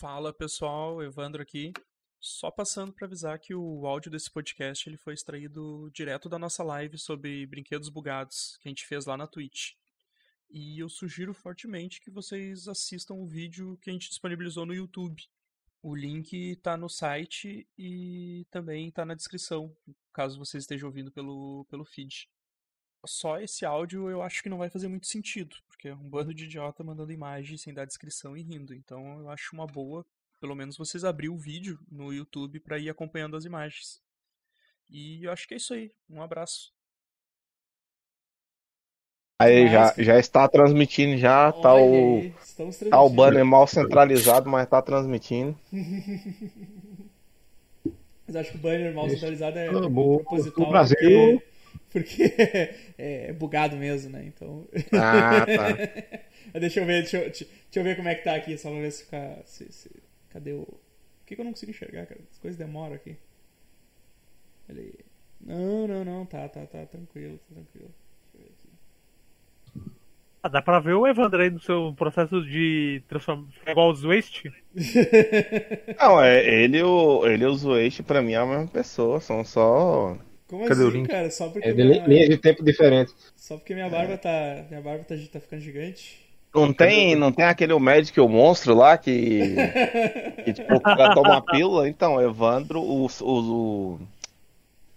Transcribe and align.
Fala 0.00 0.32
pessoal, 0.32 1.02
Evandro 1.02 1.42
aqui. 1.42 1.74
Só 2.18 2.50
passando 2.50 2.90
para 2.90 3.06
avisar 3.06 3.38
que 3.38 3.54
o 3.54 3.86
áudio 3.86 4.10
desse 4.10 4.30
podcast 4.30 4.88
ele 4.88 4.96
foi 4.96 5.12
extraído 5.12 5.90
direto 5.92 6.26
da 6.26 6.38
nossa 6.38 6.62
live 6.62 6.96
sobre 6.96 7.46
brinquedos 7.46 7.90
bugados 7.90 8.56
que 8.62 8.68
a 8.68 8.70
gente 8.70 8.86
fez 8.86 9.04
lá 9.04 9.14
na 9.14 9.26
Twitch. 9.26 9.72
E 10.48 10.82
eu 10.82 10.88
sugiro 10.88 11.34
fortemente 11.34 12.00
que 12.00 12.10
vocês 12.10 12.66
assistam 12.66 13.12
o 13.12 13.26
vídeo 13.26 13.76
que 13.82 13.90
a 13.90 13.92
gente 13.92 14.08
disponibilizou 14.08 14.64
no 14.64 14.72
YouTube. 14.72 15.22
O 15.82 15.94
link 15.94 16.32
está 16.32 16.78
no 16.78 16.88
site 16.88 17.68
e 17.76 18.46
também 18.50 18.88
está 18.88 19.04
na 19.04 19.14
descrição, 19.14 19.70
caso 20.14 20.38
vocês 20.38 20.62
estejam 20.62 20.88
ouvindo 20.88 21.12
pelo, 21.12 21.66
pelo 21.68 21.84
feed. 21.84 22.26
Só 23.06 23.40
esse 23.40 23.64
áudio 23.64 24.10
eu 24.10 24.22
acho 24.22 24.42
que 24.42 24.48
não 24.48 24.58
vai 24.58 24.68
fazer 24.68 24.88
muito 24.88 25.06
sentido, 25.06 25.56
porque 25.66 25.88
é 25.88 25.94
um 25.94 26.08
bando 26.08 26.34
de 26.34 26.44
idiota 26.44 26.84
mandando 26.84 27.12
imagem 27.12 27.56
sem 27.56 27.72
dar 27.72 27.86
descrição 27.86 28.36
e 28.36 28.42
rindo. 28.42 28.74
Então 28.74 29.20
eu 29.20 29.30
acho 29.30 29.54
uma 29.54 29.66
boa, 29.66 30.04
pelo 30.38 30.54
menos 30.54 30.76
vocês 30.76 31.04
abrir 31.04 31.30
o 31.30 31.38
vídeo 31.38 31.78
no 31.90 32.12
YouTube 32.12 32.60
para 32.60 32.78
ir 32.78 32.90
acompanhando 32.90 33.36
as 33.36 33.44
imagens. 33.44 34.02
E 34.90 35.24
eu 35.24 35.32
acho 35.32 35.48
que 35.48 35.54
é 35.54 35.56
isso 35.56 35.72
aí. 35.72 35.90
Um 36.08 36.20
abraço. 36.20 36.72
Aí 39.38 39.68
já, 39.68 39.94
já 39.96 40.18
está 40.18 40.46
transmitindo, 40.46 41.16
já 41.16 41.50
tá 41.50 41.74
o, 41.74 42.30
tá 42.90 43.00
o 43.00 43.08
banner 43.08 43.42
mal 43.42 43.66
centralizado, 43.66 44.50
mas 44.50 44.68
tá 44.68 44.82
transmitindo. 44.82 45.58
mas 48.26 48.36
acho 48.36 48.50
que 48.50 48.58
o 48.58 48.60
banner 48.60 48.94
mal 48.94 49.08
centralizado 49.08 49.58
é, 49.58 49.68
ah, 49.68 49.70
proposital. 49.70 50.66
O 50.66 50.68
Brasil. 50.68 50.98
Porque, 50.98 51.50
porque 51.90 52.32
é, 52.96 53.32
bugado 53.32 53.76
mesmo, 53.76 54.10
né? 54.10 54.24
Então. 54.26 54.66
Ah, 54.92 55.44
tá. 55.44 56.58
deixa 56.58 56.80
eu 56.80 56.86
ver, 56.86 57.02
deixa 57.02 57.18
eu, 57.18 57.22
deixa 57.30 57.48
eu 57.74 57.84
ver 57.84 57.96
como 57.96 58.08
é 58.08 58.14
que 58.14 58.24
tá 58.24 58.34
aqui, 58.34 58.56
só 58.56 58.70
pra 58.70 58.80
ver 58.80 58.92
se 58.92 59.04
ficar. 59.04 59.42
Se, 59.44 59.72
se, 59.72 59.90
cadê 60.30 60.52
o. 60.52 60.64
Por 60.64 61.26
que, 61.26 61.34
que 61.34 61.40
eu 61.40 61.44
não 61.44 61.52
consigo 61.52 61.70
enxergar, 61.70 62.06
cara? 62.06 62.20
As 62.30 62.38
coisas 62.38 62.58
demoram 62.58 62.94
aqui. 62.94 63.16
Olha 64.68 64.80
aí. 64.80 64.94
Não, 65.40 65.86
não, 65.88 66.04
não, 66.04 66.26
tá, 66.26 66.48
tá, 66.48 66.66
tá, 66.66 66.84
tranquilo, 66.86 67.38
tá 67.48 67.54
tranquilo. 67.54 67.90
Ah, 70.42 70.48
dá 70.48 70.62
pra 70.62 70.80
ver 70.80 70.94
o 70.94 71.06
Evandro 71.06 71.42
aí 71.42 71.50
no 71.50 71.60
seu 71.60 71.94
processo 71.94 72.42
de 72.42 73.02
transformar. 73.08 73.46
igual 73.66 73.90
os 73.90 74.02
Waste? 74.02 74.50
Não, 76.00 76.22
é, 76.22 76.62
ele, 76.62 76.82
o, 76.82 77.26
ele 77.26 77.44
e 77.44 77.46
o 77.46 77.56
Waste 77.56 78.02
pra 78.02 78.22
mim 78.22 78.32
é 78.32 78.36
a 78.36 78.46
mesma 78.46 78.66
pessoa, 78.66 79.20
são 79.20 79.44
só. 79.44 80.16
Como 80.50 80.66
Cadê 80.66 80.88
assim, 80.88 81.04
cara? 81.04 81.30
Só 81.30 81.48
porque. 81.48 81.68
É 81.68 81.72
de 81.72 81.84
minha... 81.84 82.04
linha 82.04 82.28
de 82.28 82.36
tempo 82.36 82.64
diferente. 82.64 83.12
Só 83.36 83.56
porque 83.56 83.72
minha 83.72 83.88
barba 83.88 84.18
tá. 84.18 84.64
Minha 84.68 84.82
barba 84.82 85.04
tá, 85.04 85.14
tá 85.32 85.38
ficando 85.38 85.62
gigante. 85.62 86.20
Não 86.52 86.72
tem, 86.72 87.14
não 87.14 87.30
tem 87.30 87.44
aquele 87.44 87.72
Magic 87.78 88.20
o 88.20 88.28
monstro 88.28 88.74
lá 88.74 88.98
que. 88.98 89.54
que 90.44 90.52
tipo, 90.52 90.74
o 90.74 90.80
cara 90.80 91.14
toma 91.14 91.30
uma 91.30 91.42
pílula? 91.42 91.88
Então, 91.88 92.20
Evandro, 92.20 92.80
o. 92.80 93.06
o, 93.06 93.98
o... 94.00 94.00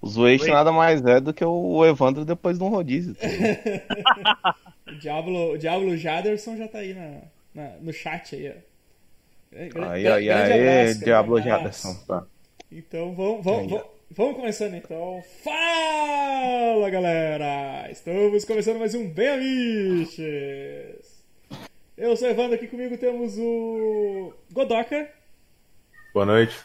O 0.01 0.47
nada 0.47 0.71
mais 0.71 1.01
é 1.05 1.21
do 1.21 1.33
que 1.33 1.45
o 1.45 1.85
Evandro 1.85 2.25
depois 2.25 2.57
de 2.57 2.63
um 2.63 2.67
rodízio. 2.67 3.15
Tá 3.15 4.55
o 4.91 4.95
Diablo, 4.95 5.51
o 5.53 5.57
Diablo 5.57 5.95
Jaderson 5.95 6.57
já 6.57 6.67
tá 6.67 6.79
aí 6.79 6.93
na, 6.93 7.21
na 7.53 7.69
no 7.79 7.93
chat 7.93 8.35
aí, 8.35 8.49
ó. 8.49 9.87
Aí, 9.91 10.07
aí, 10.07 10.29
aí, 10.29 10.95
Diablo 10.95 11.39
Jaderson. 11.39 11.93
Tá. 12.05 12.25
Então 12.69 13.13
vamos, 13.13 13.45
vamos, 13.45 13.81
vamos, 14.15 14.35
começando 14.35 14.75
então. 14.75 15.23
Fala 15.43 16.89
galera! 16.89 17.89
Estamos 17.91 18.45
começando 18.45 18.77
mais 18.77 18.93
um 18.93 19.09
Bem 19.09 19.29
Amiches! 19.29 21.23
Eu 21.97 22.15
sou 22.15 22.27
o 22.27 22.31
Evandro, 22.31 22.55
aqui 22.55 22.67
comigo 22.67 22.97
temos 22.97 23.37
o 23.39 24.33
Godoka. 24.51 25.09
Boa 26.13 26.25
noite. 26.25 26.55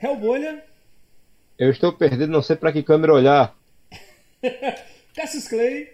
Hellbolha. 0.00 0.62
Eu 1.58 1.70
estou 1.70 1.92
perdido, 1.92 2.26
não 2.26 2.42
sei 2.42 2.56
para 2.56 2.72
que 2.72 2.82
câmera 2.82 3.14
olhar. 3.14 3.56
Cassius 5.14 5.48
Clay. 5.48 5.88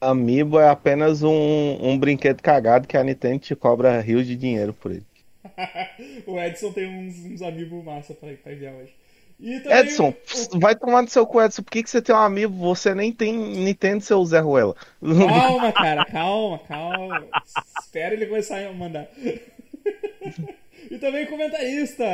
Amiibo 0.00 0.60
é 0.60 0.68
apenas 0.68 1.22
um, 1.22 1.78
um 1.80 1.98
brinquedo 1.98 2.40
cagado 2.42 2.86
que 2.86 2.96
a 2.96 3.02
Nintendo 3.02 3.40
te 3.40 3.56
cobra 3.56 4.00
rios 4.00 4.26
de 4.26 4.36
dinheiro 4.36 4.72
por 4.72 4.92
ele. 4.92 5.06
o 6.26 6.40
Edson 6.40 6.72
tem 6.72 6.86
uns, 6.86 7.18
uns 7.18 7.42
amiibo 7.42 7.82
massa 7.82 8.14
pra, 8.14 8.32
pra 8.34 8.52
enviar 8.52 8.74
hoje. 8.74 8.94
Edson, 9.40 10.14
o... 10.52 10.58
vai 10.58 10.76
tomar 10.76 11.02
no 11.02 11.08
seu 11.08 11.26
cu, 11.26 11.42
Edson. 11.42 11.62
Por 11.62 11.70
que, 11.70 11.82
que 11.82 11.90
você 11.90 12.00
tem 12.00 12.14
um 12.14 12.18
amigo? 12.18 12.54
Você 12.54 12.94
nem 12.94 13.12
tem 13.12 13.36
Nintendo, 13.36 14.02
seu 14.02 14.24
Zé 14.24 14.38
Ruela. 14.38 14.74
Calma, 15.00 15.72
cara, 15.74 16.04
calma, 16.04 16.58
calma. 16.60 17.26
Espera 17.80 18.14
ele 18.14 18.26
começar 18.26 18.64
a 18.64 18.72
mandar. 18.72 19.08
e 20.90 20.98
também 20.98 21.26
comentarista. 21.26 22.04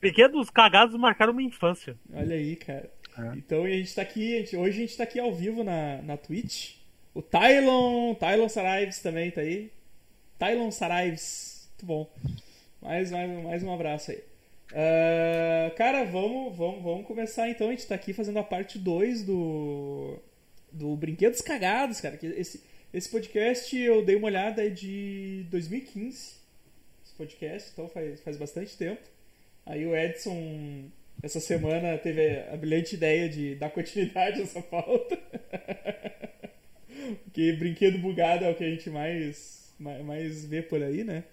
Brinquedos 0.00 0.50
cagados 0.50 0.98
marcaram 0.98 1.32
uma 1.32 1.42
infância. 1.42 1.96
Olha 2.12 2.36
aí, 2.36 2.56
cara. 2.56 2.90
É. 3.18 3.36
Então 3.36 3.64
a 3.64 3.68
gente 3.68 3.94
tá 3.94 4.02
aqui, 4.02 4.36
a 4.36 4.38
gente, 4.40 4.56
hoje 4.56 4.78
a 4.78 4.80
gente 4.80 4.96
tá 4.96 5.04
aqui 5.04 5.18
ao 5.18 5.32
vivo 5.32 5.64
na, 5.64 6.00
na 6.02 6.16
Twitch. 6.16 6.76
O 7.14 7.22
Tylon, 7.22 8.14
Tylon 8.14 8.48
Saraives 8.48 8.98
também 9.00 9.30
tá 9.30 9.40
aí. 9.40 9.70
Tylon 10.38 10.70
Saraives, 10.70 11.53
muito 11.84 11.86
bom. 11.86 12.10
Mais, 12.80 13.10
mais, 13.10 13.30
mais 13.42 13.62
um 13.62 13.72
abraço 13.72 14.10
aí. 14.10 14.18
Uh, 14.70 15.74
cara, 15.76 16.04
vamos, 16.04 16.56
vamos, 16.56 16.82
vamos 16.82 17.06
começar 17.06 17.48
então. 17.48 17.68
A 17.68 17.70
gente 17.70 17.86
tá 17.86 17.94
aqui 17.94 18.12
fazendo 18.12 18.38
a 18.38 18.42
parte 18.42 18.78
2 18.78 19.22
do, 19.22 20.18
do 20.72 20.96
Brinquedos 20.96 21.42
Cagados, 21.42 22.00
cara. 22.00 22.18
Esse, 22.22 22.62
esse 22.92 23.08
podcast 23.08 23.76
eu 23.76 24.04
dei 24.04 24.16
uma 24.16 24.26
olhada 24.26 24.66
é 24.66 24.70
de 24.70 25.46
2015. 25.50 26.42
Esse 27.04 27.14
podcast, 27.16 27.70
então 27.72 27.88
faz, 27.88 28.20
faz 28.20 28.36
bastante 28.36 28.76
tempo. 28.76 29.02
Aí 29.66 29.86
o 29.86 29.94
Edson, 29.94 30.84
essa 31.22 31.40
semana, 31.40 31.98
teve 31.98 32.40
a 32.52 32.56
brilhante 32.56 32.94
ideia 32.94 33.28
de 33.28 33.54
dar 33.54 33.70
continuidade 33.70 34.40
a 34.40 34.44
essa 34.44 34.62
pauta. 34.62 35.18
Porque 37.24 37.52
brinquedo 37.52 37.98
bugado 37.98 38.44
é 38.44 38.50
o 38.50 38.54
que 38.54 38.64
a 38.64 38.70
gente 38.70 38.88
mais, 38.88 39.74
mais, 39.78 40.04
mais 40.04 40.44
vê 40.44 40.62
por 40.62 40.82
aí, 40.82 41.04
né? 41.04 41.24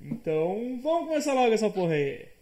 Então, 0.00 0.80
vamos 0.82 1.08
começar 1.08 1.34
logo 1.34 1.52
essa 1.52 1.70
porra 1.70 1.94
aí. 1.94 2.34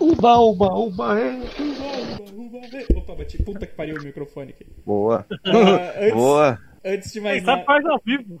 Uba, 0.00 0.38
uba, 0.38 0.74
uba, 0.74 1.20
é. 1.20 1.32
Uba, 1.32 2.28
uba, 2.32 2.58
uba, 2.58 2.58
é. 2.58 2.96
Opa, 2.96 3.14
bati. 3.16 3.42
Puta 3.42 3.66
que 3.66 3.74
pariu 3.74 3.96
o 3.96 4.02
microfone 4.02 4.50
aqui. 4.50 4.66
Boa. 4.86 5.26
Uh, 5.30 6.00
antes, 6.00 6.14
Boa. 6.14 6.58
Antes 6.84 7.12
de 7.12 7.20
mais 7.20 7.42
nada. 7.42 7.64
faz 7.64 7.84
ao 7.84 8.00
vivo. 8.04 8.40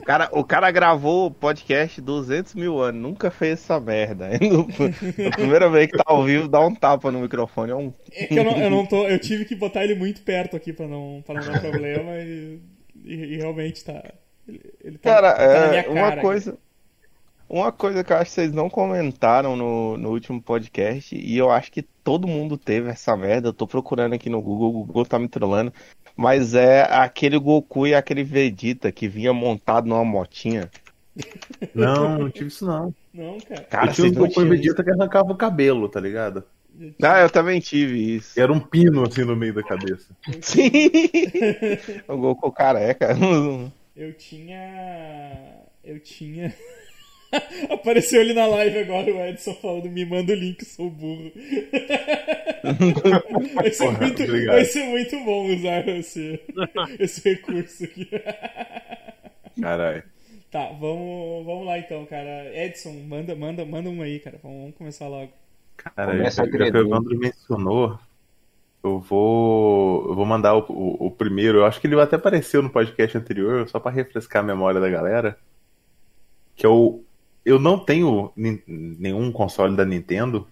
O 0.00 0.04
cara, 0.06 0.28
o 0.32 0.44
cara 0.44 0.70
gravou 0.70 1.26
o 1.26 1.30
podcast 1.30 2.00
200 2.00 2.54
mil 2.54 2.80
anos, 2.80 3.02
nunca 3.02 3.32
fez 3.32 3.54
essa 3.54 3.80
merda. 3.80 4.28
a 5.26 5.36
primeira 5.36 5.68
vez 5.68 5.90
que 5.90 5.96
tá 5.96 6.04
ao 6.06 6.22
vivo, 6.22 6.46
dá 6.46 6.60
um 6.60 6.72
tapa 6.72 7.10
no 7.10 7.20
microfone. 7.20 7.72
É, 7.72 7.74
um... 7.74 7.92
é 8.12 8.26
que 8.26 8.36
eu 8.36 8.44
não, 8.44 8.56
eu 8.56 8.70
não 8.70 8.86
tô. 8.86 9.08
Eu 9.08 9.18
tive 9.18 9.44
que 9.44 9.56
botar 9.56 9.82
ele 9.82 9.96
muito 9.96 10.22
perto 10.22 10.56
aqui 10.56 10.72
pra 10.72 10.86
não, 10.86 11.20
pra 11.26 11.34
não 11.34 11.52
dar 11.52 11.58
problema 11.60 12.12
e, 12.18 12.60
e, 13.04 13.14
e 13.14 13.36
realmente 13.38 13.84
tá. 13.84 14.04
Ele, 14.48 14.60
ele 14.82 14.98
tá, 14.98 15.10
cara, 15.10 15.34
tá 15.34 15.42
é, 15.42 15.88
uma 15.88 16.16
coisa. 16.16 16.50
Aqui. 16.50 16.58
Uma 17.48 17.70
coisa 17.70 18.02
que 18.02 18.12
eu 18.12 18.16
acho 18.16 18.30
que 18.30 18.34
vocês 18.34 18.52
não 18.52 18.70
comentaram 18.70 19.54
no, 19.54 19.98
no 19.98 20.10
último 20.10 20.42
podcast, 20.42 21.14
e 21.14 21.36
eu 21.36 21.50
acho 21.50 21.70
que 21.70 21.82
todo 21.82 22.26
mundo 22.26 22.56
teve 22.56 22.88
essa 22.88 23.16
merda. 23.16 23.48
Eu 23.48 23.52
tô 23.52 23.66
procurando 23.66 24.14
aqui 24.14 24.30
no 24.30 24.40
Google, 24.40 24.70
o 24.70 24.84
Google 24.84 25.06
tá 25.06 25.18
me 25.18 25.28
trollando. 25.28 25.72
Mas 26.16 26.54
é 26.54 26.82
aquele 26.82 27.38
Goku 27.38 27.86
e 27.86 27.94
aquele 27.94 28.22
Vegeta 28.22 28.90
que 28.90 29.08
vinha 29.08 29.32
montado 29.32 29.86
numa 29.86 30.04
motinha. 30.04 30.70
Não, 31.74 32.18
não 32.18 32.30
tive 32.30 32.48
isso 32.48 32.64
não. 32.64 32.94
Não, 33.12 33.38
cara. 33.40 33.62
cara 33.62 33.86
eu 33.86 33.92
tinha 33.92 34.08
um 34.08 34.14
Goku 34.14 34.42
e 34.42 34.48
Vegeta 34.48 34.82
que 34.82 34.90
arrancava 34.90 35.32
o 35.32 35.36
cabelo, 35.36 35.88
tá 35.88 36.00
ligado? 36.00 36.44
Ah, 37.02 37.20
eu 37.20 37.30
também 37.30 37.60
tive 37.60 38.16
isso. 38.16 38.38
Era 38.38 38.52
um 38.52 38.58
pino 38.58 39.06
assim 39.06 39.24
no 39.24 39.36
meio 39.36 39.54
da 39.54 39.62
cabeça. 39.62 40.12
Sim! 40.40 40.70
o 42.08 42.16
Goku 42.16 42.50
careca. 42.50 43.10
Eu 43.96 44.12
tinha. 44.12 45.62
Eu 45.84 46.00
tinha. 46.00 46.52
Apareceu 47.70 48.20
ali 48.20 48.32
na 48.32 48.46
live 48.46 48.78
agora 48.78 49.12
o 49.12 49.20
Edson 49.20 49.54
falando: 49.54 49.88
me 49.88 50.04
manda 50.04 50.32
o 50.32 50.36
link, 50.36 50.64
sou 50.64 50.90
burro. 50.90 51.30
vai, 53.54 53.70
ser 53.70 53.84
Porra, 53.84 54.00
muito, 54.00 54.46
vai, 54.46 54.64
ser 54.64 54.84
muito, 54.84 55.24
bom 55.24 55.54
usar 55.54 55.86
esse, 55.88 56.40
esse 56.98 57.28
recurso 57.28 57.84
aqui. 57.84 58.08
Caralho. 59.60 60.02
Tá, 60.50 60.68
vamos, 60.68 61.44
vamos 61.44 61.66
lá 61.66 61.78
então, 61.78 62.06
cara. 62.06 62.50
Edson, 62.54 62.92
manda, 63.08 63.34
manda, 63.34 63.64
manda 63.64 63.90
um 63.90 64.02
aí, 64.02 64.20
cara. 64.20 64.38
Vamos, 64.42 64.60
vamos 64.60 64.76
começar 64.76 65.08
logo. 65.08 65.32
Cara, 65.76 66.30
já 66.30 66.46
que 66.46 66.56
o 66.56 66.64
Evandro 66.64 67.18
mencionou, 67.18 67.98
eu 68.84 69.00
vou, 69.00 70.08
eu 70.08 70.14
vou 70.14 70.26
mandar 70.26 70.54
o, 70.54 70.64
o, 70.68 71.06
o, 71.06 71.10
primeiro. 71.10 71.58
Eu 71.58 71.64
acho 71.64 71.80
que 71.80 71.86
ele 71.86 71.98
até 71.98 72.16
apareceu 72.16 72.62
no 72.62 72.70
podcast 72.70 73.16
anterior, 73.16 73.66
só 73.68 73.80
para 73.80 73.90
refrescar 73.90 74.42
a 74.42 74.46
memória 74.46 74.80
da 74.80 74.88
galera. 74.88 75.38
Que 76.54 76.66
é 76.66 76.68
o 76.68 77.02
eu 77.44 77.58
não 77.58 77.78
tenho 77.78 78.32
nenhum 78.36 79.30
console 79.30 79.76
da 79.76 79.84
Nintendo, 79.84 80.48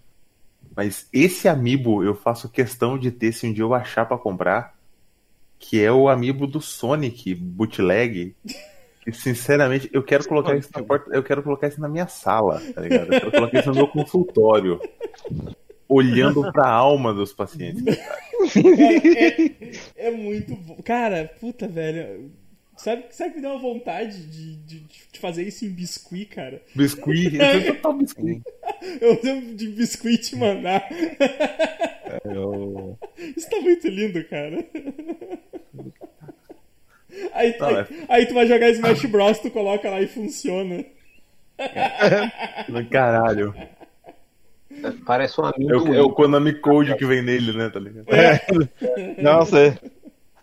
mas 0.77 1.09
esse 1.11 1.49
amiibo 1.49 2.05
eu 2.05 2.15
faço 2.15 2.51
questão 2.51 2.99
de 2.99 3.11
ter 3.11 3.33
se 3.33 3.47
um 3.47 3.53
dia 3.53 3.65
eu 3.65 3.73
achar 3.73 4.05
para 4.05 4.19
comprar, 4.19 4.75
que 5.59 5.83
é 5.83 5.91
o 5.91 6.09
amiibo 6.09 6.47
do 6.47 6.61
Sonic 6.61 7.35
bootleg, 7.35 8.37
E, 9.07 9.13
sinceramente, 9.13 9.91
eu 9.93 10.03
quero 10.03 10.29
colocar 10.29 10.55
isso 10.55 10.71
na 10.75 10.83
porta, 10.83 11.11
eu 11.13 11.23
quero 11.23 11.43
colocar 11.43 11.67
isso 11.67 11.81
na 11.81 11.89
minha 11.89 12.07
sala, 12.07 12.61
tá 12.73 12.81
ligado? 12.81 13.13
Eu 13.13 13.21
quero 13.21 13.33
colocar 13.33 13.59
isso 13.59 13.69
no 13.71 13.75
meu 13.75 13.89
consultório. 13.89 14.81
Olhando 15.93 16.53
pra 16.53 16.69
alma 16.69 17.13
dos 17.13 17.33
pacientes. 17.33 17.83
É, 19.97 20.09
é 20.09 20.11
muito 20.11 20.55
bom. 20.57 20.77
Cara, 20.83 21.31
puta, 21.41 21.69
velho. 21.69 22.31
Sabe, 22.77 23.05
sabe 23.11 23.31
que 23.31 23.37
me 23.37 23.43
dá 23.43 23.51
uma 23.51 23.61
vontade 23.61 24.27
de, 24.27 24.57
de, 24.57 24.81
de 25.13 25.19
fazer 25.21 25.45
isso 25.45 25.65
em 25.65 25.71
biscuit, 25.71 26.27
cara? 26.27 26.63
Biscuit, 26.75 27.37
eu 27.37 27.75
total 27.77 27.93
biscuit. 27.95 28.43
Eu 29.01 29.21
devo 29.23 29.55
de 29.55 29.69
biscuit 29.69 30.19
te 30.19 30.35
mandar. 30.35 30.89
Eu... 32.25 32.99
Isso 33.37 33.49
tá 33.49 33.61
muito 33.61 33.87
lindo, 33.87 34.25
cara. 34.25 34.65
Aí, 37.33 37.53
Tá, 37.53 37.69
aí, 37.69 37.77
é. 37.77 37.87
aí 38.09 38.27
tu 38.27 38.35
vai 38.35 38.47
jogar 38.47 38.71
Smash 38.71 39.05
Bros, 39.05 39.39
tu 39.39 39.51
coloca 39.51 39.89
lá 39.89 40.01
e 40.01 40.09
funciona. 40.09 40.85
Caralho. 42.91 43.55
Parece 45.07 45.41
um 45.41 45.47
É 45.47 45.53
amigo. 45.55 45.91
o, 45.91 45.95
é 45.95 46.01
o 46.03 46.11
Konami 46.11 46.55
Code 46.55 46.97
que 46.97 47.05
vem 47.07 47.23
nele, 47.23 47.53
né, 47.57 47.69
tá 47.69 47.79
ligado? 47.81 48.07
Não, 49.19 49.39
você. 49.41 49.79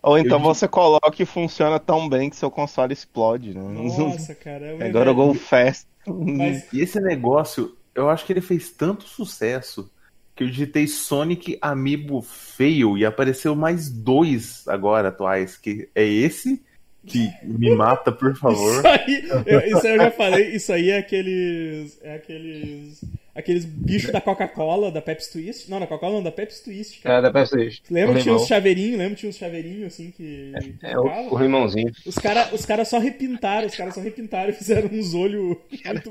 Ou 0.02 0.16
então 0.18 0.38
você 0.40 0.66
coloca 0.66 1.14
e 1.22 1.26
funciona 1.26 1.78
tão 1.78 2.08
bem 2.08 2.30
que 2.30 2.36
seu 2.36 2.50
console 2.50 2.92
explode, 2.92 3.52
né? 3.54 3.60
Nossa, 3.62 4.34
cara. 4.34 4.66
É 4.66 4.88
Agora 4.88 5.10
eu 5.10 5.14
go 5.14 5.34
fast. 5.34 5.86
Mas, 6.06 6.72
E 6.72 6.80
esse 6.80 6.98
negócio, 7.00 7.76
eu 7.94 8.08
acho 8.08 8.24
que 8.24 8.32
ele 8.32 8.40
fez 8.40 8.70
tanto 8.70 9.04
sucesso 9.04 9.90
que 10.34 10.42
eu 10.44 10.48
digitei 10.48 10.86
Sonic 10.86 11.58
Amiibo 11.60 12.22
Fail 12.22 12.96
e 12.96 13.04
apareceu 13.04 13.54
mais 13.54 13.90
dois 13.90 14.66
agora 14.66 15.08
atuais, 15.08 15.58
que 15.58 15.90
é 15.94 16.02
esse 16.02 16.62
que 17.06 17.30
me 17.42 17.74
mata, 17.74 18.12
por 18.12 18.36
favor. 18.36 18.74
Isso 18.76 18.86
aí, 18.86 19.28
eu, 19.46 19.60
isso 19.60 19.86
aí 19.86 19.92
eu 19.94 20.02
já 20.02 20.10
falei, 20.10 20.48
isso 20.50 20.72
aí 20.72 20.90
é 20.90 20.98
aqueles. 20.98 21.98
É 22.02 22.14
aqueles. 22.14 23.00
Aqueles 23.32 23.64
bichos 23.64 24.10
da 24.10 24.20
Coca-Cola, 24.20 24.90
da 24.90 25.00
Pepsi 25.00 25.32
Twist. 25.32 25.70
Não, 25.70 25.78
da 25.78 25.86
Coca-Cola 25.86 26.14
não, 26.14 26.22
da 26.22 26.32
Pepsi 26.32 26.64
Twist, 26.64 27.00
cara. 27.00 27.28
É, 27.28 27.30
da 27.30 27.40
PS3. 27.40 27.80
Lembra 27.88 28.16
que 28.16 28.22
tinha 28.24 28.34
uns 28.34 28.46
chaveirinhos, 28.46 28.98
lembra 28.98 29.14
que 29.14 29.20
tinha 29.20 29.30
uns 29.30 29.36
chaveirinhos 29.36 29.86
assim 29.94 30.10
que. 30.10 30.52
que 30.60 30.74
É 30.82 30.98
o, 30.98 31.02
tocava? 31.04 31.34
o 31.34 31.38
limãozinho. 31.38 31.92
Os 32.04 32.16
caras 32.16 32.52
os 32.52 32.66
cara 32.66 32.84
só 32.84 32.98
repintaram, 32.98 33.68
os 33.68 33.76
caras 33.76 33.94
só 33.94 34.00
repintaram 34.00 34.50
e 34.50 34.52
fizeram 34.52 34.90
uns 34.92 35.14
olhos 35.14 35.56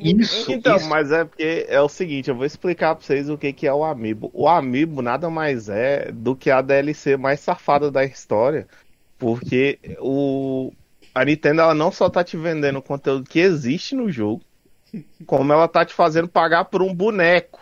Isso, 0.01 0.51
Então, 0.51 0.77
isso. 0.77 0.89
mas 0.89 1.11
é 1.11 1.25
porque 1.25 1.65
é 1.67 1.81
o 1.81 1.89
seguinte, 1.89 2.29
eu 2.29 2.35
vou 2.35 2.45
explicar 2.45 2.95
pra 2.95 3.05
vocês 3.05 3.29
o 3.29 3.37
que, 3.37 3.51
que 3.51 3.67
é 3.67 3.73
o 3.73 3.83
Amiibo. 3.83 4.31
O 4.33 4.47
Amiibo 4.47 5.01
nada 5.01 5.29
mais 5.29 5.67
é 5.69 6.11
do 6.11 6.35
que 6.35 6.49
a 6.49 6.61
DLC 6.61 7.17
mais 7.17 7.41
safada 7.41 7.91
da 7.91 8.03
história, 8.03 8.65
porque 9.17 9.77
o 9.99 10.71
a 11.13 11.25
Nintendo 11.25 11.61
ela 11.61 11.73
não 11.73 11.91
só 11.91 12.09
tá 12.09 12.23
te 12.23 12.37
vendendo 12.37 12.79
o 12.79 12.81
conteúdo 12.83 13.29
que 13.29 13.39
existe 13.39 13.95
no 13.95 14.11
jogo, 14.11 14.41
como 15.25 15.51
ela 15.53 15.67
tá 15.67 15.85
te 15.85 15.93
fazendo 15.93 16.27
pagar 16.27 16.65
por 16.65 16.81
um 16.81 16.93
boneco 16.93 17.59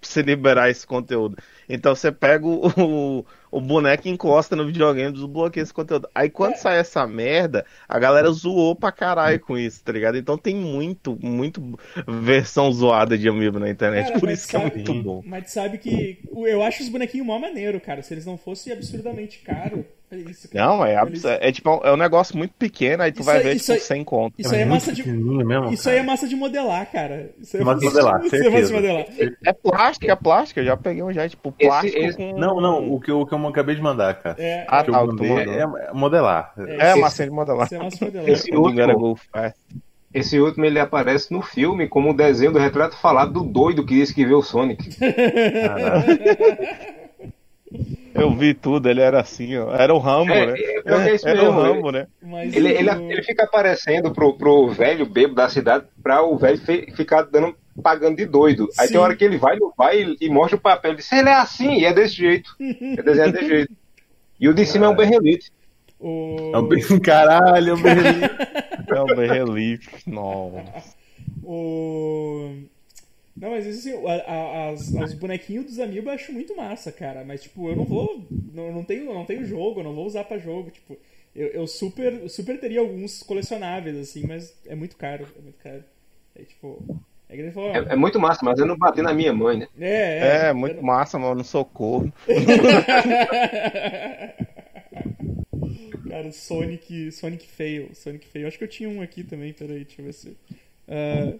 pra 0.00 0.08
você 0.08 0.22
liberar 0.22 0.70
esse 0.70 0.86
conteúdo. 0.86 1.36
Então 1.68 1.94
você 1.94 2.10
pega 2.10 2.46
o, 2.46 2.66
o, 2.78 3.26
o 3.50 3.60
boneco 3.60 4.06
e 4.08 4.10
encosta 4.10 4.54
no 4.56 4.64
videogame, 4.66 5.12
desbloqueia 5.12 5.62
esse 5.62 5.74
conteúdo. 5.74 6.08
Aí 6.14 6.30
quando 6.30 6.56
sai 6.56 6.78
essa 6.78 7.06
merda, 7.06 7.66
a 7.88 7.98
galera 7.98 8.30
zoou 8.30 8.74
pra 8.76 8.90
caralho 8.92 9.38
com 9.40 9.58
isso, 9.58 9.82
tá 9.84 9.92
ligado? 9.92 10.16
Então 10.16 10.38
tem 10.38 10.54
muito, 10.54 11.18
muito 11.20 11.78
versão 12.06 12.72
zoada 12.72 13.18
de 13.18 13.28
Amiibo 13.28 13.58
na 13.58 13.68
internet, 13.68 14.06
Cara, 14.08 14.20
por 14.20 14.30
isso 14.30 14.48
que 14.48 14.56
é 14.56 14.60
sabe- 14.60 14.74
muito 14.76 14.94
bom. 15.02 15.22
Mas 15.26 15.44
tu 15.44 15.50
sabe 15.50 15.78
que 15.78 16.20
eu 16.32 16.62
acho 16.62 16.82
os 16.82 16.88
bonequinhos 16.88 17.26
mó 17.26 17.38
maneiro, 17.38 17.80
cara. 17.80 18.02
Se 18.02 18.14
eles 18.14 18.24
não 18.24 18.38
fossem 18.38 18.72
absurdamente 18.72 19.40
caros. 19.40 19.84
Olha 20.10 20.30
isso, 20.30 20.48
cara. 20.48 20.64
Não, 20.66 20.84
é, 20.86 20.98
isso. 21.12 21.28
é, 21.28 21.52
tipo, 21.52 21.80
é 21.84 21.92
um 21.92 21.96
negócio 21.96 22.36
muito 22.36 22.54
pequeno, 22.58 23.02
aí 23.02 23.12
tu 23.12 23.16
Isso 23.16 23.24
vai 23.24 23.36
aí- 23.38 23.42
ver, 23.42 23.56
isso 23.56 23.64
tipo, 23.66 23.74
aí- 23.74 23.80
100 23.80 24.04
conto. 24.04 24.34
Isso 24.38 24.54
aí 24.54 24.62
é 24.62 24.64
massa 24.64 24.90
de. 24.92 25.06
mesmo, 25.06 25.70
Isso 25.70 25.90
aí 25.90 25.98
é 25.98 26.02
massa 26.02 26.26
de 26.26 26.34
modelar, 26.34 26.90
cara. 26.90 27.30
Isso 27.38 27.56
é 27.56 27.60
Massa 27.64 27.80
de 27.80 27.86
modelar, 27.86 28.24
Isso 28.24 28.34
é 28.34 28.38
massa 28.38 28.48
de 28.48 28.50
certeza. 28.50 28.74
modelar. 28.74 29.04
É 29.46 29.52
plástico, 29.52 30.10
é 30.10 30.16
plástico, 30.16 30.60
eu 30.60 30.64
já 30.64 30.76
peguei 30.78 31.02
um 31.02 31.12
já, 31.12 31.24
é 31.24 31.28
tipo, 31.28 31.54
Esse- 31.58 31.68
plástico 31.68 31.98
esse- 31.98 32.16
com... 32.16 32.38
Não, 32.38 32.58
não, 32.60 32.90
o 32.92 32.98
que, 33.00 33.10
eu, 33.10 33.20
o 33.20 33.26
que 33.26 33.34
eu 33.34 33.46
acabei 33.46 33.74
de 33.74 33.82
mandar, 33.82 34.14
cara. 34.14 34.36
É, 34.38 34.64
Ah, 34.66 34.82
tá, 34.82 35.02
o 35.02 35.08
que 35.16 35.26
mandou. 35.28 35.38
é 35.38 35.92
modelar. 35.92 36.52
É, 36.58 36.90
esse- 36.92 37.00
massinha 37.00 37.28
de 37.28 37.34
modelar. 37.34 37.66
isso 37.66 37.74
é 37.74 37.78
massa 37.78 37.96
de 37.98 38.04
modelar. 38.06 38.28
Esse 38.30 38.56
último, 38.56 39.18
esse 40.14 40.40
último 40.40 40.64
ele 40.64 40.80
aparece 40.80 41.30
no 41.34 41.42
filme 41.42 41.86
como 41.86 42.10
o 42.10 42.14
desenho 42.14 42.50
do 42.52 42.58
retrato 42.58 42.96
falado 42.96 43.30
do 43.34 43.42
doido 43.42 43.84
que 43.84 43.94
disse 43.94 44.14
que 44.14 44.24
vê 44.24 44.32
o 44.32 44.40
Sonic. 44.42 44.88
Eu 48.14 48.34
vi 48.34 48.54
tudo, 48.54 48.88
ele 48.88 49.00
era 49.00 49.20
assim, 49.20 49.56
ó. 49.56 49.72
Era 49.74 49.94
o 49.94 49.98
Rambo, 49.98 50.32
É, 50.32 50.46
né? 50.46 50.54
é, 50.58 51.08
é 51.10 51.14
isso 51.14 51.28
era 51.28 51.42
mesmo, 51.42 51.58
o 51.58 51.62
Rambo, 51.62 51.90
né? 51.92 52.06
Mas 52.22 52.54
Ele, 52.54 52.68
ele, 52.72 52.90
ele 52.90 53.22
fica 53.22 53.44
aparecendo 53.44 54.12
pro, 54.12 54.34
pro 54.36 54.68
velho 54.68 55.06
bebo 55.06 55.34
da 55.34 55.48
cidade 55.48 55.84
pra 56.02 56.22
o 56.22 56.36
velho 56.36 56.58
fe- 56.58 56.90
ficar 56.96 57.22
dando, 57.22 57.54
pagando 57.82 58.16
de 58.16 58.26
doido. 58.26 58.68
Aí 58.78 58.86
Sim. 58.86 58.94
tem 58.94 59.02
hora 59.02 59.14
que 59.14 59.24
ele 59.24 59.36
vai, 59.38 59.56
não 59.56 59.72
vai 59.76 60.16
e, 60.20 60.28
mostra 60.30 60.56
o 60.56 60.60
papel. 60.60 60.92
Ele 60.92 60.98
diz, 60.98 61.12
ele 61.12 61.28
é 61.28 61.34
assim, 61.34 61.78
e 61.78 61.84
é 61.84 61.92
desse 61.92 62.14
jeito. 62.16 62.50
É 62.60 63.02
desenhado 63.02 63.32
desse 63.32 63.46
jeito. 63.48 63.72
E 64.40 64.48
o 64.48 64.54
de 64.54 64.64
cima 64.66 64.86
é 64.86 64.88
um 64.88 64.96
berrelite. 64.96 65.50
o- 66.00 66.50
É 66.54 66.58
um 66.58 66.68
bem- 66.68 66.80
Caralho, 67.00 67.70
é 67.70 67.74
um 67.74 67.82
bem- 67.82 67.92
É 67.92 69.14
The 69.14 69.26
Relief. 69.26 69.86
Nossa. 70.06 70.64
O... 71.42 72.52
Não, 73.40 73.50
mas 73.50 73.66
isso 73.66 73.88
assim, 73.88 74.06
a- 74.06 74.12
a- 74.32 74.70
as- 74.70 74.90
os 74.92 75.14
bonequinhos 75.14 75.66
dos 75.66 75.78
amigos 75.78 76.06
eu 76.06 76.12
acho 76.12 76.32
muito 76.32 76.56
massa, 76.56 76.90
cara. 76.90 77.24
Mas, 77.24 77.42
tipo, 77.42 77.68
eu 77.68 77.76
não 77.76 77.84
vou. 77.84 78.26
Não, 78.30 78.72
não, 78.72 78.84
tenho, 78.84 79.04
não 79.04 79.24
tenho 79.24 79.44
jogo, 79.46 79.80
eu 79.80 79.84
não 79.84 79.94
vou 79.94 80.06
usar 80.06 80.24
pra 80.24 80.38
jogo. 80.38 80.70
Tipo, 80.70 80.96
eu, 81.34 81.46
eu 81.48 81.66
super, 81.66 82.12
eu 82.14 82.28
super 82.28 82.58
teria 82.58 82.80
alguns 82.80 83.22
colecionáveis, 83.22 83.96
assim, 83.96 84.26
mas 84.26 84.54
é 84.66 84.74
muito 84.74 84.96
caro. 84.96 85.26
É 85.38 85.40
muito 85.42 85.58
caro. 85.62 85.84
É 86.34 86.42
tipo. 86.42 86.82
É 87.28 87.36
que 87.36 87.42
ele 87.42 87.50
falou. 87.52 87.70
É, 87.74 87.92
é 87.92 87.96
muito 87.96 88.18
massa, 88.18 88.40
mas 88.42 88.58
eu 88.58 88.66
não 88.66 88.76
bati 88.76 89.02
na 89.02 89.12
minha 89.12 89.32
mãe, 89.32 89.58
né? 89.58 89.68
É, 89.78 90.48
É, 90.48 90.52
muito 90.52 90.82
massa, 90.82 91.18
mano. 91.18 91.36
Não 91.36 91.44
sou 91.44 91.64
corno. 91.64 92.12
Cara, 96.08 96.32
Sonic, 96.32 97.12
Sonic 97.12 97.46
Fail, 97.46 97.90
Sonic 97.94 98.26
Fail. 98.26 98.46
Acho 98.48 98.58
que 98.58 98.64
eu 98.64 98.68
tinha 98.68 98.88
um 98.88 99.00
aqui 99.02 99.22
também, 99.22 99.52
peraí, 99.52 99.84
deixa 99.84 100.00
eu 100.00 100.06
ver 100.06 100.12
se. 100.12 100.36
Ah, 100.88 101.34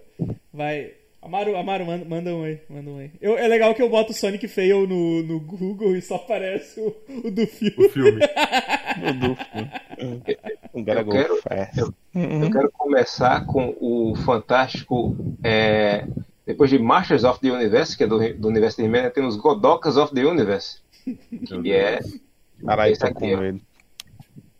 vai. 0.53 0.93
Amaro, 1.21 1.55
Amaro, 1.57 1.85
manda, 1.85 2.05
manda 2.05 2.33
um 2.33 2.43
aí, 2.43 2.59
manda 2.69 2.89
um 2.89 2.97
aí. 2.97 3.11
Eu, 3.19 3.37
é 3.37 3.45
legal 3.47 3.75
que 3.75 3.81
eu 3.81 3.89
boto 3.89 4.13
Sonic 4.13 4.47
Fail 4.47 4.87
no, 4.87 5.21
no 5.23 5.39
Google 5.39 5.95
e 5.95 6.01
só 6.01 6.15
aparece 6.15 6.79
o, 6.79 6.95
o 7.27 7.29
do 7.31 7.45
filme. 7.45 7.85
o 7.85 7.89
filme. 7.89 8.21
O 8.99 9.13
do 9.13 9.37
Um 10.73 10.83
Gotta 10.83 10.99
Eu 11.01 11.05
Go 11.05 11.11
quero- 11.11 11.41
Fast. 11.41 11.79
Eu 11.79 12.51
quero 12.51 12.71
começar 12.71 13.45
com 13.45 13.75
o 13.79 14.15
fantástico. 14.25 15.15
é, 15.43 16.07
depois 16.45 16.69
de 16.69 16.79
Masters 16.79 17.23
of 17.23 17.39
the 17.39 17.51
Universe, 17.51 17.95
que 17.95 18.03
é 18.03 18.07
do, 18.07 18.17
do 18.35 18.47
universo 18.47 18.77
de 18.77 18.83
He-Man, 18.85 19.09
tem 19.11 19.23
os 19.25 19.35
Godokas 19.37 19.95
of 19.97 20.13
the 20.15 20.21
Universe. 20.25 20.79
Que 21.61 21.71
é. 21.71 21.99
Caralho, 22.65 22.97
tá 22.97 23.07
aqui, 23.09 23.13
com 23.19 23.37
medo. 23.37 23.61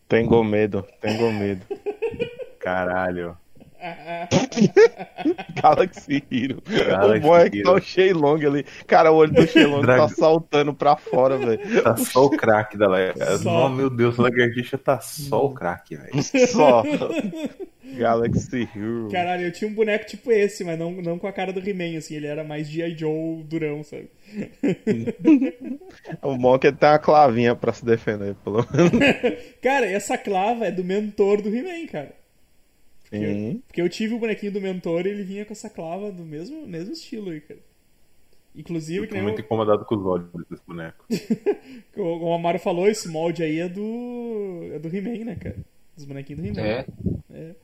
Tenho 0.08 0.44
medo, 0.44 0.86
tenho 1.02 1.32
medo. 1.34 1.66
Caralho. 2.60 3.36
Galaxy 5.62 6.24
Hero. 6.32 6.62
Galaxy 6.68 7.18
o 7.18 7.22
bom 7.22 7.38
é 7.38 7.50
que 7.50 7.64
tá 7.64 7.72
o 7.72 7.82
Shenlong 7.82 8.46
ali. 8.46 8.66
Cara, 8.86 9.12
o 9.12 9.16
olho 9.16 9.34
do 9.34 9.48
Shenlong 9.48 9.82
tá 9.82 9.86
Dragão. 9.86 10.10
saltando 10.10 10.74
pra 10.74 10.96
fora, 10.96 11.38
velho. 11.38 11.82
Tá 11.82 11.96
só 11.98 12.26
o 12.26 12.30
craque 12.30 12.78
da 12.78 12.88
Lagartixa. 12.88 13.38
Só. 13.38 13.66
Oh, 13.66 13.70
meu 13.70 13.90
Deus, 13.90 14.20
a 14.20 14.24
lagartixa 14.24 14.78
tá 14.78 15.00
só 15.00 15.46
o 15.46 15.54
craque, 15.54 15.96
velho. 15.96 16.24
Só. 16.48 16.84
Galaxy 17.98 18.70
Hero. 18.76 19.10
Caralho, 19.12 19.48
eu 19.48 19.52
tinha 19.52 19.70
um 19.70 19.74
boneco 19.74 20.06
tipo 20.06 20.32
esse, 20.32 20.64
mas 20.64 20.78
não, 20.78 20.92
não 20.92 21.18
com 21.18 21.26
a 21.26 21.32
cara 21.32 21.52
do 21.52 21.60
He-Man, 21.60 21.98
assim, 21.98 22.16
ele 22.16 22.28
era 22.28 22.44
mais 22.44 22.68
G.I. 22.68 22.96
Joe 22.96 23.44
durão, 23.44 23.84
sabe? 23.84 24.10
O 26.22 26.38
bom 26.38 26.56
é 26.56 26.60
que 26.60 26.68
ele 26.68 26.78
tem 26.78 26.90
uma 26.90 27.00
clavinha 27.00 27.56
pra 27.56 27.74
se 27.74 27.84
defender, 27.84 28.36
pelo 28.44 28.66
menos. 28.72 29.40
Cara, 29.62 29.86
essa 29.88 30.18
clava 30.18 30.68
é 30.68 30.72
do 30.72 30.84
mentor 30.84 31.42
do 31.42 31.50
He-Man, 31.50 31.88
cara. 31.88 32.19
Sim. 33.12 33.62
Porque 33.68 33.82
eu 33.82 33.90
tive 33.90 34.14
o 34.14 34.20
bonequinho 34.20 34.52
do 34.52 34.62
mentor 34.62 35.06
e 35.06 35.10
ele 35.10 35.24
vinha 35.24 35.46
com 35.46 35.54
essa 35.54 35.70
clava 35.70 36.12
do 36.12 36.24
mesmo, 36.24 36.66
mesmo 36.68 36.94
estilo 36.94 37.32
aí, 37.32 37.42
cara. 37.42 37.60
Inclusive, 38.56 39.06
Eu 39.06 39.10
tô 39.10 39.16
muito 39.22 39.38
o, 39.38 39.42
incomodado 39.42 39.86
com 39.86 39.96
os 39.96 40.06
olhos 40.06 40.28
desse 40.50 40.64
boneco. 40.68 41.06
como 41.94 42.26
o 42.26 42.34
Amaro 42.34 42.60
falou, 42.60 42.88
esse 42.88 43.08
molde 43.08 43.44
aí 43.44 43.60
é 43.60 43.70
do. 43.70 44.70
é 44.74 44.80
do 44.80 44.88
He-Man, 44.96 45.26
né, 45.26 45.36
cara? 45.36 45.58
Os 45.96 46.04
bonequinhos 46.06 46.42
do 46.42 46.48
He-Man. 46.48 46.62
É. 46.68 46.86
É. 47.32 47.56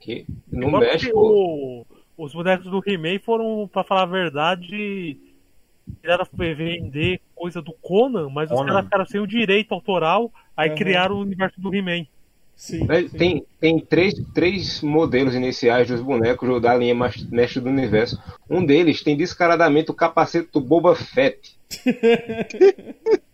Que 0.00 0.26
Eu 0.52 0.58
no 0.70 0.78
México. 0.78 1.16
o- 1.18 1.86
os 2.16 2.32
bonecos 2.32 2.70
do 2.70 2.82
He-Man 2.84 3.18
foram, 3.20 3.68
pra 3.72 3.82
falar 3.84 4.02
a 4.02 4.06
verdade, 4.06 5.16
tiraram 6.00 6.26
pra 6.26 6.52
vender 6.54 7.20
coisa 7.34 7.60
do 7.62 7.72
Conan, 7.72 8.28
mas 8.28 8.50
os 8.50 8.56
Conan. 8.56 8.68
caras 8.72 8.84
ficaram 8.84 9.06
sem 9.06 9.20
o 9.20 9.26
direito 9.26 9.72
autoral, 9.72 10.32
aí 10.56 10.68
Aham. 10.68 10.76
criaram 10.78 11.16
o 11.16 11.20
universo 11.20 11.60
do 11.60 11.74
He-Man. 11.74 12.06
Sim. 12.56 12.86
né, 12.86 13.02
sim. 13.02 13.08
Tem, 13.10 13.46
tem 13.60 13.78
três, 13.80 14.14
três 14.34 14.80
modelos 14.80 15.34
iniciais 15.34 15.88
dos 15.88 16.00
bonecos 16.00 16.60
da 16.62 16.74
linha 16.76 16.94
Mestre 16.94 17.60
do 17.60 17.68
Universo. 17.68 18.18
Um 18.48 18.64
deles 18.64 19.02
tem 19.02 19.16
descaradamente 19.16 19.90
o 19.90 19.94
capacete 19.94 20.48
do 20.52 20.60
Boba 20.60 20.94
Fett. 20.94 21.58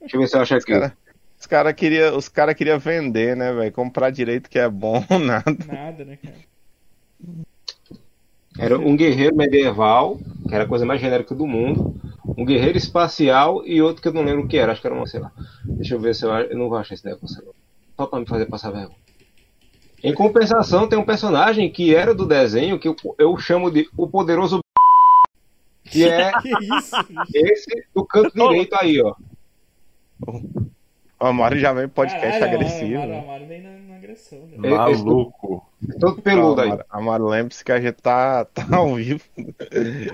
Deixa 0.00 0.16
eu 0.16 0.20
ver 0.20 0.26
se 0.28 0.36
eu 0.36 0.40
acho 0.40 0.54
aqui. 0.54 0.66
cara- 0.72 0.96
Os 1.38 1.46
caras 1.46 1.74
queriam 1.74 2.18
cara 2.32 2.54
queria 2.54 2.78
vender, 2.78 3.36
né, 3.36 3.52
velho? 3.52 3.72
Comprar 3.72 4.10
direito 4.10 4.48
que 4.50 4.58
é 4.58 4.68
bom, 4.68 5.04
nada. 5.22 5.56
Nada, 5.66 6.04
né, 6.04 6.16
cara? 6.16 6.36
Era 8.58 8.78
um 8.78 8.96
guerreiro 8.96 9.36
medieval, 9.36 10.18
que 10.48 10.54
era 10.54 10.64
a 10.64 10.66
coisa 10.66 10.84
mais 10.84 11.00
genérica 11.00 11.34
do 11.34 11.46
mundo, 11.46 11.94
um 12.36 12.44
guerreiro 12.44 12.76
espacial 12.76 13.64
e 13.64 13.80
outro 13.80 14.02
que 14.02 14.08
eu 14.08 14.12
não 14.12 14.22
lembro 14.22 14.44
o 14.44 14.48
que 14.48 14.58
era, 14.58 14.72
acho 14.72 14.80
que 14.80 14.86
era 14.86 14.96
uma, 14.96 15.06
sei 15.06 15.20
lá. 15.20 15.30
Deixa 15.64 15.94
eu 15.94 16.00
ver 16.00 16.14
se 16.14 16.24
eu, 16.24 16.30
eu 16.30 16.58
não 16.58 16.68
vou 16.68 16.76
achar 16.78 16.94
esse 16.94 17.04
negócio. 17.04 17.42
Só 17.96 18.06
pra 18.06 18.18
me 18.20 18.26
fazer 18.26 18.46
passar 18.46 18.70
vergonha. 18.70 18.98
Em 20.02 20.14
compensação, 20.14 20.88
tem 20.88 20.98
um 20.98 21.04
personagem 21.04 21.70
que 21.70 21.94
era 21.94 22.14
do 22.14 22.26
desenho 22.26 22.78
que 22.78 22.88
eu, 22.88 22.96
eu 23.18 23.36
chamo 23.38 23.70
de 23.70 23.88
o 23.96 24.08
poderoso 24.08 24.60
que 25.84 26.04
é 26.08 26.32
Que 26.40 27.38
esse 27.38 27.86
do 27.94 28.04
canto 28.04 28.32
direito 28.32 28.76
aí, 28.80 29.00
ó. 29.00 29.14
O 31.20 31.26
Amaro 31.26 31.58
já 31.58 31.72
vem 31.72 31.86
podcast 31.86 32.38
Caralho, 32.38 32.56
agressivo. 32.56 33.06
Né? 33.06 33.18
Amaro 33.18 33.46
vem 33.46 33.62
na, 33.62 33.70
na 33.70 33.96
agressão, 33.96 34.38
né? 34.46 34.68
É, 34.68 34.70
Maluco. 34.70 35.66
Todo 35.98 36.22
peludo 36.22 36.60
aí. 36.62 36.78
Amaro, 36.88 37.26
lembre-se 37.26 37.62
que 37.62 37.72
a 37.72 37.80
gente 37.80 37.96
tá, 37.96 38.46
tá 38.46 38.66
ao 38.74 38.94
vivo. 38.94 39.22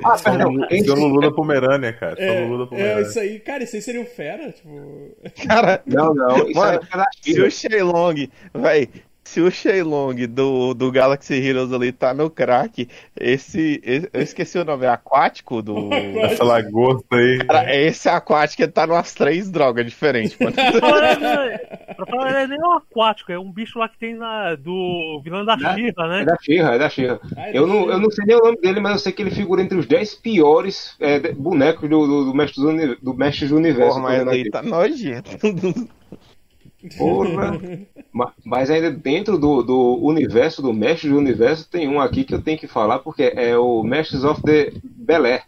Ah, 0.05 0.16
perdão. 0.19 0.66
Esse, 0.69 0.87
São 0.87 0.97
Lulu 0.97 1.21
da 1.21 1.31
Pomerânia, 1.31 1.93
cara. 1.93 2.21
É, 2.21 2.45
Lulu 2.45 2.59
da 2.59 2.64
é, 2.64 2.66
Pomerânia. 2.69 3.02
isso 3.02 3.21
aí, 3.21 3.38
cara, 3.38 3.62
isso 3.62 3.76
aí 3.76 3.83
seria 3.83 4.00
um 4.00 4.07
fera, 4.07 4.50
tipo. 4.50 5.16
Cara, 5.47 5.81
não, 5.87 6.12
não. 6.12 6.49
Isso 6.49 6.59
Mano, 6.59 6.81
é 6.81 7.05
se 7.21 7.40
o 7.40 7.50
Shenlong, 7.50 8.28
véi, 8.52 8.88
se 9.26 9.40
o 9.40 9.50
Shenlong 9.50 10.26
do, 10.28 10.73
do 10.73 10.90
Galaxy 10.92 11.35
Heroes 11.35 11.73
ali 11.73 11.90
tá 11.92 12.14
no 12.14 12.30
crack, 12.30 12.88
esse, 13.18 13.80
esse- 13.85 14.09
eu 14.12 14.23
esqueci 14.23 14.59
o 14.59 14.64
nome, 14.64 14.87
é 14.87 14.88
aquático 14.88 15.61
do... 15.61 15.90
Essa 16.23 16.45
lagosta 16.45 17.16
aí. 17.16 17.38
Cara, 17.38 17.75
esse 17.76 18.09
aquático 18.09 18.62
ele 18.62 18.71
tá 18.73 18.87
numas 18.87 19.12
três 19.12 19.50
drogas 19.50 19.85
diferentes, 19.85 20.37
mano. 20.38 20.54
Pra 20.54 22.06
falar, 22.06 22.30
né, 22.30 22.38
ele 22.45 22.45
é 22.45 22.47
nem 22.47 22.59
um 22.61 22.73
aquático, 22.73 23.33
é 23.33 23.38
um 23.38 23.50
bicho 23.50 23.78
lá 23.78 23.88
que 23.88 23.99
tem 23.99 24.14
na, 24.14 24.54
do 24.54 25.21
vilão 25.25 25.45
da 25.45 25.56
Né? 25.56 25.75
Xirra, 25.75 26.04
É 26.04 26.09
né? 26.09 26.25
da 26.25 26.37
Xirra, 26.40 26.75
é 26.75 26.78
da 26.78 26.88
Xirra. 26.88 27.21
É 27.37 27.59
Eu 27.59 27.66
da 27.66 27.73
não, 27.73 27.90
eu 27.90 27.99
não 27.99 28.11
sei 28.11 28.25
nem 28.26 28.37
o 28.37 28.40
nome 28.45 28.59
dele, 28.61 28.80
mas 28.80 28.92
eu 28.92 28.99
sei 29.00 29.12
que 29.12 29.23
ele 29.23 29.30
figura 29.30 29.61
entre 29.62 29.76
os 29.78 29.87
10 29.87 30.14
piores 30.16 30.95
é, 31.00 31.33
bonecos 31.33 31.88
do, 31.88 32.06
do, 32.06 32.25
do 32.26 32.35
mestre 32.35 32.62
do, 32.62 32.97
do 32.97 33.14
mestre 33.14 33.49
do 33.49 33.56
universo. 33.56 33.99
Porra, 34.00 34.02
mas 34.02 34.28
aí 34.28 34.40
aqui. 34.42 34.50
tá 34.50 34.62
nojento. 34.62 35.30
Porra. 36.97 37.61
Ma- 38.12 38.33
Mas 38.45 38.71
ainda 38.71 38.90
dentro 38.90 39.38
do, 39.38 39.62
do 39.62 39.99
universo, 40.02 40.62
do 40.62 40.73
mestre 40.73 41.11
do 41.11 41.19
universo, 41.19 41.69
tem 41.69 41.88
um 41.88 42.00
aqui 42.00 42.25
que 42.25 42.35
eu 42.35 42.43
tenho 42.43 42.59
que 42.59 42.66
falar, 42.66 42.99
porque 43.00 43.33
é 43.35 43.57
o 43.57 43.83
Masters 43.83 44.25
of 44.25 44.43
the 44.43 44.73
Bel 44.83 45.25
Air. 45.26 45.45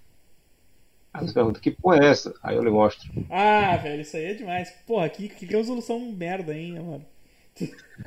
Aí 1.13 1.27
você 1.27 1.35
pergunta, 1.35 1.61
que 1.61 1.71
porra 1.71 1.99
é 2.05 2.07
essa? 2.07 2.35
Aí 2.43 2.57
eu 2.57 2.63
lhe 2.63 2.71
mostro. 2.71 3.09
Ah, 3.31 3.77
velho, 3.77 4.03
isso 4.03 4.17
aí 4.17 4.25
é 4.27 4.35
demais. 4.35 4.71
Porra, 4.87 5.09
que, 5.09 5.29
que 5.29 5.47
resolução 5.47 5.99
merda, 6.13 6.55
hein, 6.55 6.73
mano. 6.81 7.05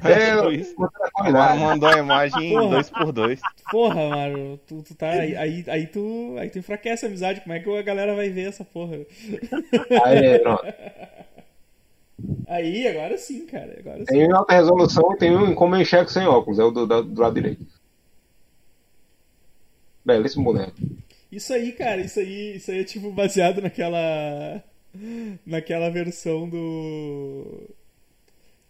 É, 0.03 0.35
O. 0.77 0.89
Amaro 1.17 1.59
mandou 1.59 1.89
a 1.89 1.97
imagem 1.97 2.49
Porra. 2.49 2.77
2x2. 2.77 3.39
Porra, 3.69 4.09
mano, 4.09 4.57
tu, 4.65 4.81
tu 4.83 4.95
tá. 4.95 5.09
Aí, 5.11 5.35
aí, 5.35 5.63
aí 5.67 5.87
tu. 5.87 6.35
Aí 6.39 6.49
tu 6.49 6.59
enfraquece 6.59 7.05
a 7.05 7.09
amizade. 7.09 7.41
Como 7.41 7.53
é 7.53 7.59
que 7.59 7.69
a 7.69 7.81
galera 7.81 8.15
vai 8.15 8.29
ver 8.29 8.47
essa 8.49 8.63
porra? 8.63 8.97
Aí, 10.03 10.39
pronto. 10.39 10.63
Aí, 12.47 12.87
agora 12.87 13.17
sim, 13.17 13.45
cara. 13.45 13.75
Agora 13.79 13.99
sim. 13.99 14.05
Tem 14.05 14.21
em 14.23 14.31
alta 14.31 14.53
resolução 14.53 15.13
e 15.13 15.17
tem 15.17 15.35
um 15.35 15.47
em 15.51 15.55
como 15.55 15.75
eu 15.75 15.81
enxergo 15.81 16.09
sem 16.09 16.25
óculos, 16.27 16.59
é 16.59 16.63
o 16.63 16.71
do, 16.71 16.85
da- 16.87 17.01
do 17.01 17.21
lado 17.21 17.33
direito. 17.35 17.65
Belíssimo 20.05 20.43
boneco. 20.45 20.75
Isso 21.31 21.53
aí, 21.53 21.71
cara, 21.71 22.01
isso 22.01 22.19
aí, 22.19 22.55
isso 22.57 22.71
aí 22.71 22.79
é 22.79 22.83
tipo 22.83 23.11
baseado 23.11 23.61
naquela. 23.61 24.63
Naquela 25.45 25.89
versão 25.89 26.49
do. 26.49 27.69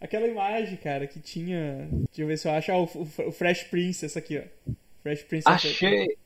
Aquela 0.00 0.26
imagem, 0.26 0.76
cara, 0.76 1.06
que 1.06 1.18
tinha. 1.20 1.88
Deixa 1.90 2.22
eu 2.22 2.26
ver 2.26 2.36
se 2.38 2.46
eu 2.46 2.52
acho. 2.52 2.70
Ah, 2.70 2.78
o, 2.78 2.84
o- 2.84 3.32
Fresh 3.32 3.64
Prince, 3.64 4.04
essa 4.04 4.18
aqui, 4.20 4.38
ó. 4.38 4.72
Fresh 5.02 5.22
Prince. 5.24 5.48
Achei. 5.48 6.16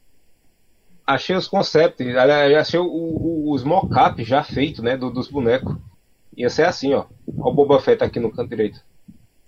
Achei 1.06 1.36
os 1.36 1.46
concepts, 1.46 2.16
aliás, 2.16 2.52
achei 2.56 2.80
os 2.80 3.62
mock-ups 3.62 4.26
já 4.26 4.42
feitos, 4.42 4.82
né, 4.82 4.96
do- 4.96 5.10
dos 5.10 5.28
bonecos. 5.28 5.76
Ia 6.36 6.50
ser 6.50 6.64
assim, 6.66 6.92
ó. 6.94 7.06
Ó 7.38 7.50
o 7.50 7.54
Boba 7.54 7.80
Fett 7.80 8.02
aqui 8.04 8.20
no 8.20 8.30
canto 8.30 8.50
direito. 8.50 8.84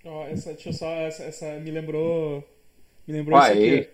Ó, 0.04 0.26
essa, 0.26 0.52
deixa 0.54 0.70
eu 0.70 0.72
só. 0.72 0.90
Essa, 0.90 1.24
essa 1.24 1.52
me 1.60 1.70
lembrou. 1.70 2.42
Me 3.06 3.14
lembrou 3.14 3.38
isso 3.38 3.48
Aê. 3.48 3.78
aqui. 3.80 3.90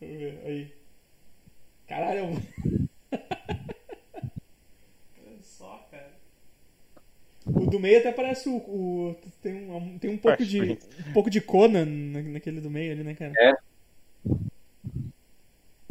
Vamos 0.00 0.16
ver, 0.18 0.40
aí. 0.44 0.72
Caralho, 1.88 2.18
eu... 2.18 2.42
Olha 5.26 5.42
só, 5.42 5.86
cara. 5.90 6.10
O 7.46 7.66
do 7.70 7.78
meio 7.78 7.98
até 8.00 8.10
parece 8.12 8.48
o. 8.48 8.56
o- 8.56 9.16
tem, 9.40 9.70
um, 9.70 9.98
tem 9.98 10.10
um 10.10 10.18
pouco 10.18 10.44
de. 10.44 10.60
Um 11.08 11.12
pouco 11.12 11.30
de 11.30 11.40
Conan 11.40 11.84
na- 11.86 12.22
naquele 12.22 12.60
do 12.60 12.70
meio 12.70 12.92
ali, 12.92 13.04
né, 13.04 13.14
cara? 13.14 13.32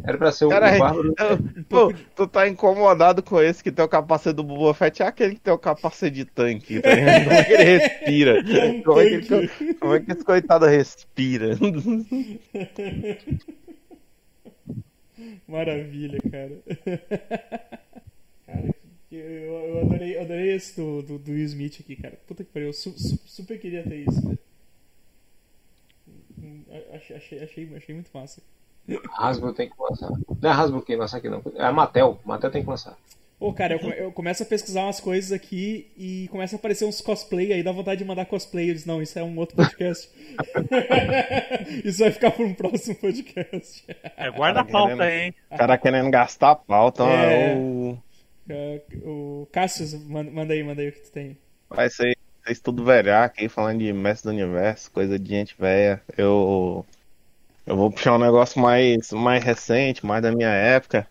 Era 0.08 0.18
pra 0.18 0.32
ser 0.32 0.46
o, 0.46 0.50
Cara, 0.50 0.76
o 0.76 0.80
Bárbaro. 0.80 1.16
pô, 1.68 1.94
tu 2.16 2.28
tá 2.28 2.48
incomodado 2.48 3.24
com 3.24 3.42
esse 3.42 3.64
que 3.64 3.72
tem 3.72 3.84
o 3.84 3.88
capacete 3.90 4.36
do 4.36 4.44
Boba 4.44 4.74
Fett, 4.74 5.02
é 5.02 5.08
aquele 5.08 5.36
que 5.36 5.42
tem 5.42 5.54
o 5.54 5.58
capacete 5.58 6.16
de 6.16 6.26
tanque, 6.26 6.80
tá 6.82 6.94
ligado? 6.94 7.24
Como 7.26 7.34
é 7.36 7.44
que 7.44 7.54
ele 7.54 7.64
respira? 7.64 8.44
Como 8.84 9.00
é 9.00 9.06
que, 9.08 9.34
ele- 9.34 9.74
como 9.76 9.94
é 9.96 10.00
que 10.00 10.12
esse 10.12 10.24
coitado 10.24 10.66
respira? 10.68 11.56
Maravilha, 15.48 16.20
cara. 16.30 16.62
Cara, 18.46 18.76
eu, 19.12 19.20
eu 19.20 19.80
adorei, 19.82 20.18
adorei 20.20 20.56
esse 20.56 20.76
do, 20.76 21.02
do, 21.02 21.18
do 21.20 21.32
Will 21.32 21.46
Smith 21.46 21.78
aqui, 21.80 21.96
cara. 21.96 22.18
Puta 22.28 22.44
que 22.44 22.52
pariu, 22.52 22.68
eu 22.70 22.74
su- 22.74 22.98
su- 22.98 23.20
super 23.26 23.60
queria 23.60 23.84
ter 23.84 23.98
isso, 24.08 24.22
velho. 24.22 24.40
Hum, 26.38 26.64
Achei, 26.94 27.16
achei, 27.16 27.44
achei, 27.44 27.76
achei 27.76 27.96
muito 27.96 28.10
massa. 28.14 28.42
Hasbro 29.18 29.54
tem 29.54 29.70
que 29.70 29.76
lançar. 29.80 30.10
Não 30.42 30.50
é 30.50 30.54
Hasbro 30.54 30.82
quem 30.82 30.96
lança 30.96 31.18
aqui, 31.18 31.30
não. 31.30 31.42
É 31.56 31.64
a 31.66 31.72
Mattel. 31.72 32.20
Mattel 32.26 32.52
tem 32.52 32.64
que 32.64 32.70
lançar. 32.70 32.96
Pô, 33.38 33.52
cara, 33.52 33.74
eu, 33.76 33.90
eu 33.92 34.12
começo 34.14 34.44
a 34.44 34.46
pesquisar 34.46 34.84
umas 34.84 35.00
coisas 35.02 35.32
aqui 35.34 35.92
e 35.98 36.28
começa 36.32 36.56
a 36.56 36.58
aparecer 36.60 36.86
uns 36.86 37.02
cosplay, 37.02 37.52
aí 37.52 37.62
dá 37.62 37.72
vontade 37.72 38.00
de 38.00 38.06
mandar 38.06 38.26
cosplay. 38.26 38.70
Eu 38.70 38.74
disse, 38.76 38.88
não, 38.88 39.02
isso 39.02 39.20
é 39.20 39.24
um 39.24 39.38
outro 39.38 39.58
podcast. 39.58 40.10
isso 41.84 42.00
vai 42.00 42.12
ficar 42.12 42.32
para 42.32 42.46
um 42.46 42.54
próximo 42.54 42.96
podcast. 42.96 43.84
É, 44.16 44.30
guarda 44.32 44.62
a 44.62 44.64
Cara, 44.64 44.72
pauta 44.72 44.96
querendo- 44.96 45.02
aí, 45.02 45.22
hein? 45.26 45.36
O 45.52 45.58
cara 45.58 45.78
querendo 45.78 46.10
gastar 46.12 46.52
a 46.52 46.56
pauta, 46.56 47.04
É. 47.04 47.56
o... 47.58 47.98
É, 48.48 48.82
O 49.04 49.48
Cassius, 49.52 49.94
manda 50.06 50.54
aí, 50.54 50.64
manda 50.64 50.82
aí 50.82 50.90
o 50.90 50.92
que 50.92 51.00
tu 51.02 51.12
tem. 51.12 51.38
vai 51.70 51.90
ser 51.90 52.16
vocês 52.44 52.60
tudo 52.60 52.86
velhaco 52.86 53.36
aí, 53.40 53.50
falando 53.50 53.80
de 53.80 53.92
mestre 53.92 54.30
do 54.30 54.34
universo, 54.36 54.92
coisa 54.92 55.18
de 55.18 55.30
gente 55.30 55.56
velha. 55.60 56.00
Eu, 56.16 56.86
eu 57.66 57.76
vou 57.76 57.92
puxar 57.92 58.16
um 58.16 58.20
negócio 58.20 58.62
mais, 58.62 59.12
mais 59.12 59.44
recente, 59.44 60.06
mais 60.06 60.22
da 60.22 60.32
minha 60.32 60.50
época. 60.50 61.08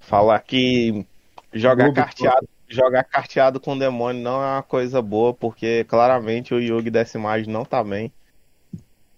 Falar 0.00 0.40
que 0.40 1.06
jogar 1.52 1.84
Globo 1.84 1.96
carteado, 1.96 2.48
jogar 2.68 3.04
carteado 3.04 3.60
com 3.60 3.78
demônio 3.78 4.22
não 4.22 4.42
é 4.42 4.56
uma 4.56 4.62
coisa 4.62 5.00
boa, 5.00 5.32
porque 5.32 5.84
claramente 5.84 6.52
o 6.52 6.60
Yugi 6.60 6.90
dessa 6.90 7.16
imagem 7.16 7.52
não 7.52 7.64
tá 7.64 7.82
bem. 7.82 8.12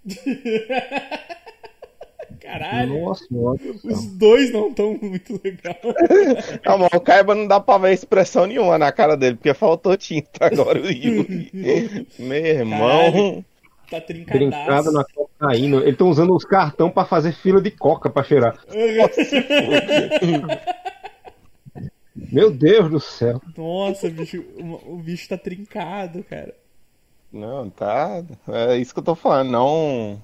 Caralho, 2.41 3.01
Nossa, 3.01 3.25
os 3.83 4.07
dois 4.13 4.53
não 4.53 4.69
estão 4.69 4.97
muito 5.01 5.41
legal. 5.43 5.75
Não, 6.65 6.79
mas 6.79 6.91
o 6.93 7.01
Kaiba 7.01 7.35
não 7.35 7.47
dá 7.47 7.59
pra 7.59 7.77
ver 7.77 7.93
expressão 7.93 8.47
nenhuma 8.47 8.79
na 8.79 8.93
cara 8.93 9.17
dele, 9.17 9.35
porque 9.35 9.53
faltou 9.53 9.97
tinta 9.97 10.47
agora 10.47 10.81
o 10.81 10.87
Yugi. 10.87 11.51
Meu 12.21 12.47
irmão. 12.47 13.13
Caralho. 13.13 13.45
Tá 13.91 14.01
Trincado 14.01 14.39
trincadaço. 14.39 14.93
na 14.93 15.05
cocaína. 15.05 15.77
Eles 15.79 15.91
estão 15.93 16.09
usando 16.09 16.35
os 16.35 16.45
cartão 16.45 16.91
pra 16.91 17.05
fazer 17.05 17.33
fila 17.33 17.61
de 17.61 17.71
coca 17.71 18.11
pra 18.11 18.23
cheirar. 18.25 18.57
Meu 22.15 22.51
Deus 22.51 22.91
do 22.91 22.99
céu. 23.01 23.41
Nossa, 23.57 24.09
bicho, 24.11 24.43
o, 24.59 24.97
bicho 24.97 25.29
tá 25.29 25.37
trincado, 25.39 26.25
cara. 26.25 26.55
Não, 27.33 27.69
tá. 27.69 28.23
É 28.49 28.77
isso 28.77 28.93
que 28.95 29.01
eu 29.01 29.05
tô 29.05 29.15
falando, 29.15 29.51
não. 29.51 30.21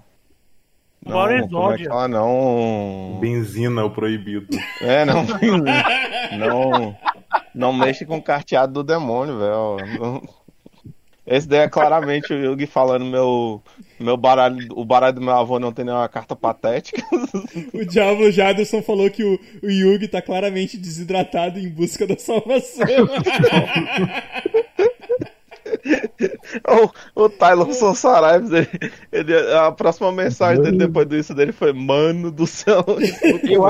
Não, 1.05 1.19
Agora 1.19 1.47
como 1.49 1.73
é 1.73 1.77
que 1.77 1.85
fala? 1.89 2.09
Não. 2.09 3.19
Benzina, 3.21 3.85
o 3.85 3.91
proibido. 3.91 4.47
É, 4.81 5.05
não. 5.05 5.25
Não. 6.39 6.97
Não 7.55 7.73
mexe 7.73 8.07
com 8.07 8.17
o 8.17 8.23
carteado 8.23 8.73
do 8.73 8.83
demônio, 8.83 9.39
velho. 9.39 9.99
Não- 10.01 10.23
Esse 11.25 11.47
daí 11.47 11.61
é 11.61 11.69
claramente 11.69 12.33
o 12.33 12.37
Yugi 12.37 12.67
falando 12.67 13.05
meu. 13.05 13.63
Meu 14.01 14.17
baralho. 14.17 14.59
O 14.75 14.85
baralho 14.85 15.15
do 15.15 15.21
meu 15.21 15.35
avô 15.35 15.59
não 15.61 15.73
tem 15.73 15.85
nenhuma 15.85 16.09
carta 16.09 16.35
patética. 16.35 17.01
O 17.73 17.85
Diablo 17.85 18.31
Jaderson 18.31 18.83
falou 18.83 19.09
que 19.11 19.23
o, 19.25 19.39
o 19.63 19.71
Yugi 19.71 20.09
tá 20.09 20.21
claramente 20.21 20.77
desidratado 20.77 21.59
em 21.59 21.69
busca 21.69 22.07
da 22.07 22.17
salvação. 22.17 22.87
o, 27.17 27.25
o 27.25 27.29
Tylon 27.29 27.73
Sonsaraives, 27.73 28.51
ele, 28.51 28.69
ele- 29.13 29.53
a 29.55 29.71
próxima 29.73 30.11
mensagem 30.13 30.63
dele 30.63 30.77
depois 30.79 31.09
disso 31.09 31.35
dele 31.35 31.53
foi: 31.53 31.73
Mano 31.73 32.31
do 32.31 32.47
céu, 32.47 32.85
Eu, 33.45 33.63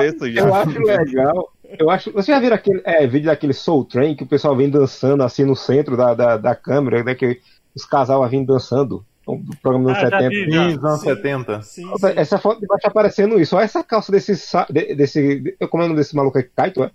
eu 0.47 0.54
acho 0.54 0.78
legal. 0.80 1.52
Eu 1.79 1.91
acho. 1.91 2.12
Você 2.12 2.33
já 2.33 2.38
viram 2.41 2.57
aquele 2.57 2.81
é, 2.85 3.07
vídeo 3.07 3.26
daquele 3.26 3.52
Soul 3.52 3.85
Train 3.85 4.14
que 4.17 4.25
o 4.25 4.26
pessoal 4.26 4.57
vem 4.57 4.69
dançando 4.71 5.23
assim 5.23 5.45
no 5.45 5.57
centro 5.57 5.97
da, 5.97 6.14
da, 6.14 6.37
da 6.37 6.55
câmera, 6.55 7.02
né? 7.02 7.14
Que 7.14 7.41
os 7.75 7.85
casal 7.85 8.26
vêm 8.29 8.45
dançando. 8.45 9.05
O 9.26 9.38
programa 9.62 9.93
dos 9.93 9.99
Ah, 9.99 10.11
já 10.11 10.19
70. 10.21 10.29
vi. 10.31 10.47
Nos 10.75 10.85
anos 10.85 11.00
Sim. 11.00 11.07
70. 11.07 11.62
Sim, 11.62 11.97
sim. 11.97 12.07
Essa 12.17 12.38
foto 12.38 12.61
de 12.61 12.67
baixo 12.67 12.87
aparecendo 12.88 13.41
isso. 13.41 13.55
Olha 13.57 13.64
essa 13.64 13.83
calça 13.85 14.11
desse. 14.11 14.33
desse 14.73 15.41
de- 15.41 15.52
como 15.69 15.83
é 15.83 15.87
o 15.87 15.88
nome 15.91 16.00
desse 16.00 16.14
maluco 16.17 16.38
aí? 16.38 16.45
Kaito, 16.45 16.83
é? 16.85 16.91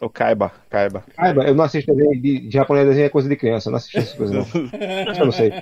O 0.00 0.10
Kaiba, 0.10 0.52
Kaiba. 0.68 1.02
Kaiba, 1.16 1.44
eu 1.44 1.54
não 1.54 1.64
assisto 1.64 1.94
desenho 1.94 2.20
de, 2.20 2.40
de 2.40 2.50
japonês, 2.50 2.86
desenho 2.86 3.06
é 3.06 3.08
coisa 3.08 3.28
de 3.30 3.34
criança. 3.36 3.68
Eu 3.68 3.72
não 3.72 3.78
assisto 3.78 3.96
essas 3.98 4.12
coisas, 4.14 4.36
não. 4.36 4.42
Acho 4.42 5.14
que 5.14 5.20
eu 5.22 5.24
não 5.24 5.32
sei. 5.32 5.52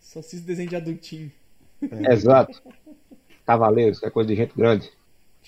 Só 0.00 0.18
assisto 0.20 0.46
desenho 0.46 0.68
de 0.68 0.76
adultinho. 0.76 1.30
Exato. 2.10 2.60
Cavaleiros, 3.46 4.00
que 4.00 4.06
é 4.06 4.10
coisa 4.10 4.28
de 4.28 4.34
gente 4.36 4.52
grande. 4.56 4.90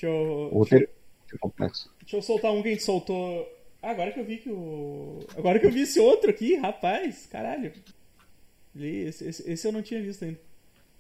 Deixa 0.01 0.07
eu, 0.07 0.49
O 0.53 0.59
roteiro 0.59 0.89
é 1.35 1.39
complexo. 1.39 1.91
deixa 2.01 2.17
eu 2.17 2.23
soltar 2.23 2.53
um 2.53 2.63
que 2.63 2.69
a 2.69 2.71
gente 2.73 2.85
soltou. 2.85 3.47
Ah, 3.83 3.91
agora 3.91 4.13
que 4.13 4.21
eu 4.21 4.25
vi 4.25 4.39
que 4.39 4.51
o. 4.51 5.21
Agora 5.37 5.59
que 5.59 5.67
eu 5.67 5.71
vi 5.73 5.83
esse 5.83 6.01
outro 6.01 6.31
aqui, 6.31 6.57
rapaz, 6.57 7.27
caralho. 7.27 7.73
Esse, 8.77 9.27
esse- 9.29 9.51
esse 9.51 9.67
eu 9.67 9.73
não 9.73 9.83
tinha 9.83 10.01
visto 10.01 10.25
ainda. 10.25 10.39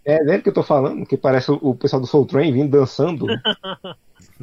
É 0.04 0.24
dele 0.24 0.42
que 0.42 0.48
eu 0.48 0.54
tô 0.54 0.62
falando, 0.62 1.04
que 1.06 1.16
parece 1.16 1.50
o, 1.50 1.74
pessoal 1.74 2.00
do 2.00 2.06
Soul 2.06 2.26
Train 2.26 2.52
vindo 2.52 2.70
dançando. 2.70 3.26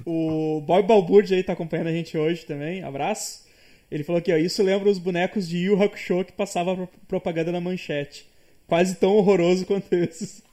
O 0.06 0.62
Bob 0.62 0.86
Balbúrdia 0.88 1.38
aí 1.38 1.44
tá 1.44 1.54
acompanhando 1.54 1.88
a 1.88 1.92
gente 1.92 2.18
hoje 2.18 2.46
também. 2.46 2.84
Abraço. 2.84 3.46
Ele 3.90 4.04
falou 4.04 4.20
aqui, 4.20 4.32
ó. 4.34 4.38
Isso 4.38 4.62
lembra 4.64 4.90
os 4.90 4.98
bonecos 4.98 5.48
de 5.48 5.58
Yu 5.58 5.82
Hakusho 5.82 6.26
que 6.26 6.34
passava 6.34 6.76
pro- 6.76 6.90
propaganda 7.08 7.52
na 7.52 7.62
manchete. 7.62 8.28
Quase 8.68 8.96
tão 8.96 9.12
horroroso 9.16 9.66
quanto 9.66 9.94
esses. 9.94 10.44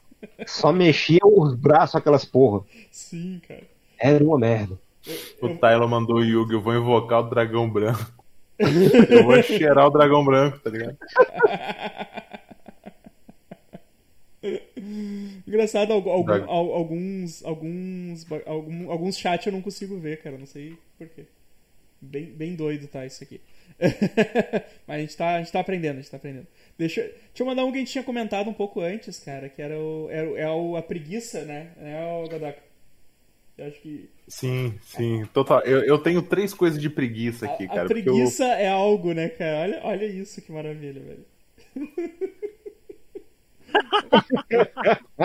Só 0.46 0.72
mexia 0.72 1.18
os 1.24 1.54
braços 1.56 1.96
aquelas 1.96 2.24
porra. 2.24 2.64
Sim, 2.90 3.40
cara. 3.46 3.64
Era 4.02 4.24
uma 4.24 4.38
merda. 4.38 4.78
O 5.40 5.48
Tyler 5.56 5.88
mandou 5.88 6.16
o 6.16 6.24
Yugi, 6.24 6.54
eu 6.54 6.60
vou 6.60 6.74
invocar 6.74 7.20
o 7.20 7.30
dragão 7.30 7.70
branco. 7.70 8.12
Eu 9.10 9.24
vou 9.24 9.42
cheirar 9.42 9.86
o 9.86 9.90
dragão 9.90 10.24
branco, 10.24 10.58
tá 10.60 10.70
ligado? 10.70 10.96
Engraçado, 15.46 15.92
al- 15.92 16.08
algum- 16.08 16.50
alguns, 16.50 17.44
alguns, 17.44 18.26
algum- 18.46 18.90
alguns 18.90 19.18
chats 19.18 19.46
eu 19.46 19.52
não 19.52 19.62
consigo 19.62 19.98
ver, 19.98 20.20
cara. 20.22 20.36
Não 20.38 20.46
sei 20.46 20.76
porquê. 20.98 21.24
Bem, 22.00 22.26
bem 22.26 22.54
doido 22.56 22.88
tá 22.88 23.06
isso 23.06 23.22
aqui. 23.22 23.40
Mas 24.86 24.96
a 24.96 25.00
gente, 25.00 25.16
tá, 25.16 25.36
a 25.36 25.38
gente 25.38 25.52
tá 25.52 25.60
aprendendo, 25.60 25.98
a 25.98 26.00
gente 26.00 26.10
tá 26.10 26.16
aprendendo. 26.16 26.46
Deixa, 26.76 27.00
deixa 27.02 27.14
eu 27.40 27.46
mandar 27.46 27.64
um 27.64 27.70
que 27.70 27.78
a 27.78 27.80
gente 27.80 27.92
tinha 27.92 28.02
comentado 28.04 28.50
um 28.50 28.54
pouco 28.54 28.80
antes, 28.80 29.20
cara, 29.20 29.48
que 29.48 29.62
era 29.62 29.78
o, 29.78 30.08
era, 30.10 30.28
o- 30.30 30.36
é 30.36 30.50
o, 30.50 30.76
a 30.76 30.82
preguiça, 30.82 31.44
né? 31.44 31.70
É 31.80 32.04
o 32.24 32.28
Godaka. 32.28 32.60
Eu 33.62 33.68
acho 33.68 33.80
que 33.80 34.10
Sim, 34.26 34.74
sim, 34.82 35.24
total. 35.32 35.60
Eu, 35.60 35.84
eu 35.84 35.98
tenho 35.98 36.20
três 36.22 36.52
coisas 36.52 36.80
de 36.80 36.90
preguiça 36.90 37.46
aqui, 37.46 37.64
a, 37.64 37.68
cara. 37.68 37.82
a 37.84 37.86
preguiça 37.86 38.44
é 38.44 38.68
algo, 38.68 39.12
né, 39.12 39.28
cara? 39.28 39.60
Olha, 39.62 39.80
olha 39.84 40.06
isso, 40.06 40.40
que 40.42 40.50
maravilha, 40.50 41.00
velho. 41.00 41.24
eu- 44.50 44.66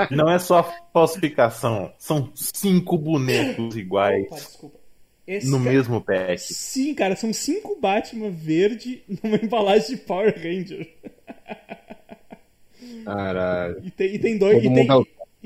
não 0.15 0.29
é 0.29 0.37
só 0.39 0.63
falsificação, 0.93 1.91
são 1.97 2.31
cinco 2.35 2.97
bonecos 2.97 3.75
iguais 3.75 4.25
Opa, 4.27 4.35
desculpa. 4.35 4.77
Esse 5.25 5.49
no 5.49 5.57
cara- 5.59 5.71
mesmo 5.71 6.01
pack. 6.01 6.39
Sim, 6.39 6.93
cara, 6.93 7.15
são 7.15 7.33
cinco 7.33 7.77
Batman 7.81 8.29
verde 8.29 9.03
numa 9.21 9.35
embalagem 9.37 9.95
de 9.95 10.01
Power 10.03 10.33
Ranger. 10.35 10.87
Caralho. 13.03 13.81
E 13.83 13.91
tem, 13.91 14.15
e 14.15 14.19
tem 14.19 14.37
dois. 14.37 14.63
E 14.63 14.73
tem, 14.73 14.87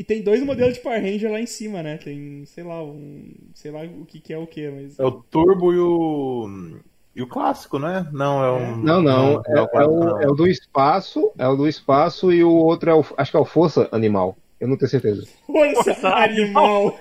e 0.02 0.04
tem 0.04 0.24
dois 0.24 0.44
modelos 0.44 0.74
de 0.74 0.80
Power 0.80 1.00
Ranger 1.00 1.32
lá 1.32 1.40
em 1.40 1.46
cima, 1.46 1.84
né? 1.84 1.96
Tem, 1.96 2.44
sei 2.48 2.64
lá, 2.64 2.84
um. 2.84 3.36
Sei 3.54 3.70
lá 3.70 3.84
o 3.84 4.04
que, 4.04 4.20
que 4.20 4.34
é 4.34 4.38
o 4.38 4.48
que, 4.48 4.68
mas. 4.68 5.00
É 5.00 5.06
o 5.06 5.12
Turbo 5.12 5.72
e 5.72 5.78
o. 5.78 6.80
E 7.16 7.22
o 7.22 7.28
clássico, 7.28 7.78
né? 7.78 8.10
Não, 8.12 8.44
é 8.44 8.52
um. 8.52 8.78
Não, 8.78 9.00
não. 9.00 9.44
É, 9.46 9.62
o 9.62 9.66
é 9.66 9.68
clássico, 9.68 9.94
o, 9.94 10.00
não. 10.00 10.22
é 10.22 10.28
o 10.28 10.34
do 10.34 10.48
espaço. 10.48 11.32
É 11.38 11.48
o 11.48 11.56
do 11.56 11.68
espaço 11.68 12.34
e 12.34 12.44
o 12.44 12.52
outro 12.52 12.90
é 12.90 12.96
o. 12.96 13.06
Acho 13.16 13.30
que 13.30 13.38
é 13.38 13.40
o 13.40 13.46
Força 13.46 13.88
Animal. 13.92 14.36
Eu 14.60 14.68
não 14.68 14.76
tenho 14.76 14.90
certeza. 14.90 15.28
Força 15.46 16.08
animal! 16.16 17.00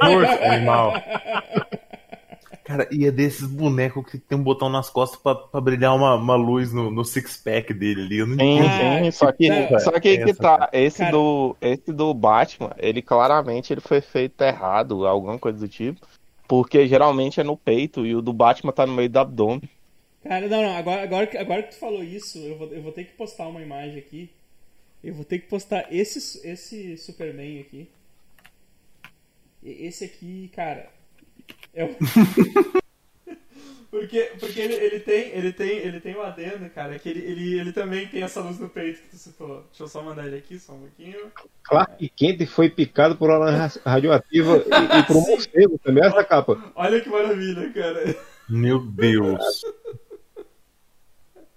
Força 0.00 0.44
animal. 0.44 0.94
Cara, 2.66 2.88
e 2.90 3.06
é 3.06 3.12
desses 3.12 3.46
bonecos 3.46 4.04
que 4.10 4.18
tem 4.18 4.36
um 4.36 4.42
botão 4.42 4.68
nas 4.68 4.90
costas 4.90 5.20
pra, 5.20 5.36
pra 5.36 5.60
brilhar 5.60 5.94
uma, 5.94 6.16
uma 6.16 6.34
luz 6.34 6.72
no, 6.72 6.90
no 6.90 7.04
six-pack 7.04 7.72
dele 7.72 8.02
ali. 8.02 8.16
Eu 8.18 8.26
não 8.26 8.34
Sim, 8.34 8.62
sim, 9.04 9.10
só 9.12 9.30
que, 9.30 9.48
cara, 9.48 9.78
só 9.78 10.00
que 10.00 10.08
aí 10.08 10.18
que 10.18 10.34
tá, 10.34 10.68
esse 10.72 10.98
Cara. 10.98 11.12
do, 11.12 11.56
esse 11.60 11.92
do 11.92 12.12
Batman, 12.12 12.72
ele 12.76 13.00
claramente 13.00 13.72
ele 13.72 13.80
foi 13.80 14.00
feito 14.00 14.42
errado, 14.42 15.06
alguma 15.06 15.38
coisa 15.38 15.60
do 15.60 15.68
tipo, 15.68 16.04
porque 16.48 16.88
geralmente 16.88 17.40
é 17.40 17.44
no 17.44 17.56
peito 17.56 18.04
e 18.04 18.16
o 18.16 18.20
do 18.20 18.32
Batman 18.32 18.72
tá 18.72 18.84
no 18.84 18.94
meio 18.94 19.08
do 19.08 19.18
abdômen. 19.18 19.62
Cara, 20.24 20.48
não, 20.48 20.62
não, 20.62 20.76
agora, 20.76 21.02
agora, 21.02 21.26
que- 21.28 21.38
agora 21.38 21.62
que 21.62 21.70
tu 21.70 21.78
falou 21.78 22.02
isso, 22.02 22.38
eu 22.38 22.58
vou, 22.58 22.72
eu 22.72 22.82
vou 22.82 22.90
ter 22.92 23.04
que 23.04 23.12
postar 23.12 23.46
uma 23.46 23.62
imagem 23.62 23.98
aqui. 23.98 24.28
Eu 25.04 25.14
vou 25.14 25.24
ter 25.24 25.38
que 25.38 25.48
postar 25.48 25.86
esse, 25.90 26.46
esse 26.46 26.96
Superman 26.98 27.60
aqui. 27.60 27.88
Esse 29.62 30.04
aqui, 30.04 30.50
cara. 30.54 30.90
É 31.74 31.84
o... 31.84 31.96
porque 33.90 34.32
porque 34.38 34.60
ele, 34.60 34.74
ele, 34.74 35.00
tem, 35.00 35.28
ele, 35.30 35.52
tem, 35.52 35.78
ele 35.78 36.00
tem 36.00 36.16
um 36.16 36.22
adendo, 36.22 36.68
cara, 36.70 36.98
que 36.98 37.08
ele, 37.08 37.20
ele, 37.20 37.58
ele 37.58 37.72
também 37.72 38.06
tem 38.08 38.22
essa 38.22 38.40
luz 38.40 38.58
no 38.58 38.68
peito 38.68 39.02
que 39.02 39.08
tu 39.08 39.16
citou. 39.16 39.64
Deixa 39.68 39.84
eu 39.84 39.88
só 39.88 40.02
mandar 40.02 40.26
ele 40.26 40.36
aqui, 40.36 40.58
só 40.58 40.72
um 40.72 40.80
pouquinho. 40.80 41.30
Clark 41.62 42.08
Kent 42.10 42.46
foi 42.46 42.68
picado 42.70 43.16
por 43.16 43.30
uma 43.30 43.50
ra- 43.50 43.72
radioativa 43.84 44.56
e, 44.58 44.98
e 44.98 45.02
por 45.04 45.16
um 45.16 45.20
morcego 45.26 45.78
também. 45.78 46.04
Essa 46.04 46.24
capa. 46.24 46.72
Olha 46.74 47.00
que 47.00 47.08
maravilha, 47.08 47.72
cara. 47.72 48.16
Meu 48.48 48.80
Deus. 48.80 49.64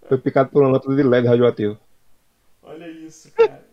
Foi 0.07 0.17
picado 0.17 0.49
por 0.49 0.63
uma 0.63 0.71
lâmpada 0.71 0.95
de 0.95 1.03
LED 1.03 1.27
radioativa. 1.27 1.79
Olha 2.63 2.89
isso, 2.89 3.31
cara. 3.31 3.68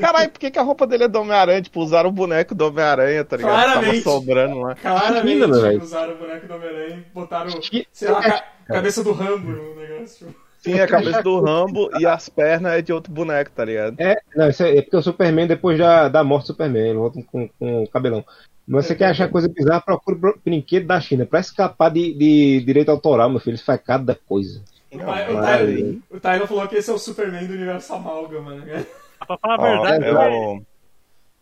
Caralho, 0.00 0.30
por 0.30 0.38
que, 0.38 0.50
que 0.50 0.58
a 0.58 0.62
roupa 0.62 0.86
dele 0.86 1.04
é 1.04 1.08
do 1.08 1.20
Homem-Aranha? 1.20 1.62
Tipo, 1.62 1.80
usaram 1.80 2.10
o 2.10 2.12
boneco 2.12 2.54
do 2.54 2.66
Homem-Aranha, 2.66 3.24
tá 3.24 3.36
ligado? 3.36 3.52
Claramente. 3.54 4.02
Tava 4.04 4.16
sobrando 4.16 4.58
lá. 4.60 4.74
Claramente 4.74 5.28
China, 5.40 5.60
velho. 5.60 5.82
usaram 5.82 6.14
o 6.14 6.16
boneco 6.18 6.46
do 6.46 6.54
Homem-Aranha 6.54 6.96
e 7.10 7.14
botaram, 7.14 7.62
Chi- 7.62 7.86
sei 7.92 8.10
lá, 8.10 8.18
a 8.18 8.22
ca- 8.22 8.44
cabeça 8.66 9.02
do 9.02 9.12
Rambo 9.12 9.50
no 9.50 9.74
negócio. 9.76 10.34
Sim, 10.58 10.78
a 10.78 10.86
cabeça 10.86 11.22
do 11.22 11.40
Rambo 11.40 11.90
e 11.98 12.06
as 12.06 12.28
pernas 12.28 12.74
é 12.74 12.82
de 12.82 12.92
outro 12.92 13.12
boneco, 13.12 13.50
tá 13.50 13.64
ligado? 13.64 13.96
É, 13.98 14.16
não, 14.36 14.48
isso 14.48 14.62
é, 14.62 14.76
é 14.76 14.82
porque 14.82 14.96
o 14.96 15.02
Superman, 15.02 15.46
depois 15.48 15.76
da, 15.76 16.08
da 16.08 16.22
morte 16.22 16.44
do 16.44 16.46
Superman, 16.48 16.82
ele 16.88 16.98
volta 16.98 17.20
com, 17.32 17.48
com 17.58 17.82
o 17.82 17.88
cabelão. 17.88 18.24
Mas 18.68 18.86
você 18.86 18.94
quer 18.94 19.06
achar 19.06 19.28
coisa 19.28 19.48
bizarra, 19.48 19.80
procura 19.80 20.34
brinquedo 20.44 20.86
da 20.86 21.00
China. 21.00 21.26
Pra 21.26 21.40
escapar 21.40 21.90
de, 21.90 22.12
de 22.14 22.60
direito 22.64 22.90
autoral, 22.90 23.28
meu 23.28 23.40
filho, 23.40 23.56
isso 23.56 23.64
faz 23.64 23.80
cada 23.84 24.14
coisa. 24.14 24.62
O, 24.92 24.98
Ty- 24.98 25.02
o, 25.02 25.04
Claro. 25.04 25.34
Tyler, 25.42 25.96
o 26.10 26.20
Tyler 26.20 26.46
falou 26.46 26.68
que 26.68 26.76
esse 26.76 26.90
é 26.90 26.92
o 26.92 26.98
Superman 26.98 27.44
do 27.46 27.54
universo 27.54 27.92
Amálgama, 27.94 28.54
né? 28.54 28.86
Pra 29.26 29.38
falar 29.38 29.54
a 29.54 29.56
verdade, 29.56 30.04
é 30.06 30.12
o- 30.12 30.62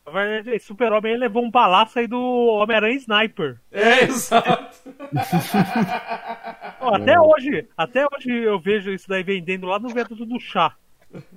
a 0.07 0.11
verdade, 0.11 0.51
esse 0.57 0.66
Super-Homem 0.66 1.16
levou 1.16 1.45
um 1.45 1.51
balaço 1.51 1.99
aí 1.99 2.07
do 2.07 2.19
Homem-Aranha 2.19 2.97
Sniper. 2.97 3.61
É, 3.71 4.05
exato. 4.05 4.77
Até 6.81 7.21
hoje, 7.21 7.69
até 7.77 8.05
hoje 8.07 8.31
eu 8.31 8.59
vejo 8.61 8.90
isso 8.90 9.09
daí 9.09 9.23
vendendo 9.23 9.66
lá 9.66 9.79
no 9.79 9.88
vento 9.90 10.14
do 10.14 10.38
chá. 10.40 10.75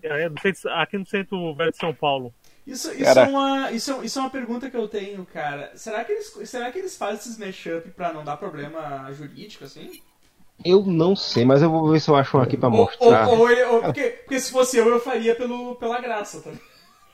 É, 0.02 0.30
aqui 0.76 0.98
no 0.98 1.06
centro 1.06 1.54
velho 1.56 1.72
de 1.72 1.78
São 1.78 1.94
Paulo. 1.94 2.34
Isso, 2.66 2.92
isso, 2.94 3.04
Cara. 3.04 3.22
é 3.22 3.28
uma, 3.28 3.72
isso, 3.72 3.92
é- 4.02 4.06
isso 4.06 4.20
é 4.20 4.22
uma 4.22 4.30
pergunta 4.30 4.70
que 4.70 4.78
eu 4.78 4.88
tenho, 4.88 5.26
cara. 5.26 5.72
Será 5.76 6.04
que 6.06 6.12
eles, 6.14 6.28
será 6.50 6.72
que 6.72 6.78
eles 6.80 6.96
fazem 6.96 7.16
esses 7.16 7.38
mashup 7.38 7.90
pra 7.92 8.14
não 8.14 8.24
dar 8.24 8.38
problema 8.38 9.12
jurídico, 9.12 9.66
assim? 9.66 10.02
Eu 10.64 10.84
não 10.86 11.16
sei, 11.16 11.44
mas 11.46 11.62
eu 11.62 11.70
vou 11.70 11.90
ver 11.92 12.00
se 12.00 12.10
eu 12.10 12.16
acho 12.16 12.38
um 12.38 12.42
aqui 12.42 12.56
pra 12.58 12.70
mostrar. 12.70 13.28
ou, 13.30 13.40
ou 13.40 13.52
ele- 13.52 13.64
ou- 13.66 13.82
porque, 13.82 14.04
porque 14.04 14.40
se 14.40 14.52
fosse 14.52 14.78
eu, 14.78 14.88
eu 14.88 15.00
faria 15.00 15.36
pelo, 15.36 15.76
pela 15.76 16.00
graça, 16.00 16.42
tá? 16.42 16.52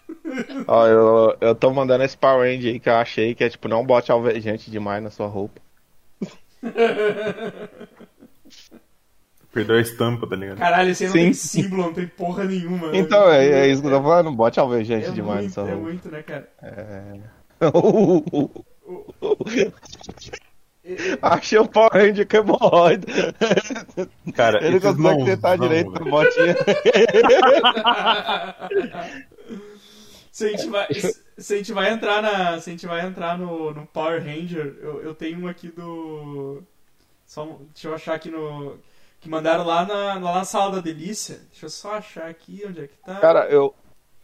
Ó, 0.67 0.87
eu, 0.87 1.37
eu 1.41 1.55
tô 1.55 1.71
mandando 1.71 2.03
esse 2.03 2.17
Power 2.17 2.51
Ranger 2.51 2.73
aí 2.73 2.79
que 2.79 2.89
eu 2.89 2.95
achei, 2.95 3.35
que 3.35 3.43
é 3.43 3.49
tipo, 3.49 3.67
não 3.67 3.85
bote 3.85 4.11
alvejante 4.11 4.69
demais 4.71 5.03
na 5.03 5.09
sua 5.11 5.27
roupa. 5.27 5.59
Perdeu 9.51 9.77
a 9.77 9.81
estampa, 9.81 10.27
tá 10.27 10.35
ligado? 10.35 10.59
Caralho, 10.59 10.91
esse 10.91 11.03
aí 11.05 11.09
não 11.09 11.15
Sim. 11.15 11.21
tem 11.23 11.33
símbolo, 11.33 11.81
não 11.83 11.93
tem 11.93 12.07
porra 12.07 12.43
nenhuma. 12.43 12.95
Então, 12.95 13.31
é, 13.31 13.65
é 13.65 13.67
isso 13.67 13.81
que 13.81 13.87
eu 13.87 13.91
tô 13.91 14.01
falando, 14.03 14.25
não 14.25 14.35
bote 14.35 14.59
alvejante 14.59 15.07
É 15.07 15.11
demais 15.11 15.37
na 15.37 15.41
muito, 15.41 15.53
sua 15.53 15.67
é 15.67 15.73
roupa. 15.73 15.87
muito, 15.87 16.11
né, 16.11 16.21
cara? 16.21 16.49
Achei 21.21 21.59
o 21.59 21.67
Power 21.67 21.91
Ranger 21.93 22.27
que 22.27 22.37
é 22.37 22.39
hemorroida. 22.39 23.05
Cara, 24.35 24.65
Ele 24.65 24.79
consegue 24.79 25.25
tentar 25.25 25.57
mãozão, 25.57 25.67
direito 25.67 25.91
velho. 25.91 26.03
com 26.03 26.09
botinha. 26.09 26.55
se 30.31 30.45
a 30.45 30.49
gente 30.49 30.69
vai, 30.69 30.87
se, 30.93 31.23
se 31.37 31.53
a 31.53 31.57
gente 31.57 31.73
vai 31.73 31.91
entrar 31.91 32.21
na, 32.21 32.59
se 32.59 32.69
a 32.69 32.73
gente 32.73 32.87
vai 32.87 33.05
entrar 33.05 33.37
no, 33.37 33.73
no 33.73 33.85
Power 33.87 34.23
Ranger, 34.23 34.77
eu, 34.81 35.01
eu 35.01 35.13
tenho 35.13 35.39
um 35.39 35.47
aqui 35.47 35.67
do 35.69 36.63
só 37.29 37.45
deixa 37.45 37.87
eu 37.87 37.93
achar 37.93 38.15
aqui 38.15 38.31
no 38.31 38.79
que 39.19 39.29
mandaram 39.29 39.63
lá 39.63 39.85
na, 39.85 40.15
lá 40.15 40.33
na 40.33 40.45
sala 40.45 40.77
da 40.77 40.81
delícia. 40.81 41.39
Deixa 41.51 41.67
eu 41.67 41.69
só 41.69 41.93
achar 41.93 42.27
aqui 42.27 42.63
onde 42.65 42.81
é 42.81 42.87
que 42.87 42.97
tá. 43.05 43.19
Cara, 43.19 43.47
eu, 43.49 43.75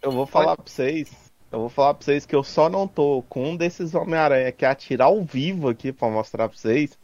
eu 0.01 0.12
vou 0.12 0.25
falar 0.25 0.56
pra 0.56 0.65
vocês. 0.65 1.25
Eu 1.56 1.62
vou 1.62 1.70
falar 1.70 1.94
pra 1.94 2.04
vocês 2.04 2.26
que 2.26 2.36
eu 2.36 2.44
só 2.44 2.70
não 2.70 2.86
tô 2.86 3.24
com 3.30 3.52
um 3.52 3.56
desses 3.56 3.96
Homem-Aranha 3.96 4.52
que 4.52 4.65
é 4.65 4.68
atirar 4.68 5.08
ao 5.08 5.24
vivo 5.24 5.70
aqui 5.70 5.94
pra 5.94 6.10
mostrar 6.10 6.50
pra 6.50 6.58
vocês. 6.58 7.00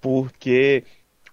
Porque 0.00 0.84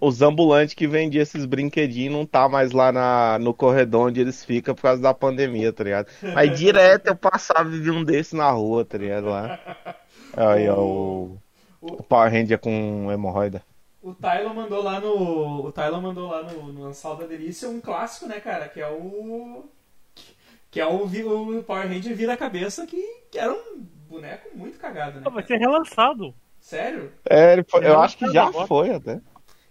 os 0.01 0.23
ambulantes 0.23 0.73
que 0.73 0.87
vendiam 0.87 1.21
esses 1.21 1.45
brinquedinhos 1.45 2.11
não 2.11 2.25
tá 2.25 2.49
mais 2.49 2.71
lá 2.71 2.91
na, 2.91 3.37
no 3.37 3.53
corredor 3.53 4.07
onde 4.07 4.19
eles 4.19 4.43
ficam 4.43 4.73
por 4.73 4.81
causa 4.81 4.99
da 4.99 5.13
pandemia, 5.13 5.71
tá 5.71 5.83
ligado? 5.83 6.07
Mas 6.33 6.57
direto 6.57 7.05
eu 7.05 7.15
passava 7.15 7.69
e 7.69 7.79
vi 7.79 7.91
um 7.91 8.03
desses 8.03 8.33
na 8.33 8.49
rua, 8.49 8.83
tá 8.83 8.97
ligado? 8.97 9.27
Lá. 9.27 9.59
Aí, 10.35 10.67
ó, 10.67 10.79
o, 10.79 11.37
o 11.79 12.01
Power 12.01 12.31
Ranger 12.31 12.57
com 12.57 13.11
hemorroida. 13.11 13.61
O 14.01 14.15
Tylon 14.15 14.53
mandou 14.55 14.81
lá 14.81 14.99
no. 14.99 15.67
O 15.67 15.71
Tylon 15.71 16.01
mandou 16.01 16.27
lá 16.27 16.41
no, 16.41 16.73
no 16.73 16.85
Ansal 16.85 17.17
da 17.17 17.27
Delícia 17.27 17.69
um 17.69 17.79
clássico, 17.79 18.27
né, 18.27 18.39
cara? 18.39 18.67
Que 18.67 18.81
é 18.81 18.89
o. 18.89 19.63
Que 20.73 20.81
é 20.81 20.87
o, 20.87 21.05
o 21.05 21.63
Power 21.63 21.87
Ranger 21.87 22.15
vira 22.15 22.33
a 22.33 22.37
cabeça, 22.37 22.87
que, 22.87 22.99
que 23.29 23.37
era 23.37 23.53
um 23.53 23.85
boneco 24.09 24.49
muito 24.57 24.79
cagado, 24.79 25.19
né? 25.19 25.29
Vai 25.29 25.45
ser 25.45 25.57
relançado. 25.59 26.33
Sério? 26.59 27.11
É, 27.29 27.53
ele 27.53 27.63
foi- 27.63 27.85
eu 27.87 27.99
acho 27.99 28.17
que 28.17 28.27
já 28.31 28.51
foi 28.51 28.89
até. 28.89 29.21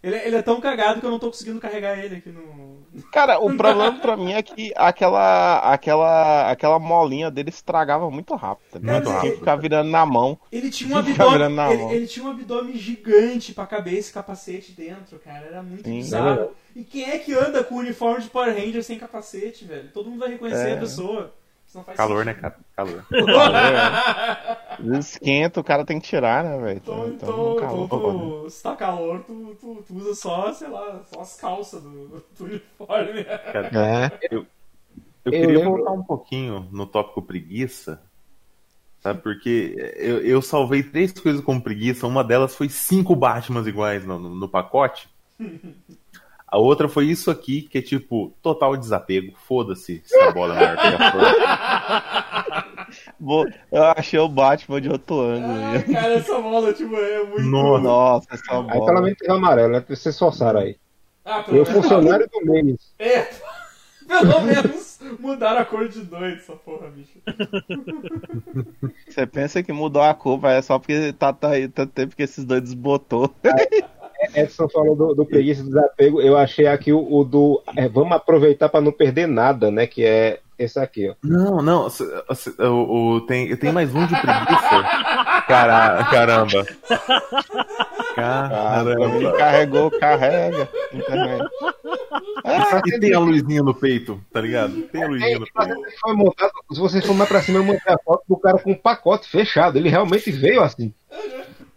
Ele, 0.03 0.17
ele 0.17 0.37
é 0.37 0.43
tão 0.43 0.61
cagado 0.61 0.99
que 1.01 1.07
eu 1.07 1.11
não 1.11 1.19
tô 1.19 1.29
conseguindo 1.29 1.61
carregar 1.61 1.97
ele 1.97 2.17
aqui 2.17 2.29
no. 2.31 2.73
Cara, 3.13 3.39
o 3.39 3.57
problema 3.57 3.99
pra 4.01 4.17
mim 4.17 4.33
é 4.33 4.43
que 4.43 4.73
aquela, 4.77 5.59
aquela, 5.61 6.51
aquela 6.51 6.79
molinha 6.79 7.31
dele 7.31 7.51
estragava 7.51 8.11
muito 8.11 8.35
rápido. 8.35 8.67
tá 8.73 8.79
ligado? 8.81 8.95
Muito 8.95 9.05
Tinha 9.09 9.21
que 9.21 9.27
rápido. 9.29 9.39
ficar 9.39 9.57
virando 9.57 9.91
na 9.91 10.05
mão. 10.05 10.39
Ele 10.51 10.71
tinha 10.71 10.95
um 10.95 10.99
abdômen. 10.99 11.71
Ele, 11.71 11.95
ele 11.95 12.07
tinha 12.07 12.27
um 12.27 12.31
abdômen 12.31 12.77
gigante 12.77 13.55
pra 13.55 13.65
cabeça 13.65 14.11
e 14.11 14.13
capacete 14.13 14.73
dentro, 14.73 15.19
cara. 15.21 15.47
Era 15.47 15.63
muito 15.63 15.85
Sim. 15.89 15.97
bizarro. 15.99 16.51
E 16.75 16.83
quem 16.85 17.05
é 17.09 17.19
que 17.19 17.33
anda 17.33 17.63
com 17.63 17.77
o 17.77 17.79
uniforme 17.79 18.23
de 18.23 18.29
Power 18.29 18.53
Ranger 18.55 18.83
sem 18.83 18.99
capacete, 18.99 19.65
velho? 19.65 19.89
Todo 19.95 20.11
mundo 20.11 20.21
vai 20.21 20.31
reconhecer 20.31 20.71
É. 20.71 20.75
a 20.75 20.79
pessoa. 20.81 21.33
Calor, 21.97 22.25
né, 22.25 22.33
sentido. 22.35 22.43
cara? 22.43 22.59
Calor. 22.77 23.05
Às 24.79 24.87
vezes 24.87 25.11
Esquenta, 25.13 25.61
o 25.61 25.65
cara 25.65 25.85
tem 25.85 26.01
que 26.01 26.09
tirar, 26.09 26.43
né, 26.45 26.59
velho? 26.59 26.79
Então, 26.79 27.09
Então, 27.09 27.29
então, 27.31 27.55
calor, 27.55 27.85
então 27.85 28.01
pô. 28.01 28.13
tu, 28.45 28.51
se 28.51 28.63
tá 28.63 28.75
calor, 28.77 29.23
tu, 29.25 29.57
tu, 29.61 29.85
tu 29.87 29.95
usa 29.95 30.15
só, 30.15 30.53
sei 30.53 30.69
lá, 30.69 31.03
só 31.13 31.21
as 31.21 31.37
calças 31.37 31.83
do, 31.83 32.09
do 32.39 32.45
uniforme. 32.45 33.21
É. 33.21 34.19
Eu 34.31 34.47
Eu 35.25 35.33
queria 35.33 35.59
lembro- 35.59 35.77
voltar 35.77 35.93
um 35.93 36.03
pouquinho 36.03 36.69
no 36.73 36.87
tópico 36.87 37.23
preguiça, 37.23 38.03
sabe? 39.01 39.21
Porque 39.23 39.77
eu, 39.97 40.19
eu 40.25 40.43
salvei 40.43 40.83
três 40.83 41.13
coisas 41.13 41.41
com 41.45 41.61
preguiça. 41.61 42.07
Uma 42.07 42.25
delas 42.25 42.57
foi 42.57 42.69
cinco 42.69 43.15
Batmans 43.15 43.67
iguais 43.67 44.05
no, 44.05 44.19
no- 44.19 44.35
no 44.35 44.49
pacote. 44.49 45.09
A 46.53 46.59
outra 46.59 46.87
foi 46.87 47.07
isso 47.07 47.31
aqui, 47.31 47.63
que 47.63 47.79
é 47.79 47.83
tipo, 47.83 48.31
total 48.43 48.77
desapego. 48.77 49.33
Foda-se 49.49 50.03
se 50.05 50.19
a 50.19 50.31
bola 50.33 50.55
é 50.55 50.59
maior 50.61 50.77
que 50.77 50.87
a 51.03 51.13
flor. 51.13 51.25
Vou- 53.19 53.47
Eu 53.73 53.83
achei 53.97 54.19
o 54.19 54.29
Batman 54.29 54.79
de 54.79 54.91
outro 54.91 55.19
ângulo. 55.19 55.55
Viu? 55.79 55.95
cara, 55.95 56.13
essa 56.13 56.39
bola, 56.39 56.73
tipo, 56.75 56.95
é 56.95 57.25
muito. 57.25 57.43
Nossa. 57.45 57.83
Nossa, 57.83 58.27
essa 58.33 58.45
Aí 58.61 58.67
tá 58.67 58.75
bola. 58.79 58.93
lá 58.93 59.01
vem 59.01 59.15
teve 59.15 59.33
amarelo, 59.33 59.73
né? 59.73 59.83
Vocês 59.89 60.19
forçaram 60.19 60.61
aí. 60.61 60.77
Ah, 61.25 61.43
pelo 61.43 61.57
Eu, 61.57 61.65
menos. 61.65 61.83
funcionário 61.83 62.29
do 62.31 62.45
mês. 62.53 62.77
É, 62.99 63.31
pelo 64.07 64.43
menos 64.43 64.99
mudaram 65.21 65.61
a 65.61 65.65
cor 65.65 65.89
de 65.89 66.01
dois, 66.03 66.35
essa 66.41 66.53
porra, 66.53 66.89
bicho. 66.89 67.19
Você 69.09 69.27
pensa 69.27 69.63
que 69.63 69.73
mudou 69.73 70.03
a 70.03 70.13
cor, 70.13 70.39
mas 70.39 70.53
é 70.59 70.63
só 70.63 70.79
porque 70.79 71.15
tá, 71.15 71.33
tá 71.33 71.49
aí 71.53 71.67
tanto 71.69 71.93
tempo 71.93 72.15
que 72.15 72.23
esses 72.23 72.45
dois 72.45 72.61
desbotou. 72.63 73.35
Edson 74.35 74.69
falou 74.69 74.95
do, 74.97 75.15
do 75.15 75.25
preguiça 75.27 75.61
e 75.63 75.65
desapego. 75.65 76.21
Eu 76.21 76.37
achei 76.37 76.67
aqui 76.67 76.93
o, 76.93 77.01
o 77.13 77.25
do. 77.25 77.63
é, 77.77 77.89
vamos 77.89 78.13
aproveitar 78.13 78.69
para 78.69 78.81
não 78.81 78.93
perder 78.93 79.27
nada, 79.27 79.71
né? 79.71 79.87
Que 79.87 80.05
é 80.05 80.41
esse 80.59 80.79
aqui, 80.79 81.09
ó. 81.11 81.15
Não, 81.23 81.61
não. 81.63 81.89
se- 81.91 82.05
se- 82.35 82.55
O, 82.63 83.15
o- 83.17 83.21
tem, 83.23 83.55
tem 83.57 83.73
mais 83.73 83.95
um 83.95 84.07
de 84.07 84.15
preguiça. 84.21 84.83
Cara, 85.49 86.05
caramba. 86.05 86.67
Ah, 88.17 88.49
Caramba. 88.85 89.33
carregou, 89.39 89.91
carrega. 89.91 90.69
E 92.87 92.99
tem 93.01 93.15
a 93.15 93.19
luzinha 93.19 93.63
no 93.63 93.75
peito, 93.75 94.21
tá 94.33 94.41
ligado? 94.41 94.83
Tem 94.83 95.03
a 95.03 95.09
luzinha 95.09 95.39
no 95.39 95.47
Mas 95.55 95.67
peito. 95.69 95.81
ele 95.87 95.97
foi 96.01 96.15
montado, 96.15 96.53
se 96.73 96.79
vocês 96.81 97.05
for 97.07 97.15
mais 97.15 97.29
pra 97.29 97.41
cima, 97.43 97.59
eu 97.59 97.65
mostrei 97.65 97.95
a 97.95 97.99
foto 97.99 98.23
do 98.29 98.37
cara 98.37 98.59
com 98.59 98.73
um 98.73 98.77
pacote 98.77 99.29
fechado. 99.29 99.79
Ele 99.79 99.89
realmente 99.89 100.31
veio 100.31 100.63
assim. 100.63 100.93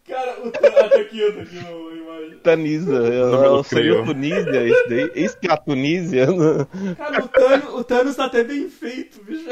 Cara, 0.08 0.40
o 0.46 0.52
tá 0.52 0.60
aqui, 1.02 1.32
tá 1.32 1.42
aqui 1.42 1.58
a 1.58 1.96
imagem. 1.96 2.40
Tanisa, 2.44 2.94
eu, 2.94 3.44
eu 3.44 3.64
seria 3.64 4.04
Tunísia, 4.04 4.68
isso 4.68 4.90
daí. 4.90 5.12
Isso 5.16 5.40
que 5.40 5.48
é 5.48 5.52
a 5.52 5.58
Tunísia. 5.58 6.28
né? 6.32 6.96
Cara, 6.96 7.24
o 7.24 7.28
Thanos, 7.28 7.74
o 7.74 7.84
Thanos 7.84 8.16
tá 8.16 8.26
até 8.26 8.44
bem 8.44 8.70
feito, 8.70 9.24
bicho. 9.24 9.50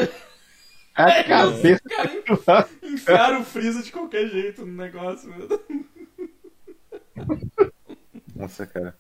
A 0.94 1.24
cabeça. 1.24 1.82
Os 2.30 2.46
caras 2.46 2.70
enfiaram 2.84 3.42
o 3.42 3.46
Freeza 3.46 3.82
de 3.82 3.92
qualquer 3.92 4.28
jeito 4.30 4.64
no 4.64 4.74
negócio, 4.74 5.28
meu. 5.28 5.60
Nossa, 8.36 8.68
cara. 8.68 8.96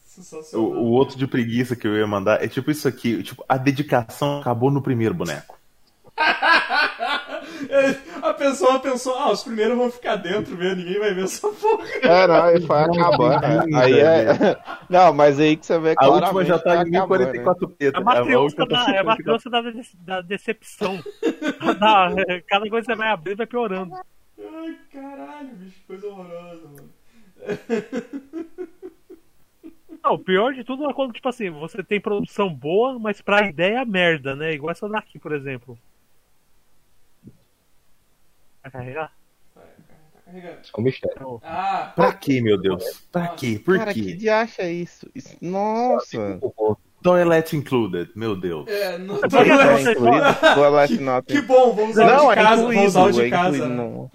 O, 0.53 0.57
o 0.57 0.91
outro 0.91 1.17
de 1.17 1.27
preguiça 1.27 1.75
que 1.75 1.87
eu 1.87 1.95
ia 1.95 2.07
mandar 2.07 2.43
é 2.43 2.47
tipo 2.47 2.71
isso 2.71 2.87
aqui. 2.87 3.21
Tipo, 3.21 3.45
a 3.47 3.57
dedicação 3.57 4.39
acabou 4.39 4.71
no 4.71 4.81
primeiro 4.81 5.13
boneco. 5.13 5.59
A 8.21 8.33
pessoa 8.33 8.79
pensou, 8.79 9.17
ah, 9.17 9.31
os 9.31 9.43
primeiros 9.43 9.77
vão 9.77 9.91
ficar 9.91 10.15
dentro 10.15 10.55
mesmo, 10.55 10.77
ninguém 10.77 10.99
vai 10.99 11.13
ver 11.13 11.23
essa 11.25 11.47
porra. 11.49 11.85
É, 12.01 12.27
não, 12.27 12.43
aí 12.43 12.61
foi 12.61 12.77
acabando. 12.77 13.45
Aí 13.77 13.99
é. 13.99 14.57
Não, 14.89 15.13
mas 15.13 15.39
aí 15.39 15.55
que 15.57 15.65
você 15.65 15.79
vê 15.79 15.91
A 15.91 15.95
claramente 15.95 16.25
última 16.35 16.45
já 16.45 16.59
tá 16.59 16.83
que 16.83 16.89
em 16.89 16.95
acabou, 16.95 17.17
né? 17.17 17.25
1044 17.25 17.69
peta. 17.69 17.97
É 17.97 18.01
a 18.01 18.03
matriosca 18.03 18.67
tá 18.67 18.75
da, 18.75 18.77
é 18.77 18.81
a 18.81 18.85
54. 18.85 19.05
matriosca 19.05 19.49
da, 19.49 19.61
da 20.15 20.21
decepção. 20.21 20.99
Da- 21.79 22.13
cada 22.47 22.69
coisa 22.69 22.85
que 22.85 22.93
você 22.93 22.95
vai 22.95 23.09
abrindo 23.09 23.37
vai 23.37 23.47
piorando. 23.47 23.93
Ai, 23.95 24.77
caralho, 24.91 25.49
bicho, 25.55 25.79
que 25.79 25.87
coisa 25.87 26.07
horrorosa, 26.07 26.61
mano. 26.67 26.89
Não, 30.03 30.13
o 30.15 30.19
pior 30.19 30.53
de 30.53 30.63
tudo 30.63 30.89
é 30.89 30.93
quando, 30.93 31.13
tipo 31.13 31.29
assim, 31.29 31.49
você 31.49 31.81
tem 31.83 31.99
produção 31.99 32.53
boa, 32.53 32.99
mas 32.99 33.21
pra 33.21 33.47
ideia 33.47 33.79
é 33.79 33.85
merda, 33.85 34.35
né? 34.35 34.53
Igual 34.53 34.71
essa 34.71 34.87
daqui, 34.89 35.17
por 35.17 35.31
exemplo. 35.33 35.77
Vai 38.63 38.71
carregar? 38.71 39.13
Tá 39.53 39.61
carregando. 40.25 40.57
É 40.75 40.79
um 40.79 40.83
mistério. 40.83 41.41
Ah, 41.43 41.91
Pra 41.95 42.13
quê, 42.13 42.41
meu 42.41 42.57
Deus? 42.59 42.83
Pra 43.11 43.27
quê? 43.27 43.61
Por 43.63 43.77
Cara, 43.77 43.93
que 43.93 44.13
diacho 44.13 44.61
é 44.61 44.71
isso? 44.71 45.09
Isso- 45.13 45.37
Nossa. 45.41 46.39
Toilet 47.03 47.55
included, 47.55 48.09
meu 48.15 48.35
Deus. 48.35 48.65
é, 48.67 48.95
É 48.95 48.97
você- 48.97 49.91
incluído? 49.91 50.25
Toilet 50.55 50.97
not 50.99 51.27
Que 51.27 51.41
bom, 51.41 51.73
vou 51.73 51.87
usar 51.89 52.03
o 52.03 52.07
Não, 52.07 52.25
de 52.25 52.31
é 52.31 52.35
casa, 52.35 52.61
incluído. 52.61 52.85
usar 52.87 53.03
o 53.03 53.11
de 53.11 53.21
é 53.21 53.29
casa. 53.29 53.57
incluído, 53.57 53.75
não. 53.75 54.11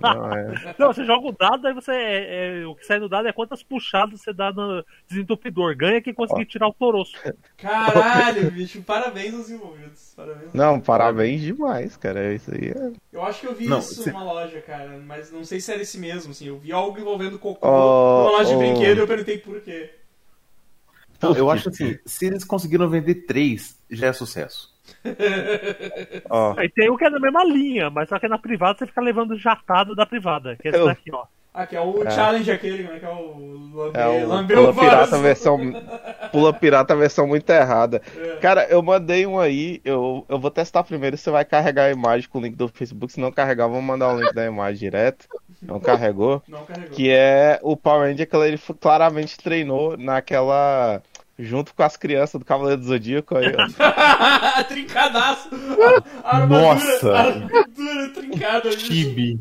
Não, 0.00 0.32
é. 0.34 0.74
Não, 0.78 0.92
você 0.92 1.04
joga 1.04 1.28
o 1.28 1.32
dado, 1.32 1.66
aí 1.66 1.74
você. 1.74 1.92
é- 1.92 2.60
é- 2.62 2.66
o 2.66 2.74
que 2.74 2.84
sai 2.86 2.98
no 2.98 3.08
dado 3.08 3.28
é 3.28 3.32
quantas 3.32 3.62
puxadas 3.62 4.20
você 4.20 4.32
dá 4.32 4.52
no 4.52 4.84
desentupidor. 5.08 5.76
Ganha 5.76 6.00
quem 6.00 6.14
conseguir 6.14 6.46
tirar 6.46 6.68
o 6.68 6.72
toroço. 6.72 7.12
Caralho, 7.56 8.50
bicho, 8.50 8.82
parabéns 8.82 9.34
aos 9.34 9.50
envolvidos. 9.50 10.12
Parabéns. 10.16 10.52
Não, 10.54 10.80
parabéns 10.80 11.40
demais, 11.40 11.96
cara. 11.96 12.32
Isso 12.34 12.50
aí 12.54 12.70
é. 12.70 12.90
Eu 13.12 13.22
acho 13.22 13.40
que 13.40 13.46
eu 13.46 13.54
vi 13.54 13.66
Não, 13.66 13.78
isso 13.78 14.02
se- 14.02 14.10
numa 14.10 14.24
loja, 14.24 14.60
cara, 14.60 14.98
mas 15.06 15.30
não 15.30 15.44
sei 15.44 15.60
se 15.60 15.72
era 15.72 15.82
esse 15.82 15.98
mesmo, 15.98 16.30
assim. 16.32 16.46
Eu 16.48 16.58
vi 16.58 16.72
algo 16.72 16.98
envolvendo 16.98 17.38
cocô 17.38 17.66
Oh, 17.68 18.20
numa 18.28 18.38
loja 18.38 18.50
de 18.50 18.54
oh. 18.54 18.58
brinquedo 18.58 18.98
e 18.98 19.00
eu 19.00 19.06
perguntei 19.06 19.38
por 19.38 19.60
quê. 19.60 19.90
Não, 21.22 21.34
eu 21.36 21.50
acho 21.50 21.68
assim, 21.68 21.98
se 22.06 22.26
eles 22.26 22.44
conseguiram 22.44 22.88
vender 22.88 23.26
três, 23.26 23.78
já 23.90 24.08
é 24.08 24.12
sucesso. 24.12 24.70
Ó, 26.28 26.54
Aí 26.56 26.68
tem 26.68 26.90
o 26.90 26.96
que 26.96 27.04
é 27.04 27.10
na 27.10 27.18
mesma 27.20 27.44
linha, 27.44 27.90
mas 27.90 28.08
só 28.08 28.18
que 28.18 28.26
é 28.26 28.28
na 28.28 28.38
privada 28.38 28.78
você 28.78 28.86
fica 28.86 29.00
levando 29.00 29.38
jatado 29.38 29.94
da 29.94 30.06
privada. 30.06 30.56
Que 30.56 30.68
é 30.68 30.70
esse 30.70 30.80
Eu- 30.80 30.86
daqui, 30.86 31.12
ó. 31.12 31.24
Ah, 31.52 31.66
que 31.66 31.74
é 31.74 31.80
o 31.80 32.06
É. 32.06 32.10
challenge 32.12 32.48
aquele, 32.48 32.84
como 32.84 32.94
é 32.96 33.00
que 33.00 33.04
é 33.04 33.08
o 33.08 33.70
lambe, 33.74 33.98
é 33.98 34.06
o 34.06 34.28
lambeu 34.28 34.56
Pula 34.58 34.68
o 34.68 34.72
vaso. 34.72 34.88
Pirata 34.88 35.18
versão. 35.18 35.58
Pula 36.30 36.52
Pirata 36.52 36.94
versão 36.94 37.26
muito 37.26 37.50
errada. 37.50 38.00
É. 38.16 38.36
Cara, 38.36 38.66
eu 38.70 38.80
mandei 38.80 39.26
um 39.26 39.36
aí, 39.40 39.80
eu, 39.84 40.24
eu 40.28 40.38
vou 40.38 40.48
testar 40.52 40.84
primeiro 40.84 41.16
se 41.16 41.28
vai 41.28 41.44
carregar 41.44 41.86
a 41.86 41.90
imagem 41.90 42.28
com 42.28 42.38
o 42.38 42.42
link 42.42 42.54
do 42.54 42.68
Facebook. 42.68 43.12
Se 43.12 43.18
não 43.20 43.32
carregar, 43.32 43.66
vou 43.66 43.82
mandar 43.82 44.14
o 44.14 44.20
link 44.20 44.32
da 44.32 44.46
imagem 44.46 44.78
direto. 44.78 45.26
Não 45.60 45.80
carregou. 45.80 46.40
Não 46.46 46.64
carregou. 46.64 46.90
Que 46.94 47.10
é 47.10 47.58
o 47.62 47.76
Power 47.76 48.08
Ranger 48.08 48.28
que 48.30 48.36
ele 48.36 48.58
claramente 48.80 49.36
treinou 49.36 49.96
naquela. 49.96 51.02
Junto 51.42 51.74
com 51.74 51.82
as 51.82 51.96
crianças 51.96 52.38
do 52.38 52.44
Cavaleiro 52.44 52.80
do 52.80 52.86
Zodíaco 52.86 53.36
aí, 53.36 53.46
ó. 53.54 54.64
Trincadaço! 54.64 55.48
A 56.22 56.36
armadura, 56.36 56.74
Nossa! 56.74 57.16
armadura 57.16 58.08
trincada, 58.10 58.68
bicho. 58.70 58.86
Tibi. 58.88 59.40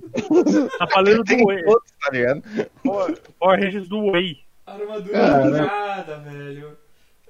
Cavaleiro 0.80 1.24
Tem 1.26 1.38
do 1.38 1.48
Whey. 1.48 1.64
todos, 1.66 1.92
tá 2.00 2.12
ligado? 2.12 2.44
Rangers 3.42 3.88
do 3.90 4.00
Whey. 4.12 4.38
A 4.66 4.74
armadura 4.74 5.14
Cara. 5.14 5.52
trincada, 5.52 6.18
velho. 6.20 6.78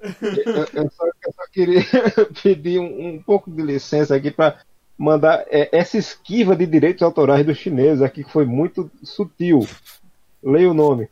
Eu, 0.02 0.82
eu 0.82 0.90
só, 0.90 1.06
eu 1.06 1.32
só 1.34 1.42
queria 1.52 1.82
pedir 2.42 2.78
um, 2.78 3.08
um 3.14 3.22
pouco 3.22 3.50
de 3.50 3.62
licença 3.62 4.14
aqui 4.14 4.30
para 4.30 4.58
mandar 4.96 5.44
é, 5.48 5.68
essa 5.76 5.98
esquiva 5.98 6.54
de 6.54 6.64
direitos 6.66 7.02
autorais 7.02 7.44
dos 7.44 7.58
chineses 7.58 8.02
aqui 8.02 8.24
que 8.24 8.32
foi 8.32 8.44
muito 8.46 8.90
sutil. 9.02 9.66
Leia 10.42 10.70
o 10.70 10.74
nome. 10.74 11.08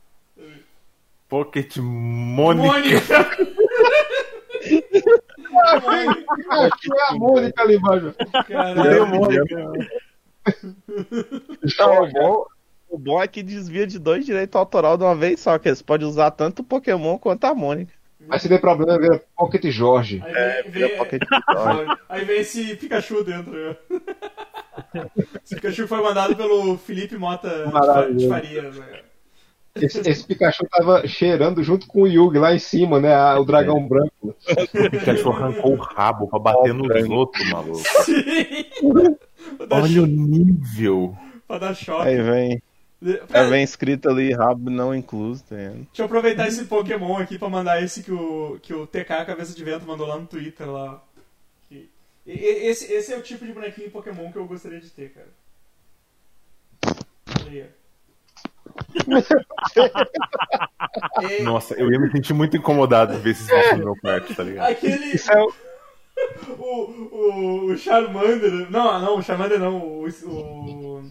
Pocket 1.28 1.76
Mônica. 1.76 2.68
Mônica! 2.70 3.28
É 6.96 7.10
a 7.10 7.14
Mônica 7.14 7.62
ali 7.62 7.76
embaixo. 7.76 8.14
Caralho. 8.46 9.06
Mônica. 9.06 9.44
Então, 11.62 12.10
bom, 12.12 12.46
o 12.88 12.98
bom 12.98 13.22
é 13.22 13.28
que 13.28 13.42
desvia 13.42 13.86
de 13.86 13.98
dois 13.98 14.24
direitos 14.24 14.56
autoral 14.56 14.96
de 14.96 15.04
uma 15.04 15.14
vez 15.14 15.40
só, 15.40 15.58
que 15.58 15.68
eles 15.68 15.82
podem 15.82 16.06
usar 16.08 16.30
tanto 16.30 16.60
o 16.60 16.64
Pokémon 16.64 17.18
quanto 17.18 17.44
a 17.44 17.54
Mônica. 17.54 17.92
Mas 18.26 18.42
se 18.42 18.48
der 18.48 18.60
problema, 18.60 18.98
vira 18.98 19.22
Pocket 19.36 19.64
Jorge. 19.70 20.22
Aí 20.24 20.32
vem, 20.32 20.42
É, 20.42 20.62
vem- 20.88 20.96
Pocket 20.98 21.22
Jorge. 21.52 21.96
aí 22.08 22.24
vem 22.24 22.40
esse 22.40 22.76
Pikachu 22.76 23.22
dentro. 23.24 23.52
né? 23.52 23.76
Esse 25.44 25.56
Pikachu 25.56 25.88
foi 25.88 26.00
mandado 26.02 26.36
pelo 26.36 26.78
Felipe 26.78 27.16
Mota 27.16 27.48
de 27.48 27.64
Fa- 27.64 27.70
Maravilhoso. 27.80 28.16
de 28.18 28.28
Farias. 28.28 28.76
Né? 28.76 29.00
Esse, 29.80 30.00
esse 30.08 30.24
Pikachu 30.24 30.66
tava 30.70 31.06
cheirando 31.06 31.62
junto 31.62 31.86
com 31.86 32.02
o 32.02 32.06
Yugi 32.06 32.38
lá 32.38 32.54
em 32.54 32.58
cima, 32.58 33.00
né? 33.00 33.14
a- 33.14 33.38
o 33.38 33.44
dragão 33.44 33.86
branco. 33.86 34.12
O 34.22 34.90
Pikachu 34.90 35.30
arrancou 35.30 35.72
o 35.72 35.76
rabo 35.76 36.28
pra 36.28 36.38
bater 36.38 36.74
nos 36.74 37.08
outros, 37.08 37.48
maluco. 37.50 37.78
Sim! 38.04 39.16
Olha 39.70 40.02
o 40.02 40.06
nível. 40.06 41.16
pra 41.46 41.58
dar 41.58 41.74
choque. 41.74 42.08
Aí 42.08 42.20
vem, 42.22 42.62
aí 43.32 43.50
vem 43.50 43.62
escrito 43.62 44.08
ali, 44.08 44.32
rabo 44.32 44.68
não 44.70 44.94
incluso, 44.94 45.42
tá? 45.44 45.56
Deixa 45.56 45.82
eu 45.98 46.04
aproveitar 46.06 46.46
esse 46.48 46.64
Pokémon 46.64 47.16
aqui 47.16 47.38
pra 47.38 47.48
mandar 47.48 47.82
esse 47.82 48.02
que 48.02 48.12
o, 48.12 48.58
que 48.60 48.74
o 48.74 48.86
TK 48.86 49.24
Cabeça 49.26 49.54
de 49.54 49.64
Vento 49.64 49.86
mandou 49.86 50.06
lá 50.06 50.18
no 50.18 50.26
Twitter 50.26 50.68
lá. 50.70 51.02
Esse, 52.26 52.92
esse 52.92 53.10
é 53.12 53.16
o 53.16 53.22
tipo 53.22 53.46
de 53.46 53.52
bonequinho 53.54 53.90
Pokémon 53.90 54.30
que 54.30 54.36
eu 54.36 54.46
gostaria 54.46 54.78
de 54.80 54.90
ter, 54.90 55.10
cara. 55.14 55.28
Olha 57.40 57.50
aí. 57.50 57.58
É, 57.60 57.68
Nossa, 61.42 61.74
eu 61.74 61.90
ia 61.90 61.98
me 61.98 62.10
sentir 62.10 62.32
muito 62.34 62.56
incomodado 62.56 63.14
de 63.14 63.20
ver 63.20 63.30
esses 63.30 63.46
bichos 63.46 63.78
no 63.78 63.84
meu 63.84 63.96
quarto, 64.00 64.34
tá 64.34 64.42
ligado? 64.42 64.70
aquele. 64.70 65.06
Isso 65.14 65.30
é 65.32 65.42
o- 65.42 65.52
O, 66.58 66.64
o, 67.12 67.64
o 67.66 67.76
Charmander. 67.76 68.68
Não, 68.70 68.98
não, 69.00 69.18
o 69.18 69.22
Charmander 69.22 69.58
não. 69.60 69.76
O. 69.78 70.04
o 70.24 71.04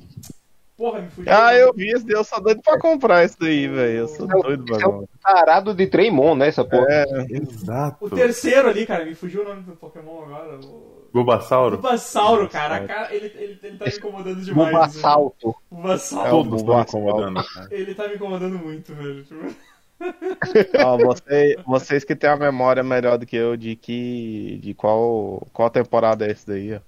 porra, 0.75 0.99
me 1.01 1.09
fugiu. 1.09 1.31
Ah, 1.33 1.55
eu 1.55 1.73
vi 1.73 1.89
esse 1.91 2.05
daí, 2.05 2.15
eu 2.15 2.23
sou 2.25 2.41
doido 2.41 2.61
pra 2.61 2.77
comprar 2.77 3.23
esse 3.23 3.39
daí, 3.39 3.67
velho. 3.69 3.99
Eu 3.99 4.07
sou 4.09 4.27
Isso 4.27 4.37
é 4.37 4.41
doido 4.41 4.65
pra 4.65 4.75
isso 4.75 4.85
é 4.85 4.87
o 4.89 4.91
comprar. 4.91 5.07
tarado 5.21 5.73
de 5.73 5.87
Treymon, 5.87 6.35
né? 6.35 6.49
Essa 6.49 6.65
porra. 6.65 6.85
É, 6.89 7.05
Exato. 7.29 7.97
O 8.05 8.09
terceiro 8.09 8.67
ali, 8.67 8.85
cara, 8.85 9.05
me 9.05 9.15
fugiu 9.15 9.43
o 9.43 9.45
nome 9.45 9.61
do 9.61 9.77
Pokémon 9.77 10.23
agora. 10.25 10.59
O. 10.59 10.96
Bulbasauro. 11.13 11.77
Bulbasauro, 11.77 12.49
cara. 12.49 12.75
A 12.77 12.87
cara 12.87 13.13
ele, 13.15 13.27
ele, 13.35 13.59
ele 13.63 13.77
tá 13.77 13.85
me 13.85 13.91
incomodando 13.91 14.41
demais. 14.43 14.71
Bomba 14.71 14.87
velho. 14.87 14.91
salto. 14.99 15.55
Bulbasauro. 15.71 16.27
É 16.27 16.29
o 16.31 16.43
Todos 16.43 16.59
estão 16.61 16.75
me 16.77 16.81
incomodando, 16.83 17.43
cara. 17.53 17.67
Ele 17.71 17.95
tá 17.95 18.07
me 18.07 18.15
incomodando 18.15 18.59
muito, 18.59 18.93
velho. 18.93 19.23
Tipo, 19.23 19.55
Ó, 20.85 20.97
você- 20.97 21.55
vocês 21.65 22.03
que 22.03 22.15
têm 22.15 22.29
a 22.29 22.35
memória 22.37 22.83
melhor 22.83 23.17
do 23.17 23.25
que 23.25 23.35
eu 23.35 23.57
de 23.57 23.75
que. 23.75 24.59
de 24.61 24.73
qual. 24.73 25.45
qual 25.51 25.69
temporada 25.69 26.25
é 26.27 26.31
esse 26.31 26.45
daí, 26.45 26.75
ó. 26.75 26.79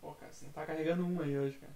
Pô, 0.00 0.12
cara, 0.12 0.32
você 0.32 0.44
não 0.46 0.52
tá 0.52 0.64
carregando 0.64 1.04
um 1.06 1.20
aí 1.22 1.36
hoje, 1.38 1.56
cara. 1.58 1.72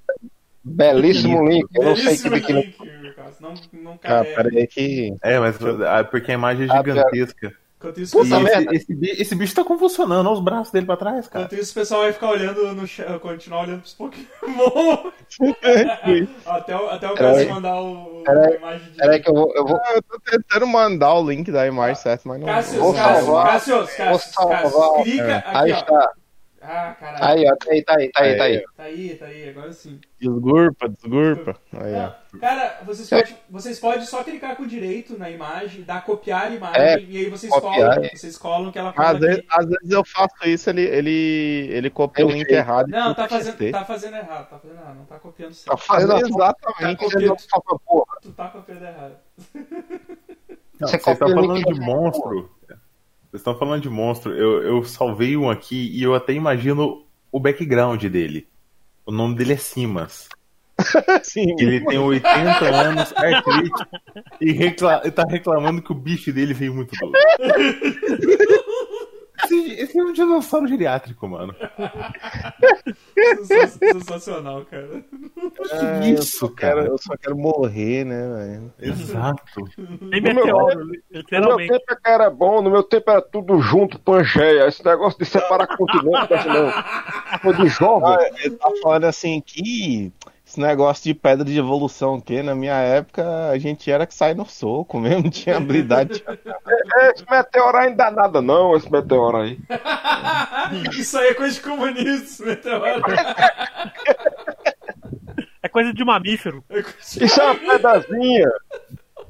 Belíssimo 0.63 1.49
link. 1.49 1.67
Eu 1.75 1.85
não 1.85 1.97
sei 1.97 2.17
que 2.19 2.29
link, 2.29 2.73
cara. 3.15 3.33
Não, 3.41 3.55
não 3.73 3.93
Ah, 3.95 3.99
carrega. 3.99 4.35
pera 4.35 4.49
aí 4.51 4.67
que. 4.67 5.15
É, 5.23 5.39
mas 5.39 5.57
ah, 5.65 6.05
porque 6.05 6.31
a 6.33 6.35
imagem 6.35 6.67
é 6.69 6.73
Ah, 6.73 6.77
gigantesca. 6.79 7.55
Enquanto 7.79 8.01
isso, 8.01 8.17
Puta 8.17 8.41
esse, 8.41 8.69
esse, 8.93 9.21
esse 9.21 9.35
bicho 9.35 9.55
tá 9.55 9.63
convulsionando, 9.63 10.27
olha 10.31 10.39
os 10.39 10.43
braços 10.43 10.73
dele 10.73 10.87
pra 10.87 10.97
trás, 10.97 11.29
cara. 11.29 11.45
enquanto 11.45 11.61
isso, 11.61 11.73
o 11.73 11.75
pessoal 11.75 12.01
vai 12.03 12.13
ficar 12.13 12.31
olhando 12.31 12.75
no 12.75 12.87
chat, 12.87 13.19
continuar 13.19 13.63
olhando 13.65 13.81
pros 13.81 13.93
Pokémon. 13.93 15.11
até, 16.47 16.75
o- 16.77 16.89
até 16.89 17.13
o 17.13 17.27
aí. 17.37 17.49
mandar 17.49 17.81
o, 17.81 18.23
Pera 18.25 18.49
a 18.49 18.55
imagem 18.55 18.91
de. 18.91 18.97
Peraí 18.97 19.21
que 19.21 19.29
eu 19.29 19.35
vou. 19.35 19.53
Eu 19.55 19.67
vou... 19.67 19.77
Ah, 19.77 19.93
eu 19.95 20.03
tô 20.03 20.19
tentando 20.21 20.67
mandar 20.67 21.15
o 21.15 21.29
link 21.29 21.53
da 21.53 21.67
imagem 21.67 21.97
certo, 21.97 22.27
mas 22.27 22.41
não. 22.41 22.47
Cássio, 22.47 22.81
Vou 22.81 22.95
Cássio, 22.95 23.25
salvar. 23.27 23.47
Cássio, 23.47 23.79
Cássio, 23.81 24.05
Vou 24.07 24.19
Cássio, 24.19 24.33
salvar. 24.71 25.03
clica 25.03 25.45
Aí 25.47 25.73
aqui, 25.73 25.93
ó. 25.93 26.09
Ah, 26.69 26.97
caralho. 26.99 27.25
Aí, 27.25 27.45
ó. 27.49 27.57
Tá 27.57 27.71
aí, 27.71 27.83
tá 27.85 27.95
aí, 27.97 28.11
tá 28.11 28.23
aí, 28.23 28.37
tá 28.37 28.45
aí. 28.45 28.61
Tá 28.77 28.83
aí, 28.83 29.15
tá 29.17 29.25
aí, 29.27 29.49
agora 29.51 29.73
sim. 29.73 30.01
Desgurpa, 30.21 30.89
desgurpa. 30.89 31.57
Aí, 31.73 31.95
ó. 31.95 32.11
Não, 32.33 32.41
cara, 32.41 32.81
vocês 32.85 33.09
podem, 33.09 33.37
vocês 33.49 33.79
podem 33.79 34.01
só 34.05 34.25
clicar 34.25 34.57
com 34.57 34.67
direito 34.67 35.17
na 35.19 35.31
imagem, 35.31 35.83
dar 35.83 36.05
copiar 36.05 36.49
a 36.49 36.55
imagem 36.55 36.83
É, 36.83 36.99
e 37.01 37.17
aí 37.19 37.31
vocês 37.31 37.53
copiar, 37.53 37.73
colam, 37.95 38.05
é. 38.05 38.09
vocês 38.17 38.37
colam 38.37 38.73
que 38.73 38.79
ela 38.79 38.93
Às 38.97 39.19
vezes, 39.21 39.45
às 39.49 39.67
vezes 39.67 39.91
eu 39.91 40.05
faço 40.05 40.35
isso, 40.45 40.69
ele, 40.71 40.83
ele, 40.83 41.69
ele 41.71 41.91
copia 41.91 42.27
o 42.27 42.31
link 42.31 42.51
errado. 42.51 42.89
Não, 42.89 43.15
tá 43.15 43.29
fazendo, 43.29 43.53
XT. 43.55 43.71
tá 43.71 43.85
fazendo 43.85 44.17
errado, 44.17 44.49
tá 44.51 44.59
fazendo 44.59 44.81
errado, 44.81 44.97
não 44.97 45.05
tá 45.05 45.19
copiando 45.19 45.51
Tá 45.51 45.55
certo. 45.55 45.79
fazendo 45.79 46.09
Tá 46.13 46.21
exatamente. 46.21 46.99
copiando. 46.99 47.37
Por 47.37 47.63
favor. 47.79 48.07
Tu 48.23 48.33
tá 48.33 48.49
copiando 48.49 48.83
errado. 48.83 49.17
Não, 50.79 50.89
Você 50.89 50.99
copia 50.99 51.27
o 51.27 51.31
falando 51.31 51.63
de 51.65 51.81
monstro. 51.81 52.51
Vocês 53.37 53.43
estão 53.43 53.59
falando 53.59 53.83
de 53.83 53.91
monstro. 53.91 54.33
Eu, 54.33 54.63
eu 54.63 54.83
salvei 54.85 55.37
um 55.37 55.51
aqui 55.51 55.91
e 55.93 56.03
eu 56.03 56.15
até 56.15 56.33
imagino 56.33 57.05
o 57.31 57.39
background 57.39 58.03
dele. 58.05 58.49
O 59.05 59.13
nome 59.13 59.37
dele 59.37 59.53
é 59.53 59.57
Simas. 59.59 60.29
Sim. 61.23 61.55
Ele 61.59 61.85
tem 61.85 61.99
80 61.99 62.65
anos, 62.65 63.13
artrite, 63.15 63.87
e 64.41 64.53
recla 64.53 65.03
e 65.05 65.11
tá 65.11 65.25
reclamando 65.29 65.83
que 65.83 65.93
o 65.93 65.95
bicho 65.95 66.33
dele 66.33 66.55
veio 66.55 66.75
muito 66.75 66.95
doido. 66.99 67.13
Esse, 69.47 69.73
esse 69.81 69.99
é 69.99 70.03
um 70.03 70.13
dinossauro 70.13 70.67
geriátrico, 70.67 71.27
mano. 71.29 71.55
Sens- 73.45 73.73
Sensacional, 73.73 74.65
cara. 74.65 74.87
Que 74.89 76.07
eu 76.09 76.15
isso, 76.15 76.39
só 76.39 76.49
quero- 76.49 76.77
cara? 76.81 76.89
eu 76.89 76.99
só 76.99 77.17
quero 77.17 77.37
morrer, 77.37 78.05
né, 78.05 78.29
velho? 78.79 78.93
Exato. 78.93 79.65
Tem 80.11 80.21
meteoro, 80.21 80.81
No 80.81 80.87
meu 80.87 81.01
literalmente. 81.11 81.73
tempo 81.73 81.85
é 81.91 81.97
que 81.97 82.09
era 82.09 82.31
bom, 82.31 82.63
no 82.63 82.71
meu 82.71 82.83
tempo 82.83 83.11
era 83.11 83.23
tudo 83.23 83.61
junto, 83.61 83.99
Pangeia. 83.99 84.67
Esse 84.67 84.85
negócio 84.85 85.19
de 85.19 85.25
separar 85.25 85.67
continente, 85.77 86.29
não. 86.47 87.39
Foi 87.41 87.55
de 87.55 87.69
jovem. 87.69 88.09
Ah, 88.09 88.31
ele 88.43 88.57
tá 88.57 88.71
falando 88.83 89.05
assim 89.05 89.41
que 89.45 90.13
esse 90.57 90.61
negócio 90.61 91.05
de 91.05 91.13
pedra 91.13 91.45
de 91.45 91.59
evolução, 91.59 92.19
que 92.19 92.43
na 92.43 92.55
minha 92.55 92.77
época 92.77 93.51
a 93.51 93.59
gente 93.59 93.91
era 93.91 94.07
que 94.07 94.15
sai 94.15 94.33
no 94.33 94.47
soco 94.47 94.99
mesmo, 94.99 95.25
não 95.25 95.31
tinha 95.31 95.59
habilidade. 95.59 96.25
Esse 97.15 97.25
meteoro 97.31 97.77
ainda 97.77 97.97
dá 98.05 98.11
nada, 98.11 98.41
não, 98.41 98.75
esse 98.75 98.91
meteoro 98.91 99.37
aí. 99.39 99.59
Isso 100.99 101.19
aí 101.19 101.29
é 101.29 101.35
coisa 101.35 101.55
de 101.55 101.61
comunista, 101.61 102.45
meteoro. 102.45 103.03
É 105.63 105.69
coisa 105.69 105.93
de 105.93 106.05
mamífero. 106.05 106.65
É 106.71 106.83
coisa 106.83 106.99
de- 107.19 107.25
Isso 107.25 107.41
é 107.41 107.45
uma 107.45 107.55
pedazinha. 107.57 108.51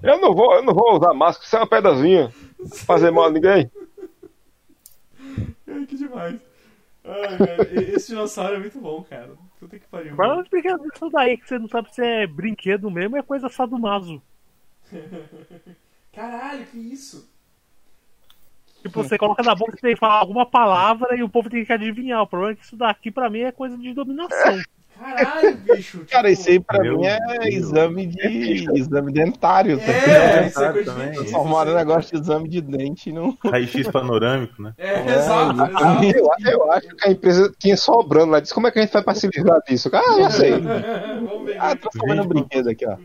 Eu 0.02 0.20
não 0.20 0.32
vou, 0.32 0.54
eu 0.54 0.62
não 0.62 0.74
vou 0.74 0.96
usar 0.96 1.12
máscara, 1.12 1.44
isso 1.46 1.56
é 1.56 1.58
uma 1.58 1.66
pedazinha. 1.66 2.32
Fazer 2.86 3.10
mal 3.10 3.24
a 3.24 3.30
ninguém. 3.30 3.68
Ai, 5.68 5.86
que 5.86 5.96
demais. 5.96 6.38
Ai, 7.04 7.38
cara, 7.38 7.80
esse 7.94 8.08
dinossauro 8.08 8.54
é 8.54 8.58
muito 8.58 8.78
bom, 8.80 9.02
cara. 9.08 9.30
Puta 9.58 9.78
que 9.78 9.86
pariu. 9.86 10.12
Agora 10.12 10.42
explica 10.42 10.78
isso 10.94 11.10
daí, 11.10 11.36
que 11.38 11.48
você 11.48 11.58
não 11.58 11.68
sabe 11.68 11.94
se 11.94 12.02
é 12.02 12.26
brinquedo 12.26 12.90
mesmo, 12.90 13.16
é 13.16 13.22
coisa 13.22 13.48
sadomaso. 13.48 14.22
Caralho, 16.12 16.66
que 16.66 16.78
isso? 16.78 17.30
Tipo, 18.82 19.02
você 19.02 19.18
coloca 19.18 19.42
na 19.42 19.54
boca 19.54 19.76
e 19.76 19.80
tem 19.80 19.94
que 19.94 20.00
falar 20.00 20.20
alguma 20.20 20.46
palavra 20.46 21.16
e 21.16 21.22
o 21.22 21.28
povo 21.28 21.50
tem 21.50 21.64
que 21.64 21.72
adivinhar. 21.72 22.22
O 22.22 22.26
problema 22.26 22.52
é 22.52 22.56
que 22.56 22.64
isso 22.64 22.76
daqui 22.76 23.10
pra 23.10 23.28
mim 23.28 23.40
é 23.40 23.52
coisa 23.52 23.76
de 23.76 23.92
dominação. 23.92 24.60
Caralho, 24.98 25.56
bicho. 25.58 26.04
Cara, 26.10 26.28
tipo, 26.30 26.40
isso 26.40 26.50
aí 26.50 26.60
pra 26.60 26.78
Meu 26.80 26.98
mim 26.98 27.06
é 27.06 27.18
Deus. 27.18 27.46
exame 27.54 28.06
de 28.06 28.64
exame 28.78 29.12
dentário. 29.12 29.78
tá 29.78 29.84
É, 29.92 30.00
ligado? 30.42 30.46
isso 30.48 30.62
é 30.62 30.82
também. 30.84 31.12
Transformaram 31.12 31.70
o 31.72 31.74
é- 31.74 31.78
negócio 31.78 32.16
de 32.16 32.22
exame 32.22 32.48
de 32.48 32.60
dente 32.60 33.12
num. 33.12 33.36
Raio-X 33.44 33.88
panorâmico, 33.88 34.60
né? 34.62 34.72
É, 34.78 35.14
exato, 35.14 35.62
exato. 35.62 36.04
Eu, 36.04 36.50
eu 36.52 36.72
acho 36.72 36.88
que 36.88 37.08
a 37.08 37.12
empresa 37.12 37.52
tinha 37.58 37.76
sobrando 37.76 38.32
lá. 38.32 38.40
Disse, 38.40 38.54
como 38.54 38.66
é 38.66 38.70
que 38.70 38.78
a 38.78 38.82
gente 38.82 38.92
vai 38.92 39.02
facilitar 39.02 39.60
disso? 39.68 39.90
Ah, 39.92 40.20
já 40.20 40.30
sei. 40.30 40.52
Vamos 40.60 41.44
ver. 41.46 41.56
Ah, 41.58 41.76
transformando 41.76 42.22
um 42.22 42.28
brinquedo 42.28 42.68
aqui, 42.70 42.86
ó. 42.86 42.96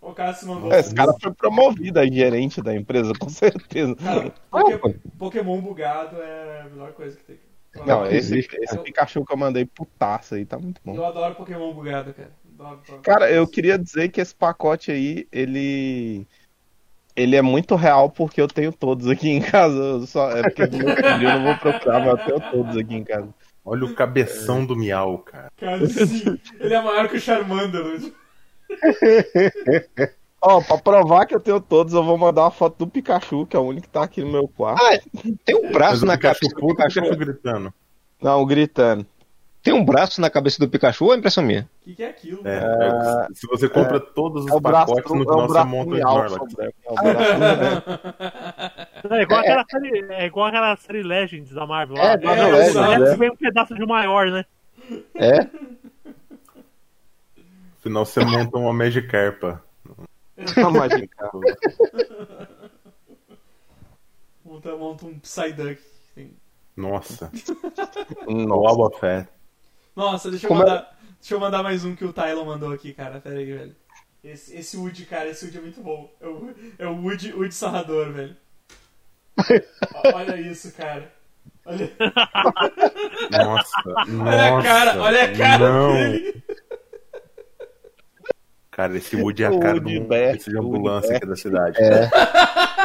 O 0.00 0.12
Cássio 0.12 0.48
mandou. 0.48 0.70
É, 0.72 0.80
Esse 0.80 0.94
cara 0.94 1.14
foi 1.20 1.32
promovido 1.32 1.98
a 1.98 2.04
gerente 2.06 2.60
da 2.60 2.74
empresa, 2.76 3.12
com 3.18 3.28
certeza. 3.30 3.94
Cara, 3.96 4.32
Poké- 4.50 4.96
Pokémon 5.18 5.60
bugado 5.60 6.16
é 6.20 6.60
a 6.60 6.68
melhor 6.68 6.92
coisa 6.92 7.16
que 7.16 7.24
tem. 7.24 7.36
Não, 7.86 8.06
esse, 8.06 8.38
esse 8.38 8.78
Pikachu 8.78 9.24
que 9.24 9.32
eu 9.32 9.36
mandei 9.36 9.64
putaça 9.64 10.36
aí 10.36 10.44
tá 10.44 10.58
muito 10.58 10.80
bom. 10.84 10.94
Eu 10.94 11.04
adoro 11.04 11.34
Pokémon 11.34 11.72
bugado, 11.72 12.14
cara. 12.14 12.30
Adoro, 12.54 12.80
adoro. 12.86 13.02
Cara, 13.02 13.30
eu 13.30 13.46
queria 13.46 13.78
dizer 13.78 14.10
que 14.10 14.20
esse 14.20 14.34
pacote 14.34 14.90
aí, 14.92 15.26
ele. 15.32 16.26
Ele 17.16 17.36
é 17.36 17.42
muito 17.42 17.76
real 17.76 18.10
porque 18.10 18.40
eu 18.40 18.48
tenho 18.48 18.72
todos 18.72 19.08
aqui 19.08 19.30
em 19.30 19.40
casa. 19.40 19.76
Eu 19.76 20.06
Só, 20.06 20.30
é 20.30 20.42
porque 20.42 20.66
no 20.66 20.78
meu 20.78 20.96
filho 20.96 21.28
eu 21.28 21.32
não 21.38 21.44
vou 21.44 21.58
procurar, 21.58 22.00
mas 22.00 22.08
eu 22.08 22.18
tenho 22.24 22.50
todos 22.50 22.76
aqui 22.76 22.94
em 22.94 23.04
casa. 23.04 23.32
Olha 23.64 23.84
o 23.84 23.94
cabeção 23.94 24.66
do 24.66 24.76
Miau, 24.76 25.18
cara. 25.18 25.50
Cara, 25.56 25.86
sim, 25.86 26.38
ele 26.60 26.74
é 26.74 26.82
maior 26.82 27.08
que 27.08 27.16
o 27.16 27.20
Charmander. 27.20 28.12
Ó, 30.46 30.60
pra 30.60 30.76
provar 30.76 31.24
que 31.24 31.34
eu 31.34 31.40
tenho 31.40 31.58
todos, 31.58 31.94
eu 31.94 32.04
vou 32.04 32.18
mandar 32.18 32.42
uma 32.42 32.50
foto 32.50 32.84
do 32.84 32.86
Pikachu, 32.86 33.46
que 33.46 33.56
é 33.56 33.58
o 33.58 33.62
único 33.62 33.86
que 33.86 33.92
tá 33.92 34.02
aqui 34.02 34.22
no 34.22 34.30
meu 34.30 34.46
quarto. 34.46 34.78
Ah, 34.84 34.98
tem 35.42 35.56
um 35.56 35.72
braço 35.72 36.04
na 36.04 36.18
Pikachu 36.18 36.40
cabeça 36.40 36.60
do 36.60 36.66
Pikachu 36.66 37.00
Pikachu. 37.00 37.18
gritando. 37.18 37.72
Não, 38.20 38.44
gritando. 38.44 39.06
Tem 39.62 39.72
um 39.72 39.82
braço 39.82 40.20
na 40.20 40.28
cabeça 40.28 40.58
do 40.58 40.68
Pikachu 40.68 41.06
ou 41.06 41.14
é 41.14 41.16
impressão 41.16 41.42
minha? 41.42 41.66
O 41.80 41.84
que, 41.84 41.94
que 41.94 42.02
é 42.02 42.10
aquilo? 42.10 42.46
É, 42.46 42.58
é, 42.58 43.28
se 43.32 43.46
você 43.46 43.70
compra 43.70 43.98
todos 43.98 44.44
os 44.44 44.52
É 44.52 44.60
pacotes, 44.60 45.10
no 45.10 45.16
é 45.16 45.20
final 45.20 45.44
o 45.44 45.48
você 45.48 45.64
monta 45.64 45.90
o 45.90 45.96
Snorlax. 45.96 46.54
é. 49.10 49.16
É 49.16 49.22
igual, 49.22 49.40
aquela 49.40 49.64
série, 49.70 50.12
é 50.12 50.26
igual 50.26 50.46
aquela 50.48 50.76
série 50.76 51.02
Legends 51.02 51.52
da 51.52 51.66
Marvel. 51.66 51.96
lá. 51.96 52.12
É, 52.12 52.16
o 52.16 52.20
Legends, 52.20 52.74
Legends 52.74 53.10
né? 53.10 53.16
vem 53.16 53.30
um 53.30 53.36
pedaço 53.36 53.74
de 53.74 53.86
maior, 53.86 54.26
né? 54.26 54.44
É? 55.14 55.48
Afinal, 57.78 58.04
você 58.04 58.22
monta 58.22 58.58
uma 58.58 58.74
Magikarpa. 58.74 59.64
Uma 60.56 60.70
Magikarpa. 60.70 61.38
monta, 64.44 64.76
monta 64.76 65.06
um 65.06 65.18
Psyduck. 65.20 65.80
Nossa. 66.76 67.30
Nossa. 68.26 68.80
O 68.80 68.90
Fett. 68.90 69.28
Nossa, 69.94 70.30
deixa 70.30 70.46
eu, 70.46 70.48
Como 70.48 70.60
mandar, 70.60 70.76
é? 70.76 70.86
deixa 71.20 71.34
eu 71.34 71.40
mandar 71.40 71.62
mais 71.62 71.84
um 71.84 71.94
que 71.94 72.04
o 72.04 72.12
Tylon 72.12 72.44
mandou 72.44 72.72
aqui, 72.72 72.92
cara. 72.92 73.20
Pera 73.20 73.38
aí, 73.38 73.52
velho. 73.52 73.76
Esse, 74.24 74.56
esse 74.56 74.76
Wood, 74.76 75.04
cara, 75.06 75.28
esse 75.28 75.44
Wood 75.44 75.58
é 75.58 75.60
muito 75.60 75.80
bom. 75.80 76.12
É 76.20 76.26
o, 76.26 76.54
é 76.78 76.86
o 76.86 77.00
Wood, 77.02 77.32
Wood 77.32 77.54
Sarrador, 77.54 78.10
velho. 78.12 78.36
olha 80.14 80.40
isso, 80.40 80.72
cara. 80.72 81.12
Olha. 81.64 81.90
Nossa, 83.30 83.82
olha 83.86 84.50
nossa, 84.50 84.58
a 84.58 84.62
cara, 84.62 85.02
olha 85.02 85.24
a 85.24 85.36
cara 85.36 85.72
não. 85.72 85.92
dele. 85.92 86.42
Cara, 88.74 88.96
esse 88.96 89.14
Woody 89.16 89.44
é 89.44 89.46
a 89.46 89.58
cara 89.58 89.80
de 89.80 90.00
de 90.00 90.58
ambulância 90.58 91.16
aqui 91.16 91.26
da 91.26 91.36
cidade. 91.36 91.78
É. 91.80 92.10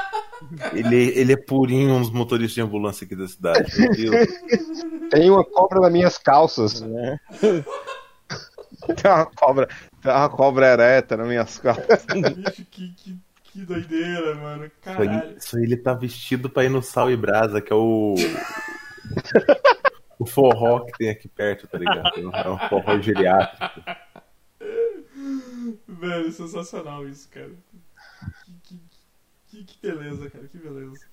Ele, 0.73 1.19
ele 1.19 1.33
é 1.33 1.37
purinho 1.37 1.99
dos 1.99 2.11
motoristas 2.11 2.55
de 2.55 2.61
ambulância 2.61 3.03
aqui 3.05 3.15
da 3.15 3.27
cidade. 3.27 3.71
Meu 3.77 3.91
Deus. 3.91 4.27
Tem 5.11 5.29
uma 5.29 5.43
cobra 5.43 5.81
nas 5.81 5.91
minhas 5.91 6.17
calças. 6.17 6.81
É. 6.81 7.19
Tem 8.95 9.11
uma 9.11 9.25
cobra, 9.25 9.67
tem 10.01 10.11
uma 10.11 10.29
cobra 10.29 10.67
ereta 10.67 11.17
nas 11.17 11.27
minhas 11.27 11.57
calças. 11.59 12.05
Bicho, 12.05 12.65
que, 12.71 12.89
que, 12.93 13.17
que 13.43 13.65
doideira, 13.65 14.33
mano. 14.35 14.71
Caralho. 14.81 15.35
Isso 15.37 15.57
aí 15.57 15.63
ele 15.63 15.77
tá 15.77 15.93
vestido 15.93 16.49
pra 16.49 16.63
ir 16.63 16.69
no 16.69 16.81
Sal 16.81 17.11
e 17.11 17.17
Brasa, 17.17 17.61
que 17.61 17.73
é 17.73 17.75
o. 17.75 18.15
o 20.17 20.25
forró 20.25 20.85
que 20.85 20.97
tem 20.97 21.09
aqui 21.09 21.27
perto, 21.27 21.67
tá 21.67 21.77
ligado? 21.77 22.11
É 22.17 22.49
um 22.49 22.57
forró 22.69 22.99
geriátrico. 22.99 23.81
Velho, 25.87 26.31
sensacional 26.31 27.07
isso, 27.07 27.29
cara. 27.29 27.51
Que, 28.63 28.79
que, 29.47 29.63
que, 29.63 29.81
beleza, 29.81 30.29
cara, 30.29 30.47
que 30.47 30.57
beleza. 30.57 31.07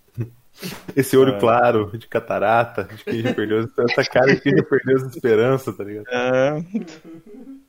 Esse 0.94 1.16
olho 1.16 1.34
é. 1.34 1.40
claro, 1.40 1.96
de 1.98 2.06
catarata, 2.06 2.84
de 2.84 3.04
quem 3.04 3.22
já 3.22 3.34
perdeu 3.34 3.60
essa 3.60 4.04
cara 4.04 4.34
de 4.34 4.40
quem 4.40 4.56
já 4.56 4.62
perdeu 4.62 4.96
as 4.96 5.02
esperanças, 5.14 5.76
tá 5.76 5.84
ligado? 5.84 6.06
É. 6.08 6.64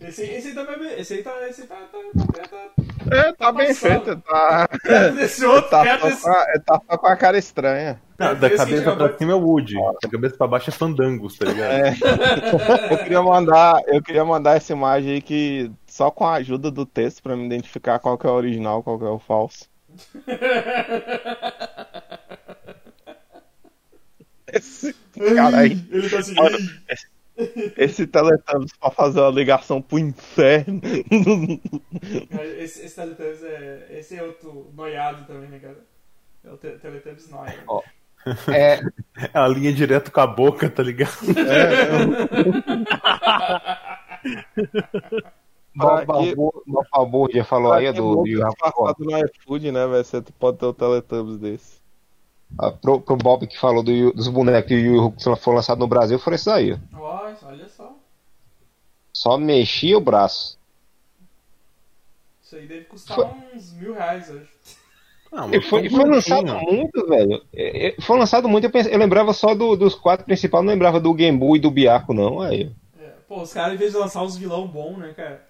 Esse, 0.00 0.22
esse 0.24 0.48
aí 0.48 0.54
tá 0.54 0.64
bem. 0.64 1.00
Esse 1.00 1.14
aí 1.14 1.22
tá. 1.22 1.48
Esse 1.48 1.66
tá, 1.66 1.76
tá, 1.76 1.98
tá, 2.32 2.48
tá 2.48 3.16
é, 3.16 3.32
tá 3.32 3.52
bem 3.52 3.74
feito, 3.74 4.16
tá. 4.20 4.68
Desse 5.14 5.44
outro, 5.44 5.70
tá, 5.70 5.98
só 5.98 6.08
desse... 6.08 6.22
com 6.22 6.30
a, 6.30 6.60
tá 6.60 6.98
com 6.98 7.06
a 7.06 7.16
cara 7.16 7.38
estranha. 7.38 8.00
Não, 8.22 8.38
da 8.38 8.50
cabeça 8.50 8.96
pra 8.96 9.18
cima 9.18 9.32
é 9.32 9.34
o 9.34 9.40
Woody, 9.40 9.74
da 9.74 10.08
cabeça 10.08 10.36
pra 10.36 10.46
baixo 10.46 10.70
é 10.70 10.72
Fandangos, 10.72 11.36
tá 11.36 11.46
ligado? 11.46 11.72
É. 11.72 11.94
eu, 12.92 12.98
queria 12.98 13.22
mandar, 13.22 13.82
eu 13.86 14.02
queria 14.02 14.24
mandar 14.24 14.56
essa 14.56 14.72
imagem 14.72 15.14
aí 15.14 15.22
que 15.22 15.70
só 15.86 16.10
com 16.10 16.24
a 16.26 16.34
ajuda 16.34 16.70
do 16.70 16.86
texto 16.86 17.22
pra 17.22 17.36
me 17.36 17.44
identificar 17.46 17.98
qual 17.98 18.16
que 18.16 18.26
é 18.26 18.30
o 18.30 18.34
original, 18.34 18.82
qual 18.82 18.98
que 18.98 19.04
é 19.04 19.08
o 19.08 19.18
falso. 19.18 19.68
Esse 24.52 24.94
cara 25.34 25.58
aí. 25.58 25.82
Ele 25.90 26.10
tá 26.10 26.18
assim. 26.18 26.34
Esse 27.76 28.06
Teletubbies 28.06 28.76
pra 28.76 28.90
fazer 28.90 29.20
uma 29.20 29.30
ligação 29.30 29.80
pro 29.80 29.98
inferno. 29.98 30.80
Esse, 32.58 32.84
esse 32.84 32.94
Teletubbies 32.94 33.42
é. 33.42 33.86
Esse 33.98 34.16
é 34.16 34.22
outro 34.22 34.70
noiado 34.74 35.24
também, 35.26 35.48
né, 35.48 35.58
cara? 35.58 35.78
É 36.44 36.50
o 36.50 36.58
Teletubbies 36.58 37.30
noiado. 37.30 37.62
Oh. 37.66 37.82
É... 38.48 38.80
é 39.16 39.30
a 39.34 39.48
linha 39.48 39.72
direto 39.72 40.10
com 40.12 40.20
a 40.20 40.26
boca, 40.26 40.68
tá 40.70 40.82
ligado? 40.82 41.10
É, 41.36 41.72
é. 45.22 45.32
Favor, 46.90 47.32
já 47.34 47.44
falou 47.44 47.72
aí 47.72 47.90
do. 47.92 48.22
passado 48.58 48.96
no 49.04 49.18
iFood, 49.18 49.72
né, 49.72 49.86
velho? 49.86 50.04
Você 50.04 50.22
pode 50.38 50.58
ter 50.58 50.66
o 50.66 50.74
Teletubbies 50.74 51.38
desse. 51.38 51.80
Ah, 52.58 52.70
pro, 52.70 53.00
pro 53.00 53.16
Bob 53.16 53.46
que 53.46 53.58
falou 53.58 53.82
do, 53.82 54.12
dos 54.12 54.28
bonecos 54.28 54.68
que 54.68 54.88
o 54.90 55.36
foi 55.36 55.54
lançado 55.54 55.78
no 55.78 55.86
Brasil, 55.86 56.18
foram 56.18 56.34
esses 56.34 56.48
aí. 56.48 56.78
Olha 56.94 57.68
só. 57.68 57.96
Só 59.14 59.38
mexia 59.38 59.96
o 59.96 60.00
braço. 60.00 60.58
Isso 62.42 62.56
aí 62.56 62.66
deve 62.66 62.84
custar 62.84 63.16
foi... 63.16 63.26
uns 63.54 63.72
mil 63.72 63.94
reais 63.94 64.28
hoje. 64.28 64.51
Não, 65.32 65.50
e 65.50 65.62
foi, 65.62 65.88
foi 65.88 66.04
lançado 66.04 66.54
muito, 66.56 67.06
velho. 67.06 67.42
Foi 68.02 68.18
lançado 68.18 68.46
muito, 68.46 68.64
eu, 68.64 68.70
pensei, 68.70 68.94
eu 68.94 68.98
lembrava 68.98 69.32
só 69.32 69.54
do, 69.54 69.74
dos 69.74 69.94
quatro 69.94 70.26
principais, 70.26 70.62
não 70.62 70.70
lembrava 70.70 71.00
do 71.00 71.14
Game 71.14 71.38
Boy 71.38 71.58
e 71.58 71.60
do 71.62 71.70
Biaco, 71.70 72.12
não. 72.12 72.42
Aí. 72.42 72.70
É, 73.00 73.08
pô, 73.26 73.40
os 73.40 73.52
caras, 73.54 73.72
em 73.72 73.78
vez 73.78 73.92
de 73.92 73.98
lançar 73.98 74.22
uns 74.22 74.36
vilão 74.36 74.66
bom, 74.66 74.98
né, 74.98 75.14
cara? 75.16 75.42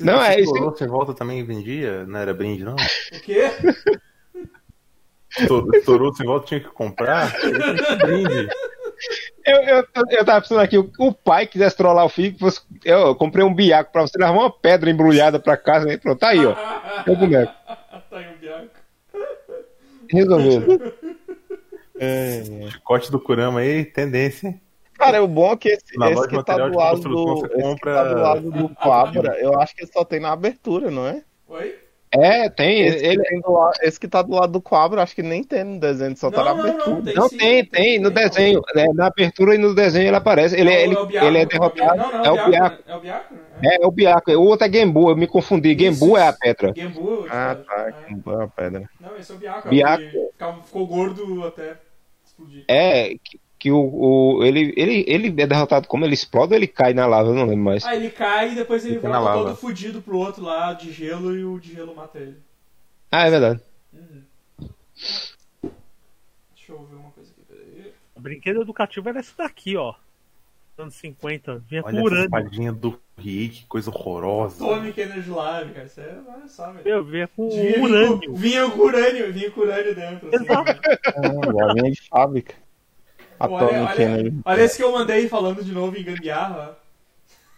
não, 0.00 0.22
é 0.22 0.40
isso. 0.40 0.52
Você 0.52 0.86
volta 0.86 1.12
também 1.12 1.44
vendia? 1.44 2.06
Não 2.06 2.20
era 2.20 2.32
brinde, 2.32 2.62
não? 2.62 2.76
O 2.76 3.20
quê? 3.20 3.50
Estourou 5.74 6.14
sem 6.14 6.24
volta, 6.24 6.46
tinha 6.46 6.60
que 6.60 6.68
comprar? 6.68 7.32
brinde. 7.98 8.48
Eu, 9.44 9.56
eu, 9.62 9.84
eu 10.10 10.24
tava 10.24 10.40
pensando 10.40 10.60
aqui, 10.60 10.78
o, 10.78 11.12
pai 11.12 11.46
quisesse 11.46 11.76
trollar 11.76 12.06
o 12.06 12.08
filho, 12.08 12.36
você, 12.38 12.60
eu, 12.84 12.98
eu, 12.98 13.14
comprei 13.14 13.44
um 13.44 13.54
biaco 13.54 13.92
pra 13.92 14.02
você 14.02 14.16
levar 14.16 14.32
uma 14.32 14.50
pedra 14.50 14.88
embrulhada 14.88 15.38
pra 15.38 15.56
casa, 15.56 15.92
e 15.92 15.98
pronto, 15.98 16.18
tá 16.18 16.28
aí, 16.28 16.44
ó. 16.46 16.54
É 17.06 17.14
boneco. 17.14 17.52
tá 17.66 18.02
aí 18.12 18.34
um 18.34 18.38
biaco. 18.38 18.75
Resolvido. 20.10 20.92
É. 21.98 22.42
Chicote 22.70 23.10
do 23.10 23.18
Kurama 23.18 23.60
aí, 23.60 23.84
tendência. 23.84 24.60
Cara, 24.94 25.22
o 25.22 25.28
bom 25.28 25.52
é 25.52 25.56
que 25.56 25.68
esse, 25.68 25.84
esse 25.94 26.28
que, 26.28 26.42
tá 26.44 26.56
do 26.56 26.76
lado 26.76 27.00
do, 27.00 27.48
compra... 27.60 27.74
que 27.76 27.84
tá 27.84 28.04
do 28.04 28.20
lado 28.20 28.50
do 28.50 28.68
Quabra, 28.70 29.38
eu 29.38 29.58
acho 29.60 29.74
que 29.76 29.86
só 29.86 30.04
tem 30.04 30.20
na 30.20 30.32
abertura, 30.32 30.90
não 30.90 31.06
é? 31.06 31.22
Oi? 31.48 31.85
É, 32.20 32.48
tem. 32.48 32.80
Esse, 32.80 33.04
ele... 33.04 33.22
que 33.22 33.28
tem 33.28 33.42
lado, 33.44 33.72
esse 33.82 34.00
que 34.00 34.08
tá 34.08 34.22
do 34.22 34.34
lado 34.34 34.52
do 34.52 34.60
quadro, 34.60 35.00
acho 35.00 35.14
que 35.14 35.22
nem 35.22 35.42
tem 35.42 35.64
no 35.64 35.80
desenho, 35.80 36.16
só 36.16 36.30
tá 36.30 36.38
não, 36.38 36.44
tá 36.44 36.54
na 36.54 36.60
abertura. 36.60 36.96
Não, 36.96 37.02
tem, 37.02 37.14
não, 37.14 37.28
sim, 37.28 37.36
tem, 37.38 37.64
tem, 37.64 37.98
no 37.98 38.10
desenho. 38.10 38.62
É, 38.74 38.92
na 38.92 39.06
abertura 39.06 39.54
e 39.54 39.58
no 39.58 39.74
desenho 39.74 40.08
ele 40.08 40.16
aparece. 40.16 40.58
Ele, 40.58 40.70
é, 40.70 40.84
ele, 40.84 40.94
é, 40.94 41.24
ele 41.26 41.38
é 41.38 41.46
derrotado. 41.46 41.96
Não, 41.96 42.12
não, 42.12 42.24
é 42.24 42.30
o 42.30 42.50
Biaco. 42.50 42.82
É 42.86 42.96
o 42.96 43.00
Biaco? 43.00 43.34
É, 43.62 43.82
é 43.82 43.86
o 43.86 43.90
Biaco. 43.90 44.30
O 44.32 44.46
outro 44.46 44.66
é 44.66 44.72
Gembu, 44.72 45.10
eu 45.10 45.16
me 45.16 45.26
confundi. 45.26 45.76
Gembu 45.78 46.16
é 46.16 46.28
a 46.28 46.32
pedra. 46.32 46.72
Gembu. 46.74 47.26
Ah, 47.30 47.56
tá. 47.56 47.92
Gembu 48.08 48.32
é 48.32 48.44
a 48.44 48.48
pedra. 48.48 48.90
Não, 49.00 49.16
esse 49.16 49.32
é 49.32 49.34
o 49.34 49.38
Biaco. 49.38 49.68
Biaco. 49.68 50.02
Ficou 50.64 50.86
gordo 50.86 51.46
até 51.46 51.76
explodir. 52.24 52.64
É, 52.68 53.14
que 53.22 53.38
o, 53.70 53.78
o, 53.78 54.44
ele, 54.44 54.72
ele, 54.76 55.04
ele 55.06 55.28
é 55.40 55.46
derrotado 55.46 55.88
como? 55.88 56.04
Ele 56.04 56.14
explode 56.14 56.52
ou 56.52 56.58
ele 56.58 56.66
cai 56.66 56.92
na 56.92 57.06
lava? 57.06 57.28
Eu 57.28 57.34
não 57.34 57.46
lembro 57.46 57.64
mais. 57.64 57.84
Ah, 57.84 57.94
ele 57.94 58.10
cai 58.10 58.52
e 58.52 58.54
depois 58.54 58.84
ele, 58.84 58.96
ele 58.96 59.08
volta 59.08 59.32
todo 59.32 59.56
fudido 59.56 60.02
pro 60.02 60.18
outro 60.18 60.42
lá 60.42 60.72
de 60.72 60.92
gelo 60.92 61.36
e 61.36 61.44
o 61.44 61.58
de 61.58 61.72
gelo 61.74 61.94
mata 61.94 62.18
ele. 62.18 62.36
Ah, 63.10 63.26
é 63.26 63.30
verdade. 63.30 63.60
Uhum. 63.92 64.22
Deixa 66.54 66.72
eu 66.72 66.84
ver 66.84 66.96
uma 66.96 67.10
coisa 67.10 67.30
aqui, 67.30 67.42
peraí. 67.48 67.92
O 68.14 68.20
brinquedo 68.20 68.60
educativo 68.60 69.08
era 69.08 69.20
esse 69.20 69.36
daqui, 69.36 69.76
ó. 69.76 69.94
Anos 70.78 70.94
50. 70.96 71.62
Vinha 71.66 71.82
Olha 71.84 71.96
com 71.96 72.04
urânio. 72.04 72.28
Olha 72.32 72.72
do 72.72 73.00
Rick, 73.16 73.64
coisa 73.64 73.90
horrorosa. 73.90 74.62
Atomic 74.62 75.00
Energy 75.00 75.30
Lab, 75.30 75.72
cara. 75.72 75.88
Você 75.88 76.00
é, 76.02 76.20
olha 76.28 76.48
só, 76.48 76.70
velho. 76.70 76.86
Eu 76.86 77.04
vinha 77.04 77.26
com 77.28 77.48
vinha, 77.48 77.82
urânio. 77.82 78.34
Vinha 78.34 78.70
com 78.70 78.80
urânio, 78.80 79.32
vinha 79.32 79.50
com 79.50 79.60
urânio 79.62 79.94
dentro. 79.94 80.28
Assim, 80.28 80.44
Exato. 80.44 80.70
ah, 81.16 81.74
vinha 81.74 81.90
de 81.90 82.02
fábrica. 82.08 82.54
Atomic 83.38 83.64
olha, 83.64 83.84
olha, 83.84 84.32
olha 84.44 84.62
esse 84.62 84.76
que 84.76 84.82
eu 84.82 84.92
mandei 84.92 85.28
falando 85.28 85.62
de 85.62 85.72
novo 85.72 85.96
em 85.96 86.02
gambiarra. 86.02 86.76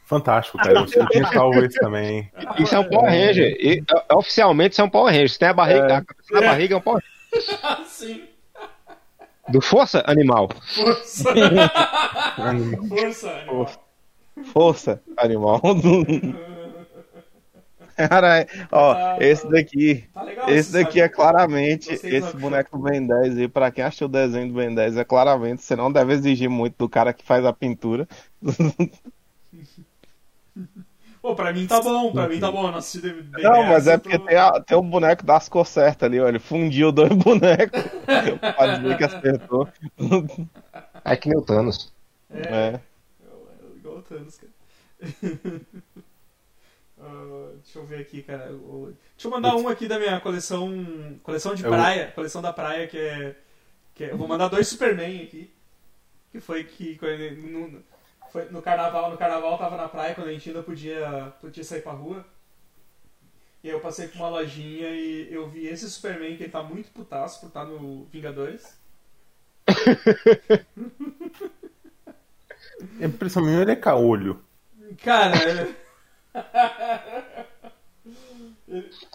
Fantástico, 0.05 0.57
cara. 0.57 0.81
Eu 0.81 0.87
tinha 0.87 1.27
salvo 1.27 1.63
esse 1.63 1.79
também. 1.79 2.33
Isso 2.59 2.75
é 2.75 2.79
um 2.79 2.85
Power 2.85 3.11
Ranger. 3.11 3.57
E, 3.61 3.85
é, 4.11 4.15
oficialmente 4.15 4.73
isso 4.73 4.81
é 4.81 4.85
um 4.85 4.89
Power 4.89 5.13
Ranger. 5.13 5.29
Se 5.29 5.39
tem 5.39 5.49
a 5.49 5.53
barriga, 5.53 5.87
é. 5.87 5.97
a 5.97 6.41
na 6.41 6.41
barriga 6.41 6.75
é 6.75 6.79
um 6.79 6.81
Power 6.81 7.03
Ranger. 7.31 7.87
Sim. 7.87 8.23
Do 9.49 9.61
Força 9.61 10.03
Animal. 10.07 10.49
Força. 10.75 11.35
Força 12.95 13.31
Animal. 13.57 13.79
Força 14.53 15.03
Animal. 15.19 15.61
Cara, 18.09 18.47
ó, 18.71 18.93
ah, 18.93 19.17
esse 19.19 19.49
daqui. 19.51 20.05
Tá 20.15 20.23
legal, 20.23 20.49
esse 20.49 20.73
daqui 20.73 20.99
sabe? 20.99 21.01
é 21.01 21.09
claramente. 21.09 21.93
Esse 21.93 22.37
boneco 22.37 22.79
do 22.79 22.85
Ben 22.85 23.05
10 23.05 23.39
aí, 23.39 23.49
pra 23.49 23.73
quem 23.73 23.83
achou 23.83 24.07
o 24.07 24.11
desenho 24.11 24.49
do 24.49 24.55
Ben 24.55 24.73
10, 24.73 24.97
é 24.99 25.05
claramente. 25.05 25.63
Você 25.63 25.75
não 25.75 25.91
deve 25.91 26.13
exigir 26.13 26.49
muito 26.49 26.77
do 26.79 26.89
cara 26.89 27.13
que 27.13 27.25
faz 27.25 27.45
a 27.45 27.53
pintura. 27.53 28.07
Pô, 31.21 31.35
pra 31.35 31.53
mim 31.53 31.67
tá 31.67 31.81
bom, 31.81 32.13
pra 32.13 32.29
mim 32.29 32.39
tá 32.39 32.53
bom. 32.53 32.67
Eu 32.67 32.71
não 32.71 32.79
assisti 32.79 33.13
bem 33.13 33.43
Não, 33.43 33.65
mas 33.65 33.89
é 33.89 33.99
porque 33.99 34.17
tô... 34.17 34.27
tem, 34.27 34.37
a, 34.37 34.61
tem 34.61 34.79
um 34.79 34.89
boneco 34.89 35.27
das 35.27 35.49
cores 35.49 35.69
certas 35.71 36.09
ali, 36.09 36.21
ó. 36.21 36.29
Ele 36.29 36.39
fundiu 36.39 36.93
dois 36.93 37.11
bonecos. 37.13 37.83
Pode 38.57 38.81
dizer 38.81 38.97
que 38.97 39.05
acertou. 39.05 39.69
É 41.05 41.17
que 41.17 41.29
nem 41.29 41.37
o 41.37 41.43
Thanos. 41.43 41.93
É. 42.31 42.41
é. 42.41 42.75
é 42.75 42.81
igual 43.77 43.97
o 43.97 44.03
Thanos, 44.03 44.39
cara. 44.39 44.53
Uh, 47.09 47.59
deixa 47.63 47.79
eu 47.79 47.85
ver 47.85 48.01
aqui, 48.01 48.23
cara. 48.23 48.47
Deixa 48.47 49.27
eu 49.27 49.31
mandar 49.31 49.57
um 49.57 49.69
aqui 49.69 49.89
da 49.89 49.99
minha 49.99 50.21
coleção. 50.21 51.19
Coleção 51.23 51.55
de 51.55 51.63
praia. 51.63 52.13
Coleção 52.15 52.43
da 52.43 52.53
praia, 52.53 52.87
que 52.87 52.99
é, 52.99 53.37
que 53.95 54.05
é. 54.05 54.13
Eu 54.13 54.19
vou 54.19 54.29
mandar 54.29 54.49
dois 54.49 54.69
Superman 54.69 55.23
aqui. 55.23 55.51
Que 56.31 56.41
foi 56.41 56.65
que. 56.65 56.99
Foi 58.31 58.45
no 58.51 58.61
carnaval, 58.61 59.11
no 59.11 59.17
carnaval 59.17 59.53
eu 59.53 59.59
tava 59.59 59.77
na 59.77 59.89
praia 59.89 60.15
quando 60.15 60.29
a 60.29 60.33
gente 60.33 60.51
ainda 60.51 60.63
podia, 60.63 61.33
podia 61.41 61.65
sair 61.65 61.81
pra 61.81 61.93
rua. 61.93 62.25
E 63.63 63.69
aí 63.69 63.75
eu 63.75 63.81
passei 63.81 64.07
por 64.07 64.19
uma 64.19 64.29
lojinha 64.29 64.89
e 64.91 65.33
eu 65.33 65.49
vi 65.49 65.67
esse 65.67 65.91
Superman 65.91 66.37
que 66.37 66.45
ele 66.45 66.53
tá 66.53 66.63
muito 66.63 66.91
putaço 66.91 67.41
por 67.41 67.49
estar 67.49 67.65
no 67.65 68.05
Vingadores. 68.05 68.79
A 73.01 73.05
impressão 73.05 73.43
minha 73.43 73.63
ele 73.63 73.73
é 73.73 73.77
caolho. 73.77 74.41
Cara. 75.03 75.69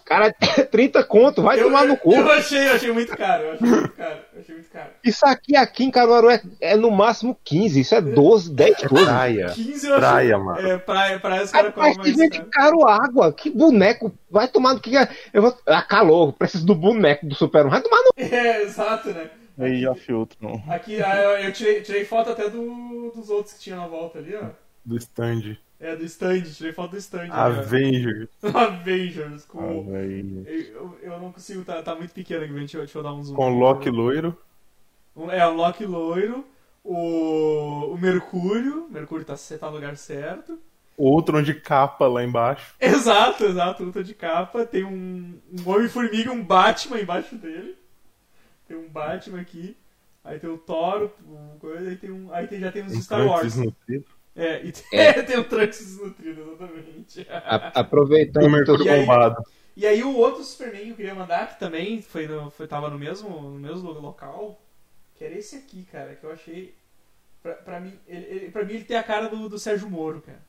Cara, 0.06 0.34
30 0.72 1.04
conto, 1.04 1.42
vai 1.42 1.60
eu, 1.60 1.66
tomar 1.66 1.86
no 1.86 1.96
cu. 1.96 2.14
Eu 2.14 2.32
achei, 2.32 2.68
eu 2.68 2.74
achei 2.74 2.92
muito 2.92 3.16
caro, 3.16 3.44
eu 3.44 3.52
achei 3.54 3.68
muito 3.68 3.92
caro, 3.92 4.20
eu 4.34 4.40
achei 4.42 4.56
muito 4.56 4.70
caro. 4.70 4.90
Isso 5.04 5.26
aqui, 5.26 5.56
aqui 5.56 5.84
em 5.84 5.92
Caruaru 5.92 6.30
é, 6.30 6.42
é 6.60 6.76
no 6.76 6.90
máximo 6.90 7.38
15, 7.44 7.80
isso 7.80 7.96
é 7.96 8.02
12, 8.02 8.52
10, 8.52 8.82
12. 8.82 9.06
Praia. 9.06 9.52
15 9.54 9.88
eu 9.88 9.96
Praia, 9.96 10.36
achei, 10.36 10.46
mano. 10.46 10.68
É, 10.68 10.78
praia, 10.78 11.20
praia 11.20 11.44
os 11.44 11.52
caras 11.52 11.74
que 11.74 11.80
mais 11.80 11.98
vende 11.98 12.40
caro. 12.40 12.80
caro 12.80 12.88
água, 12.88 13.32
que 13.32 13.50
boneco. 13.50 14.12
Vai 14.30 14.48
tomar 14.48 14.74
no 14.74 14.80
que. 14.80 14.92
Eu 15.32 15.42
vou. 15.42 15.58
Ah, 15.68 15.84
calor, 15.84 16.34
preciso 16.34 16.66
do 16.66 16.74
boneco 16.74 17.28
do 17.28 17.36
Super 17.36 17.68
1. 17.68 17.70
Vai 17.70 17.82
tomar 17.82 17.98
no. 17.98 18.14
É, 18.24 18.64
exato, 18.64 19.10
né? 19.10 19.30
Aí 19.60 19.82
já 19.82 19.94
filtro, 19.94 20.36
não. 20.42 20.64
Aqui, 20.68 21.02
ah, 21.02 21.16
eu, 21.16 21.46
eu 21.46 21.54
tirei, 21.54 21.82
tirei 21.82 22.04
foto 22.06 22.32
até 22.32 22.50
do, 22.50 23.12
dos 23.16 23.30
outros 23.30 23.54
que 23.54 23.62
tinha 23.62 23.76
na 23.76 23.86
volta 23.86 24.18
ali, 24.18 24.36
ó. 24.36 24.48
Do 24.84 24.98
stand. 24.98 25.58
É, 25.84 25.98
do 25.98 26.06
stand, 26.06 26.44
tirei 26.44 26.72
foto 26.72 26.92
do 26.92 26.98
stand. 26.98 27.28
ó. 27.30 27.34
Avengers. 27.34 28.30
Avengers, 28.42 29.44
com... 29.44 29.92
Velho. 29.92 30.48
Eu, 30.48 30.98
eu 31.02 31.20
não 31.20 31.30
consigo, 31.34 31.66
tá, 31.66 31.84
tá 31.84 31.94
muito 31.94 32.14
pequeno 32.14 32.46
aqui, 32.46 32.54
deixa 32.54 32.78
eu, 32.78 32.82
deixa 32.84 32.98
eu 32.98 33.04
dar 33.04 33.14
um 33.14 33.22
zoom. 33.22 33.36
Com 33.36 33.60
Loki 33.60 33.90
loiro. 33.90 34.38
Um- 35.14 35.30
É, 35.30 35.46
o 35.46 35.54
Loki 35.54 35.86
loiro, 35.86 36.46
o, 36.86 37.92
o 37.94 37.98
Mercúrio, 37.98 38.88
Mercúrio 38.90 39.26
tá, 39.26 39.36
tá 39.36 39.68
no 39.68 39.76
lugar 39.76 39.98
certo. 39.98 40.58
Outro 40.98 41.44
de 41.44 41.54
capa 41.54 42.08
lá 42.08 42.24
embaixo. 42.24 42.76
Exato, 42.80 43.44
exato, 43.44 43.84
luta 43.84 44.02
de 44.02 44.14
capa. 44.14 44.66
Tem 44.66 44.86
um, 44.86 45.38
um 45.52 45.70
Homem-Formiga 45.70 46.30
e 46.30 46.34
um 46.34 46.42
Batman 46.44 47.02
embaixo 47.02 47.36
dele. 47.36 47.76
Tem 48.68 48.78
um 48.78 48.88
Batman 48.88 49.42
aqui. 49.42 49.76
Aí 50.24 50.40
tem 50.40 50.50
o 50.50 50.58
Thor, 50.58 51.10
o 51.28 51.58
coisa, 51.60 51.90
aí 51.90 51.98
tem 51.98 52.10
um. 52.10 52.34
Aí 52.34 52.48
tem, 52.48 52.60
já 52.62 52.72
tem 52.72 52.86
os 52.86 52.94
Um 52.94 53.02
Star 53.02 53.26
Wars. 53.28 53.44
desnutrido. 53.44 54.06
É, 54.36 54.64
e 54.66 54.72
tem, 54.72 55.00
É. 55.00 55.14
tem 55.24 55.38
o 55.38 55.44
Trunks 55.44 55.80
desnutrido, 55.80 56.42
exatamente. 56.42 57.28
A- 57.30 57.72
aproveitando 57.80 58.52
O 58.80 58.84
E 58.84 58.90
aí- 58.90 59.00
bombado. 59.02 59.44
E 59.76 59.88
aí 59.88 60.04
o 60.04 60.16
outro 60.16 60.44
Superman 60.44 60.84
que 60.86 60.90
eu 60.92 60.96
queria 60.96 61.16
mandar, 61.16 61.50
que 61.54 61.60
também 61.60 62.00
foi 62.02 62.28
no, 62.28 62.52
foi, 62.52 62.68
tava 62.68 62.90
no 62.92 62.98
mesmo, 63.00 63.30
no 63.30 63.60
mesmo 63.60 63.92
local, 63.92 64.62
que 65.16 65.24
era 65.24 65.34
esse 65.36 65.56
aqui, 65.56 65.84
cara, 65.92 66.14
que 66.16 66.24
eu 66.24 66.32
achei. 66.32 66.76
Pra, 67.42 67.54
pra, 67.54 67.80
mim, 67.80 67.94
ele, 68.08 68.26
ele- 68.26 68.52
pra 68.52 68.64
mim 68.64 68.74
ele 68.76 68.84
tem 68.84 68.96
a 68.98 69.04
cara 69.04 69.28
do, 69.28 69.50
do 69.50 69.58
Sérgio 69.60 69.90
Moro, 69.90 70.22
cara. 70.22 70.40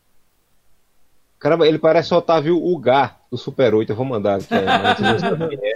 Caramba, 1.39 1.67
ele 1.67 1.79
parece 1.79 2.15
o 2.15 2.17
Otávio 2.17 2.57
Ugar 2.57 3.21
do 3.31 3.37
Super 3.37 3.75
8. 3.75 3.91
Eu 3.93 3.97
vou 3.97 4.05
mandar 4.07 4.37
aqui. 4.37 4.55
é, 4.55 4.95
quem 4.95 5.71
é. 5.71 5.75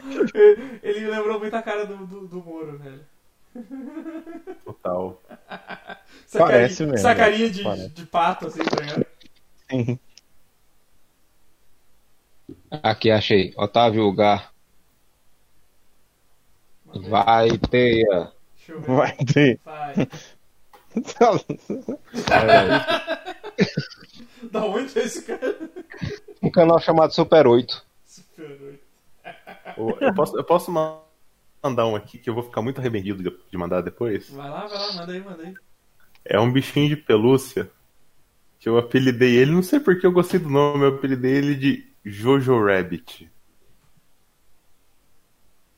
Ele, 0.82 1.06
lembrou 1.10 1.38
muito 1.38 1.54
a 1.54 1.60
cara 1.62 1.84
do, 1.84 2.06
do, 2.06 2.26
do 2.28 2.36
Moro, 2.42 2.78
velho. 2.78 3.04
Total. 4.64 5.20
Essa 6.28 6.38
Parece 6.40 6.76
carinha, 6.78 6.92
mesmo, 6.92 7.08
Essa 7.08 7.14
carinha 7.18 7.50
de, 7.50 7.62
parece. 7.62 7.88
de 7.88 8.06
pato, 8.06 8.46
assim, 8.48 8.62
tá 8.62 8.76
ligado? 8.82 9.06
Sim. 9.70 9.98
Aqui, 12.82 13.10
achei. 13.10 13.54
Otávio 13.56 14.06
Ugar. 14.06 14.52
Vai 16.86 17.56
ter. 17.58 18.04
Deixa 18.06 18.72
eu 18.72 18.80
ver. 18.80 18.86
Vai 18.94 19.16
ter. 19.16 19.60
Vai. 19.64 19.94
Da 24.50 24.64
onde 24.64 24.98
é 24.98 25.02
esse 25.02 25.22
cara? 25.22 25.58
Um 26.42 26.50
canal 26.50 26.78
chamado 26.80 27.12
Super 27.14 27.46
8. 27.46 27.84
Super 28.06 28.50
8. 28.62 28.80
Ô, 29.76 29.90
Eu 30.00 30.14
posso, 30.14 30.36
eu 30.36 30.44
posso 30.44 30.70
ma- 30.70 31.00
mandar 31.62 31.86
um 31.86 31.96
aqui 31.96 32.18
que 32.18 32.28
eu 32.30 32.34
vou 32.34 32.42
ficar 32.42 32.62
muito 32.62 32.78
arrependido 32.80 33.22
de- 33.22 33.36
de 33.50 33.56
mandar 33.58 33.80
depois. 33.82 34.28
Vai 34.30 34.48
lá, 34.48 34.66
vai 34.66 34.78
lá, 34.78 34.92
manda 34.94 35.12
aí, 35.12 35.20
manda 35.20 35.42
aí. 35.42 35.54
É 36.28 36.38
um 36.38 36.52
bichinho 36.52 36.90
de 36.90 36.96
pelúcia 36.96 37.70
que 38.60 38.68
eu 38.68 38.76
apelidei 38.76 39.36
ele, 39.36 39.52
não 39.52 39.62
sei 39.62 39.80
porque 39.80 40.06
eu 40.06 40.12
gostei 40.12 40.38
do 40.38 40.50
nome, 40.50 40.84
eu 40.84 40.88
apelidei 40.88 41.36
ele 41.36 41.54
de 41.54 41.86
Jojo 42.04 42.62
Rabbit. 42.64 43.30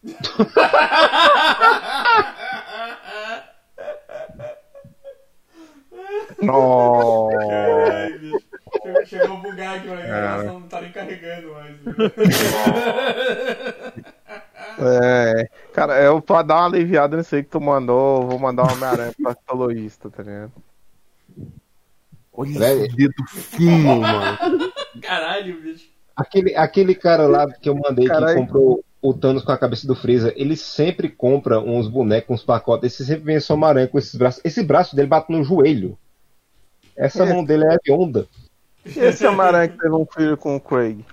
Bicho. 8.31 8.41
Chegou, 9.07 9.37
a 9.37 9.41
bugar 9.41 9.79
aqui, 9.79 9.89
mas 9.89 10.07
Cara. 10.07 10.43
não 10.45 10.63
tá 10.63 10.81
nem 10.81 10.93
carregando 10.93 11.51
mais. 11.53 11.77
É, 14.83 15.49
cara, 15.73 16.01
eu 16.03 16.21
pra 16.23 16.43
dar 16.43 16.57
uma 16.57 16.67
aliviada 16.67 17.17
nisso 17.17 17.35
aí 17.35 17.43
que 17.43 17.51
tu 17.51 17.61
mandou, 17.61 18.23
eu 18.23 18.29
vou 18.29 18.39
mandar 18.39 18.63
uma 18.65 18.73
Homem-Aranha 18.73 19.13
pro 19.13 19.25
patologista, 19.35 20.11
tá 20.11 20.23
ligado? 20.23 20.53
Olha 22.33 22.59
Velho. 22.59 22.85
esse 22.87 22.97
dedo 22.97 23.25
fino, 23.29 24.01
mano. 24.01 24.39
Caralho, 25.03 25.61
bicho. 25.61 25.89
Aquele, 26.17 26.55
aquele 26.55 26.95
cara 26.95 27.27
lá 27.27 27.51
que 27.51 27.69
eu 27.69 27.75
mandei 27.75 28.07
Caralho. 28.07 28.35
que 28.35 28.41
comprou 28.41 28.85
o 29.03 29.15
Thanos 29.15 29.43
com 29.43 29.53
a 29.53 29.59
cabeça 29.59 29.87
do 29.87 29.95
Freeza, 29.95 30.33
ele 30.37 30.57
sempre 30.57 31.09
compra 31.09 31.59
uns 31.59 31.89
bonecos, 31.89 32.41
uns 32.41 32.45
pacotes, 32.45 32.93
esse 32.93 33.05
sempre 33.05 33.25
vem 33.25 33.41
só 33.41 33.55
uma 33.55 33.69
aranha 33.69 33.89
com 33.89 33.99
esses 33.99 34.15
braços. 34.15 34.41
Esse 34.45 34.63
braço 34.63 34.95
dele 34.95 35.09
bate 35.09 35.33
no 35.33 35.43
joelho. 35.43 35.99
Essa 36.97 37.25
É. 37.25 37.33
mão 37.33 37.43
dele 37.45 37.65
é 37.65 37.93
onda. 37.93 38.27
E 38.85 38.99
esse 38.99 39.27
Homem-Aranha 39.27 39.69
que 39.69 39.79
teve 39.79 39.95
um 39.95 40.07
filho 40.07 40.37
com 40.37 40.57
o 40.57 40.61
Craig? 40.61 41.05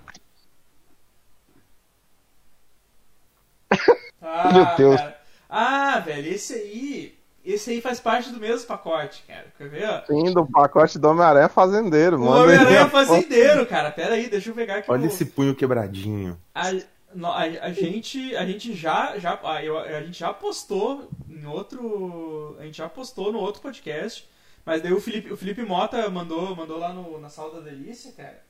Ah, 4.28 4.52
Meu 4.54 4.66
Deus. 4.76 5.00
cara. 5.00 5.18
Ah, 5.50 6.00
velho, 6.00 6.34
esse 6.34 6.54
aí. 6.54 7.18
Esse 7.46 7.70
aí 7.72 7.80
faz 7.80 7.98
parte 8.02 8.30
do 8.30 8.40
mesmo 8.42 8.68
pacote, 8.68 9.24
cara. 9.26 9.46
Quer 9.58 9.70
ver? 9.70 9.90
ó? 9.90 10.06
Sim, 10.06 10.34
do 10.34 10.46
pacote 10.46 11.00
do 11.00 11.08
Homem-Aranha 11.08 11.48
Fazendeiro, 11.48 12.18
O 12.18 12.26
mano. 12.26 12.44
Homem-Aranha 12.44 12.90
fazendeiro, 12.92 13.66
cara. 13.66 13.90
Pera 13.90 14.16
aí, 14.16 14.30
deixa 14.30 14.50
eu 14.50 14.54
pegar 14.54 14.76
aqui. 14.80 14.92
Olha 14.92 15.04
o- 15.04 15.06
esse 15.08 15.24
punho 15.24 15.56
quebradinho. 15.56 16.38
A, 16.54 16.74
no- 17.16 17.32
a, 17.32 17.44
a 17.44 17.72
gente, 17.72 18.36
a 18.36 18.46
gente 18.46 18.74
já, 18.74 19.18
já, 19.18 19.40
a, 19.42 19.54
a 19.60 20.02
gente 20.04 20.20
já 20.20 20.34
postou 20.34 21.10
em 21.30 21.46
outro, 21.46 22.58
a 22.60 22.64
gente 22.64 22.78
já 22.80 22.90
postou 22.90 23.32
no 23.32 23.40
outro 23.40 23.62
podcast, 23.62 24.28
mas 24.66 24.82
daí 24.82 24.92
o 24.92 25.00
Felipe, 25.00 25.32
o 25.32 25.38
Felipe 25.38 25.64
Mota 25.64 26.10
mandou, 26.10 26.54
mandou 26.54 26.78
lá 26.78 26.92
no, 26.92 27.18
na 27.18 27.30
sala 27.30 27.54
da 27.62 27.70
delícia, 27.70 28.12
cara. 28.12 28.44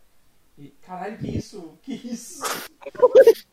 E, 0.58 0.74
caralho, 0.84 1.20
que 1.20 1.38
isso? 1.38 1.78
Que 1.84 1.94
isso? 1.94 2.42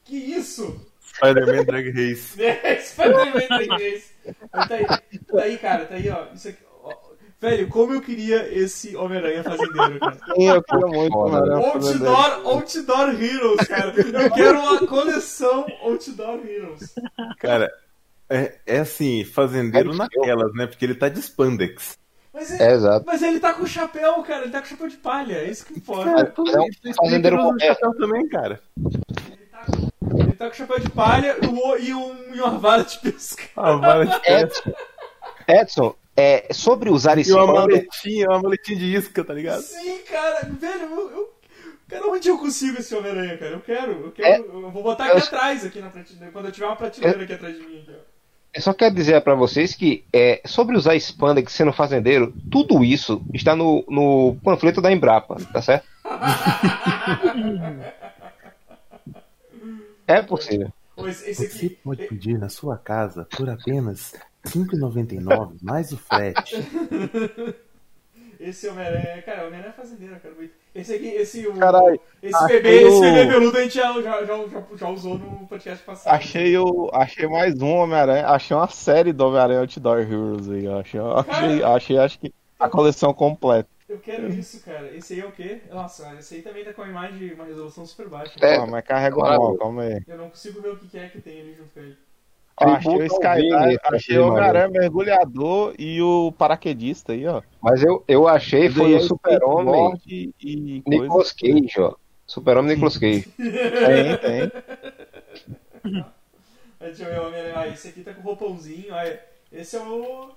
Que 0.04 0.16
isso? 0.16 0.86
Spider-Man 1.04 1.64
Drag 1.64 1.90
Race. 1.90 2.42
É, 2.42 2.76
Spider-Man 2.82 3.76
vez. 3.78 4.12
Mas 4.52 4.68
Tá 4.68 4.74
aí, 4.74 4.86
tá 4.86 5.42
aí, 5.42 5.58
cara, 5.58 5.84
tá 5.84 5.94
aí, 5.96 6.08
ó. 6.10 6.26
Isso 6.34 6.48
aqui, 6.48 6.58
ó. 6.82 6.92
Velho, 7.40 7.68
como 7.68 7.92
eu 7.92 8.00
queria 8.00 8.48
esse 8.58 8.96
Homem-Aranha 8.96 9.42
fazendeiro, 9.42 10.00
cara. 10.00 10.18
Sim, 10.34 10.48
eu 10.48 10.62
queria 10.62 10.86
muito 10.86 11.16
Homem-Aranha 11.18 11.72
Fazendeiro. 11.72 12.14
Outdoor, 12.14 12.52
Outdoor 12.54 13.22
Heroes, 13.22 13.68
cara. 13.68 13.92
Eu 13.96 14.30
quero 14.32 14.58
uma 14.60 14.86
coleção 14.86 15.66
Outdoor 15.82 16.40
Heroes. 16.46 16.94
Cara, 17.38 17.70
é, 18.30 18.54
é 18.66 18.78
assim, 18.78 19.24
fazendeiro 19.24 19.92
É 19.92 19.96
naquelas, 19.96 20.54
né? 20.54 20.66
Porque 20.66 20.84
ele 20.84 20.94
tá 20.94 21.08
de 21.10 21.20
spandex. 21.20 21.98
Mas 22.32 22.50
ele, 22.50 22.62
É, 22.62 22.72
exato. 22.72 23.04
mas 23.06 23.22
ele 23.22 23.38
tá 23.38 23.52
com 23.52 23.66
chapéu, 23.66 24.14
cara. 24.22 24.42
Ele 24.44 24.50
tá 24.50 24.60
com 24.60 24.66
chapéu 24.66 24.88
de 24.88 24.96
palha. 24.96 25.34
É 25.34 25.50
isso 25.50 25.66
que 25.66 25.74
importa. 25.78 26.10
É 26.10 26.60
um 26.60 26.94
fazendeiro 26.94 27.36
correto. 27.36 27.64
chapéu 27.66 27.94
também, 27.94 28.26
cara. 28.28 28.60
Ele 28.76 29.46
tá, 29.52 29.66
ele 30.18 30.23
tá 30.36 30.48
com 30.48 30.54
chapéu 30.54 30.78
de 30.80 30.90
palha 30.90 31.36
e 31.42 31.46
um- 31.46 31.76
e, 31.78 31.94
um, 31.94 32.34
e 32.34 32.40
uma 32.40 32.58
vara 32.58 32.84
de 32.84 32.98
pesca. 32.98 33.44
A 33.56 33.72
vara 33.76 34.06
de 34.06 34.20
pesca. 34.20 34.74
Edson, 35.48 35.94
é, 36.16 36.46
sobre 36.52 36.90
usar 36.90 37.18
esse 37.18 37.30
E 37.30 37.34
uma 37.34 37.46
maletinha, 37.46 38.28
uma 38.28 38.42
maletinha 38.42 38.78
de 38.78 38.94
isca, 38.96 39.24
tá 39.24 39.34
ligado? 39.34 39.62
Sim, 39.62 39.98
cara. 40.10 40.48
Velho, 40.58 40.84
eu, 40.90 41.10
eu, 41.10 41.34
cara, 41.88 42.06
onde 42.08 42.28
eu 42.28 42.38
consigo 42.38 42.78
esse 42.78 42.94
Homem-Aranha, 42.94 43.36
cara? 43.36 43.52
Eu 43.52 43.60
quero, 43.60 43.92
eu 44.06 44.12
quero. 44.12 44.44
Eu 44.44 44.70
vou 44.70 44.82
botar 44.82 45.06
aqui 45.06 45.16
eu- 45.18 45.24
atrás, 45.24 45.64
aqui 45.64 45.80
na 45.80 45.90
prateleira. 45.90 46.30
Quando 46.32 46.46
eu 46.46 46.52
tiver 46.52 46.66
uma 46.66 46.76
prateleira 46.76 47.22
aqui 47.24 47.32
atrás 47.32 47.56
de 47.56 47.62
mim. 47.62 47.80
Aqui, 47.82 47.90
ó. 47.92 48.14
Eu 48.54 48.62
só 48.62 48.72
quero 48.72 48.94
dizer 48.94 49.20
pra 49.22 49.34
vocês 49.34 49.74
que 49.74 50.04
é, 50.12 50.40
sobre 50.46 50.76
usar 50.76 50.94
spandex 50.94 51.52
sendo 51.52 51.72
fazendeiro, 51.72 52.32
tudo 52.52 52.84
isso 52.84 53.20
está 53.34 53.56
no, 53.56 53.84
no 53.88 54.36
panfleto 54.44 54.80
da 54.80 54.92
Embrapa, 54.92 55.34
tá 55.52 55.60
certo? 55.60 55.84
É 60.06 60.22
possível. 60.22 60.72
Esse, 60.98 61.30
esse 61.30 61.48
Você 61.48 61.70
pode 61.70 62.06
pedir 62.06 62.38
na 62.38 62.48
sua 62.48 62.76
casa 62.78 63.26
por 63.36 63.48
apenas 63.50 64.12
R$ 64.44 64.50
5,99 64.50 65.56
mais 65.62 65.90
o 65.92 65.96
frete. 65.96 66.56
Esse 68.38 68.68
Homem-Aranha. 68.68 69.22
Cara, 69.22 69.44
o 69.44 69.46
Homem-Aranha 69.46 69.72
é 69.76 69.80
fazendeiro, 69.80 70.16
muito. 70.36 70.52
Esse 70.74 70.94
aqui, 70.94 71.06
esse. 71.06 71.46
O, 71.46 71.54
Caralho, 71.54 71.98
esse 72.22 72.34
achei 72.36 72.60
bebê, 72.60 72.82
esse 72.82 72.96
o- 72.96 73.00
bebê 73.00 73.26
peludo 73.28 73.56
a 73.56 73.62
gente 73.62 73.74
já, 73.74 73.92
já, 74.02 74.24
já, 74.24 74.46
já, 74.48 74.62
já 74.76 74.88
usou 74.88 75.18
no 75.18 75.46
podcast 75.46 75.84
passado. 75.84 76.14
Achei, 76.14 76.58
o, 76.58 76.90
achei 76.92 77.26
mais 77.28 77.60
um 77.62 77.70
Homem-Aranha. 77.76 78.26
Achei 78.26 78.54
uma 78.56 78.68
série 78.68 79.12
do 79.12 79.26
Homem-Aranha 79.26 79.60
Outdoor 79.60 80.00
Heroes 80.00 80.50
aí. 80.50 80.66
Achei, 80.66 81.00
achei, 81.00 81.62
achei, 81.62 81.98
acho 81.98 82.18
que 82.18 82.34
a 82.58 82.68
coleção 82.68 83.14
completa. 83.14 83.68
Quero 83.98 84.28
isso, 84.28 84.60
cara. 84.64 84.94
Esse 84.94 85.14
aí 85.14 85.20
é 85.20 85.26
o 85.26 85.32
quê? 85.32 85.60
Nossa, 85.70 86.14
esse 86.18 86.36
aí 86.36 86.42
também 86.42 86.64
tá 86.64 86.72
com 86.72 86.82
uma 86.82 86.90
imagem, 86.90 87.32
uma 87.34 87.44
resolução 87.44 87.84
super 87.86 88.08
baixa. 88.08 88.34
É, 88.40 88.58
Pô, 88.58 88.66
mas 88.66 88.84
carrega 88.84 89.16
mal, 89.16 89.56
calma 89.56 89.82
aí. 89.82 90.02
Eu 90.06 90.18
não 90.18 90.30
consigo 90.30 90.60
ver 90.60 90.70
o 90.70 90.76
que 90.76 90.96
é 90.98 91.08
que 91.08 91.20
tem 91.20 91.40
ali 91.40 91.54
junto 91.54 91.70
com 91.70 91.80
ele. 91.80 91.96
Ah, 92.56 92.74
achei 92.74 92.96
o 92.96 93.04
Skydive, 93.04 93.78
achei 93.82 94.18
o 94.18 94.28
Homem-Aranha 94.28 94.68
mergulhador 94.68 95.74
e 95.76 96.00
o 96.00 96.32
paraquedista 96.32 97.12
aí, 97.12 97.26
ó. 97.26 97.42
Mas 97.60 97.82
eu, 97.82 98.04
eu 98.06 98.28
achei 98.28 98.70
foi 98.70 98.94
o 98.94 99.00
Super-Homem 99.00 99.98
e 100.40 100.82
Nicolas 100.86 101.32
Cage, 101.32 101.80
ó. 101.80 101.94
Super-Homem 102.26 102.74
Nicolas 102.74 102.96
Cage. 102.96 103.28
tem, 103.36 104.16
tem. 104.18 104.52
Deixa 106.80 107.04
eu 107.04 107.10
ver 107.10 107.20
o 107.20 107.26
Homem-Aranha. 107.26 107.58
Ah, 107.58 107.68
esse 107.68 107.88
aqui 107.88 108.02
tá 108.02 108.12
com 108.12 108.20
roupãozinho. 108.20 108.94
Ah, 108.94 109.04
esse 109.50 109.76
é 109.76 109.80
o. 109.80 110.32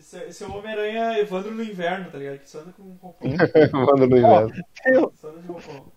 Esse 0.00 0.16
é, 0.16 0.28
esse 0.28 0.42
é 0.42 0.46
o 0.46 0.56
Homem-Aranha 0.56 1.18
Evandro 1.18 1.50
no 1.52 1.62
inverno, 1.62 2.10
tá 2.10 2.16
ligado? 2.16 2.38
Que 2.38 2.48
só 2.48 2.60
anda 2.60 2.72
com 2.72 2.96
roupão. 3.02 3.14
Evandro 3.54 4.08
no 4.08 4.16
inverno. 4.16 4.50
tem, 4.82 4.94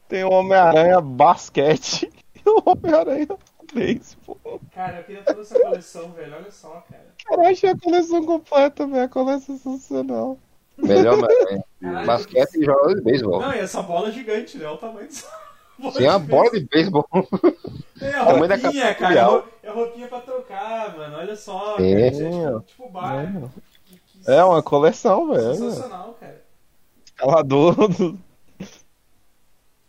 tem 0.10 0.24
o 0.26 0.30
Homem-Aranha 0.30 1.00
basquete 1.00 2.12
e 2.36 2.50
o 2.50 2.62
Homem-Aranha 2.66 3.30
beisebol. 3.74 4.60
Cara, 4.76 4.98
eu 4.98 5.04
queria 5.06 5.24
toda 5.24 5.40
essa 5.40 5.58
coleção, 5.58 6.12
velho. 6.12 6.36
Olha 6.36 6.52
só, 6.52 6.84
cara. 6.90 7.06
Cara, 7.26 7.44
eu 7.44 7.48
achei 7.48 7.70
a 7.70 7.78
coleção 7.78 8.26
completa, 8.26 8.86
velho. 8.86 9.04
A 9.04 9.08
coleção 9.08 9.58
sensacional. 9.58 10.38
Melhor, 10.78 11.18
mas, 11.80 12.06
basquete 12.06 12.56
e 12.56 12.66
jogador 12.66 12.96
de 12.96 13.02
beisebol. 13.02 13.40
Não, 13.40 13.54
e 13.54 13.60
essa 13.60 13.82
bola 13.82 14.12
gigante, 14.12 14.58
né? 14.58 14.66
Olha 14.66 14.76
o 14.76 14.78
tamanho 14.80 15.08
dessa. 15.08 15.32
Sim, 15.96 16.08
a 16.08 16.20
bola 16.20 16.52
de 16.52 16.60
beisebol. 16.66 17.08
Tem 17.98 18.14
a 18.14 18.24
roupinha, 18.24 18.96
cara. 18.96 19.46
É 19.64 19.70
a 19.70 19.72
roupinha 19.72 20.08
pra 20.08 20.20
trocar, 20.20 20.98
mano. 20.98 21.18
Olha 21.18 21.36
só. 21.38 21.78
Sim. 21.78 21.94
Cara, 21.94 22.02
é, 22.02 22.12
tipo, 22.12 22.62
tipo 22.62 22.90
bar. 22.90 23.24
É, 23.24 23.73
é 24.28 24.44
uma 24.44 24.62
coleção, 24.62 25.32
velho. 25.32 25.56
Sensacional, 25.56 26.18
cara. 26.20 26.42
Escalador. 27.06 27.76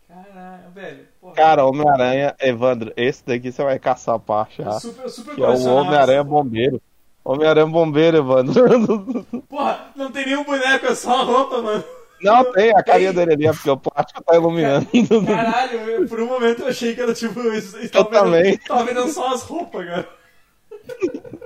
Caralho, 0.08 0.70
velho. 0.74 1.06
Porra, 1.20 1.34
cara, 1.34 1.64
Homem-Aranha, 1.64 2.34
Evandro, 2.40 2.92
esse 2.96 3.24
daqui 3.24 3.50
você 3.50 3.62
vai 3.62 3.78
caçar 3.78 4.14
a 4.14 4.18
parte 4.18 4.62
já. 4.62 4.78
Super, 4.80 5.08
super 5.08 5.34
que 5.34 5.42
é 5.42 5.48
o 5.48 5.66
Homem-Aranha 5.66 6.24
Bombeiro. 6.24 6.82
Homem-Aranha 7.24 7.66
Bombeiro, 7.66 8.18
Evandro. 8.18 9.26
Porra, 9.48 9.90
não 9.96 10.10
tem 10.10 10.26
nenhum 10.26 10.44
boneco, 10.44 10.86
é 10.86 10.94
só 10.94 11.20
a 11.20 11.22
roupa, 11.22 11.62
mano. 11.62 11.84
Não, 12.20 12.52
tem, 12.52 12.70
a 12.70 12.82
carinha 12.82 13.12
dele 13.12 13.34
ali, 13.34 13.46
é 13.46 13.52
porque 13.52 13.70
o 13.70 13.76
plástico 13.76 14.22
tá 14.24 14.34
iluminando. 14.34 14.86
Caralho, 15.26 15.78
eu, 15.80 16.08
por 16.08 16.20
um 16.20 16.26
momento 16.26 16.62
eu 16.62 16.68
achei 16.68 16.94
que 16.94 17.00
era 17.00 17.12
tipo. 17.12 17.40
Isso, 17.52 17.76
eu 17.76 17.90
tava 17.90 18.08
também. 18.08 18.52
Vendo, 18.52 18.60
tava 18.60 18.84
vendo 18.84 19.08
só 19.08 19.34
as 19.34 19.42
roupas, 19.42 19.84
cara. 19.86 20.08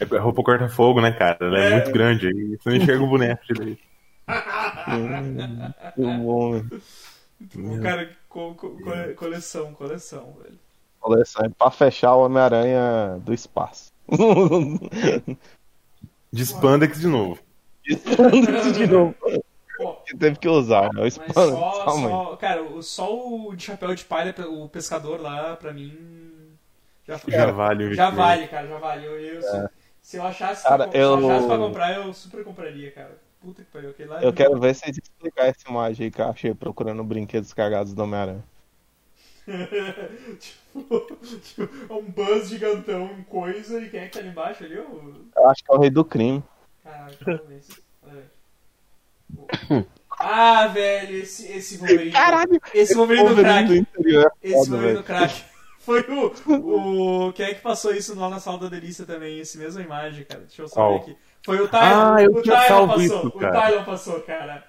É 0.00 0.18
roupa 0.18 0.42
corta-fogo, 0.42 1.00
né, 1.00 1.12
cara? 1.12 1.38
Ela 1.40 1.58
é, 1.58 1.66
é, 1.66 1.74
muito 1.76 1.92
grande 1.92 2.26
aí. 2.26 2.56
Você 2.56 2.68
não 2.68 2.76
enxerga 2.76 3.02
o 3.04 3.08
boneco 3.08 3.44
direito. 3.46 3.82
Muito 5.96 6.24
bom, 6.24 6.52
velho. 6.52 7.82
Cara, 7.82 8.10
co 8.28 8.54
co 8.54 8.76
coleção, 9.16 9.74
coleção, 9.74 10.34
velho. 10.42 10.58
Coleção, 11.00 11.44
é 11.44 11.48
pra 11.50 11.70
fechar 11.70 12.14
o 12.14 12.24
Homem-Aranha 12.24 13.20
do 13.22 13.34
espaço. 13.34 13.92
De 16.32 16.46
Spandex 16.46 17.00
de 17.00 17.06
novo. 17.06 17.38
De 17.84 17.94
Spandex 17.94 18.72
de 18.72 18.86
novo. 18.86 19.14
que 20.06 20.16
teve 20.16 20.36
que 20.36 20.48
usar, 20.48 20.90
né? 20.94 21.02
O 21.02 21.10
Spandex. 21.10 21.34
Só, 21.34 21.84
só, 21.84 22.36
cara, 22.36 22.82
só 22.82 23.14
o 23.14 23.54
de 23.54 23.64
chapéu 23.64 23.94
de 23.94 24.04
palha, 24.04 24.34
o 24.48 24.68
pescador 24.68 25.20
lá, 25.20 25.54
pra 25.56 25.72
mim. 25.72 25.92
Já, 27.06 27.20
já 27.28 27.50
vale, 27.50 27.94
já 27.94 28.08
vale, 28.08 28.48
cara, 28.48 28.66
já 28.66 28.78
vale. 28.78 29.04
Eu, 29.04 29.20
eu, 29.20 29.40
é. 29.40 29.68
Se 30.04 30.18
eu 30.18 30.22
achasse, 30.26 30.62
cara, 30.62 30.86
pra, 30.86 30.98
eu... 31.00 31.16
se 31.16 31.24
eu 31.24 31.30
achasse 31.30 31.46
pra 31.46 31.56
comprar, 31.56 31.94
eu 31.96 32.12
super 32.12 32.44
compraria, 32.44 32.92
cara. 32.92 33.18
Puta 33.40 33.62
que 33.62 33.70
pariu. 33.70 33.94
lá 34.06 34.22
eu 34.22 34.34
quero 34.34 34.60
ver 34.60 34.74
vocês 34.74 34.98
explicar 34.98 35.46
essa 35.46 35.66
imagem 35.66 36.04
aí 36.04 36.10
que 36.10 36.20
eu 36.20 36.28
achei 36.28 36.54
procurando 36.54 37.02
brinquedos 37.02 37.54
cagados 37.54 37.94
do 37.94 38.02
Homem-Aranha. 38.02 38.44
tipo, 40.38 41.00
tipo, 41.42 41.68
é 41.88 41.92
um 41.94 42.02
buzz 42.02 42.50
gigantão, 42.50 43.24
coisa, 43.30 43.80
e 43.80 43.88
quem 43.88 44.00
é 44.00 44.06
que 44.06 44.12
tá 44.12 44.18
ali 44.18 44.28
embaixo 44.28 44.62
ali? 44.62 44.74
Eu, 44.74 45.14
eu 45.36 45.48
acho 45.48 45.64
que 45.64 45.72
é 45.72 45.74
o 45.74 45.80
rei 45.80 45.88
do 45.88 46.04
crime. 46.04 46.44
Caralho, 46.82 47.16
Ah, 50.18 50.66
velho, 50.68 51.16
esse, 51.16 51.50
esse 51.50 51.78
Wolverine. 51.78 52.12
Caralho! 52.12 52.60
Esse 52.74 52.94
Wolverine, 52.94 53.28
do 53.30 53.36
crack. 53.36 53.86
É 54.42 54.48
esse 54.48 54.70
Wolverine 54.70 54.98
do 54.98 55.02
crack. 55.02 55.53
Foi 55.84 56.00
o, 56.00 57.28
o. 57.28 57.32
Quem 57.32 57.46
é 57.46 57.54
que 57.54 57.60
passou 57.60 57.92
isso 57.92 58.18
lá 58.18 58.30
na 58.30 58.40
sala 58.40 58.58
da 58.58 58.68
delícia 58.68 59.04
também? 59.04 59.38
Esse 59.38 59.58
mesma 59.58 59.82
imagem, 59.82 60.24
cara. 60.24 60.40
Deixa 60.40 60.62
eu 60.62 60.68
só 60.68 60.88
ver 60.88 60.96
aqui. 60.96 61.16
Foi 61.44 61.60
o 61.60 61.68
Tylon. 61.68 61.82
Ah, 61.82 62.22
eu 62.22 62.30
o 62.30 62.42
Tylon 62.42 62.86
passou. 62.86 63.02
Isso, 63.02 63.26
o 63.26 63.30
Tylon 63.38 63.84
passou, 63.84 64.20
cara. 64.20 64.64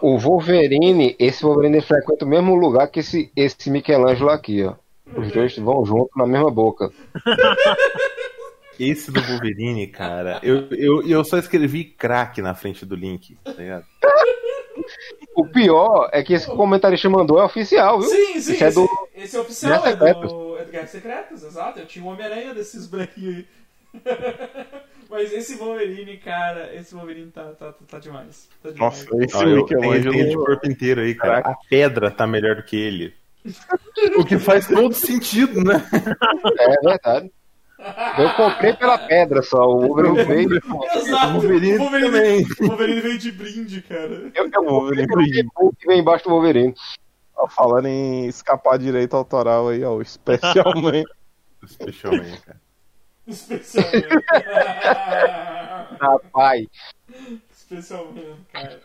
O 0.00 0.18
Wolverine, 0.18 1.14
esse 1.18 1.42
Wolverine 1.42 1.80
frequenta 1.80 2.24
o 2.24 2.28
mesmo 2.28 2.54
lugar 2.54 2.88
que 2.88 3.00
esse, 3.00 3.30
esse 3.36 3.70
Michelangelo 3.70 4.30
aqui, 4.30 4.64
ó. 4.64 4.74
Os 5.14 5.30
dois 5.30 5.56
vão 5.58 5.84
junto 5.84 6.10
na 6.16 6.26
mesma 6.26 6.50
boca. 6.50 6.90
Esse 8.80 9.12
do 9.12 9.20
Wolverine, 9.20 9.86
cara, 9.86 10.40
eu, 10.42 10.66
eu, 10.70 11.06
eu 11.06 11.22
só 11.24 11.38
escrevi 11.38 11.84
crack 11.84 12.40
na 12.40 12.54
frente 12.54 12.86
do 12.86 12.96
link, 12.96 13.36
tá 13.44 13.52
ligado? 13.52 13.84
O 15.42 15.48
pior 15.48 16.08
é 16.12 16.22
que 16.22 16.34
esse 16.34 16.46
comentarista 16.46 17.08
mandou 17.10 17.38
é 17.38 17.44
oficial, 17.44 18.00
viu? 18.00 18.08
Sim, 18.08 18.40
sim. 18.40 18.52
Esse, 18.52 18.64
é, 18.64 18.70
do... 18.70 18.88
esse 19.14 19.36
é 19.36 19.40
oficial, 19.40 19.86
é 19.86 19.96
do, 19.96 20.06
é 20.06 20.14
do 20.14 20.70
Guerra 20.70 20.86
Secretas, 20.86 21.42
exato. 21.42 21.80
Eu 21.80 21.86
tinha 21.86 22.04
um 22.04 22.08
Homem-Aranha 22.08 22.54
desses 22.54 22.86
branquinhos 22.86 23.36
aí. 23.36 23.46
Mas 25.10 25.30
esse 25.30 25.56
Wolverine, 25.56 26.16
cara, 26.16 26.74
esse 26.74 26.94
Wolverine 26.94 27.30
tá, 27.30 27.52
tá, 27.52 27.74
tá 27.86 27.98
demais. 27.98 28.48
Tá 28.62 28.70
demais. 28.70 29.06
Nossa, 29.06 29.22
esse 29.22 29.36
ah, 29.36 29.46
eu, 29.46 29.66
tem, 29.66 29.78
tem 29.78 30.28
de 30.30 30.34
corpo 30.34 30.66
inteiro 30.66 31.02
aí, 31.02 31.14
cara. 31.14 31.40
A 31.40 31.54
pedra 31.68 32.10
tá 32.10 32.26
melhor 32.26 32.56
do 32.56 32.62
que 32.62 32.76
ele. 32.76 33.14
o 34.16 34.24
que 34.24 34.38
faz 34.38 34.66
todo 34.66 34.94
sentido, 34.94 35.62
né? 35.62 35.84
É 36.58 36.68
verdade. 36.80 37.30
Eu 38.18 38.34
comprei 38.34 38.72
pela 38.74 38.98
pedra 38.98 39.42
só. 39.42 39.66
O 39.66 39.88
Wolverine 39.88 40.24
veio. 40.24 40.62
Exato. 40.94 41.26
O 41.26 41.32
Wolverine, 41.32 41.76
o 41.76 41.78
Wolverine, 41.78 42.10
também. 42.10 42.46
O 42.60 42.66
Wolverine 42.68 43.00
veio 43.00 43.18
de 43.18 43.32
brinde, 43.32 43.82
cara. 43.82 44.30
Eu, 44.34 44.50
eu, 44.52 44.62
o 44.62 44.70
Wolverine 44.70 45.06
que 45.78 45.86
vem 45.86 46.00
embaixo 46.00 46.24
do 46.24 46.30
Wolverine. 46.30 46.74
falando 47.50 47.86
em 47.86 48.26
escapar 48.26 48.78
direito 48.78 49.16
autoral 49.16 49.68
aí, 49.68 49.82
ó. 49.84 50.00
Especialmente. 50.00 51.10
Especialmente, 51.62 52.40
cara. 52.42 52.60
Especialmente. 53.26 54.08
Rapaz. 56.00 56.66
Especialmente, 57.50 58.36
cara. 58.52 58.80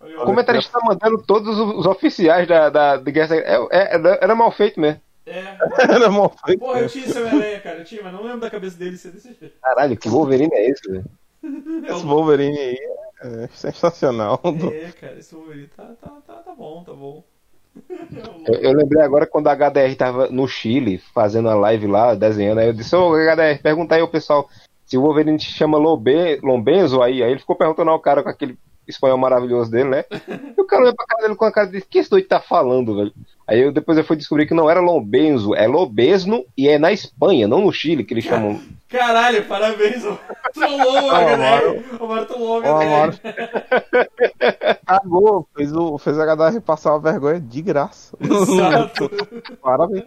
O 0.00 0.24
comentarista 0.24 0.78
tá 0.78 0.84
mandando 0.84 1.22
todos 1.22 1.58
os 1.58 1.84
oficiais 1.84 2.48
da, 2.48 2.70
da, 2.70 2.96
da 2.96 3.10
Guerra 3.10 3.36
é, 3.36 3.56
é, 3.70 4.18
Era 4.22 4.34
mal 4.34 4.50
feito 4.50 4.80
mesmo. 4.80 5.00
É. 5.30 5.56
Era 5.94 6.28
feito. 6.44 6.58
Porra, 6.58 6.80
eu 6.80 6.88
tinha 6.88 7.06
esse 7.06 7.18
Homem-Aranha, 7.18 7.60
cara. 7.60 7.78
Eu 7.78 7.84
tinha, 7.84 8.02
mas 8.02 8.12
não 8.12 8.22
lembro 8.22 8.40
da 8.40 8.50
cabeça 8.50 8.76
dele 8.76 8.96
ser 8.96 9.12
desse 9.12 9.32
jeito. 9.32 9.54
Caralho, 9.62 9.96
que 9.96 10.08
Wolverine 10.08 10.52
é 10.52 10.68
esse, 10.68 10.90
velho? 10.90 11.04
Esse 11.88 12.04
Wolverine 12.04 12.58
aí 12.58 12.78
é 13.22 13.48
sensacional. 13.54 14.38
É, 14.44 14.92
cara, 14.92 15.18
esse 15.18 15.34
Wolverine 15.34 15.68
tá, 15.68 15.84
tá, 15.98 16.20
tá, 16.26 16.34
tá 16.34 16.54
bom, 16.54 16.84
tá 16.84 16.92
bom. 16.92 17.24
Eu, 18.46 18.54
eu, 18.56 18.72
lembrei 18.72 19.00
agora 19.00 19.26
quando 19.26 19.46
a 19.46 19.54
HDR 19.54 19.94
tava 19.96 20.28
no 20.28 20.46
Chile 20.48 20.98
fazendo 21.14 21.48
a 21.48 21.54
live 21.54 21.86
lá, 21.86 22.14
desenhando. 22.14 22.58
Aí 22.58 22.66
eu 22.66 22.72
disse: 22.72 22.96
Ô 22.96 23.14
HDR, 23.14 23.62
pergunta 23.62 23.94
aí 23.94 24.00
ao 24.00 24.08
pessoal 24.08 24.48
se 24.84 24.98
o 24.98 25.02
Wolverine 25.02 25.38
te 25.38 25.52
chama 25.52 25.78
Lobe, 25.78 26.40
Lombenzo 26.42 27.00
aí. 27.00 27.22
Aí 27.22 27.30
ele 27.30 27.38
ficou 27.38 27.54
perguntando 27.54 27.90
ao 27.90 28.00
cara 28.00 28.24
com 28.24 28.28
aquele 28.28 28.58
espanhol 28.86 29.18
maravilhoso 29.18 29.70
dele, 29.70 29.88
né? 29.88 30.04
E 30.56 30.60
o 30.60 30.66
cara 30.66 30.82
olhou 30.82 30.94
pra 30.94 31.06
cara 31.06 31.22
dele 31.22 31.36
com 31.36 31.44
a 31.44 31.52
cara 31.52 31.66
de 31.66 31.80
que 31.80 31.98
esse 31.98 32.10
doido 32.10 32.28
tá 32.28 32.40
falando, 32.40 32.96
velho? 32.96 33.12
Aí 33.46 33.60
eu, 33.60 33.72
depois 33.72 33.98
eu 33.98 34.04
fui 34.04 34.16
descobrir 34.16 34.46
que 34.46 34.54
não 34.54 34.70
era 34.70 34.80
Lombenzo, 34.80 35.54
é 35.56 35.66
Lobesno 35.66 36.44
e 36.56 36.68
é 36.68 36.78
na 36.78 36.92
Espanha, 36.92 37.48
não 37.48 37.62
no 37.62 37.72
Chile, 37.72 38.04
que 38.04 38.14
eles 38.14 38.24
chamam. 38.24 38.60
Caralho, 38.88 39.44
parabéns, 39.46 40.04
Trollou, 40.54 41.12
né? 41.12 41.82
O 41.98 42.06
Mário 42.06 42.26
trollou, 42.26 42.60
né? 42.60 42.68
Cagou, 44.86 45.48
fez, 45.56 45.72
o, 45.72 45.98
fez 45.98 46.18
a 46.18 46.24
HDR 46.24 46.60
passar 46.60 46.92
uma 46.92 47.00
vergonha 47.00 47.40
de 47.40 47.62
graça. 47.62 48.16
Exato. 48.20 49.10
Parabéns. 49.62 50.04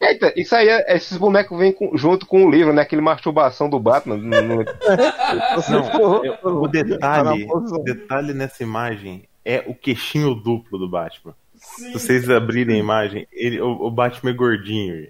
Eita, 0.00 0.32
isso 0.36 0.54
aí, 0.54 0.68
é, 0.68 0.96
esses 0.96 1.16
bonecos 1.16 1.56
vêm 1.58 1.72
com, 1.72 1.96
junto 1.96 2.26
com 2.26 2.44
o 2.44 2.50
livro, 2.50 2.72
né? 2.72 2.82
Aquele 2.82 3.00
masturbação 3.00 3.70
do 3.70 3.78
Batman. 3.78 4.16
No, 4.16 4.42
no... 4.42 4.64
Não, 6.42 6.62
o 6.62 6.68
detalhe, 6.68 7.46
o 7.48 7.78
detalhe 7.78 8.34
nessa 8.34 8.62
imagem 8.62 9.28
é 9.44 9.62
o 9.66 9.74
queixinho 9.74 10.34
duplo 10.34 10.78
do 10.78 10.88
Batman. 10.88 11.34
Sim. 11.54 11.86
Se 11.86 11.92
vocês 11.92 12.28
abrirem 12.28 12.76
a 12.76 12.78
imagem, 12.78 13.26
ele, 13.32 13.60
o, 13.60 13.70
o 13.70 13.90
Batman 13.90 14.30
é 14.30 14.34
gordinho. 14.34 15.08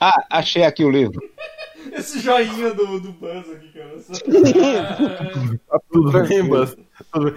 ah, 0.00 0.24
achei 0.30 0.64
aqui 0.64 0.84
o 0.84 0.90
livro. 0.90 1.20
Esse 1.92 2.20
joinha 2.20 2.72
do, 2.72 3.00
do 3.00 3.12
Buzz 3.12 3.50
aqui, 3.50 3.68
cara. 3.72 3.96
tá 5.68 5.80
tudo 5.90 6.22
bem, 6.26 6.42
Buzz? 6.44 6.76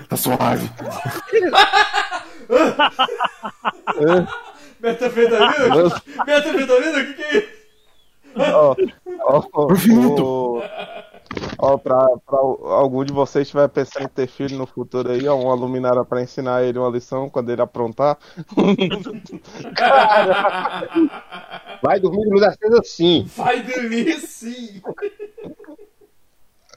Tá 0.07 0.15
suave. 0.15 0.69
Metafetamina? 4.79 6.01
Metafetamina? 6.25 6.99
O 6.99 7.05
que, 7.05 7.13
que 7.13 7.23
é 7.23 7.37
isso? 7.37 7.63
Ó, 8.35 8.75
ó, 9.21 9.43
Ó, 11.57 11.77
pra, 11.77 12.05
pra 12.25 12.37
algum 12.37 13.05
de 13.05 13.13
vocês 13.13 13.43
estiver 13.43 13.69
pensando 13.69 14.03
em 14.03 14.09
ter 14.09 14.27
filho 14.27 14.57
no 14.57 14.67
futuro 14.67 15.11
aí, 15.11 15.25
ó, 15.27 15.39
uma 15.39 15.53
luminária 15.53 16.03
pra 16.03 16.21
ensinar 16.21 16.63
ele 16.63 16.77
uma 16.77 16.89
lição 16.89 17.29
quando 17.29 17.49
ele 17.51 17.61
aprontar. 17.61 18.17
Vai 21.81 21.99
dormir 21.99 22.23
de 22.23 22.29
luz 22.29 22.43
acesa 22.43 22.81
sim. 22.83 23.25
Vai 23.35 23.63
dormir 23.63 24.19
sim. 24.19 24.81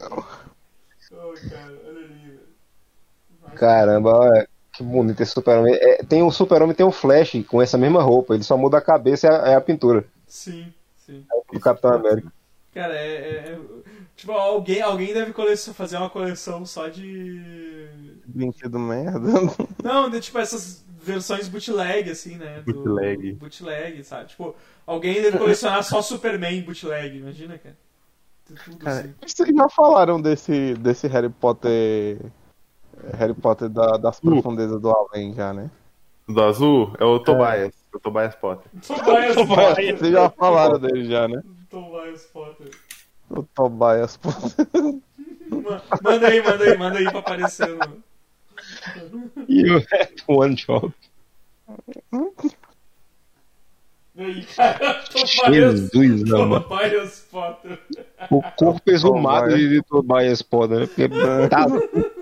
oh, 0.00 0.22
cara, 1.50 1.74
olha 1.86 2.04
ali, 2.04 2.28
velho. 2.28 2.40
Caramba, 3.56 4.16
olha, 4.16 4.48
que 4.76 4.82
bonito 4.82 5.20
esse 5.20 5.32
super-homem. 5.32 5.74
É, 5.74 6.02
tem 6.04 6.22
o 6.22 6.30
super-homem 6.30 6.74
tem 6.74 6.86
o 6.86 6.92
Flash 6.92 7.32
com 7.48 7.60
essa 7.60 7.78
mesma 7.78 8.02
roupa, 8.02 8.34
ele 8.34 8.42
só 8.44 8.56
muda 8.56 8.78
a 8.78 8.82
cabeça 8.82 9.26
e 9.26 9.30
a, 9.30 9.34
é 9.52 9.54
a 9.54 9.60
pintura. 9.60 10.04
Sim, 10.26 10.72
sim. 10.96 11.24
É 11.32 11.56
o 11.56 11.60
Capitão 11.60 11.92
América. 11.94 12.32
Cara, 12.74 12.94
é, 12.94 13.52
é- 13.52 13.58
Tipo, 14.16 14.32
alguém, 14.32 14.80
alguém 14.80 15.12
deve 15.12 15.34
fazer 15.74 15.98
uma 15.98 16.08
coleção 16.08 16.64
só 16.64 16.88
de. 16.88 17.88
Brinquedo 18.24 18.78
merda. 18.78 19.28
Não, 19.84 20.08
de 20.08 20.20
tipo 20.20 20.38
essas 20.38 20.82
versões 21.02 21.48
bootleg, 21.48 22.10
assim, 22.10 22.36
né? 22.36 22.62
do- 22.64 22.72
Bootleg. 22.72 23.32
Bootleg, 23.34 24.02
sabe? 24.04 24.30
Tipo, 24.30 24.54
alguém 24.86 25.20
deve 25.20 25.36
colecionar 25.38 25.84
só 25.84 26.00
Superman 26.00 26.62
bootleg, 26.62 27.18
imagina, 27.18 27.58
cara. 27.58 27.76
Tudo 28.64 28.78
Cara, 28.78 29.00
assim. 29.00 29.14
Vocês 29.26 29.48
já 29.54 29.68
falaram 29.68 30.20
desse, 30.20 30.74
desse 30.74 31.06
Harry 31.08 31.28
Potter. 31.28 32.18
Harry 33.18 33.34
Potter 33.34 33.68
da- 33.68 33.96
das 33.96 34.18
profundezas 34.20 34.80
do 34.80 34.90
além 34.90 35.34
já, 35.34 35.52
né? 35.52 35.70
Do 36.28 36.42
azul 36.42 36.92
é 36.98 37.04
o 37.04 37.18
Tobias. 37.20 37.72
O 37.94 38.00
Tobias 38.00 38.34
Potter. 38.34 38.70
Tobias 38.86 39.36
Potter. 39.46 39.98
Vocês 39.98 40.12
já 40.12 40.28
falaram 40.30 40.78
dele 40.78 41.08
já, 41.08 41.28
né? 41.28 41.40
Tobias 41.70 42.22
Potter. 42.24 42.70
O 43.30 43.42
Tobias 43.42 44.16
Potter. 44.16 44.66
Ma- 45.50 45.82
Manda 46.02 46.28
aí, 46.28 46.42
manda 46.42 46.64
aí, 46.64 46.76
manda 46.78 46.98
aí 46.98 47.04
pra 47.10 47.18
aparecer 47.20 47.68
no. 47.68 48.02
You 49.48 49.78
had 49.92 50.10
one 50.26 50.54
job. 50.56 50.92
E 54.14 54.22
aí, 54.22 54.44
cara, 54.46 54.94
Tobias, 55.12 55.90
Jesus, 55.92 56.32
amado. 56.32 56.64
Tobias 56.68 57.20
Potter. 57.30 57.78
O 58.30 58.42
corpo 58.56 58.90
exumado 58.90 59.50
Tobias. 59.50 59.60
de 59.60 59.68
de 59.68 59.82
Tobias 59.82 60.42
Potter, 60.42 60.80
né? 60.80 60.86
Porque 60.86 61.08
tá... 61.48 61.66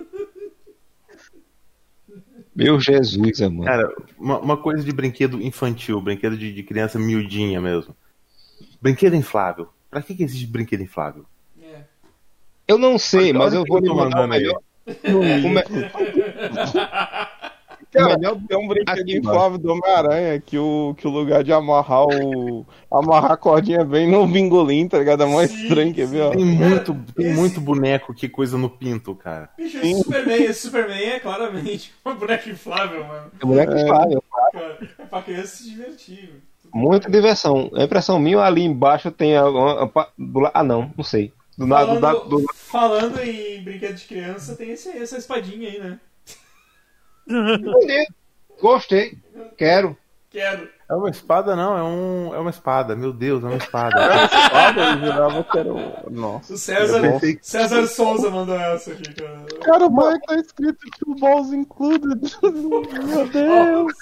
Meu 2.55 2.79
Jesus, 2.79 3.41
amado. 3.41 3.65
Cara, 3.65 3.93
uma, 4.17 4.39
uma 4.39 4.57
coisa 4.57 4.83
de 4.83 4.91
brinquedo 4.93 5.41
infantil, 5.41 5.99
brinquedo 5.99 6.37
de, 6.37 6.53
de 6.53 6.63
criança 6.63 6.97
miudinha 6.97 7.59
mesmo. 7.59 7.93
Brinquedo 8.81 9.15
inflável. 9.15 9.67
Pra 9.89 10.01
que, 10.01 10.15
que 10.15 10.23
existe 10.23 10.47
brinquedo 10.47 10.81
inflável? 10.81 11.25
É. 11.61 11.81
Eu 12.67 12.77
não 12.77 12.97
sei, 12.97 13.33
mas 13.33 13.53
o 13.53 13.57
eu 13.57 13.65
vou 13.67 13.79
lhe 13.79 13.87
tô 13.87 13.95
mandar 13.95 14.25
mandando 14.25 14.55
aí. 17.97 18.15
melhor. 18.15 18.33
Cara, 18.33 18.41
tem 18.47 18.57
um 18.57 18.67
brinquedo 18.67 18.99
Aqui, 19.01 19.17
inflável 19.17 19.57
do 19.57 19.71
Homem-Aranha 19.71 20.39
que 20.39 20.57
o, 20.57 20.95
que 20.97 21.07
o 21.07 21.11
lugar 21.11 21.43
de 21.43 21.51
amarrar 21.53 22.03
o. 22.05 22.65
amarrar 22.91 23.31
a 23.33 23.37
cordinha 23.37 23.83
bem 23.83 24.07
no 24.09 24.25
bingolim, 24.27 24.87
tá 24.87 24.97
ligado? 24.99 25.23
É 25.23 25.25
mais 25.25 25.51
Sim, 25.51 25.63
estranho, 25.63 25.93
quer 25.93 26.07
ver? 26.07 26.21
ó? 26.21 26.29
Tem 26.31 26.45
muito, 26.45 26.93
tem 27.15 27.27
esse- 27.27 27.35
muito 27.35 27.61
boneco 27.61 28.13
que 28.13 28.27
coisa 28.29 28.57
no 28.57 28.69
pinto, 28.69 29.15
cara. 29.15 29.49
Bicho, 29.57 29.77
esse 29.77 29.97
Superman, 30.03 30.43
esse 30.43 30.61
Superman 30.61 31.03
é 31.03 31.19
claramente 31.19 31.93
uma 32.05 32.15
boneca 32.15 32.49
inflável, 32.49 33.05
mano. 33.05 33.31
É 33.41 33.45
moleque 33.45 33.73
inflável. 33.81 34.23
Cara, 34.51 34.77
é 34.99 35.05
pra 35.05 35.21
criança 35.21 35.57
se 35.57 35.69
divertir. 35.69 36.29
mano. 36.29 36.41
Muita 36.73 37.09
diversão. 37.09 37.69
A 37.73 37.83
impressão 37.83 38.19
minha 38.19 38.39
ali 38.39 38.61
embaixo 38.63 39.09
tem 39.09 39.37
a, 39.37 39.43
a- 39.43 39.83
a- 39.95 40.07
do 40.17 40.49
Ah, 40.53 40.63
não, 40.63 40.91
não 40.97 41.03
sei. 41.05 41.31
Do 41.57 41.65
lado 41.65 41.95
do, 41.95 42.01
Falando, 42.01 42.27
do, 42.29 42.45
falando 42.53 43.19
em 43.21 43.63
brinquedo 43.63 43.95
de 43.95 44.03
criança, 44.05 44.57
tem 44.57 44.71
esse, 44.71 44.89
essa 44.89 45.17
espadinha 45.17 45.69
aí, 45.69 45.79
né? 45.79 45.97
Bonito. 47.27 48.13
Gostei. 48.61 49.17
Quero. 49.57 49.97
Quero. 50.29 50.69
É 50.87 50.93
uma 50.93 51.09
espada, 51.09 51.55
não, 51.55 51.75
é, 51.77 51.81
um, 51.81 52.35
é 52.35 52.37
uma 52.39 52.49
espada. 52.51 52.95
Meu 52.95 53.11
Deus, 53.11 53.43
é 53.43 53.47
uma 53.47 53.55
espada. 53.57 53.95
Espada, 54.25 54.81
eu 54.81 54.99
jurava 54.99 55.43
que 55.43 55.57
era 55.57 55.73
o. 55.73 56.09
Nossa. 56.11 56.53
O 56.53 56.57
César, 56.57 57.19
que- 57.19 57.39
César 57.41 57.87
Souza 57.87 58.29
mandou 58.29 58.55
essa 58.59 58.91
aqui, 58.91 59.13
cara. 59.15 59.45
Cara, 59.63 59.85
é 59.85 60.19
que 60.19 60.27
tá 60.27 60.35
escrito 60.35 60.79
Two 60.99 61.15
Balls 61.15 61.51
Included? 61.53 62.37
Meu 62.43 63.27
Deus! 63.29 63.93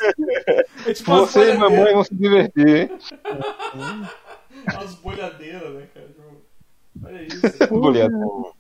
É 0.86 0.94
tipo 0.94 1.12
Você 1.16 1.54
e 1.54 1.58
mamãe 1.58 1.94
vão 1.94 2.04
se 2.04 2.14
divertir, 2.16 2.68
hein? 2.68 2.90
umas 4.76 4.96
bolhadeiras, 4.96 5.74
né, 5.74 5.88
cara? 5.94 6.08
Tipo, 6.08 7.06
Olha 7.06 7.22
isso. 7.24 7.68
Boleto. 7.70 8.56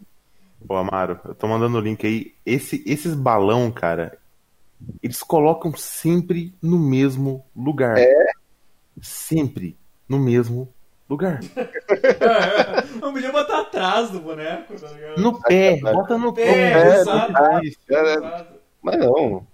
Pô, 0.66 0.76
Amaro, 0.78 1.20
eu 1.26 1.36
tô 1.36 1.45
mandando 1.47 1.78
o 1.78 1.82
link 1.82 2.05
aí. 2.07 2.34
Esse, 2.45 2.82
esses 2.86 3.14
balão, 3.14 3.70
cara, 3.70 4.18
eles 5.01 5.21
colocam 5.23 5.73
sempre 5.75 6.53
no 6.61 6.77
mesmo 6.79 7.45
lugar. 7.55 7.97
É? 7.97 8.31
Sempre 9.01 9.77
no 10.07 10.19
mesmo 10.19 10.73
lugar. 11.09 11.39
É, 11.55 12.99
não 12.99 13.13
podia 13.13 13.31
botar 13.31 13.61
atrás 13.61 14.09
do 14.09 14.19
boneco, 14.19 14.79
tá 14.79 14.88
ligado? 14.89 15.21
No 15.21 15.41
pé, 15.41 15.79
bota 15.79 16.17
no 16.17 16.34
pé, 16.34 16.45
pé. 16.45 16.99
exato. 16.99 17.34
É. 17.91 18.47
Mas 18.81 18.97
não. 18.97 19.45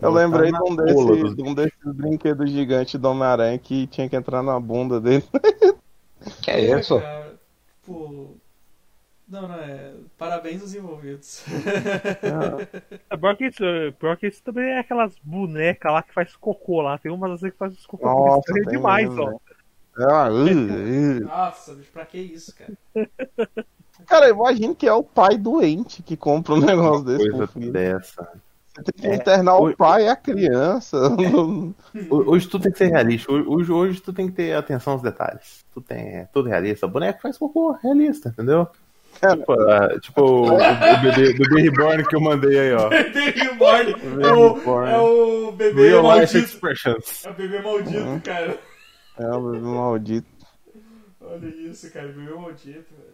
Eu 0.00 0.12
lembrei 0.12 0.52
de 0.52 0.62
um, 0.62 0.76
desses, 0.76 1.34
de 1.34 1.42
um 1.42 1.54
desses 1.54 1.72
brinquedos 1.84 2.50
gigantes 2.50 3.00
do 3.00 3.08
Homem-Aranha 3.08 3.58
que 3.58 3.86
tinha 3.88 4.08
que 4.08 4.14
entrar 4.14 4.42
na 4.42 4.58
bunda 4.60 5.00
dele. 5.00 5.24
Que 6.42 6.50
é 6.52 6.78
isso? 6.78 7.02
Pô. 7.84 8.37
Não, 9.28 9.46
não 9.46 9.54
é. 9.56 9.92
Parabéns 10.16 10.62
aos 10.62 10.74
envolvidos. 10.74 11.44
É 13.10 13.16
pior 13.16 13.36
que 13.36 13.46
isso, 13.46 13.64
é 13.64 13.90
pior 13.92 14.16
que 14.16 14.26
isso 14.26 14.42
também 14.42 14.64
é 14.70 14.78
aquelas 14.78 15.14
bonecas 15.22 15.92
lá 15.92 16.02
que 16.02 16.14
faz 16.14 16.34
cocô 16.36 16.80
lá. 16.80 16.96
Tem 16.98 17.12
umas 17.12 17.32
assim 17.32 17.50
que 17.50 17.56
faz 17.56 17.86
cocô 17.86 18.06
Nossa, 18.06 18.52
tem 18.52 18.62
demais, 18.64 19.08
mesmo, 19.08 19.22
ó. 19.22 19.26
velho. 19.26 19.40
Ah, 20.00 20.28
uh, 20.30 20.44
uh. 20.46 21.24
Nossa, 21.26 21.74
bicho, 21.74 21.90
pra 21.92 22.06
que 22.06 22.18
isso, 22.18 22.54
cara? 22.54 22.72
Cara, 24.06 24.28
imagina 24.30 24.74
que 24.74 24.86
é 24.86 24.92
o 24.92 25.02
pai 25.02 25.36
doente 25.36 26.02
que 26.02 26.16
compra 26.16 26.54
um 26.54 26.60
negócio 26.60 27.04
desse 27.04 27.28
Coisa 27.30 27.46
filho. 27.48 27.72
dessa. 27.72 28.28
Você 28.74 28.82
tem 28.92 29.10
que 29.10 29.16
internar 29.16 29.56
o 29.56 29.76
pai 29.76 30.04
e 30.04 30.08
a 30.08 30.14
criança. 30.14 30.96
Ho- 31.08 31.74
Hoje 32.30 32.48
tu 32.48 32.60
tem 32.60 32.70
que 32.70 32.78
ser 32.78 32.88
realista. 32.88 33.32
Hoje, 33.32 33.72
hoje 33.72 34.00
tu 34.00 34.12
tem 34.12 34.28
que 34.28 34.34
ter 34.34 34.54
atenção 34.54 34.92
aos 34.92 35.02
detalhes. 35.02 35.64
Tu 35.74 35.80
tem 35.80 36.18
é 36.18 36.24
tudo 36.32 36.48
realista. 36.48 36.86
O 36.86 36.90
boneco 36.90 37.20
faz 37.20 37.36
cocô 37.36 37.72
realista, 37.72 38.28
entendeu? 38.28 38.68
Tipo, 39.20 39.52
ah, 39.52 40.00
tipo 40.00 40.20
o, 40.22 40.54
o 40.54 41.00
bebê, 41.02 41.32
bebê 41.34 41.62
reborn 41.62 42.06
que 42.06 42.14
eu 42.16 42.20
mandei 42.20 42.58
aí, 42.58 42.72
ó. 42.72 42.88
Bebê 42.90 43.30
Reborn. 43.30 43.92
É 44.22 44.32
o, 44.32 44.86
é 44.86 44.98
o 44.98 45.52
bebê 45.52 45.88
Real 45.88 46.02
life 46.02 46.16
maldito. 46.16 46.38
expressions. 46.38 47.24
É 47.26 47.30
o 47.30 47.34
bebê 47.34 47.60
maldito, 47.60 48.20
cara. 48.24 48.58
É 49.18 49.26
o 49.26 49.50
bebê 49.50 49.66
maldito. 49.66 50.28
Olha 51.20 51.46
isso, 51.48 51.92
cara. 51.92 52.08
Bebê 52.08 52.32
maldito, 52.34 52.94
velho. 52.94 53.08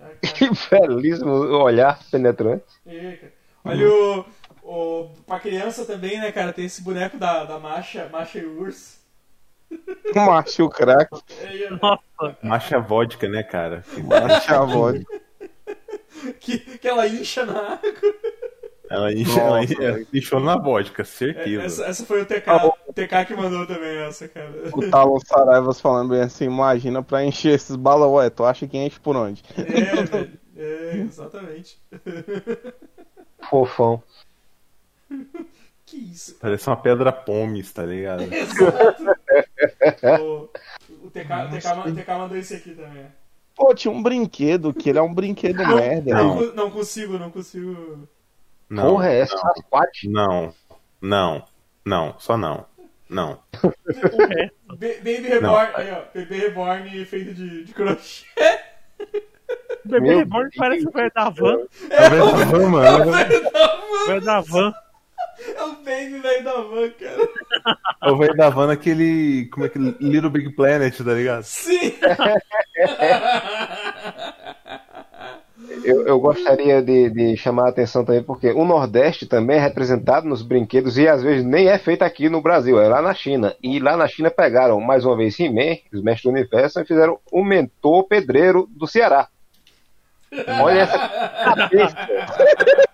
Ah. 0.00 0.10
Que 0.20 0.48
belíssimo 0.70 1.30
olhar 1.30 1.98
penetrante. 2.10 2.64
É, 2.86 3.12
cara. 3.16 3.32
Olha 3.64 3.88
o, 3.88 4.24
o. 4.62 5.08
Pra 5.26 5.40
criança 5.40 5.84
também, 5.84 6.20
né, 6.20 6.30
cara? 6.30 6.52
Tem 6.52 6.66
esse 6.66 6.82
boneco 6.82 7.16
da, 7.18 7.44
da 7.44 7.58
Macha, 7.58 8.08
Macha 8.12 8.38
e 8.38 8.44
Urso. 8.46 9.03
Macho 10.14 10.68
crack, 10.68 11.10
É. 11.42 11.70
Nossa, 11.70 12.38
Macha 12.42 12.78
vodka, 12.78 13.28
né, 13.28 13.42
cara? 13.42 13.84
macho 14.04 14.54
a 14.54 14.64
voz. 14.64 15.02
que, 16.40 16.58
que 16.58 16.86
ela 16.88 17.06
incha 17.08 17.44
na 17.44 17.74
água. 17.74 18.14
Ela 18.90 19.12
incha- 19.12 19.40
ela 19.40 19.60
Nossa, 19.62 19.82
ela 19.82 20.04
inchou 20.12 20.40
na 20.40 20.56
vodka, 20.56 21.02
É, 21.02 21.04
certeza. 21.04 21.62
essa, 21.62 21.84
essa 21.86 22.06
foi 22.06 22.22
o 22.22 22.26
TK, 22.26 22.46
o 22.86 22.92
TK 22.92 23.24
que 23.26 23.34
mandou 23.34 23.66
também 23.66 23.96
essa, 23.98 24.28
cara. 24.28 24.52
O 24.72 24.90
Talon 24.90 25.18
Saraivas 25.20 25.80
falando 25.80 26.10
bem 26.10 26.20
assim, 26.20 26.44
imagina 26.44 27.02
pra 27.02 27.24
encher 27.24 27.54
esses 27.54 27.74
balão, 27.76 28.12
ué, 28.14 28.30
tu 28.30 28.44
acha 28.44 28.66
que 28.68 28.76
enche 28.78 29.00
por 29.00 29.16
onde? 29.16 29.42
É, 29.56 30.02
velho. 30.04 30.38
É, 30.56 30.96
exatamente. 30.98 31.78
Fofão. 33.50 34.02
Que 35.86 35.96
isso, 35.96 36.36
Parece 36.40 36.66
uma 36.68 36.76
pedra 36.76 37.12
pomes, 37.12 37.72
tá 37.72 37.84
ligado? 37.84 38.22
Exato. 38.22 39.04
O, 40.20 40.48
o, 41.04 41.10
TK, 41.10 41.32
o, 41.32 41.50
TK, 41.50 41.88
o 41.90 41.94
TK 41.94 42.08
mandou 42.18 42.36
esse 42.36 42.54
aqui 42.54 42.70
também. 42.74 43.06
Pô, 43.56 43.74
tinha 43.74 43.92
um 43.92 44.02
brinquedo 44.02 44.74
que 44.74 44.88
ele 44.90 44.98
é 44.98 45.02
um 45.02 45.14
brinquedo 45.14 45.64
merda. 45.66 46.14
Não, 46.14 46.40
né? 46.40 46.46
co- 46.48 46.54
não 46.56 46.70
consigo, 46.70 47.18
não 47.18 47.30
consigo. 47.30 48.08
Não, 48.68 48.90
Porra, 48.90 49.10
é 49.10 49.20
essa? 49.20 49.36
Não, 50.08 50.52
não, 51.00 51.44
não, 51.84 52.14
só 52.18 52.36
não. 52.36 52.66
Não. 53.08 53.38
Ba- 53.62 54.76
Baby 54.76 55.28
Reborn, 55.28 55.72
aí 55.74 55.92
ó, 55.92 56.02
bebê 56.12 56.36
Reborn 56.38 57.04
feito 57.04 57.34
de, 57.34 57.64
de 57.64 57.72
crochê. 57.72 58.24
o 59.84 59.88
bebê 59.88 60.08
Meu 60.08 60.18
reborn 60.18 60.50
parece 60.56 60.88
o 60.88 60.90
velho 60.90 61.12
da 61.14 61.28
van. 61.28 61.58
Tá 61.90 62.08
vendo, 62.08 62.70
mano? 62.70 63.10
O 63.10 64.06
velho 64.06 64.20
da 64.24 64.40
van. 64.40 64.74
É 65.38 65.64
o 65.64 65.72
baby 65.76 66.18
velho 66.20 66.44
da 66.44 66.60
van, 66.60 66.90
cara. 66.90 67.28
É 68.02 68.10
o 68.10 68.16
velho 68.16 68.36
da 68.36 68.50
van 68.50 68.72
aquele. 68.72 69.48
Como 69.52 69.66
é 69.66 69.68
que. 69.68 69.78
Little 69.78 70.30
Big 70.30 70.54
Planet, 70.54 70.96
tá 70.96 71.12
ligado? 71.12 71.42
Sim! 71.42 71.94
eu, 75.84 76.06
eu 76.06 76.20
gostaria 76.20 76.82
de, 76.82 77.10
de 77.10 77.36
chamar 77.36 77.66
a 77.66 77.70
atenção 77.70 78.04
também, 78.04 78.22
porque 78.22 78.50
o 78.50 78.64
Nordeste 78.64 79.26
também 79.26 79.56
é 79.56 79.60
representado 79.60 80.26
nos 80.26 80.42
brinquedos 80.42 80.98
e 80.98 81.08
às 81.08 81.22
vezes 81.22 81.44
nem 81.44 81.68
é 81.68 81.78
feito 81.78 82.02
aqui 82.02 82.28
no 82.28 82.40
Brasil, 82.40 82.80
é 82.80 82.88
lá 82.88 83.02
na 83.02 83.14
China. 83.14 83.54
E 83.62 83.78
lá 83.78 83.96
na 83.96 84.08
China 84.08 84.30
pegaram 84.30 84.80
mais 84.80 85.04
uma 85.04 85.16
vez 85.16 85.38
He-Man, 85.38 85.78
os 85.92 86.02
mestres 86.02 86.24
do 86.24 86.30
universo, 86.30 86.80
e 86.80 86.84
fizeram 86.84 87.18
o 87.30 87.44
mentor 87.44 88.04
pedreiro 88.04 88.68
do 88.70 88.86
Ceará. 88.86 89.28
Olha 90.60 90.80
essa 90.80 90.98
cabeça. 90.98 91.96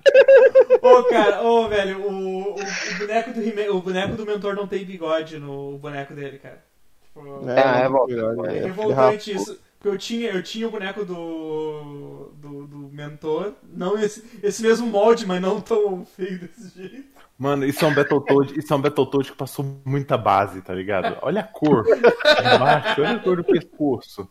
Ô, 0.82 1.04
cara, 1.04 1.42
ô, 1.42 1.68
velho, 1.68 2.00
o, 2.02 2.10
o, 2.10 2.54
o 2.54 2.98
boneco 2.98 3.30
do 3.32 3.76
o 3.76 3.80
boneco 3.82 4.16
do 4.16 4.26
mentor 4.26 4.54
não 4.54 4.66
tem 4.66 4.84
bigode 4.84 5.38
no 5.38 5.78
boneco 5.78 6.14
dele, 6.14 6.38
cara. 6.38 6.62
Tipo, 7.02 7.48
É, 7.48 7.82
é 7.82 7.84
é, 7.84 7.88
bom. 7.88 8.06
é 8.46 8.58
é, 8.58 8.64
revoltante 8.64 9.32
isso. 9.32 9.58
Porque 9.78 9.88
eu 9.88 9.98
tinha, 9.98 10.30
eu 10.30 10.42
tinha 10.42 10.68
o 10.68 10.70
boneco 10.70 11.06
do, 11.06 12.32
do, 12.34 12.66
do 12.66 12.76
mentor, 12.92 13.54
não 13.72 13.98
esse, 13.98 14.22
esse 14.42 14.62
mesmo 14.62 14.86
molde, 14.86 15.26
mas 15.26 15.40
não 15.40 15.58
tão 15.58 16.04
feio 16.04 16.38
desse 16.38 16.78
jeito. 16.78 17.08
Mano, 17.38 17.64
isso 17.64 17.82
é 17.82 17.88
um 17.88 17.94
Battletoad, 17.94 18.58
isso 18.58 18.70
é 18.70 18.76
um 18.76 18.82
Battletoad 18.82 19.30
que 19.30 19.36
passou 19.38 19.64
muita 19.86 20.18
base, 20.18 20.60
tá 20.60 20.74
ligado? 20.74 21.16
Olha 21.22 21.40
a 21.40 21.44
cor 21.44 21.86
embaixo, 22.54 23.00
olha 23.00 23.12
a 23.12 23.18
cor 23.18 23.36
do 23.38 23.44
pescoço. 23.44 24.28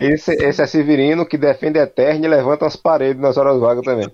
Esse, 0.00 0.32
esse 0.32 0.62
é 0.62 0.66
Severino 0.66 1.26
que 1.26 1.38
defende 1.38 1.78
a 1.78 1.84
Eterna 1.84 2.26
e 2.26 2.28
levanta 2.28 2.66
as 2.66 2.76
paredes 2.76 3.20
nas 3.20 3.36
horas 3.36 3.58
vagas 3.58 3.84
também. 3.84 4.08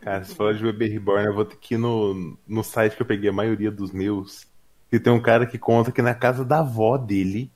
Cara, 0.00 0.24
se 0.24 0.34
falar 0.34 0.52
de 0.54 0.62
bebê 0.62 0.86
reborn, 0.86 1.26
eu 1.26 1.34
vou 1.34 1.44
ter 1.44 1.56
que 1.56 1.74
ir 1.74 1.78
no, 1.78 2.36
no 2.46 2.62
site 2.62 2.96
que 2.96 3.02
eu 3.02 3.06
peguei 3.06 3.30
a 3.30 3.32
maioria 3.32 3.70
dos 3.70 3.92
meus. 3.92 4.46
E 4.90 4.98
tem 4.98 5.12
um 5.12 5.20
cara 5.20 5.46
que 5.46 5.58
conta 5.58 5.90
que 5.90 6.02
na 6.02 6.14
casa 6.14 6.44
da 6.44 6.60
avó 6.60 6.96
dele 6.96 7.50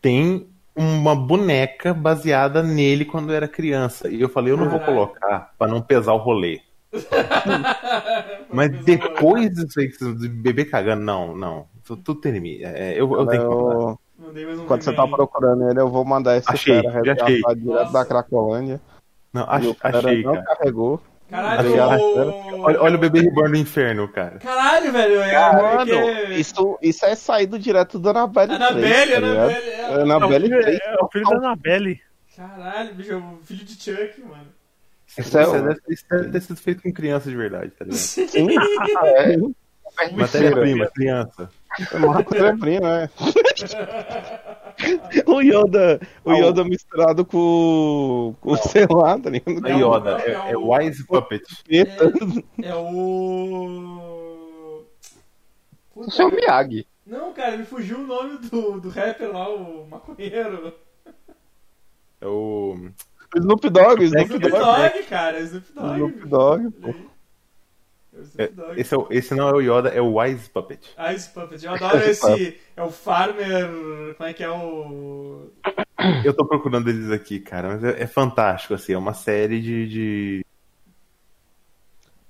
tem 0.00 0.48
uma 0.74 1.14
boneca 1.14 1.92
baseada 1.92 2.62
nele 2.62 3.04
quando 3.04 3.32
era 3.32 3.46
criança. 3.46 4.08
E 4.08 4.20
eu 4.20 4.28
falei, 4.28 4.52
eu 4.52 4.56
não 4.56 4.68
vou 4.68 4.80
colocar 4.80 5.52
pra 5.58 5.68
não 5.68 5.82
pesar 5.82 6.12
o 6.14 6.18
rolê. 6.18 6.60
Mas 8.52 8.84
depois 8.84 9.54
disso 9.54 9.78
aí, 9.78 9.88
de 9.88 10.28
bebê 10.28 10.64
cagando, 10.64 11.02
não, 11.02 11.36
não. 11.36 11.66
Tem 12.22 12.32
limite. 12.32 12.64
É, 12.64 12.92
eu, 12.92 13.12
eu 13.12 13.26
tenho 13.26 13.96
que. 13.96 14.09
Mandei 14.20 14.44
mais 14.46 14.58
um 14.58 14.66
Quando 14.66 14.82
você 14.82 14.92
tá 14.92 15.06
procurando 15.08 15.70
ele, 15.70 15.80
eu 15.80 15.88
vou 15.88 16.04
mandar 16.04 16.36
esse 16.36 16.50
Achei, 16.50 16.82
cara 16.82 16.94
resgatar 16.94 17.26
direto 17.26 17.64
Nossa. 17.64 17.92
da 17.92 18.04
Cracolândia. 18.04 18.80
Não, 19.32 19.42
E 19.42 19.46
ach- 19.48 19.66
o 19.66 19.74
cara 19.74 19.98
achei, 19.98 20.22
não 20.22 20.34
cara. 20.34 20.56
carregou. 20.56 21.00
Caralho, 21.30 21.70
Olha, 22.62 22.82
olha 22.82 22.96
o 22.96 22.98
bebê 22.98 23.20
reborn 23.20 23.52
do 23.52 23.56
inferno, 23.58 24.08
cara. 24.08 24.38
Caralho, 24.40 24.90
velho. 24.92 25.20
É, 25.22 25.32
é 25.32 25.84
que 25.84 25.92
é- 25.92 26.34
isso, 26.38 26.76
isso 26.82 27.06
é 27.06 27.14
saído 27.14 27.56
direto 27.56 28.00
do 28.00 28.10
Annabelle 28.10 28.58
3. 28.58 28.60
Anabelle, 28.60 29.12
tá? 29.86 30.02
Anabelle. 30.02 30.52
é- 30.52 30.58
É 30.58 30.62
filho, 30.62 30.62
3. 30.62 30.78
é 30.82 30.96
o 31.04 31.08
filho 31.08 31.24
da 31.30 31.36
Annabelle. 31.36 32.00
Caralho, 32.36 32.94
bicho, 32.94 33.12
é 33.12 33.16
o 33.16 33.38
filho 33.44 33.64
de 33.64 33.74
Chuck, 33.80 34.20
mano. 34.22 34.46
Isso, 35.16 35.38
é 35.38 35.42
é, 35.42 35.44
isso 35.88 36.04
deve 36.10 36.28
ter 36.30 36.40
sido 36.40 36.56
feito 36.56 36.82
com 36.82 36.92
criança 36.92 37.30
de 37.30 37.36
verdade, 37.36 37.70
tá 37.78 37.84
ligado? 37.84 37.96
Sim, 37.98 38.48
É, 39.04 39.36
Matéria-prima, 40.12 40.86
criança. 40.86 41.50
é 41.92 41.98
matéria-prima, 41.98 43.02
é. 43.02 43.10
O 45.26 45.42
Yoda, 45.42 46.00
o 46.24 46.32
Yoda 46.32 46.64
misturado 46.64 47.22
com, 47.24 48.34
com 48.40 48.56
sei 48.56 48.86
lá, 48.90 49.18
tá 49.18 49.28
ligado? 49.28 49.66
A 49.66 49.68
Yoda, 49.68 50.18
é, 50.22 50.52
é 50.52 50.56
Wise 50.56 51.04
Puppet. 51.06 51.42
É 52.62 52.74
o. 52.74 54.82
Puta, 55.92 56.08
o 56.08 56.10
seu 56.10 56.30
Miyagi. 56.30 56.86
Não, 57.06 57.32
cara, 57.32 57.56
me 57.58 57.64
fugiu 57.64 57.98
o 57.98 58.06
nome 58.06 58.38
do, 58.38 58.80
do 58.80 58.88
rapper 58.88 59.30
lá, 59.32 59.48
o 59.50 59.86
maconheiro. 59.86 60.72
É 62.20 62.26
o. 62.26 62.88
Snoop 63.36 63.68
Dogg, 63.68 64.02
Snoop 64.04 64.24
Snoop 64.26 64.48
Dogg. 64.48 64.64
Dogg, 64.64 65.02
cara, 65.08 65.38
é 65.38 65.42
Snoop 65.42 65.72
Dogg. 65.72 65.94
Snoop 65.96 66.28
Dogg, 66.28 66.70
pô. 66.70 66.88
É 66.88 66.92
o 66.92 66.94
Snoop 66.94 66.94
é- 66.94 66.94
Dogg. 66.94 67.10
Esse, 68.76 68.94
é 68.94 68.98
o- 68.98 69.06
esse 69.10 69.34
não 69.34 69.48
é 69.48 69.52
o 69.52 69.60
Yoda, 69.60 69.88
é 69.90 70.00
o 70.00 70.18
Wise 70.18 70.48
Puppet. 70.50 70.80
Ice 71.14 71.28
Puppet. 71.30 71.64
Eu 71.64 71.72
adoro 71.74 71.98
esse. 71.98 72.58
É 72.76 72.82
o 72.82 72.90
Farmer. 72.90 74.14
Como 74.16 74.28
é 74.28 74.32
que 74.32 74.42
é 74.42 74.50
o. 74.50 75.50
Eu 76.24 76.32
tô 76.34 76.46
procurando 76.46 76.88
eles 76.88 77.10
aqui, 77.10 77.38
cara, 77.40 77.68
mas 77.68 77.84
é, 77.84 78.02
é 78.02 78.06
fantástico, 78.06 78.74
assim, 78.74 78.92
é 78.92 78.98
uma 78.98 79.14
série 79.14 79.60
de. 79.60 79.88
de... 79.88 80.46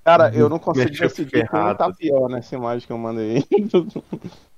Cara, 0.05 0.35
eu 0.35 0.49
não 0.49 0.59
consigo 0.59 0.91
decidir 0.91 1.31
quem 1.31 1.47
tá 1.47 1.93
pior 1.93 2.29
nessa 2.29 2.55
imagem 2.57 2.87
que 2.87 2.93
eu 2.93 2.99
mandei. 2.99 3.45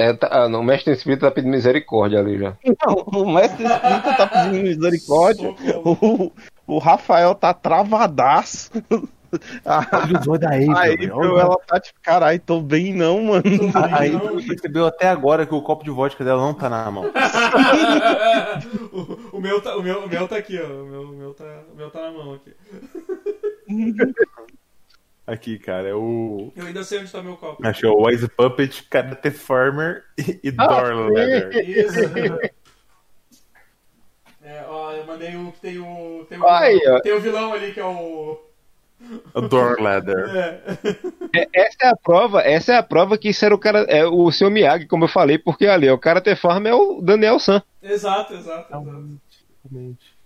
É, 0.00 0.14
tá, 0.14 0.28
ah, 0.30 0.48
não, 0.48 0.60
o 0.60 0.64
mestre 0.64 0.94
espírito 0.94 1.20
tá 1.20 1.30
pedindo 1.30 1.50
misericórdia 1.50 2.20
ali 2.20 2.38
já. 2.38 2.56
Não, 2.64 2.94
o 2.94 3.30
mestre 3.34 3.64
Espírita 3.64 4.16
tá 4.16 4.26
pedindo 4.26 4.62
misericórdia. 4.62 5.50
O, 5.84 6.32
o 6.74 6.78
Rafael 6.78 7.34
tá 7.34 7.52
travadaço. 7.52 8.70
A, 9.64 9.86
Olha 10.26 10.38
da 10.38 10.48
a 10.48 10.54
April, 10.54 10.72
April, 10.72 10.98
velho, 10.98 11.14
olha- 11.16 11.40
ela 11.42 11.56
tá 11.66 11.78
tipo, 11.80 12.00
caralho, 12.02 12.40
tô 12.40 12.60
bem 12.60 12.92
não, 12.94 13.22
mano. 13.22 13.42
A 13.74 14.08
Não. 14.08 14.16
April 14.16 14.46
percebeu 14.46 14.86
até 14.86 15.08
agora 15.08 15.46
que 15.46 15.54
o 15.54 15.62
copo 15.62 15.84
de 15.84 15.90
vodka 15.90 16.24
dela 16.24 16.40
não 16.42 16.54
tá 16.54 16.68
na 16.68 16.90
mão. 16.90 17.04
o, 18.92 19.36
o 19.36 19.40
meu 19.40 19.60
tá, 19.60 19.76
o, 19.76 19.82
meu, 19.82 20.04
o 20.04 20.08
meu 20.08 20.26
tá 20.26 20.36
aqui, 20.36 20.58
ó. 20.60 20.66
O 20.66 20.86
meu, 20.86 21.02
o 21.02 21.08
meu, 21.08 21.34
tá, 21.34 21.44
o 21.72 21.76
meu 21.76 21.90
tá 21.90 22.00
na 22.02 22.10
mão 22.10 22.34
aqui. 22.34 22.54
Aqui, 25.26 25.60
cara, 25.60 25.88
é 25.88 25.94
o. 25.94 26.52
Eu 26.56 26.66
ainda 26.66 26.82
sei 26.82 26.98
onde 26.98 27.12
tá 27.12 27.22
meu 27.22 27.36
copo. 27.36 27.64
Achou 27.64 28.00
o 28.00 28.08
Wise 28.08 28.26
Puppet, 28.26 28.82
Karate 28.90 29.30
Farmer 29.30 30.02
e, 30.18 30.40
e 30.42 30.50
Door 30.50 31.12
Leather. 31.12 31.68
Isso. 31.68 32.00
O 35.36 35.52
que 35.52 35.60
tem 35.60 35.78
o. 35.78 36.26
Tem 36.28 36.38
o, 36.38 36.44
ó. 36.44 37.00
tem 37.00 37.12
o 37.12 37.20
vilão 37.20 37.52
ali 37.52 37.72
que 37.72 37.80
é 37.80 37.84
o. 37.84 38.40
O 39.34 39.40
Door 39.40 39.80
Leather. 39.80 40.28
É. 40.36 40.60
É, 41.34 41.48
essa 41.54 41.76
é 41.82 41.88
a 41.88 41.96
prova, 41.96 42.42
essa 42.42 42.72
é 42.74 42.76
a 42.76 42.82
prova 42.82 43.16
que 43.16 43.30
isso 43.30 43.44
era 43.44 43.54
o 43.54 43.58
cara, 43.58 43.80
é 43.88 44.04
o 44.04 44.30
seu 44.30 44.50
Miyagi, 44.50 44.86
como 44.86 45.04
eu 45.04 45.08
falei, 45.08 45.38
porque 45.38 45.66
ali, 45.66 45.88
o 45.90 45.96
Karate 45.98 46.36
Farm 46.36 46.66
é 46.66 46.74
o 46.74 47.00
Daniel 47.00 47.38
San. 47.38 47.62
Exato, 47.82 48.34
exato, 48.34 48.74
exato. 48.74 49.20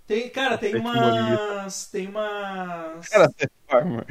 Tem, 0.07 0.29
cara, 0.29 0.59
tem 0.59 0.75
umas. 0.77 1.87
Tem 1.87 2.09
umas. 2.09 3.09
Cara, 3.09 3.31
Farmer. 3.69 4.05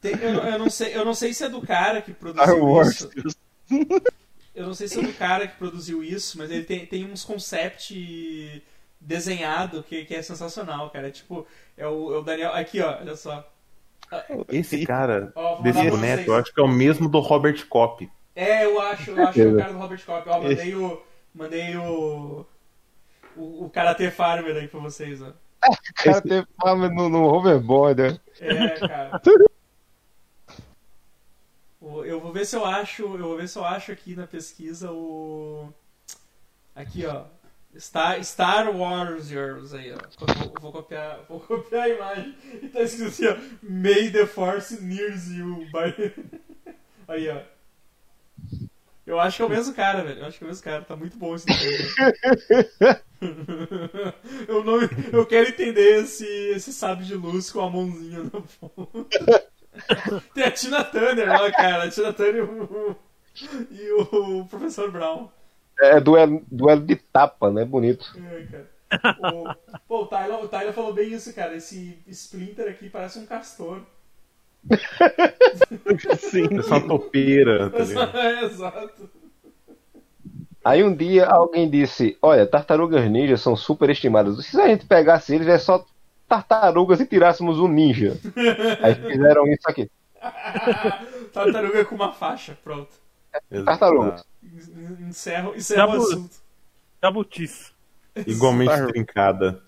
Tem- 0.00 0.18
eu, 0.20 0.32
não- 0.32 0.48
eu 0.48 0.58
não 0.58 0.70
sei, 0.70 0.96
eu 0.96 1.04
não 1.04 1.14
sei 1.14 1.32
se 1.32 1.44
é 1.44 1.48
do 1.48 1.60
cara 1.62 2.00
que 2.02 2.12
produziu 2.12 2.82
isso. 2.82 3.10
Eu 4.54 4.66
não 4.66 4.74
sei 4.74 4.88
se 4.88 4.98
é 4.98 5.02
do 5.02 5.12
cara 5.12 5.46
que 5.46 5.56
produziu 5.56 6.02
isso, 6.02 6.36
mas 6.38 6.50
ele 6.50 6.64
tem, 6.64 6.84
tem 6.84 7.04
uns 7.10 7.24
concept 7.24 8.62
desenhado 9.00 9.82
que, 9.82 10.04
que 10.04 10.14
é 10.14 10.22
sensacional, 10.22 10.90
cara. 10.90 11.08
É 11.08 11.10
tipo, 11.10 11.46
é 11.76 11.86
o, 11.86 12.14
é 12.14 12.18
o 12.18 12.22
Daniel. 12.22 12.52
Aqui, 12.52 12.80
ó, 12.80 12.98
olha 13.00 13.16
só. 13.16 13.48
Esse 14.48 14.84
cara 14.84 15.32
Ó, 15.36 15.60
desse 15.62 15.88
boneco, 15.88 16.30
eu 16.30 16.34
acho 16.36 16.52
que 16.52 16.60
é 16.60 16.64
o 16.64 16.68
mesmo 16.68 17.08
do 17.08 17.20
Robert 17.20 17.66
Kopp. 17.68 18.10
É, 18.34 18.64
eu 18.64 18.80
acho, 18.80 19.10
eu 19.10 19.22
acho 19.22 19.32
que 19.32 19.40
é 19.40 19.46
o 19.46 19.56
cara 19.56 19.72
do 19.72 19.78
Robert 19.78 20.04
Kopp. 20.04 20.28
Ó, 20.28 20.42
mandei 20.42 20.74
o. 20.74 21.02
Mandei 21.34 21.76
o. 21.76 22.46
O, 23.36 23.64
o 23.64 23.70
Karate 23.70 24.10
Farmer 24.10 24.56
aí 24.56 24.68
pra 24.68 24.80
vocês, 24.80 25.22
ó. 25.22 25.32
Karate 25.96 26.46
Farm 26.60 26.82
no, 26.94 27.08
no 27.08 27.24
hoverboard, 27.24 28.02
né? 28.02 28.20
É, 28.40 28.68
cara. 28.86 29.22
Eu 32.04 32.20
vou 32.20 32.32
ver 32.32 32.44
se 32.44 32.54
eu 32.54 32.64
acho. 32.64 33.02
Eu 33.02 33.18
vou 33.18 33.36
ver 33.36 33.48
se 33.48 33.58
eu 33.58 33.64
acho 33.64 33.90
aqui 33.90 34.14
na 34.14 34.26
pesquisa 34.26 34.92
o. 34.92 35.72
Aqui, 36.74 37.06
ó. 37.06 37.24
Star, 37.78 38.22
Star 38.24 38.76
Wars 38.76 39.30
Yours 39.30 39.72
aí, 39.74 39.92
ó. 39.92 39.98
Vou, 40.18 40.54
vou 40.60 40.72
copiar, 40.72 41.20
vou 41.28 41.40
copiar 41.40 41.84
a 41.84 41.88
imagem. 41.88 42.34
E 42.62 42.68
tá 42.68 42.82
escrito 42.82 43.08
assim, 43.08 43.26
ó. 43.26 43.36
May 43.62 44.10
the 44.10 44.26
Force 44.26 44.82
nears 44.82 45.28
you. 45.28 45.66
By... 45.72 46.12
Aí, 47.06 47.28
ó. 47.28 47.40
Eu 49.06 49.18
acho 49.18 49.38
que 49.38 49.42
é 49.42 49.46
o 49.46 49.48
mesmo 49.48 49.74
cara, 49.74 50.04
velho. 50.04 50.20
Eu 50.20 50.26
acho 50.26 50.38
que 50.38 50.44
é 50.44 50.46
o 50.46 50.48
mesmo 50.48 50.62
cara. 50.62 50.84
Tá 50.84 50.94
muito 50.94 51.16
bom 51.16 51.34
esse 51.34 51.46
desenho. 51.46 51.90
eu, 54.46 54.62
não, 54.62 54.78
eu 55.12 55.26
quero 55.26 55.48
entender 55.48 56.02
esse, 56.02 56.24
esse 56.24 56.72
sábio 56.72 57.04
de 57.04 57.16
luz 57.16 57.50
com 57.50 57.60
a 57.60 57.68
mãozinha 57.68 58.22
na 58.22 58.40
ponta. 58.60 59.50
Tem 60.32 60.44
a 60.44 60.50
Tina 60.52 60.84
Turner 60.84 61.28
lá, 61.28 61.50
cara. 61.50 61.84
A 61.84 61.90
Tina 61.90 62.12
Turner 62.12 62.44
e 62.44 62.48
o, 62.48 62.96
e 63.70 63.90
o 63.90 64.44
Professor 64.46 64.90
Brown. 64.90 65.28
É 65.80 66.00
duelo, 66.00 66.42
duelo 66.50 66.80
de 66.82 66.96
tapa, 66.96 67.50
né? 67.50 67.64
Bonito. 67.64 68.12
É, 68.16 68.46
cara. 68.46 68.70
O, 69.32 69.54
pô, 69.86 70.02
o 70.02 70.06
Tyler, 70.06 70.44
o 70.44 70.48
Tyler 70.48 70.72
falou 70.72 70.92
bem 70.92 71.12
isso, 71.12 71.32
cara. 71.34 71.54
Esse 71.56 71.98
Splinter 72.08 72.68
aqui 72.68 72.90
parece 72.90 73.18
um 73.18 73.26
castor. 73.26 73.82
Sim. 76.18 76.58
É 76.58 76.62
só 76.62 76.80
topeira, 76.80 77.70
tá 77.70 77.78
ligado? 77.78 78.16
é, 78.18 78.44
exato. 78.44 79.10
Aí 80.64 80.84
um 80.84 80.94
dia 80.94 81.26
alguém 81.26 81.70
disse: 81.70 82.18
Olha, 82.20 82.46
tartarugas 82.46 83.08
ninjas 83.10 83.40
são 83.40 83.56
superestimadas. 83.56 84.44
Se 84.44 84.60
a 84.60 84.68
gente 84.68 84.86
pegasse 84.86 85.34
eles, 85.34 85.48
é 85.48 85.58
só 85.58 85.84
tartarugas 86.28 87.00
e 87.00 87.06
tirássemos 87.06 87.58
um 87.58 87.68
ninja. 87.68 88.18
Aí 88.82 88.94
fizeram 88.94 89.46
isso 89.46 89.68
aqui. 89.68 89.90
Tartaruga 91.32 91.84
com 91.84 91.94
uma 91.94 92.12
faixa, 92.12 92.56
pronto. 92.62 92.90
Tartarugas. 93.64 94.24
Encerro, 95.00 95.54
encerro 95.56 95.92
o 95.92 95.96
Já- 95.96 95.98
assunto. 96.06 96.36
Jabutice. 97.02 97.70
Igualmente 98.26 98.86
trincada. 98.92 99.62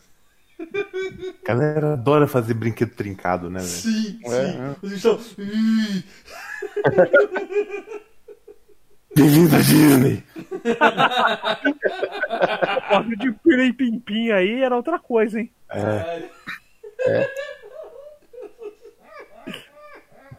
A 0.60 1.46
galera 1.46 1.92
adora 1.94 2.26
fazer 2.28 2.54
brinquedo 2.54 2.94
trincado, 2.94 3.50
né, 3.50 3.58
velho? 3.60 3.70
Sim, 3.70 4.20
sim. 4.20 4.22
É. 4.28 4.76
Estão. 4.86 5.18
Ih, 5.38 6.04
Bem-vindo 9.14 9.54
à 9.56 9.58
Disney! 9.60 10.24
O 12.92 13.16
de 13.16 13.32
Pirem 13.32 13.72
Pimpim 13.72 14.30
aí 14.30 14.62
era 14.62 14.76
outra 14.76 14.98
coisa, 14.98 15.40
hein? 15.40 15.50
É, 15.70 15.80
caralho. 15.82 16.28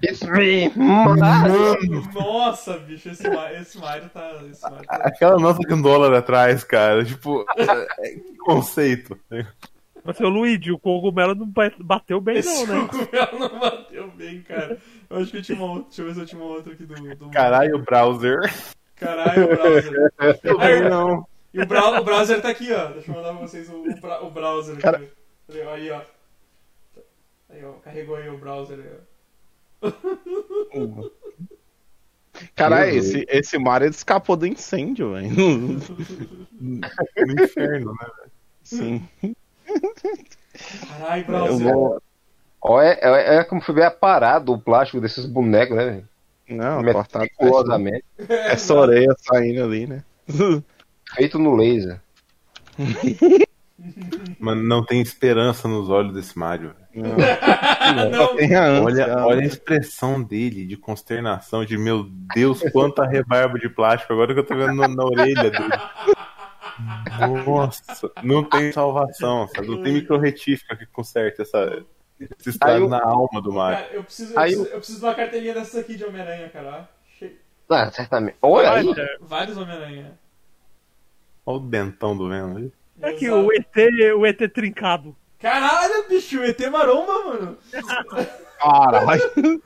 It's 0.03 0.21
me, 0.23 0.69
Mario. 0.75 2.03
Nossa, 2.13 2.77
bicho, 2.79 3.09
esse, 3.09 3.23
esse 3.59 3.77
Mario 3.77 4.09
tá. 4.09 4.41
Esse 4.49 4.61
Mario 4.63 4.85
tá... 4.85 4.95
aquela 4.97 5.37
nota 5.39 5.65
com 5.67 5.81
dólar 5.81 6.13
atrás, 6.13 6.63
cara. 6.63 7.05
Tipo, 7.05 7.45
é, 7.57 8.09
que 8.15 8.35
conceito. 8.37 9.17
Mas, 10.03 10.17
seu 10.17 10.27
Luigi, 10.27 10.71
o 10.71 10.77
cogumelo 10.79 11.33
não 11.33 11.47
ba- 11.47 11.71
bateu 11.79 12.19
bem, 12.19 12.37
Esse 12.39 12.65
não, 12.67 12.81
né? 12.83 12.87
cogumelo 12.89 13.39
não 13.39 13.59
bateu 13.59 14.11
bem, 14.11 14.41
cara. 14.41 14.77
Eu 15.09 15.17
acho 15.17 15.31
que 15.31 15.37
eu 15.37 15.41
tinha 15.41 15.57
uma 15.57 15.67
outra. 15.71 15.85
Deixa 15.87 16.01
eu 16.01 16.05
ver 16.07 16.13
se 16.15 16.19
eu 16.19 16.25
tinha 16.25 16.41
uma 16.43 16.51
outra 16.53 16.73
aqui 16.73 16.85
do. 16.85 17.15
do... 17.15 17.29
Caralho, 17.29 17.79
browser. 17.79 18.39
Caralho, 18.97 19.45
o 19.45 19.47
browser. 19.55 20.11
Também 20.43 20.81
não. 20.89 21.25
E 21.53 21.61
o, 21.61 21.65
brau- 21.65 22.01
o 22.01 22.03
browser 22.03 22.41
tá 22.41 22.49
aqui, 22.49 22.73
ó. 22.73 22.87
Deixa 22.87 23.09
eu 23.09 23.15
mandar 23.15 23.29
pra 23.37 23.47
vocês 23.47 23.69
o, 23.69 23.75
o, 23.75 24.25
o 24.27 24.31
browser 24.31 24.75
Cara- 24.79 24.97
aqui. 24.97 25.07
Aí, 25.49 25.61
ó, 25.61 25.71
Aí, 25.73 25.91
ó. 25.91 26.01
Aí, 27.51 27.63
ó. 27.63 27.71
Carregou 27.73 28.15
aí 28.17 28.27
o 28.27 28.37
browser 28.37 28.79
aí, 28.79 28.89
ó. 28.99 29.12
Caralho, 32.55 32.95
esse, 32.95 33.25
esse 33.29 33.57
Mario 33.57 33.85
ele 33.87 33.95
escapou 33.95 34.35
do 34.35 34.45
incêndio, 34.47 35.13
velho. 35.13 35.29
No 36.59 37.43
inferno, 37.43 37.93
né? 37.93 38.07
Sim. 38.63 39.07
Caralho, 40.87 41.21
Eu 41.21 41.27
browser. 41.27 41.73
vou. 41.73 42.01
Olha, 42.61 42.97
é, 43.01 43.35
é 43.37 43.43
como 43.43 43.61
foi 43.61 43.75
bem 43.75 43.83
aparado 43.83 44.53
o 44.53 44.59
plástico 44.59 45.01
desses 45.01 45.25
bonecos, 45.25 45.75
né, 45.75 45.85
velho? 45.85 46.09
Não, 46.49 46.83
cortado. 46.83 47.23
Meticulosamente. 47.23 48.05
Essa 48.29 48.73
orelha 48.73 49.13
saindo 49.17 49.63
ali, 49.63 49.87
né? 49.87 50.03
Feito 51.15 51.37
no 51.37 51.55
laser. 51.55 52.01
Mano, 54.39 54.63
não 54.63 54.83
tem 54.85 55.01
esperança 55.01 55.67
nos 55.67 55.89
olhos 55.89 56.13
desse 56.13 56.37
Mario. 56.37 56.73
Não, 56.93 58.09
Não, 58.09 58.33
ânsia. 58.33 58.83
Olha, 58.83 59.25
olha 59.25 59.41
a 59.41 59.45
expressão 59.45 60.21
dele 60.21 60.65
de 60.65 60.77
consternação, 60.77 61.65
de 61.65 61.77
meu 61.77 62.03
Deus, 62.35 62.61
quanta 62.71 63.05
rebarba 63.05 63.57
de 63.57 63.67
plástico, 63.69 64.13
agora 64.13 64.33
que 64.33 64.39
eu 64.39 64.45
tô 64.45 64.55
vendo 64.55 64.75
na, 64.75 64.87
na 64.87 65.03
orelha 65.03 65.49
dele. 65.49 65.73
Nossa, 67.45 68.11
não 68.21 68.43
tem 68.43 68.71
salvação, 68.71 69.47
sabe? 69.47 69.67
Não 69.67 69.77
tem 69.77 69.93
microretífica 69.93 70.75
que 70.75 70.85
conserte 70.87 71.41
essa, 71.41 71.83
esse 72.19 72.49
estado 72.49 72.85
o- 72.85 72.89
na 72.89 73.01
alma 73.03 73.41
do 73.41 73.51
Mario. 73.53 73.83
Cara, 73.83 73.93
eu 73.95 74.03
preciso, 74.03 74.33
eu, 74.33 74.39
Aí 74.39 74.51
preciso, 74.55 74.73
eu 74.73 74.77
preciso 74.77 74.99
de 74.99 75.05
uma 75.05 75.15
cartelinha 75.15 75.53
dessas 75.53 75.75
aqui 75.75 75.95
de 75.95 76.03
Homem-Aranha, 76.05 76.49
cara. 76.49 76.89
Ah, 77.69 77.89
certamente. 77.91 78.37
Olha 78.41 78.71
aí. 78.71 78.85
Vários 79.21 79.57
Homem-Aranha. 79.57 80.17
Olha 81.45 81.57
o 81.57 81.59
dentão 81.59 82.15
do 82.15 82.29
Venom 82.29 82.55
ali. 82.55 82.73
É 83.01 83.13
que 83.13 83.29
o 83.29 83.51
ET, 83.51 83.75
o 84.17 84.25
ET 84.25 84.37
trincado. 84.49 85.15
Caralho, 85.43 86.07
bicho, 86.09 86.39
o 86.39 86.43
ET 86.45 86.59
maromba, 86.71 87.25
mano. 87.25 87.57
Caralho. 88.57 89.61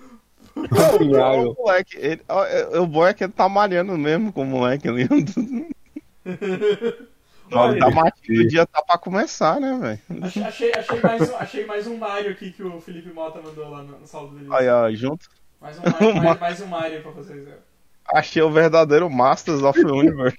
O 0.55 1.55
moleque, 1.63 1.97
ele, 1.97 2.21
é- 2.27 2.79
o 2.79 2.87
bom 2.87 3.05
é 3.07 3.13
que 3.13 3.23
ele 3.23 3.31
tá 3.31 3.47
malhando 3.47 3.95
mesmo 3.97 4.33
com 4.33 4.41
o 4.41 4.45
moleque 4.45 4.87
ali. 4.89 5.07
Olha, 7.51 7.79
Tá 7.79 7.89
matando, 7.91 8.41
o 8.41 8.47
dia 8.47 8.65
tá 8.65 8.81
pra 8.81 8.97
começar, 8.97 9.59
né, 9.61 10.01
velho? 10.09 10.25
Achei, 10.25 10.43
achei, 10.43 10.73
achei 10.73 10.99
mais 10.99 11.29
um, 11.29 11.37
achei 11.37 11.65
mais 11.65 11.87
um 11.87 11.95
Mario 11.95 12.31
aqui 12.31 12.51
que 12.51 12.61
o 12.63 12.81
Felipe 12.81 13.13
Mota 13.13 13.39
mandou 13.41 13.69
lá 13.69 13.83
no, 13.83 13.99
no 13.99 14.07
saldo 14.07 14.35
dele. 14.35 14.49
Aí, 14.51 14.67
ó, 14.67 14.91
junto. 14.91 15.29
Mais 15.61 15.77
um 15.79 15.83
Mario, 15.83 16.15
mais, 16.23 16.39
mais 16.39 16.61
um 16.61 16.65
Mario 16.67 17.01
pra 17.03 17.11
vocês. 17.11 17.47
ó. 17.47 18.17
Achei 18.17 18.41
o 18.41 18.51
verdadeiro 18.51 19.09
Masters 19.09 19.61
of 19.61 19.79
the 19.81 19.91
Universe. 19.91 20.37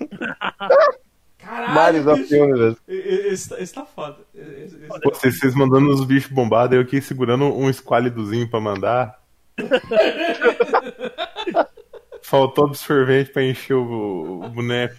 Caralho, 1.42 1.74
Mario 2.04 2.12
of 2.12 2.34
Universe. 2.34 2.78
Esse, 2.88 3.48
tá- 3.48 3.60
esse 3.60 3.74
tá 3.74 3.84
foda. 3.84 4.18
Esse- 4.34 4.76
esse- 4.76 5.00
Pô, 5.02 5.10
Vocês, 5.10 5.38
vocês 5.38 5.54
mandando 5.54 5.90
os 5.90 6.04
bichos 6.04 6.30
bombados, 6.30 6.74
eu 6.76 6.82
aqui 6.82 7.00
segurando 7.00 7.44
um 7.46 7.68
esquálidozinho 7.70 8.48
pra 8.48 8.60
mandar. 8.60 9.18
Faltou 12.22 12.66
absorvente 12.66 13.30
pra 13.32 13.42
encher 13.42 13.74
o, 13.74 14.42
o 14.44 14.48
boneco. 14.50 14.94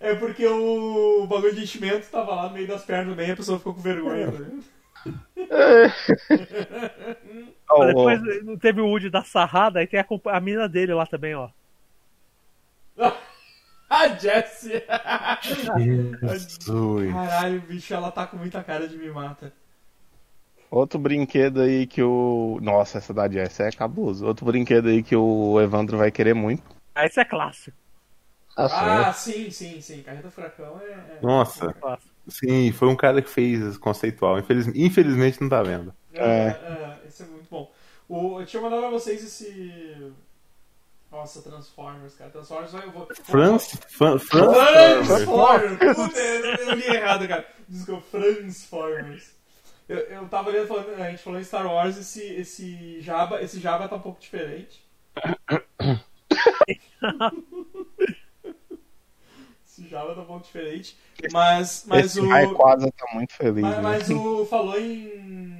É 0.00 0.14
porque 0.16 0.44
o, 0.46 1.26
bagulho 1.26 1.54
de 1.54 1.62
enchimento 1.62 2.08
tava 2.10 2.34
lá 2.34 2.48
no 2.48 2.54
meio 2.54 2.66
das 2.66 2.84
pernas 2.84 3.14
bem 3.14 3.28
e 3.28 3.32
a 3.32 3.36
pessoa 3.36 3.58
ficou 3.58 3.74
com 3.74 3.80
vergonha. 3.80 4.32
Ó, 7.70 7.82
ó, 7.82 7.86
Depois 7.86 8.20
não 8.44 8.58
teve 8.58 8.80
o 8.80 8.86
Woody 8.86 9.08
da 9.08 9.22
sarrada, 9.22 9.78
aí 9.78 9.86
tem 9.86 10.00
a, 10.00 10.06
a 10.26 10.40
mina 10.40 10.68
dele 10.68 10.92
lá 10.92 11.06
também, 11.06 11.34
ó. 11.36 11.48
A 13.92 14.06
Jessie! 14.16 14.82
Jesus. 15.76 16.58
Caralho, 17.12 17.60
bicho, 17.62 17.92
ela 17.92 18.12
tá 18.12 18.24
com 18.26 18.36
muita 18.36 18.62
cara 18.62 18.86
de 18.86 18.96
me 18.96 19.10
mata. 19.10 19.52
Outro 20.70 20.96
brinquedo 21.00 21.60
aí 21.60 21.88
que 21.88 22.00
o. 22.00 22.58
Nossa, 22.62 22.98
essa 22.98 23.12
da 23.12 23.28
Jess 23.28 23.58
é 23.58 23.72
cabuloso. 23.72 24.24
Outro 24.24 24.46
brinquedo 24.46 24.88
aí 24.88 25.02
que 25.02 25.16
o 25.16 25.60
Evandro 25.60 25.98
vai 25.98 26.12
querer 26.12 26.34
muito. 26.34 26.62
Ah, 26.94 27.04
esse 27.04 27.18
é 27.20 27.24
clássico. 27.24 27.76
Assim, 28.56 28.74
Ah, 28.76 29.12
sim, 29.12 29.50
sim, 29.50 29.80
sim. 29.80 30.02
Carreta 30.02 30.30
Furacão 30.30 30.80
é. 30.80 30.92
é- 30.92 31.18
Nossa. 31.20 31.72
clássico. 31.74 32.10
Sim, 32.28 32.70
foi 32.70 32.86
um 32.86 32.96
cara 32.96 33.20
que 33.20 33.28
fez 33.28 33.76
conceitual. 33.78 34.38
Infeliz- 34.38 34.68
Infelizmente 34.68 35.40
não 35.40 35.48
tá 35.48 35.62
vendo. 35.64 35.92
É, 36.14 36.22
é, 36.50 36.56
esse 37.08 37.24
é 37.24 37.26
muito 37.26 37.48
bom. 37.50 37.72
O, 38.08 38.40
eu 38.40 38.46
tinha 38.46 38.62
mandado 38.62 38.82
pra 38.82 38.90
vocês 38.90 39.24
esse. 39.24 40.12
Nossa, 41.10 41.42
Transformers, 41.42 42.14
cara. 42.14 42.30
Transformers 42.30 42.72
vai. 42.72 42.88
Vou, 42.88 43.08
Franz, 43.24 43.78
Fran- 43.88 44.18
Franz, 44.18 45.08
Transformers! 45.08 45.96
Puta, 45.96 46.18
eu, 46.18 46.54
eu 46.56 46.74
li 46.74 46.86
errado, 46.86 47.26
cara. 47.26 47.46
Desculpa, 47.68 48.06
Transformers. 48.12 49.34
Eu, 49.88 49.98
eu 49.98 50.28
tava 50.28 50.50
lendo, 50.50 50.68
falando, 50.68 50.94
a 51.02 51.10
gente 51.10 51.20
falou 51.22 51.40
em 51.40 51.44
Star 51.44 51.66
Wars, 51.66 51.96
esse, 51.96 52.22
esse 52.22 53.00
Jabba, 53.00 53.42
esse 53.42 53.58
Jabba 53.58 53.88
tá 53.88 53.96
um 53.96 54.00
pouco 54.00 54.20
diferente. 54.20 54.84
esse 59.66 59.88
Jabba 59.88 60.14
tá 60.14 60.20
um 60.20 60.26
pouco 60.26 60.44
diferente. 60.44 60.96
Mas, 61.32 61.84
mas 61.88 62.06
esse 62.06 62.20
o. 62.20 62.28
Rayquaza 62.28 62.92
tá 62.92 63.06
muito 63.14 63.32
feliz. 63.32 63.62
Mas, 63.62 63.76
né? 63.76 63.82
mas 63.82 64.10
o 64.10 64.46
falou 64.46 64.78
em. 64.78 65.59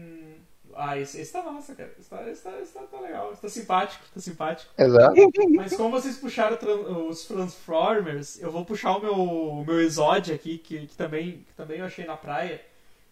Ah, 0.83 0.99
esse, 0.99 1.21
esse 1.21 1.31
tá 1.31 1.43
massa, 1.43 1.75
cara. 1.75 1.93
Esse 1.99 2.09
tá, 2.09 2.29
esse 2.29 2.43
tá, 2.43 2.59
esse 2.59 2.73
tá, 2.73 2.81
tá 2.91 3.01
legal. 3.01 3.31
Esse 3.33 3.43
tá 3.43 3.49
simpático, 3.51 4.05
tá 4.15 4.21
simpático. 4.21 4.73
Exato. 4.79 5.15
Mas 5.51 5.77
como 5.77 5.91
vocês 5.91 6.17
puxaram 6.17 6.57
os 7.09 7.25
Transformers, 7.27 8.41
eu 8.41 8.51
vou 8.51 8.65
puxar 8.65 8.97
o 8.97 9.01
meu, 9.01 9.15
o 9.15 9.65
meu 9.65 9.81
Exod 9.81 10.33
aqui, 10.33 10.57
que, 10.57 10.87
que, 10.87 10.97
também, 10.97 11.45
que 11.47 11.55
também 11.55 11.81
eu 11.81 11.85
achei 11.85 12.07
na 12.07 12.17
praia. 12.17 12.61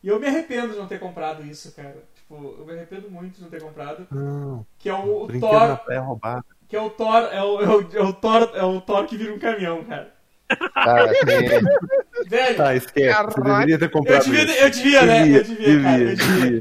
E 0.03 0.09
eu 0.09 0.19
me 0.19 0.27
arrependo 0.27 0.73
de 0.73 0.79
não 0.79 0.87
ter 0.87 0.99
comprado 0.99 1.45
isso, 1.45 1.73
cara. 1.73 1.97
Tipo, 2.15 2.57
eu 2.59 2.65
me 2.65 2.73
arrependo 2.73 3.11
muito 3.11 3.37
de 3.37 3.43
não 3.43 3.51
ter 3.51 3.61
comprado. 3.61 4.07
Não, 4.11 4.67
Que 4.79 4.89
é 4.89 4.95
o, 4.95 5.25
o 5.25 5.41
Thor. 5.41 5.81
roubado. 5.99 6.45
Que 6.69 6.77
é 6.77 6.81
o 6.81 6.89
Thor. 6.89 7.23
É 7.33 7.43
o, 7.43 7.61
é, 7.61 7.69
o, 7.69 7.97
é 7.97 8.03
o 8.03 8.13
Thor. 8.15 8.51
É 8.55 8.65
o 8.65 8.81
Thor 8.81 9.07
que 9.07 9.17
vira 9.17 9.35
um 9.35 9.39
caminhão, 9.39 9.85
cara. 9.85 10.18
Cara, 10.75 11.05
assim, 11.11 11.27
Velho, 12.29 12.57
Tá, 12.57 12.75
esquece. 12.75 13.23
Você 13.25 13.41
deveria 13.43 13.79
ter 13.79 13.85
eu 13.85 13.91
comprado 13.91 14.25
devia, 14.25 14.43
isso. 14.45 14.53
eu 14.65 14.71
devia, 14.71 15.03
né? 15.03 15.23
Eu 15.39 15.45
devia, 15.45 15.83
cara. 15.83 16.03
Eu 16.03 16.17
devia. 16.17 16.61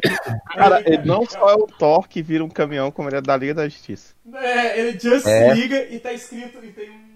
Cara, 0.56 0.84
ele 0.86 1.06
não 1.06 1.26
só 1.26 1.50
é 1.50 1.56
o 1.56 1.68
Thor 1.68 2.08
que 2.08 2.22
vira 2.22 2.44
um 2.44 2.50
caminhão, 2.50 2.92
como 2.92 3.10
ele 3.10 3.18
é 3.18 3.22
da 3.22 3.36
Liga 3.38 3.54
da 3.54 3.68
Justiça. 3.68 4.14
É, 4.36 4.80
ele 4.80 5.00
just 5.00 5.26
É. 5.26 5.54
liga 5.54 5.88
e 5.90 6.00
tá 6.00 6.12
escrito. 6.14 6.60
E 6.64 6.70
tem 6.72 6.90
um. 6.90 7.08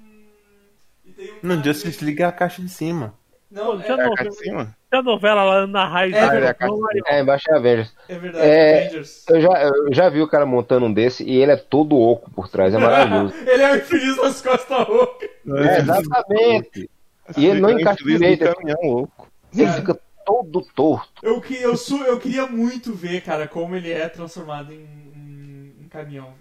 E 1.06 1.12
tem 1.12 1.32
um 1.34 1.38
Não, 1.44 1.64
Justice 1.64 2.22
é 2.22 2.24
a 2.26 2.32
caixa 2.32 2.62
de 2.62 2.70
cima. 2.70 3.14
Não, 3.52 3.78
Já 3.82 3.98
é, 3.98 4.00
É 4.00 4.06
a 4.06 4.16
cá 4.16 4.24
de 4.24 4.36
cima? 4.36 4.76
Tem 4.90 5.00
a 5.02 5.04
novela 5.04 5.44
lá 5.44 5.68
na 5.68 5.86
raiz. 5.86 6.16
É, 6.16 6.22
da- 6.26 6.36
é 6.40 6.48
a 6.48 6.54
cara- 6.54 6.72
é, 7.08 7.20
embaixo 7.20 7.52
é 7.52 7.56
Avengers. 7.58 7.94
é 8.08 8.16
verdade. 8.18 8.46
É. 8.48 8.80
Avengers. 8.88 9.26
Eu 9.30 9.42
já, 9.42 9.64
eu 9.64 9.94
já 9.94 10.10
vi 10.10 10.22
o 10.22 10.28
cara 10.28 10.46
montando 10.46 10.86
um 10.86 10.94
desse 10.94 11.24
e 11.26 11.36
ele 11.42 11.52
é 11.52 11.58
todo 11.58 11.98
oco 12.00 12.32
por 12.32 12.48
trás, 12.48 12.74
é 12.74 12.78
maravilhoso. 12.80 13.34
ele 13.46 13.62
é 13.62 13.72
o 13.74 13.76
infeliz 13.76 14.16
das 14.16 14.42
costas 14.42 14.88
roucas. 14.88 15.30
É, 15.48 15.80
exatamente. 15.80 16.90
E 17.38 17.46
ele 17.46 17.60
não 17.62 17.70
encaixa 17.80 18.04
direito. 18.04 18.54
caminhão 18.54 18.80
louco. 18.84 19.28
Ele 19.56 19.72
fica 19.74 20.00
todo 20.26 20.62
torto. 20.76 21.26
Eu, 21.26 21.42
que- 21.42 21.56
eu, 21.62 21.76
su- 21.76 22.04
eu 22.04 22.20
queria 22.20 22.46
muito 22.48 22.94
ver, 22.94 23.22
cara, 23.22 23.48
como 23.48 23.76
ele 23.76 23.92
é 23.92 24.08
transformado 24.10 24.72
em, 24.74 24.78
em- 25.16 25.74
em 25.84 25.88
caminhão. 25.90 26.34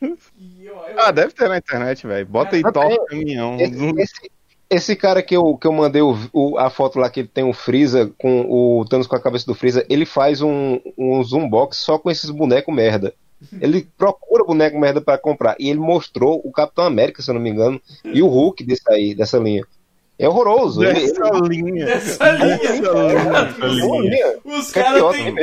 velho. 0.00 0.16
E 0.38 0.64
eu, 0.66 0.74
eu- 0.74 1.00
Ah, 1.00 1.10
deve 1.10 1.32
ter 1.32 1.48
na 1.48 1.58
internet, 1.58 2.06
velho. 2.06 2.26
Bota 2.26 2.56
aí 2.56 2.62
Mas 2.62 2.72
Thor 2.72 2.88
tem- 2.88 3.06
caminhão. 3.06 3.56
Esse, 3.58 3.84
esse- 4.00 4.30
esse 4.68 4.96
cara 4.96 5.22
que 5.22 5.36
eu, 5.36 5.56
que 5.56 5.66
eu 5.66 5.72
mandei 5.72 6.02
o, 6.02 6.16
o- 6.32 6.58
a 6.58 6.68
foto 6.70 6.98
lá 6.98 7.08
que 7.08 7.20
ele 7.20 7.28
tem 7.28 7.44
o 7.44 7.52
Freeza 7.52 8.12
com 8.18 8.42
o 8.48 8.84
Thanos 8.84 9.06
com 9.06 9.16
a 9.16 9.20
cabeça 9.22 9.46
do 9.46 9.54
Freeza, 9.54 9.84
ele 9.88 10.04
faz 10.04 10.42
um, 10.42 10.80
um 10.98 11.22
zoom 11.22 11.48
box 11.48 11.78
só 11.78 11.98
com 11.98 12.10
esses 12.10 12.30
bonecos 12.30 12.74
merda. 12.74 13.14
Ele 13.60 13.86
procura 13.96 14.44
boneco 14.44 14.78
merda 14.78 15.00
pra 15.00 15.18
comprar. 15.18 15.56
E 15.58 15.68
ele 15.68 15.78
mostrou 15.78 16.40
o 16.44 16.50
Capitão 16.50 16.84
América, 16.84 17.22
se 17.22 17.30
eu 17.30 17.34
não 17.34 17.40
me 17.40 17.50
engano, 17.50 17.80
e 18.04 18.22
o 18.22 18.28
Hulk 18.28 18.64
desse 18.64 18.82
aí, 18.90 19.14
dessa 19.14 19.38
linha. 19.38 19.64
É 20.18 20.26
horroroso. 20.28 20.82
Ele, 20.82 21.00
Dessa 21.00 21.30
linha. 21.46 21.88
Essa 21.88 22.30
linha. 22.30 22.56
Dessa 22.58 23.66
linha. 23.66 24.38
Os 24.44 24.72
caras 24.72 25.12
têm 25.12 25.34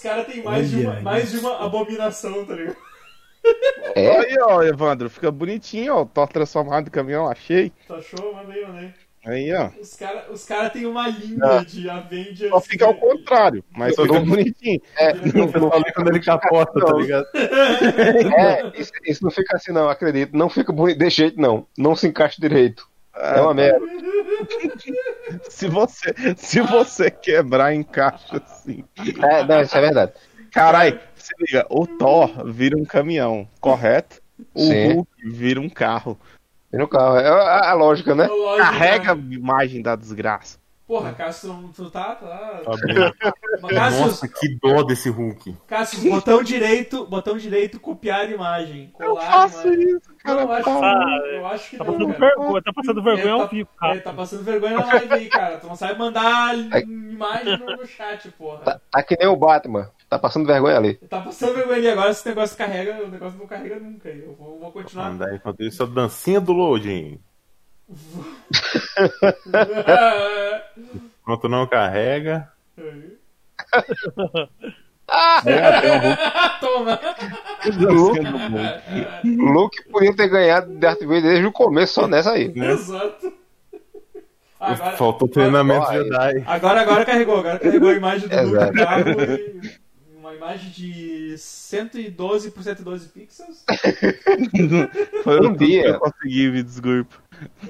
cara 0.00 0.24
tem 0.24 0.42
mais, 0.42 0.70
de 0.70 0.76
uma, 0.80 1.00
mais 1.00 1.30
de 1.30 1.38
uma 1.38 1.64
abominação, 1.64 2.44
tá 2.44 2.54
ligado? 2.54 2.76
É, 3.94 4.18
Aí, 4.18 4.36
ó, 4.40 4.62
Evandro, 4.62 5.08
fica 5.08 5.30
bonitinho, 5.30 5.94
ó. 5.94 6.04
Tô 6.04 6.26
transformado 6.26 6.88
em 6.88 6.90
caminhão, 6.90 7.28
achei. 7.28 7.72
Tá 7.86 8.00
show? 8.00 8.34
Mandei, 8.34 8.66
mandei. 8.66 8.92
Aí, 9.26 9.52
ó. 9.52 9.70
Os 9.80 9.96
caras 9.96 10.22
os 10.30 10.44
cara 10.44 10.70
têm 10.70 10.86
uma 10.86 11.08
linha 11.08 11.64
de 11.66 11.90
Avengers. 11.90 12.48
Só 12.48 12.60
fica 12.60 12.86
ao 12.86 12.94
contrário, 12.94 13.64
mas 13.76 13.96
fica 13.96 14.20
bonitinho. 14.20 14.80
Eu 15.34 15.48
falei 15.48 15.92
quando 15.92 16.08
ele 16.10 16.20
capota, 16.20 16.80
tá 16.80 16.92
ligado? 16.92 17.26
é 17.34 18.70
isso, 18.78 18.92
isso 19.04 19.24
não 19.24 19.30
fica 19.32 19.56
assim, 19.56 19.72
não, 19.72 19.88
acredito. 19.88 20.36
Não 20.36 20.48
fica 20.48 20.72
bonito 20.72 20.98
desse 20.98 21.16
jeito, 21.16 21.40
não. 21.40 21.66
Não 21.76 21.96
se 21.96 22.06
encaixa 22.06 22.40
direito. 22.40 22.88
É 23.16 23.40
uma 23.40 23.52
merda. 23.52 23.80
Se 25.48 25.66
você, 25.66 26.14
se 26.36 26.60
você 26.60 27.10
quebrar, 27.10 27.74
encaixa 27.74 28.36
assim. 28.36 28.84
É, 29.22 29.44
não, 29.44 29.62
isso 29.62 29.76
é 29.76 29.80
verdade. 29.80 30.12
Caralho, 30.52 31.00
se 31.14 31.32
liga, 31.40 31.66
o 31.70 31.86
Thor 31.86 32.46
vira 32.46 32.76
um 32.76 32.84
caminhão, 32.84 33.48
correto? 33.60 34.20
O 34.54 34.66
Sim. 34.66 34.92
Hulk 34.92 35.10
vira 35.30 35.60
um 35.60 35.68
carro. 35.68 36.18
E 36.72 36.76
no 36.76 36.88
carro. 36.88 37.16
É 37.18 37.28
a, 37.28 37.70
a 37.70 37.72
lógica, 37.74 38.14
né? 38.14 38.26
Lógico, 38.26 38.58
Carrega 38.66 39.12
a 39.12 39.14
né? 39.14 39.34
imagem 39.34 39.82
da 39.82 39.94
desgraça. 39.96 40.58
Porra, 40.86 41.12
Cássio, 41.12 41.68
tu, 41.74 41.90
tá. 41.90 42.14
tá... 42.14 42.60
Tá 42.64 42.70
bom. 42.70 43.32
Mas, 43.60 43.72
Cássio, 43.74 44.06
Nossa, 44.06 44.28
que 44.28 44.56
dó 44.62 44.84
desse 44.84 45.10
Hulk. 45.10 45.56
Cássio, 45.66 46.08
botão 46.08 46.44
direito, 46.44 47.04
botão 47.06 47.36
direito, 47.36 47.80
copiar 47.80 48.30
imagem. 48.30 48.92
Eu 49.00 49.08
Colar 49.16 49.26
faço 49.26 49.66
imagem. 49.66 49.96
isso, 49.96 50.14
cara. 50.22 50.36
Não, 50.36 50.42
eu 50.44 50.52
acho, 50.52 50.64
para. 50.64 51.26
eu 51.32 51.46
acho 51.48 51.70
que 51.70 51.76
Tá 51.76 51.84
não, 51.84 51.92
passando 51.92 52.06
cara. 52.14 52.18
vergonha, 52.20 52.62
tá 52.62 52.72
passando 52.72 53.02
vergonha 53.02 53.22
Ele 53.24 53.30
ao 53.32 53.38
tá- 53.40 53.46
vivo, 53.46 53.68
cara. 53.76 54.00
tá 54.00 54.12
passando 54.12 54.44
vergonha 54.44 54.78
na 54.78 54.86
live 54.86 55.12
aí, 55.14 55.28
cara. 55.28 55.58
Tu 55.58 55.66
não 55.66 55.74
sabe 55.76 55.98
mandar 55.98 56.56
imagem 56.56 57.58
no, 57.58 57.76
no 57.78 57.86
chat, 57.86 58.30
porra. 58.30 58.58
Tá, 58.58 58.80
tá 58.88 59.02
que 59.02 59.16
nem 59.18 59.26
o 59.26 59.34
Batman. 59.36 59.90
Tá 60.08 60.18
passando 60.18 60.46
vergonha 60.46 60.76
ali. 60.76 60.94
Tá 60.94 61.20
passando 61.20 61.54
vergonha 61.54 61.78
ali 61.78 61.88
agora, 61.88 62.10
esse 62.10 62.28
negócio 62.28 62.56
carrega, 62.56 63.02
o 63.04 63.08
negócio 63.08 63.38
não 63.38 63.46
carrega 63.46 63.80
nunca. 63.80 64.08
Eu 64.08 64.34
vou, 64.34 64.58
vou 64.60 64.70
continuar. 64.72 65.08
Andar 65.08 65.34
enquanto 65.34 65.62
isso, 65.62 65.82
a 65.82 65.86
dancinha 65.86 66.40
do 66.40 66.52
loading. 66.52 67.18
Enquanto 71.22 71.48
não 71.48 71.66
carrega. 71.66 72.48
Toma! 76.60 76.98
O 79.24 79.52
Luke 79.52 79.84
podia 79.90 80.14
ter 80.14 80.28
ganhado 80.28 80.72
Darth 80.78 81.00
Vader 81.00 81.22
desde 81.22 81.46
o 81.46 81.52
começo, 81.52 81.94
só 81.94 82.06
nessa 82.08 82.32
aí. 82.32 82.52
Exato. 82.54 83.32
Agora, 84.58 84.96
Faltou 84.96 85.28
treinamento 85.28 85.82
Agora- 85.84 86.02
Jedi. 86.04 86.44
agora, 86.46 86.80
agora 86.80 87.04
carregou, 87.04 87.38
agora 87.38 87.58
carregou 87.58 87.90
a 87.90 87.94
imagem 87.94 88.26
do 88.28 88.34
Exato. 88.34 88.72
do 88.72 88.78
carro 88.78 89.10
e 89.10 89.85
uma 90.26 90.34
imagem 90.34 90.70
de 90.70 91.38
112 91.38 92.50
por 92.50 92.62
112 92.64 93.08
pixels. 93.10 93.64
Foi 95.22 95.36
Um 95.38 95.42
tudo 95.42 95.58
que 95.58 95.66
dia. 95.66 95.86
eu 95.86 96.00
consegui, 96.00 96.50
me 96.50 96.62
desculpa. 96.64 97.16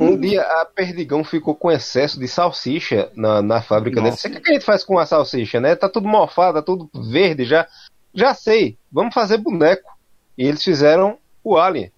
Um 0.01 0.19
dia 0.19 0.43
a 0.43 0.65
Perdigão 0.65 1.23
ficou 1.23 1.55
com 1.55 1.71
excesso 1.71 2.19
de 2.19 2.27
salsicha 2.27 3.11
na, 3.15 3.43
na 3.43 3.61
fábrica 3.61 3.97
dele. 3.97 4.11
Nossa. 4.11 4.29
Você 4.29 4.39
o 4.39 4.41
que 4.41 4.51
a 4.51 4.55
gente 4.55 4.65
faz 4.65 4.83
com 4.83 4.99
a 4.99 5.05
salsicha, 5.05 5.61
né? 5.61 5.77
Tá 5.77 5.89
tudo 5.89 6.09
mofado, 6.09 6.55
tá 6.55 6.63
tudo 6.63 6.89
verde 7.11 7.45
já. 7.45 7.69
Já 8.15 8.33
sei, 8.33 8.79
vamos 8.91 9.13
fazer 9.13 9.37
boneco. 9.37 9.95
E 10.39 10.47
eles 10.47 10.65
fizeram 10.65 11.19
o 11.45 11.59
Alien. 11.59 11.93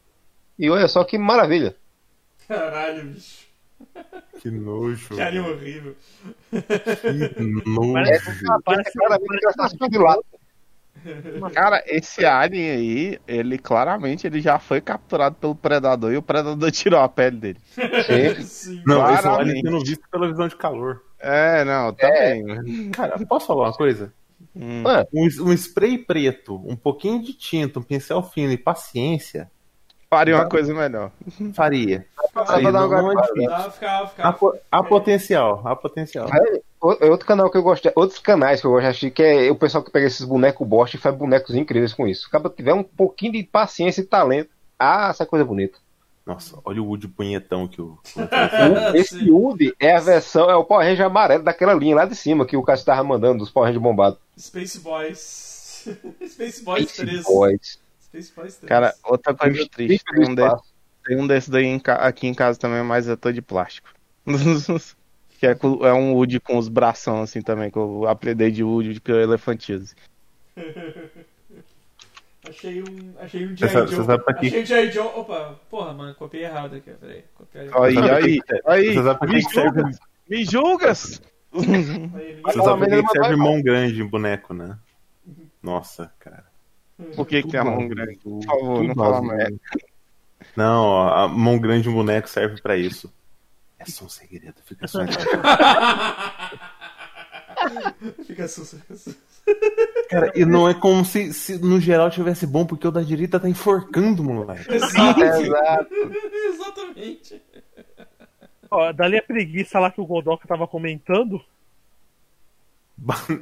E 0.59 0.69
olha 0.69 0.89
só 0.89 1.05
que 1.05 1.17
maravilha. 1.19 1.77
Caralho, 2.49 3.05
bicho. 3.05 3.47
Que 4.41 4.51
nojo. 4.51 5.15
Que 5.15 5.21
anime 5.21 5.51
horrível. 5.51 5.97
Que 6.51 7.43
nojo. 7.69 7.93
Parece, 8.65 8.93
Claramente 8.93 9.39
que 9.39 9.45
elas 9.47 9.55
estão 9.55 9.69
super 9.69 9.89
de 9.91 9.99
lado. 9.99 10.25
Cara, 11.53 11.83
esse 11.87 12.25
alien 12.25 12.71
aí, 12.71 13.21
ele 13.27 13.59
claramente 13.59 14.27
ele 14.27 14.41
já 14.41 14.59
foi 14.59 14.81
capturado 14.81 15.37
pelo 15.37 15.55
predador 15.55 16.13
e 16.13 16.17
o 16.17 16.23
predador 16.23 16.71
tirou 16.73 17.01
a 17.01 17.09
pele 17.09 17.37
dele. 17.37 17.61
Sim. 18.45 18.83
Não, 18.87 19.05
esse 19.05 19.19
é 19.19 19.23
Claramente. 19.23 19.29
alien 19.29 19.63
sendo 19.63 19.81
visto 19.81 20.09
pela 20.11 20.29
visão 20.29 20.49
de 20.49 20.57
calor. 20.57 21.03
É, 21.19 21.65
não, 21.65 21.93
também. 21.93 22.91
Cara, 22.91 23.19
posso 23.27 23.47
falar 23.47 23.67
uma 23.69 23.73
coisa? 23.73 24.13
Hum. 24.55 24.85
Um, 25.13 25.51
um 25.51 25.53
spray 25.53 25.99
preto, 25.99 26.57
um 26.65 26.77
pouquinho 26.77 27.23
de 27.23 27.33
tinta, 27.33 27.79
um 27.79 27.83
pincel 27.83 28.23
fino 28.23 28.53
e 28.53 28.59
paciência 28.59 29.51
Faria 30.11 30.37
uma 30.37 30.49
coisa 30.49 30.73
melhor. 30.73 31.13
faria. 31.53 32.07
Pra 32.33 32.43
dar 32.45 32.73
não, 32.73 32.89
uma 32.89 33.03
não 33.03 33.13
é 33.13 33.23
difícil. 33.23 33.53
Há, 33.53 34.35
há 34.73 34.83
potencial, 34.83 35.61
há 35.67 35.77
potencial. 35.77 36.27
É 36.29 36.61
outro 36.81 37.27
canal 37.27 37.51
que 37.51 37.57
eu 37.59 37.63
gosto, 37.63 37.91
outros 37.97 38.19
canais 38.19 38.61
que 38.61 38.67
eu 38.67 38.71
gosto 38.71 38.83
de 38.83 38.89
assistir, 38.89 39.11
que 39.11 39.23
é 39.23 39.51
o 39.51 39.57
pessoal 39.57 39.83
que 39.83 39.91
pega 39.91 40.07
esses 40.07 40.25
bonecos 40.25 40.67
bosta 40.67 40.97
e 40.97 41.01
faz 41.01 41.15
bonecos 41.17 41.55
incríveis 41.55 41.93
com 41.93 42.07
isso. 42.07 42.27
Acaba 42.29 42.49
tiver 42.51 42.73
um 42.75 42.83
pouquinho 42.83 43.33
de 43.33 43.43
paciência 43.43 44.01
e 44.01 44.05
talento. 44.05 44.51
Ah, 44.79 45.09
essa 45.11 45.27
coisa 45.27 45.45
bonita. 45.45 45.79
Nossa, 46.25 46.59
olha 46.65 46.83
o 46.83 46.87
Woody 46.87 47.09
punhetão 47.09 47.67
que 47.67 47.81
o. 47.81 47.99
Esse. 48.95 49.31
Woody 49.31 49.75
é 49.81 49.97
a 49.97 50.01
versão, 50.01 50.51
é 50.51 50.55
o 50.55 50.63
Power 50.65 50.87
Ranger 50.87 51.07
amarelo 51.07 51.43
daquela 51.43 51.73
linha 51.73 51.97
lá 51.97 52.05
de 52.05 52.15
cima 52.15 52.45
que 52.47 52.57
o 52.57 52.63
Cássio 52.63 52.85
tava 52.87 53.03
mandando, 53.03 53.39
dos 53.39 53.51
Power 53.51 53.67
Ranger 53.69 53.81
bombados. 53.83 54.19
Space 54.39 54.79
Boys. 54.81 55.89
Space 56.29 56.63
Boys 56.63 56.93
3. 56.93 57.23
Boys. 57.25 57.79
Space 58.05 58.33
Boys 58.37 58.57
3. 58.57 58.69
Cara, 58.69 58.95
outra 59.05 59.35
coisa 59.35 59.67
triste, 59.71 59.89
Bicho 59.89 60.05
do 60.05 60.13
tem 60.13 60.31
um, 60.31 60.35
de- 60.35 60.43
espaço. 60.43 60.65
tem 61.07 61.21
um 61.21 61.27
desses 61.27 61.49
daí 61.49 61.65
em 61.65 61.79
ca- 61.79 61.95
aqui 61.97 62.27
em 62.27 62.35
casa 62.35 62.59
também, 62.59 62.83
mas 62.83 63.09
é 63.09 63.17
todo 63.17 63.33
de 63.33 63.41
plástico. 63.43 63.89
que 65.39 65.47
é, 65.47 65.51
é 65.51 65.93
um 65.93 66.15
Woody 66.15 66.41
com 66.41 66.59
os 66.59 66.69
bração 66.69 67.23
assim 67.23 67.41
também, 67.41 67.71
que 67.71 67.79
eu 67.79 68.07
apelidei 68.09 68.51
de 68.51 68.65
Woody 68.65 69.01
que 69.01 69.13
eu 69.13 69.21
elefantize. 69.21 69.95
Achei 72.49 72.83
um. 72.83 73.13
Achei 73.21 73.47
um 73.47 73.57
G.I. 73.57 73.69
Joe. 73.69 73.83
Achei 74.27 74.63
um 74.63 74.67
G.I. 74.67 74.91
Joe. 74.91 75.07
Opa, 75.07 75.61
porra, 75.69 75.93
mano, 75.93 76.15
copiei 76.15 76.45
errado 76.45 76.77
aqui. 76.77 76.91
Peraí. 76.93 77.25
Copiei 77.35 77.69
Aí, 77.75 77.99
aí, 77.99 78.41
aí, 78.65 79.29
me 79.29 79.41
julgas, 79.43 79.99
me 80.29 80.45
julgas! 80.45 81.23
Você 81.53 82.63
sabe 82.63 82.87
pra 82.87 83.03
que 83.03 83.09
serve 83.11 83.37
mão 83.37 83.61
grande 83.61 84.01
em 84.01 84.07
boneco, 84.07 84.55
né? 84.55 84.79
Nossa, 85.63 86.11
cara. 86.19 86.45
Por 87.15 87.27
que, 87.27 87.43
que 87.43 87.51
tem 87.51 87.61
a 87.61 87.65
mão 87.65 87.87
grande? 87.87 88.19
Por 88.19 88.43
favor, 88.45 88.83
não 88.83 88.95
fala 88.95 89.23
merda. 89.23 89.57
Não, 90.57 90.85
ó, 90.85 91.25
a 91.25 91.29
mão 91.29 91.59
grande 91.59 91.89
em 91.89 91.93
boneco 91.93 92.29
serve 92.29 92.61
pra 92.61 92.77
isso. 92.77 93.13
É 93.79 93.85
só 93.85 94.05
um 94.05 94.09
segredo, 94.09 94.55
fica 94.65 94.89
só 94.89 95.03
entre 95.03 95.19
Fica 98.25 98.49
susto. 98.49 98.79
Cara, 100.11 100.33
e 100.35 100.45
não 100.45 100.69
é 100.69 100.75
como 100.75 101.05
se, 101.05 101.33
se 101.33 101.59
no 101.59 101.81
geral 101.81 102.11
tivesse 102.11 102.47
bom, 102.47 102.67
porque 102.67 102.87
o 102.87 102.91
da 102.91 103.03
direita 103.03 103.41
tá 103.41 103.49
enforcando, 103.49 104.23
moleque. 104.23 104.67
Exato. 104.73 105.21
Exatamente. 106.47 107.43
ó, 108.71 108.93
dali 108.93 109.19
a 109.19 109.23
preguiça 109.23 109.79
lá 109.79 109.91
que 109.91 110.01
o 110.01 110.07
Godoka 110.07 110.47
tava 110.47 110.67
comentando. 110.67 111.43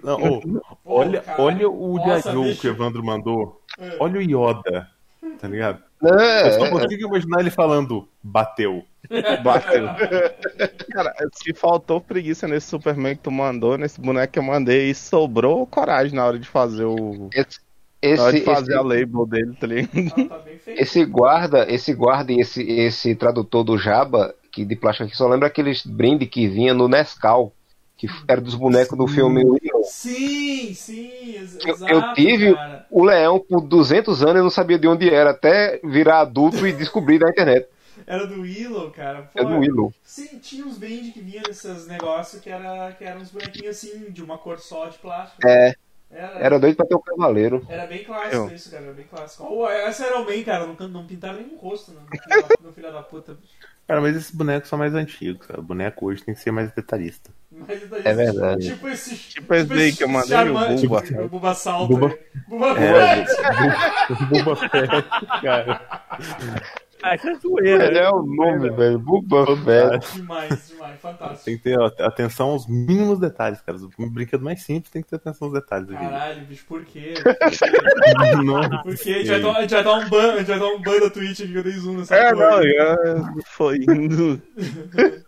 Não, 0.03 0.41
Pô, 0.41 0.78
olha, 0.84 1.22
cara. 1.22 1.43
olha 1.43 1.68
o 1.68 1.97
Nossa, 1.97 2.30
Joe 2.30 2.55
que 2.55 2.68
o 2.68 2.70
Evandro 2.70 3.03
mandou. 3.03 3.62
É. 3.78 3.97
Olha 3.99 4.18
o 4.18 4.22
Yoda, 4.22 4.91
tá 5.39 5.49
ligado? 5.49 5.83
É, 6.03 6.49
Eu 6.49 6.53
só 6.53 6.66
é, 6.66 6.70
consigo 6.70 7.07
imaginar 7.07 7.41
ele 7.41 7.51
falando, 7.51 8.09
bateu. 8.22 8.85
Bateu. 9.43 9.87
Cara, 10.93 11.14
se 11.33 11.55
faltou 11.55 12.01
preguiça 12.01 12.47
nesse 12.47 12.66
Superman 12.68 13.16
que 13.16 13.22
tu 13.22 13.31
mandou, 13.31 13.79
nesse 13.79 14.01
boneco 14.01 14.33
que 14.33 14.39
eu 14.39 14.43
mandei, 14.43 14.91
e 14.91 14.95
sobrou 14.95 15.66
coragem 15.66 16.14
na 16.14 16.27
hora 16.27 16.39
de 16.39 16.49
fazer 16.49 16.85
o. 16.85 17.29
esse, 17.33 17.61
Na 18.16 18.24
hora 18.24 18.33
de 18.33 18.39
esse, 18.39 18.45
fazer 18.45 18.72
esse, 18.72 18.79
a 18.79 18.83
label 18.83 19.27
dele, 19.27 19.57
tá 19.59 19.66
ligado? 19.66 20.29
Tá, 20.29 20.39
tá 20.39 20.45
esse 20.66 21.05
guarda, 21.05 21.66
esse 21.72 21.95
guarda 21.95 22.33
e 22.33 22.41
esse, 22.41 22.62
esse 22.62 23.14
tradutor 23.14 23.64
do 23.64 23.79
Jabba, 23.79 24.35
que 24.53 24.64
de 24.64 24.77
plástico 24.77 25.07
aqui, 25.07 25.16
só 25.16 25.29
lembra 25.29 25.49
aqueles 25.49 25.85
brinde 25.85 26.27
que 26.27 26.49
vinha 26.49 26.74
no 26.74 26.89
Nescau, 26.89 27.53
que 27.97 28.07
era 28.28 28.40
dos 28.40 28.55
bonecos 28.55 28.97
do 28.97 29.07
filme 29.07 29.44
Willow. 29.44 29.82
Sim, 29.84 30.72
sim, 30.74 31.34
ex 31.36 31.55
Eu- 31.64 31.74
exato. 31.74 31.92
eu 31.92 32.03
tive- 32.14 32.57
Cara. 32.57 32.76
O 32.90 33.05
leão, 33.05 33.38
por 33.40 33.61
200 33.62 34.22
anos, 34.22 34.36
eu 34.36 34.42
não 34.44 34.51
sabia 34.51 34.78
de 34.78 34.86
onde 34.86 35.09
era, 35.12 35.30
até 35.30 35.80
virar 35.82 36.20
adulto 36.20 36.66
e 36.66 36.72
descobrir 36.72 37.18
na 37.18 37.30
internet. 37.30 37.66
Era 38.07 38.26
do 38.26 38.40
Willow, 38.42 38.90
cara. 38.92 39.22
Pô, 39.32 39.40
É 39.40 39.44
do 39.44 39.59
Willow. 39.59 39.92
Sim, 40.05 40.38
tinha 40.40 40.64
uns 40.64 40.78
brindes 40.78 41.12
que 41.12 41.20
vinha 41.20 41.42
nesses 41.49 41.88
negócios 41.88 42.40
que, 42.40 42.49
era, 42.51 42.92
que 42.92 43.05
eram 43.05 43.20
uns 43.22 43.30
bonequinhos 43.30 43.76
assim, 43.76 44.11
de 44.11 44.22
uma 44.22 44.38
cor 44.38 44.59
só 44.59 44.86
de 44.88 44.99
plástico. 44.99 45.47
É, 45.47 45.74
Era, 46.11 46.39
era 46.39 46.59
doido 46.59 46.77
pra 46.77 46.87
ter 46.87 46.95
um 46.95 47.01
cavaleiro. 47.01 47.67
era 47.69 47.87
bem 47.87 48.05
clássico 48.05 48.35
Eu. 48.35 48.49
isso, 48.51 48.71
cara. 48.71 48.85
Era 48.85 48.93
bem 48.95 49.07
clássico. 49.07 49.45
Oh, 49.51 49.69
essa 49.69 50.07
era 50.07 50.19
o 50.19 50.25
Man, 50.25 50.43
cara. 50.45 50.67
Não, 50.67 50.89
não 50.89 51.07
pintaram 51.07 51.37
nem 51.39 51.55
o 51.55 51.59
rosto 51.59 51.93
no, 51.93 52.01
no, 52.01 52.07
filho 52.07 52.43
da, 52.43 52.49
no 52.63 52.73
filho 52.73 52.93
da 52.93 53.03
puta. 53.03 53.37
Cara, 53.87 54.01
mas 54.01 54.17
esses 54.17 54.31
bonecos 54.31 54.69
são 54.69 54.79
mais 54.79 54.95
antigos, 54.95 55.47
cara. 55.47 55.61
O 55.61 55.63
boneco 55.63 56.07
hoje 56.07 56.25
tem 56.25 56.35
que 56.35 56.41
ser 56.41 56.51
mais 56.51 56.73
detalhista. 56.73 57.31
Mas 57.51 57.89
daí, 57.89 58.03
É 58.05 58.15
verdade. 58.15 58.69
Tipo 58.69 58.89
esse. 58.89 59.17
Tipo 59.17 59.55
esse 59.55 59.69
daí 59.69 59.93
que 59.95 60.05
eu 60.05 60.09
mandei, 60.09 60.37
o 60.39 60.55
Bubba. 60.55 61.03
Tipo, 61.03 61.23
o 61.23 61.29
Bubba 61.29 61.55
Salto. 61.55 61.89
Bubba 61.89 62.17
É, 62.79 63.25
Fett. 63.27 64.25
Boba 64.31 64.57
Fett, 64.57 65.41
cara. 65.43 65.81
Ah, 67.03 67.14
isso 67.14 67.28
é 67.28 67.34
zoeira. 67.36 67.86
Ele 67.86 67.99
é 67.99 68.09
o 68.11 68.22
nome, 68.22 68.70
velho. 68.70 68.99
Boba 68.99 69.47
Fett. 69.57 70.14
Demais, 70.14 70.68
demais, 70.68 71.01
fantástico. 71.01 71.44
Tem 71.44 71.57
que 71.57 71.62
ter 71.64 71.78
ó, 71.78 71.86
atenção 72.01 72.49
aos 72.51 72.66
mínimos 72.66 73.18
detalhes, 73.18 73.61
cara. 73.61 73.78
O 73.78 74.11
brinquedo 74.11 74.42
mais 74.42 74.62
simples 74.62 74.90
tem 74.90 75.03
que 75.03 75.09
ter 75.09 75.16
atenção 75.16 75.49
aos 75.49 75.55
detalhes 75.55 75.88
aqui. 75.90 76.05
Caralho, 76.05 76.47
bicho, 76.47 76.64
por 76.66 76.84
quê? 76.84 77.14
Não, 78.44 78.82
Por 78.82 78.97
quê? 78.97 79.11
A 79.11 79.18
gente 79.18 79.28
vai 79.30 79.40
dar, 79.40 79.57
a 79.57 79.61
gente 79.62 79.70
vai 79.74 79.84
dar 79.84 79.94
um 79.94 80.09
ban, 80.09 80.32
a 80.32 80.38
gente 80.38 80.47
vai 80.47 80.59
dar 80.59 80.66
um 80.68 80.80
ban 80.82 80.99
da 81.01 81.11
Twitch 81.11 81.40
aqui 81.40 81.53
que 81.53 81.59
eu 81.59 81.62
dei 81.62 81.72
zoom 81.72 81.99
nessa 81.99 82.14
É, 82.16 82.32
porra. 82.32 82.47
não, 82.51 82.62
já 82.62 82.97
foi 83.47 83.76
indo. 83.78 84.42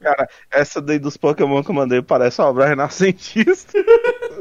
Cara, 0.00 0.28
essa 0.50 0.80
daí 0.80 0.98
dos 0.98 1.16
Pokémon 1.16 1.62
que 1.62 1.70
eu 1.70 1.74
mandei 1.74 2.00
parece 2.02 2.40
uma 2.40 2.48
obra 2.48 2.66
renascentista. 2.66 3.72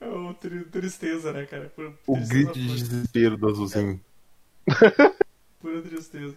É 0.00 0.06
o 0.08 0.34
tri- 0.34 0.64
tristeza, 0.64 1.32
né, 1.32 1.46
cara? 1.46 1.72
Pura, 1.74 1.92
o 2.06 2.16
grito 2.16 2.52
de 2.52 2.66
desespero 2.76 3.36
do 3.36 3.48
azulzinho. 3.48 4.00
pura 5.60 5.82
tristeza. 5.82 6.36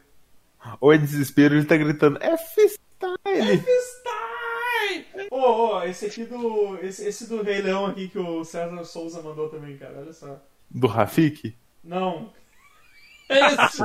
Ou 0.80 0.93
é 0.93 0.97
desespero, 0.97 1.55
ele 1.55 1.66
tá 1.66 1.76
gritando 1.76 2.18
F-Style! 2.22 3.57
Stein! 3.57 5.28
Ô, 5.30 5.38
ô, 5.38 5.84
esse 5.84 6.05
aqui 6.05 6.26
do. 6.26 6.78
Esse, 6.82 7.05
esse 7.05 7.28
do 7.28 7.41
Rei 7.41 7.61
Leão 7.61 7.86
aqui 7.86 8.07
que 8.07 8.20
o 8.20 8.43
César 8.43 8.84
Souza 8.86 9.22
mandou 9.22 9.49
também, 9.49 9.78
cara. 9.78 9.99
Olha 9.99 10.14
só. 10.14 10.41
Do 10.70 10.88
Rafik? 10.88 11.55
Não. 11.84 12.32
Esse! 13.30 13.82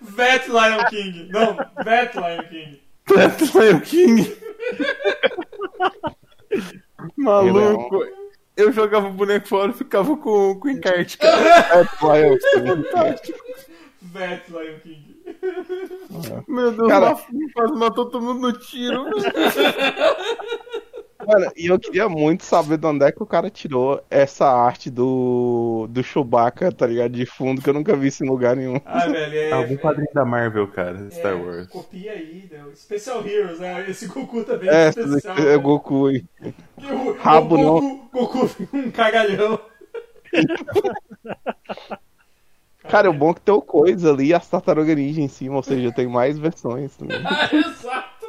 Vet 0.00 0.48
Lion 0.48 0.84
King. 0.88 1.28
Não, 1.30 1.56
Vet 1.84 2.14
Lion 2.14 2.48
King. 2.48 2.82
That's 3.06 3.54
Lion 3.54 3.80
King! 3.80 4.36
Maluco! 7.16 8.00
Eu 8.56 8.72
jogava 8.72 9.06
o 9.06 9.12
boneco 9.12 9.46
fora 9.46 9.70
e 9.70 9.74
ficava 9.74 10.16
com, 10.16 10.58
com 10.58 10.66
o 10.68 10.70
encarte, 10.70 11.16
cara. 11.18 11.84
Vet 14.02 14.48
Lion 14.50 14.78
King. 14.82 15.16
Meu 16.48 16.72
Deus, 16.72 16.88
Cara- 16.88 17.14
o 17.14 17.52
quase 17.52 17.72
matou 17.74 18.06
todo 18.06 18.24
mundo 18.24 18.40
no 18.40 18.52
tiro. 18.58 19.04
Mano, 21.26 21.50
e 21.56 21.66
eu 21.66 21.78
queria 21.80 22.08
muito 22.08 22.44
saber 22.44 22.78
de 22.78 22.86
onde 22.86 23.04
é 23.04 23.10
que 23.10 23.22
o 23.22 23.26
cara 23.26 23.50
tirou 23.50 24.00
essa 24.08 24.46
arte 24.46 24.88
do, 24.88 25.86
do 25.90 26.02
Chewbacca, 26.02 26.70
tá 26.70 26.86
ligado? 26.86 27.10
De 27.12 27.26
fundo, 27.26 27.60
que 27.60 27.68
eu 27.68 27.74
nunca 27.74 27.96
vi 27.96 28.06
isso 28.06 28.24
em 28.24 28.28
lugar 28.28 28.54
nenhum. 28.54 28.80
Ah, 28.84 29.06
velho, 29.06 29.36
é. 29.36 29.52
Algum 29.52 29.74
é- 29.74 29.78
quadrinho 29.78 30.08
da 30.14 30.24
Marvel, 30.24 30.68
cara, 30.68 31.06
é, 31.06 31.10
Star 31.10 31.36
Wars. 31.36 31.66
Copia 31.68 32.12
aí, 32.12 32.46
deu. 32.48 32.74
Special 32.76 33.26
Heroes, 33.26 33.58
né? 33.58 33.84
Esse 33.90 34.06
Goku 34.06 34.44
também 34.44 34.70
É, 34.70 34.84
é 34.86 34.88
especial. 34.90 35.36
é 35.36 35.44
né? 35.44 35.58
Goku 35.58 36.06
aí. 36.06 36.24
Que 36.40 36.94
o- 36.94 37.12
Rabo 37.14 37.56
o 37.56 37.58
Goku, 37.58 38.08
Goku 38.12 38.46
fica 38.48 38.76
um 38.76 38.90
cagalhão. 38.90 39.60
Cara, 42.88 43.10
o 43.10 43.12
bom 43.12 43.30
é 43.32 43.34
que 43.34 43.40
tem 43.40 43.54
o 43.54 43.60
coisa 43.60 44.10
ali 44.12 44.28
e 44.28 44.34
as 44.34 44.48
tartarugas 44.48 44.96
ninja 44.96 45.20
em 45.20 45.28
cima, 45.28 45.56
ou 45.56 45.62
seja, 45.62 45.92
tem 45.92 46.06
mais 46.06 46.38
versões 46.38 46.96
também. 46.96 47.18
Ah, 47.26 47.50
Exato. 47.52 48.26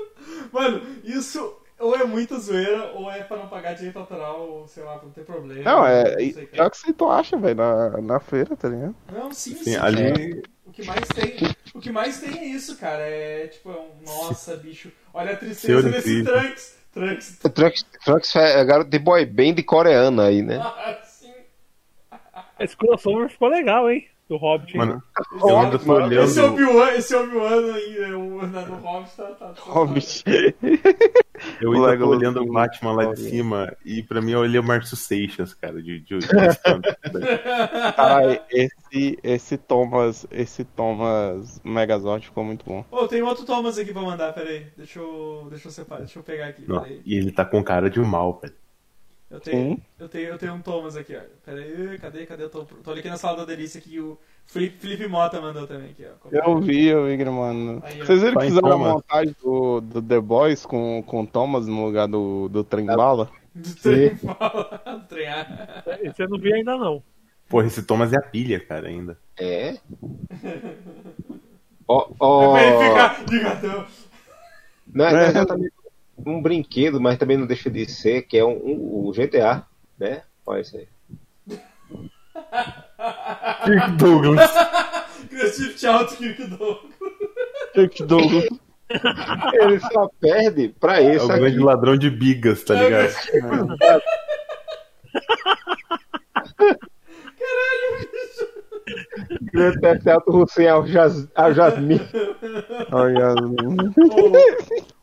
Mano, 0.51 0.81
isso 1.03 1.55
ou 1.79 1.95
é 1.95 2.03
muita 2.05 2.37
zoeira, 2.39 2.91
ou 2.93 3.09
é 3.11 3.23
pra 3.23 3.37
não 3.37 3.47
pagar 3.47 3.73
direito 3.73 3.97
autoral, 3.99 4.39
ou 4.49 4.67
sei 4.67 4.83
lá, 4.83 4.97
pra 4.97 5.05
não 5.07 5.13
ter 5.13 5.23
problema. 5.25 5.61
Não, 5.63 5.85
é. 5.85 6.13
sei, 6.15 6.27
e- 6.29 6.33
cara. 6.33 6.47
Pior 6.53 6.69
que 6.71 6.77
você 6.77 6.93
tu 6.93 7.09
acha, 7.09 7.37
velho, 7.37 7.55
na, 7.55 8.01
na 8.01 8.19
feira, 8.19 8.55
tá 8.55 8.67
ligado? 8.69 8.95
Não, 9.11 9.31
sim, 9.31 9.53
sim. 9.53 9.63
Sim, 9.71 9.75
ali. 9.77 10.43
O 10.65 10.71
que 10.71 10.83
mais 10.85 11.07
tem, 11.09 11.33
o 11.73 11.79
que 11.79 11.91
mais 11.91 12.19
tem 12.19 12.39
é 12.39 12.45
isso, 12.47 12.77
cara. 12.77 13.01
É 13.03 13.47
tipo, 13.47 13.69
é 13.71 13.73
um, 13.73 13.89
nossa, 14.05 14.55
bicho. 14.57 14.91
Olha 15.13 15.33
a 15.33 15.35
tristeza 15.35 15.81
Senhor 15.81 15.93
desse. 15.93 16.23
Trunks. 16.25 16.79
Trunks. 16.93 17.39
O 17.43 17.49
Trunks, 17.49 17.85
Trunks 18.05 18.35
é 18.35 18.63
garoto 18.65 18.89
de 18.89 18.99
boy 18.99 19.25
band 19.25 19.55
coreana 19.65 20.25
aí, 20.25 20.41
né? 20.41 20.59
Ah, 20.63 20.97
sim. 21.03 21.31
Esse 22.59 22.75
crossover 22.77 23.29
ficou 23.29 23.47
legal, 23.49 23.89
hein? 23.89 24.07
Do 24.27 24.37
Hobbit. 24.37 24.73
hein? 24.73 24.77
Mano, 24.79 25.03
eu 25.47 25.57
ainda 25.57 25.79
tô 25.79 25.93
olhando. 25.93 26.23
Esse 26.23 26.39
Obi-Wan, 26.39 26.91
esse 26.93 27.15
Obi-Wan 27.15 27.73
aí, 27.73 27.99
né, 27.99 28.13
o- 28.15 28.41
no 28.41 28.75
Hobbit 28.77 29.15
tá. 29.17 29.23
tá, 29.25 29.53
tá 29.53 29.61
Hobbit. 29.63 30.23
Eu 31.61 31.73
ainda 31.73 31.97
tô 31.97 32.07
olhando 32.07 32.41
o 32.41 32.51
Batman 32.51 32.91
lá 32.93 33.13
de 33.13 33.21
cima 33.21 33.75
e 33.85 34.03
pra 34.03 34.21
mim 34.21 34.31
eu 34.31 34.39
olhei 34.39 34.59
o 34.59 34.63
Márcio 34.63 34.95
Seixas, 34.97 35.53
cara, 35.53 35.81
de, 35.81 35.99
de, 35.99 36.19
de 36.19 36.27
Caralho, 37.95 38.41
esse, 38.49 39.19
esse 39.23 39.57
Thomas, 39.57 40.25
esse 40.31 40.63
Thomas 40.63 41.61
Megazord 41.63 42.25
ficou 42.25 42.43
muito 42.43 42.65
bom. 42.65 42.85
Ô, 42.91 43.07
tem 43.07 43.21
outro 43.21 43.45
Thomas 43.45 43.77
aqui 43.77 43.93
pra 43.93 44.01
mandar, 44.01 44.33
peraí. 44.33 44.67
Deixa 44.77 44.99
eu. 44.99 45.47
Deixa 45.49 45.67
eu 45.67 45.71
separar, 45.71 46.01
deixa 46.01 46.19
eu 46.19 46.23
pegar 46.23 46.47
aqui, 46.47 46.63
Não, 46.67 46.85
e 47.05 47.15
ele 47.15 47.31
tá 47.31 47.45
com 47.45 47.63
cara 47.63 47.89
de 47.89 47.99
mal, 47.99 48.39
velho. 48.41 48.53
Eu 49.29 49.39
tenho, 49.39 49.75
Sim. 49.75 49.81
eu 49.99 50.09
tenho, 50.09 50.27
eu 50.29 50.37
tenho 50.39 50.53
um 50.53 50.61
Thomas 50.61 50.97
aqui, 50.97 51.15
ó. 51.15 51.21
Peraí, 51.45 51.99
cadê, 51.99 52.25
cadê? 52.25 52.43
Eu 52.43 52.49
tô, 52.49 52.63
tô 52.65 52.91
aqui 52.91 53.07
na 53.07 53.17
sala 53.17 53.37
da 53.37 53.45
delícia 53.45 53.79
aqui, 53.79 53.99
o 53.99 54.17
Felipe, 54.47 54.79
Felipe 54.79 55.07
Mota 55.07 55.39
mandou 55.39 55.67
também 55.67 55.91
aqui, 55.91 56.03
ó. 56.03 56.29
Eu 56.31 56.59
vi, 56.59 56.87
eu 56.87 57.05
vi, 57.05 57.23
mano. 57.25 57.79
Aí. 57.85 57.99
Vocês 57.99 58.21
viram 58.21 58.33
que 58.33 58.39
Vai, 58.39 58.47
fizeram 58.47 58.71
a 58.71 58.77
montagem 58.77 59.35
do, 59.39 59.81
do 59.81 60.01
The 60.01 60.19
Boys 60.19 60.65
com, 60.65 61.03
com 61.05 61.21
o 61.21 61.27
Thomas 61.27 61.67
no 61.67 61.85
lugar 61.85 62.07
do, 62.07 62.49
do 62.49 62.63
Trem 62.63 62.87
Bala? 62.87 63.29
Do 63.53 63.75
trem 63.75 64.15
fala, 64.15 64.81
do 64.85 65.05
trem. 65.09 65.27
Esse 66.01 66.23
eu 66.23 66.29
não 66.29 66.39
vi 66.39 66.53
ainda 66.53 66.75
não. 66.77 67.03
Porra, 67.47 67.67
esse 67.67 67.83
Thomas 67.83 68.11
é 68.13 68.17
a 68.17 68.21
pilha, 68.21 68.59
cara, 68.59 68.87
ainda. 68.87 69.17
É? 69.37 69.77
Ó, 71.87 72.11
ó. 72.19 72.53
Pra 72.53 72.63
ele 72.63 72.89
ficar 72.89 73.25
de 73.25 73.39
gatão. 73.39 73.85
Não 74.91 75.05
é, 75.05 75.11
não 75.11 75.19
é 75.19 75.27
exatamente 75.27 75.73
um 76.25 76.41
brinquedo, 76.41 76.99
mas 76.99 77.17
também 77.17 77.37
não 77.37 77.45
deixa 77.47 77.69
de 77.69 77.85
ser, 77.89 78.23
que 78.23 78.37
é 78.37 78.45
um, 78.45 78.51
um- 78.51 79.07
o 79.07 79.11
GTA, 79.11 79.63
né? 79.97 80.23
Olha 80.45 80.61
isso 80.61 80.77
aí. 80.77 80.87
Kirk 83.65 83.91
Douglas. 83.97 84.51
Criativo 85.29 85.73
tchau, 85.75 86.07
Kirk 86.07 86.43
Douglas. 86.47 86.93
Kirk 87.73 88.03
Douglas. 88.03 88.45
Ele 89.53 89.79
só 89.79 90.09
perde 90.19 90.69
pra 90.79 90.99
É 91.01 91.15
esse 91.15 91.25
o 91.25 91.29
aqui. 91.31 91.39
grande 91.39 91.59
ladrão 91.59 91.95
de 91.97 92.09
bigas, 92.09 92.63
tá 92.63 92.73
ligado? 92.73 93.13
Caralho, 97.37 98.09
bicho. 98.11 98.47
Grande 99.53 100.09
Auto 100.09 100.31
Hussein 100.35 100.67
ao, 100.67 100.87
Jas, 100.87 101.27
ao 101.35 101.53
Jasmine. 101.53 102.01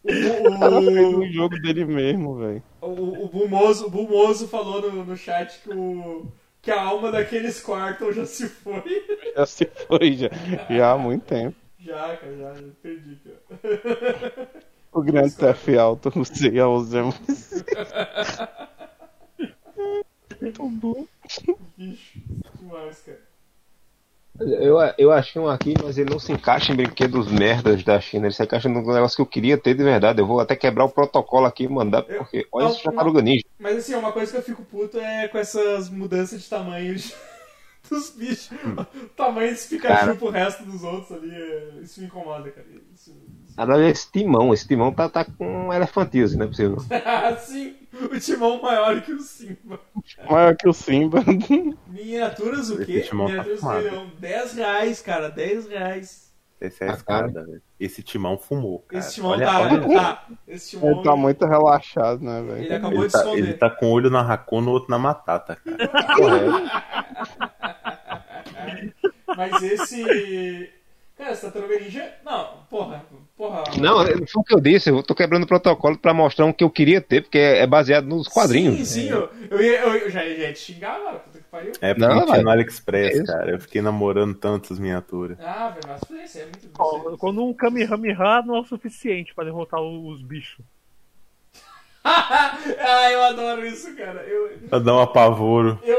O, 0.07 0.59
cara 0.59 0.83
fez 0.83 1.13
um 1.13 1.27
jogo 1.33 1.59
dele 1.61 1.85
mesmo, 1.85 2.37
velho. 2.39 2.63
o, 2.81 3.25
o 3.25 3.29
Bumoso, 3.29 3.87
o 3.87 3.91
Bumoso 3.91 4.49
falou 4.49 4.81
no, 4.83 5.05
no 5.05 5.17
chat 5.17 5.61
que, 5.63 5.71
o, 5.71 6.33
que 6.63 6.71
a 6.71 6.81
alma 6.83 7.11
daqueles 7.11 7.61
Quarton 7.61 8.13
já 8.13 8.27
se 8.27 8.49
foi. 8.49 8.83
Já 9.37 9.45
se 9.47 9.67
foi, 9.67 10.15
já, 10.15 10.31
já 10.69 10.93
há 10.93 10.97
muito 10.99 11.25
tempo. 11.27 11.55
Já, 11.79 12.17
cara, 12.17 12.37
já, 12.39 12.55
já 12.55 12.73
perdi, 12.83 13.17
cara. 13.17 14.51
O 14.93 15.03
grande 15.03 15.35
Theft 15.37 15.69
Auto, 15.77 16.11
não 16.17 16.25
sei 16.25 16.59
aos 16.59 16.89
gemos. 16.91 17.15
Muito 20.41 20.69
bom. 20.71 21.07
Bicho, 21.77 22.19
demais, 22.59 23.01
cara. 23.03 23.21
Eu, 24.41 24.77
eu 24.99 25.13
achei 25.13 25.41
um 25.41 25.49
aqui, 25.49 25.75
mas 25.83 25.97
ele 25.99 26.11
não 26.11 26.19
se 26.19 26.33
encaixa 26.33 26.73
em 26.73 26.77
brinquedos 26.77 27.27
merdas 27.31 27.83
da 27.83 28.01
China. 28.01 28.27
Ele 28.27 28.35
se 28.35 28.43
encaixa 28.43 28.69
num 28.69 28.81
negócio 28.81 29.17
que 29.17 29.23
eu 29.23 29.27
queria 29.27 29.57
ter 29.57 29.75
de 29.75 29.83
verdade. 29.83 30.21
Eu 30.21 30.27
vou 30.27 30.41
até 30.41 30.55
quebrar 30.55 30.85
o 30.85 30.91
protocolo 30.91 31.47
aqui 31.47 31.65
e 31.65 31.69
mandar, 31.69 32.05
Eu- 32.09 32.19
porque 32.19 32.47
olha 32.53 32.67
não, 32.67 32.73
esse 32.73 32.83
tartaruga 32.83 33.23
ninja. 33.23 33.45
Mas 33.59 33.77
assim, 33.79 33.95
uma 33.95 34.13
coisa 34.13 34.33
que 34.33 34.39
eu 34.39 34.43
fico 34.43 34.63
puto 34.65 34.99
é 34.99 35.29
com 35.29 35.39
essas 35.39 35.89
mudanças 35.89 36.43
de 36.43 36.49
tamanhos 36.49 37.15
dos 37.89 38.11
bichos. 38.11 38.51
O 38.95 39.09
tamanho 39.17 39.51
desse 39.51 39.69
Pikachu 39.69 39.99
Cara. 40.01 40.15
pro 40.17 40.31
resto 40.31 40.65
dos 40.65 40.83
outros 40.83 41.13
ali, 41.13 41.31
é- 41.35 41.81
isso 41.83 42.01
me 42.01 42.07
incomoda, 42.07 42.51
cara. 42.51 42.67
Isso, 42.95 43.15
isso... 43.57 43.61
Agora 43.61 43.89
esse 43.89 44.11
timão, 44.13 44.53
esse 44.55 44.67
timão 44.69 44.93
tá, 44.93 45.09
tá 45.09 45.25
com 45.25 45.67
um 45.69 45.73
elefantismo, 45.73 46.39
não 46.39 46.45
é 46.47 46.49
possível. 46.49 46.77
Sim, 47.41 47.75
o 48.13 48.19
timão 48.21 48.61
maior 48.61 49.01
que 49.01 49.13
o 49.13 49.21
Simba. 49.21 49.81
Maior 50.31 50.57
que 50.57 50.69
o 50.69 50.73
Simba. 50.73 51.23
Miniaturas 51.89 52.71
o 52.71 52.85
quê? 52.85 52.93
Esse 52.93 53.09
timão 53.09 53.27
tá 53.27 53.33
Miniaturas. 53.45 53.63
Rei 53.63 53.91
Leão. 53.91 54.11
10 54.19 54.53
reais, 54.55 55.01
cara, 55.03 55.29
10 55.31 55.69
reais. 55.69 56.27
Esse 56.59 56.85
é 56.85 56.89
a 56.89 56.93
Ah, 56.93 56.95
escada, 56.95 57.45
velho. 57.45 57.63
Esse 57.79 58.03
timão 58.03 58.39
fumou, 58.39 58.79
cara. 58.89 58.99
Esse 59.01 59.15
timão 59.17 59.33
olha, 59.33 59.47
tá, 59.47 59.61
olha. 59.61 59.81
tá. 59.89 60.27
Esse 60.49 60.71
timão. 60.71 60.91
Ele 60.93 61.03
tá 61.03 61.17
muito 61.17 61.45
relaxado, 61.47 62.23
né, 62.25 62.39
Ele 62.41 62.47
velho? 62.53 62.77
acabou 62.77 62.99
Ele 63.01 63.07
de 63.07 63.13
tá, 63.13 63.19
esconder. 63.19 63.39
ele 63.39 63.53
tá 63.55 63.71
com 63.71 63.87
um 63.87 63.91
olho 63.91 64.11
na 64.11 64.23
racona 64.23 64.67
e 64.67 64.71
o 64.71 64.73
outro 64.73 64.91
na 64.91 64.99
matata, 64.99 65.57
cara. 65.57 65.77
Mas 69.37 69.63
esse. 69.63 70.73
Cara, 71.17 71.31
essa 71.31 71.51
ninja. 71.51 72.13
Não, 72.23 72.59
porra, 72.69 73.03
porra. 73.37 73.65
Não, 73.81 74.05
foi 74.05 74.43
o 74.43 74.45
que 74.45 74.55
eu 74.55 74.61
disse. 74.61 74.91
Eu 74.91 75.03
tô 75.03 75.15
quebrando 75.15 75.45
o 75.45 75.47
protocolo 75.47 75.97
pra 75.97 76.13
mostrar 76.13 76.45
um 76.45 76.53
que 76.53 76.63
eu 76.63 76.71
queria 76.71 77.01
ter, 77.01 77.23
porque 77.23 77.39
é 77.39 77.67
baseado 77.67 78.07
nos 78.07 78.29
quadrinhos. 78.29 78.77
Sim, 78.77 78.85
sim, 78.85 79.09
eu, 79.09 79.31
eu, 79.51 79.63
ia, 79.63 79.81
eu, 79.81 79.95
eu 79.95 80.11
já, 80.11 80.25
ia 80.27 80.53
te 80.53 80.59
xingar, 80.59 81.03
mano. 81.03 81.21
Puta 81.21 81.39
que 81.39 81.45
pariu. 81.45 81.73
É 81.81 81.95
porque 81.95 82.07
Não, 82.07 82.27
tinha 82.27 82.43
no 82.43 82.51
AliExpress, 82.51 83.21
É 83.21 83.25
cara. 83.25 83.51
Eu 83.53 83.61
fiquei 83.61 83.81
namorando 83.81 84.35
tantas 84.35 84.79
miniaturas. 84.79 85.39
Ah, 85.41 85.71
velho, 85.71 85.89
mas 85.89 86.01
foi 86.07 86.23
isso, 86.23 86.39
é 86.39 86.43
muito 86.43 86.71
Ó, 86.79 87.17
Quando 87.17 87.43
um 87.43 87.55
Kamehameha 87.55 88.43
não 88.45 88.57
é 88.57 88.61
o 88.61 88.65
suficiente 88.65 89.35
pra 89.35 89.45
derrotar 89.45 89.81
os 89.81 90.23
bichos. 90.23 90.65
ah, 92.81 93.11
eu 93.11 93.23
adoro 93.25 93.67
isso, 93.67 93.95
cara. 93.97 94.23
Eu, 94.23 94.57
Pra 94.69 94.79
dar 94.79 94.95
um 94.95 95.01
apavoro. 95.01 95.79
eu, 95.85 95.99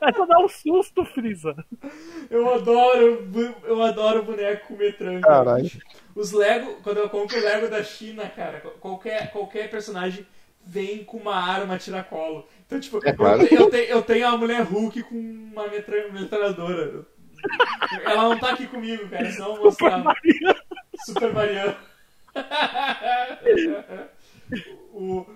É 0.00 0.12
pra 0.12 0.24
dar 0.24 0.38
um 0.38 0.48
susto, 0.48 1.04
Frieza. 1.04 1.54
eu 2.30 2.54
adoro 2.54 3.28
eu 3.64 3.82
adoro 3.82 4.22
boneco 4.22 4.68
com 4.68 4.76
metranca. 4.76 5.26
Caralho. 5.28 5.70
Os 6.14 6.32
Lego, 6.32 6.80
quando 6.82 6.98
eu 6.98 7.08
compro 7.10 7.38
Lego 7.40 7.68
da 7.68 7.82
China, 7.84 8.28
cara, 8.34 8.60
qualquer, 8.80 9.30
qualquer 9.30 9.70
personagem 9.70 10.26
vem 10.66 11.04
com 11.04 11.16
uma 11.18 11.34
arma 11.36 11.78
tiracolo. 11.78 12.46
Então, 12.66 12.80
tipo, 12.80 13.00
É 13.06 13.12
claro. 13.12 13.42
eu, 13.42 13.48
te- 13.48 13.54
eu, 13.54 13.70
te- 13.70 13.90
eu 13.90 14.02
tenho 14.02 14.26
a 14.28 14.36
mulher 14.36 14.62
Hulk 14.62 15.02
com 15.04 15.14
uma 15.16 15.68
metra- 15.68 16.08
metralhadora. 16.12 17.06
Ela 18.04 18.22
não 18.30 18.38
tá 18.38 18.50
aqui 18.50 18.66
comigo, 18.66 19.08
cara, 19.08 19.30
senão 19.30 19.50
eu 19.50 19.54
vou 19.56 19.64
mostrar. 19.66 20.02
Super 21.06 21.32
Mariano. 21.32 21.76
o, 24.92 25.26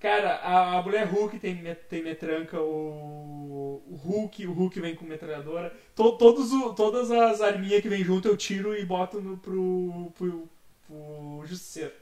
cara, 0.00 0.34
a, 0.36 0.78
a 0.78 0.82
mulher 0.82 1.06
Hulk 1.06 1.38
tem, 1.38 1.62
tem 1.88 2.02
metranca, 2.02 2.60
o, 2.60 3.82
o 3.88 3.94
Hulk, 4.04 4.46
o 4.46 4.52
Hulk 4.52 4.80
vem 4.80 4.94
com 4.94 5.04
metralhadora. 5.04 5.72
To- 5.94 6.16
todos 6.18 6.52
o- 6.52 6.72
todas 6.74 7.10
as 7.10 7.40
arminhas 7.40 7.80
que 7.82 7.88
vem 7.88 8.02
junto 8.04 8.28
eu 8.28 8.36
tiro 8.36 8.76
e 8.76 8.84
boto 8.84 9.20
no, 9.20 9.36
pro, 9.36 10.12
pro, 10.16 10.48
pro 10.86 11.42
Justiceiro. 11.46 11.92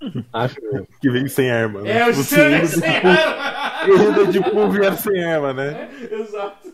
Acho. 0.32 0.56
Que 1.00 1.10
vem 1.10 1.28
sem 1.28 1.50
arma. 1.50 1.82
Né? 1.82 1.90
É, 1.98 2.02
o 2.04 2.06
Tipo, 2.06 2.16
Justiceiro 2.16 2.50
vem 2.50 2.66
sem 2.66 2.80
sem 2.80 2.90
arma. 2.90 3.84
Ele 3.84 4.04
anda 4.06 4.26
de 4.26 4.40
pulver 4.50 4.94
sem 4.96 5.24
arma, 5.24 5.52
né? 5.52 5.90
Exato. 6.10 6.72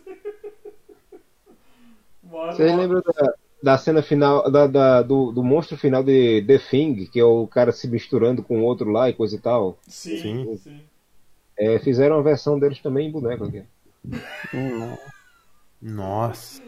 Bora, 2.22 2.52
Vocês 2.52 2.70
bora. 2.70 2.82
lembram 2.82 3.02
da, 3.02 3.34
da 3.62 3.76
cena 3.76 4.02
final, 4.02 4.50
da, 4.50 4.66
da- 4.66 5.02
do, 5.02 5.32
do 5.32 5.42
monstro 5.42 5.76
final 5.76 6.02
de 6.02 6.42
The 6.46 6.58
Thing, 6.58 7.06
que 7.06 7.20
é 7.20 7.24
o 7.24 7.46
cara 7.46 7.72
se 7.72 7.86
misturando 7.88 8.42
com 8.42 8.60
o 8.60 8.64
outro 8.64 8.90
lá 8.90 9.08
e 9.08 9.12
coisa 9.14 9.36
e 9.36 9.40
tal? 9.40 9.78
Sim, 9.86 10.16
Sim. 10.16 10.56
sim. 10.56 10.76
É, 11.58 11.78
fizeram 11.78 12.16
uma 12.16 12.22
versão 12.22 12.58
deles 12.58 12.80
também 12.80 13.08
em 13.08 13.12
boneco 13.12 13.44
aqui. 13.44 13.62
Nossa. 15.82 16.62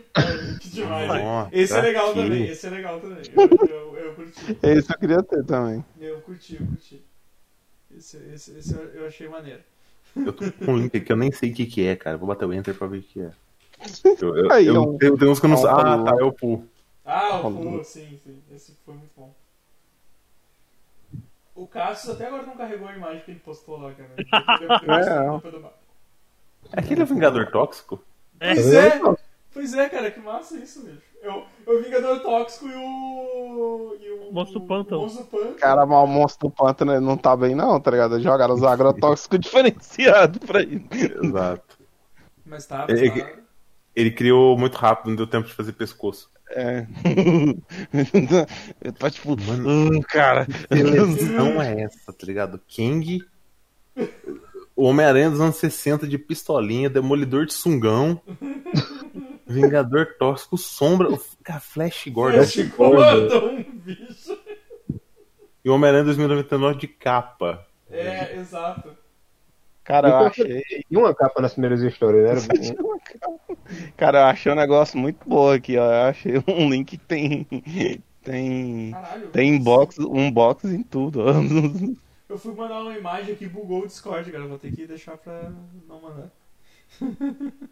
Que 0.61 0.69
demais. 0.69 1.23
Nossa, 1.23 1.49
Esse 1.53 1.73
é 1.73 1.81
legal 1.81 2.13
que- 2.13 2.23
também, 2.23 2.45
esse 2.45 2.67
é 2.67 2.71
legal 2.71 3.01
também. 3.01 3.23
Eu, 3.35 3.43
eu, 3.43 3.97
eu 4.05 4.13
curti. 4.13 4.41
Esse 4.63 4.93
eu 4.93 4.99
queria 4.99 5.23
ter 5.23 5.45
também. 5.47 5.85
Eu 6.01 6.21
curti, 6.21 6.57
eu 6.61 6.67
curti. 6.67 7.03
Esse, 7.97 8.17
esse, 8.35 8.59
esse 8.59 8.75
eu- 8.75 8.81
eu 8.91 9.07
achei 9.07 9.27
maneiro. 9.29 9.61
Eu 10.15 10.33
tô 10.33 10.45
com 10.53 10.73
um 10.73 10.77
link 10.77 10.95
aqui, 10.95 11.11
eu 11.11 11.17
nem 11.17 11.33
sei 11.33 11.51
o 11.51 11.55
que 11.55 11.65
que 11.65 11.87
é, 11.87 11.97
cara. 11.97 12.19
Vou 12.19 12.29
bater 12.29 12.45
o 12.45 12.53
enter 12.53 12.75
pra 12.75 12.87
ver 12.87 12.99
o 12.99 13.03
que 13.03 13.21
é. 13.23 13.31
Eu, 14.21 14.37
eu, 14.37 14.53
Aí, 14.53 14.67
eu, 14.67 14.83
um- 14.83 14.99
eu 15.01 15.17
tenho 15.19 15.31
uns 15.33 15.41
que 15.41 15.47
eu 15.47 15.51
não 15.51 15.57
sei. 15.57 15.69
um 15.71 15.73
Ah, 15.73 16.05
tá, 16.05 16.17
é 16.21 16.23
o 16.23 16.33
Poo. 16.33 16.65
Ah, 17.05 17.41
o 17.41 17.85
sim, 17.85 18.19
sim. 18.23 18.43
Esse 18.51 18.77
foi 18.85 18.95
muito 18.95 19.11
bom. 19.17 19.35
O 21.55 21.67
Cassius 21.67 22.15
até 22.15 22.27
agora 22.27 22.47
não 22.47 22.57
carregou 22.57 22.89
a 22.89 22.97
imagem 22.97 23.23
que 23.25 23.31
ele 23.33 23.41
postou 23.41 23.77
lá, 23.79 23.93
cara. 23.93 24.11
É. 25.45 25.51
do- 25.51 25.73
Aquele 26.73 27.01
é 27.03 27.05
o 27.05 27.07
Vingador 27.07 27.51
Tóxico? 27.51 28.03
Pois 28.39 28.73
é, 28.73 29.01
pois 29.53 29.75
é, 29.75 29.89
cara, 29.89 30.11
que 30.11 30.21
massa 30.21 30.57
isso, 30.59 30.83
bicho. 30.85 31.03
Eu, 31.21 31.45
o 31.67 31.83
Vingador 31.83 32.21
Tóxico 32.21 32.67
e 32.67 32.75
o. 32.75 33.97
E 34.01 34.11
o 34.11 34.33
Monstro 34.33 34.61
do 34.61 34.67
Pântano. 34.67 35.07
Cara, 35.59 35.85
mas 35.85 35.99
o 35.99 36.07
monstro 36.07 36.49
do 36.49 36.55
pântano 36.55 36.93
ele 36.93 37.01
não 37.05 37.17
tá 37.17 37.37
bem, 37.37 37.55
não, 37.55 37.79
tá 37.79 37.91
ligado? 37.91 38.19
Jogaram 38.21 38.55
os 38.55 38.63
agrotóxicos 38.65 39.39
diferenciados 39.41 40.39
pra 40.39 40.63
ele. 40.63 40.89
Exato. 41.23 41.79
Mas 42.47 42.67
tá, 42.67 42.87
É, 42.89 42.93
mas 42.93 43.03
é 43.03 43.11
tá. 43.23 43.43
Ele 43.95 44.11
criou 44.11 44.57
muito 44.59 44.75
rápido, 44.77 45.09
não 45.11 45.17
deu 45.17 45.27
tempo 45.27 45.47
de 45.47 45.55
fazer 45.55 45.73
pescoço. 45.75 46.31
É. 46.55 46.87
Eu 48.81 48.93
tô 48.93 49.11
tipo, 49.11 49.33
hum, 49.33 50.01
cara. 50.03 50.47
Seleção 50.71 51.63
é 51.63 51.83
essa, 51.83 52.13
tá 52.13 52.27
ligado? 52.27 52.61
King, 52.67 53.25
o 54.77 54.85
Homem-Aranha 54.85 55.31
dos 55.31 55.41
anos 55.41 55.57
60 55.57 56.07
de 56.07 56.19
pistolinha, 56.19 56.91
Demolidor 56.91 57.47
de 57.47 57.55
sungão, 57.55 58.21
Vingador 59.47 60.15
Tóxico, 60.19 60.59
Sombra, 60.59 61.09
cara, 61.43 61.61
Flash 61.61 62.09
Gordon 62.09 62.45
Flash 62.45 62.69
Gordon, 62.77 63.65
bicho. 63.73 64.39
e 65.65 65.71
o 65.71 65.75
Homem-Aranha 65.75 66.05
2099 66.05 66.79
de 66.79 66.89
capa. 66.89 67.67
É, 67.91 68.37
exato. 68.37 69.02
Cara, 69.85 70.09
eu 70.09 70.17
achei. 70.19 70.63
E 70.91 70.97
uma 70.97 71.15
capa 71.15 71.41
nas 71.41 71.53
primeiras 71.53 71.81
histórias, 71.83 72.47
né? 72.47 72.55
Era... 72.55 72.77
Cara, 73.97 74.21
eu 74.21 74.25
achei 74.27 74.53
um 74.53 74.57
negócio 74.57 74.99
muito 74.99 75.29
bom 75.29 75.51
aqui, 75.51 75.77
ó. 75.77 75.85
Eu 75.85 76.03
achei 76.09 76.33
um 76.47 76.71
link 76.71 76.97
que 76.97 77.05
tem. 77.05 77.47
Tem. 78.23 78.93
Caralho. 78.93 79.29
Tem 79.31 79.61
box, 79.61 79.99
um 79.99 80.31
box 80.31 80.65
em 80.65 80.83
tudo. 80.83 81.21
ó. 81.23 81.33
Eu 82.29 82.39
fui 82.39 82.55
mandar 82.55 82.81
uma 82.81 82.97
imagem 82.97 83.35
aqui, 83.35 83.47
bugou 83.47 83.83
o 83.83 83.87
Discord, 83.87 84.31
cara. 84.31 84.47
Vou 84.47 84.59
ter 84.59 84.73
que 84.73 84.87
deixar 84.87 85.17
pra 85.19 85.51
não 85.89 86.01
mandar. 86.01 86.31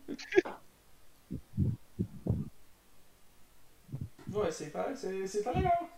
Pô, 4.33 4.47
esse 4.47 4.65
aí 4.65 4.71
tá, 4.71 4.93
esse 4.93 5.07
aí, 5.07 5.23
esse 5.23 5.39
aí 5.39 5.45
tá 5.45 5.51
legal. 5.53 5.89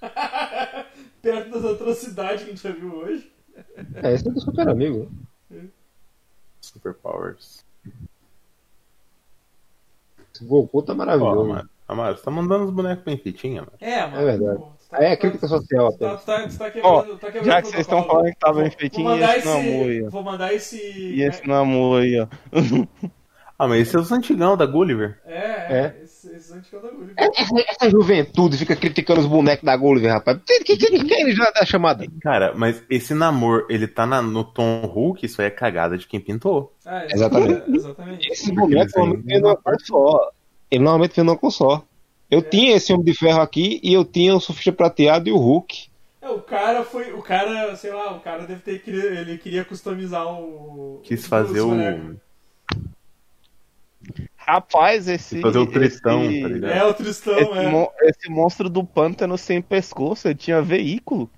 Perto 1.22 1.50
das 1.50 1.64
atrocidades 1.64 2.44
que 2.44 2.50
a 2.50 2.54
gente 2.54 2.62
já 2.62 2.72
viu 2.72 2.94
hoje. 2.94 3.32
É, 4.02 4.12
esse 4.14 4.28
é 4.28 4.30
do 4.30 4.40
Super 4.40 4.68
Amigo. 4.68 5.10
Superpowers. 6.80 7.64
Esse 10.34 10.44
Goku 10.44 10.82
tá 10.82 10.92
Ó, 10.92 10.96
maravilhoso. 10.96 11.40
Amaro, 11.50 11.68
Amaro, 11.88 12.16
você 12.16 12.22
tá 12.24 12.30
mandando 12.30 12.64
os 12.64 12.70
bonecos 12.70 13.04
bem 13.04 13.18
feitinhos, 13.18 13.66
mano. 13.66 13.72
É, 13.80 14.06
mano. 14.06 14.16
É 14.16 14.24
verdade. 14.24 14.58
pô, 14.58 14.68
tá- 14.88 15.02
É 15.04 15.16
crítica 15.16 15.46
social 15.48 15.92
Tu 15.92 15.98
tá, 15.98 16.06
apenas. 16.14 16.20
tu 16.22 16.58
tá, 16.58 16.70
tu 16.70 16.72
tá 16.80 16.88
Ó, 16.88 17.00
quebrando, 17.02 17.18
tá 17.18 17.26
quebrando 17.26 17.44
Já 17.46 17.62
que 17.62 17.68
vocês 17.68 17.80
estão 17.80 18.04
falando 18.04 18.26
que 18.26 18.38
tá 18.38 18.52
bem 18.52 18.62
Vou 18.70 18.78
feitinho, 18.78 19.04
mandar 19.08 19.36
esse 19.36 19.46
não 19.46 19.58
esse. 19.60 19.68
amor, 19.68 20.06
ó. 20.06 20.10
Vou 20.10 20.22
mandar 20.22 20.54
esse. 20.54 20.76
E 20.78 21.22
esse 21.22 21.46
não 21.46 21.54
amor 21.56 22.02
aí, 22.02 22.20
ó. 22.20 22.26
Ah, 23.58 23.68
mas 23.68 23.82
esse 23.82 23.94
é 23.96 23.98
os 23.98 24.10
antigão 24.12 24.56
da 24.56 24.64
Gulliver. 24.64 25.20
É, 25.26 25.36
é. 25.36 25.76
É. 26.02 26.06
Esse, 26.20 26.36
esse 26.36 26.52
antigo 26.52 26.82
da 26.82 26.90
Gulliver. 26.90 27.14
Essa, 27.68 27.90
juventude 27.90 28.58
fica 28.58 28.76
criticando 28.76 29.20
os 29.20 29.26
bonecos 29.26 29.64
da 29.64 29.74
Gulliver, 29.74 30.12
rapaz. 30.12 30.38
Quem, 30.46 30.76
ele 30.78 31.32
já 31.32 31.50
dá 31.50 31.64
chamada? 31.64 32.06
Cara, 32.20 32.52
mas 32.54 32.82
esse 32.90 33.14
namor, 33.14 33.66
ele 33.70 33.86
tá 33.86 34.06
na- 34.06 34.20
no 34.20 34.44
Tom 34.44 34.82
Hulk, 34.82 35.24
isso 35.24 35.40
aí 35.40 35.48
é 35.48 35.50
cagada 35.50 35.96
de 35.96 36.06
quem 36.06 36.20
pintou. 36.20 36.74
Ah, 36.84 37.04
é, 37.04 37.14
Exatamente. 37.14 37.52
é, 37.52 37.64
exatamente. 37.74 38.32
Esse 38.32 38.52
boneco 38.52 38.90
normalmente 38.98 39.26
vem 39.26 39.40
numa 39.40 39.56
cor 39.56 39.76
só. 39.80 40.30
Ele 40.70 40.84
normalmente 40.84 41.16
vem 41.16 41.24
numa 41.24 41.38
cor 41.38 41.50
só. 41.50 41.82
Eu 42.30 42.42
tinha 42.42 42.76
esse 42.76 42.92
Homem 42.92 43.04
de 43.06 43.14
Ferro 43.14 43.40
aqui 43.40 43.80
e 43.82 43.92
eu 43.92 44.04
tinha 44.04 44.34
o 44.34 44.40
Surfista 44.40 44.72
Prateado 44.72 45.28
e 45.28 45.32
o 45.32 45.36
Hulk. 45.38 45.88
É, 46.22 46.28
o 46.28 46.40
cara 46.42 46.84
foi. 46.84 47.12
O 47.12 47.22
cara, 47.22 47.74
sei 47.76 47.92
lá, 47.92 48.14
o 48.14 48.20
cara 48.20 48.44
deve 48.46 48.60
ter. 48.60 48.82
Ele 48.86 49.38
queria 49.38 49.64
customizar 49.64 50.26
o. 50.30 51.00
Quis 51.02 51.26
fazer 51.26 51.62
o. 51.62 51.70
Rapaz, 54.52 55.06
esse. 55.08 55.40
Fazer 55.40 55.58
o 55.58 55.66
Tristão, 55.66 56.24
esse, 56.24 56.40
tá 56.42 56.48
ligado? 56.48 56.72
É, 56.72 56.84
o 56.84 56.94
Tristão, 56.94 57.38
Esse, 57.38 57.52
é. 57.58 57.68
mon- 57.68 57.88
esse 58.02 58.30
monstro 58.30 58.68
do 58.68 58.82
pântano 58.84 59.36
sem 59.38 59.62
pescoço, 59.62 60.26
ele 60.28 60.34
tinha 60.34 60.60
veículo. 60.60 61.30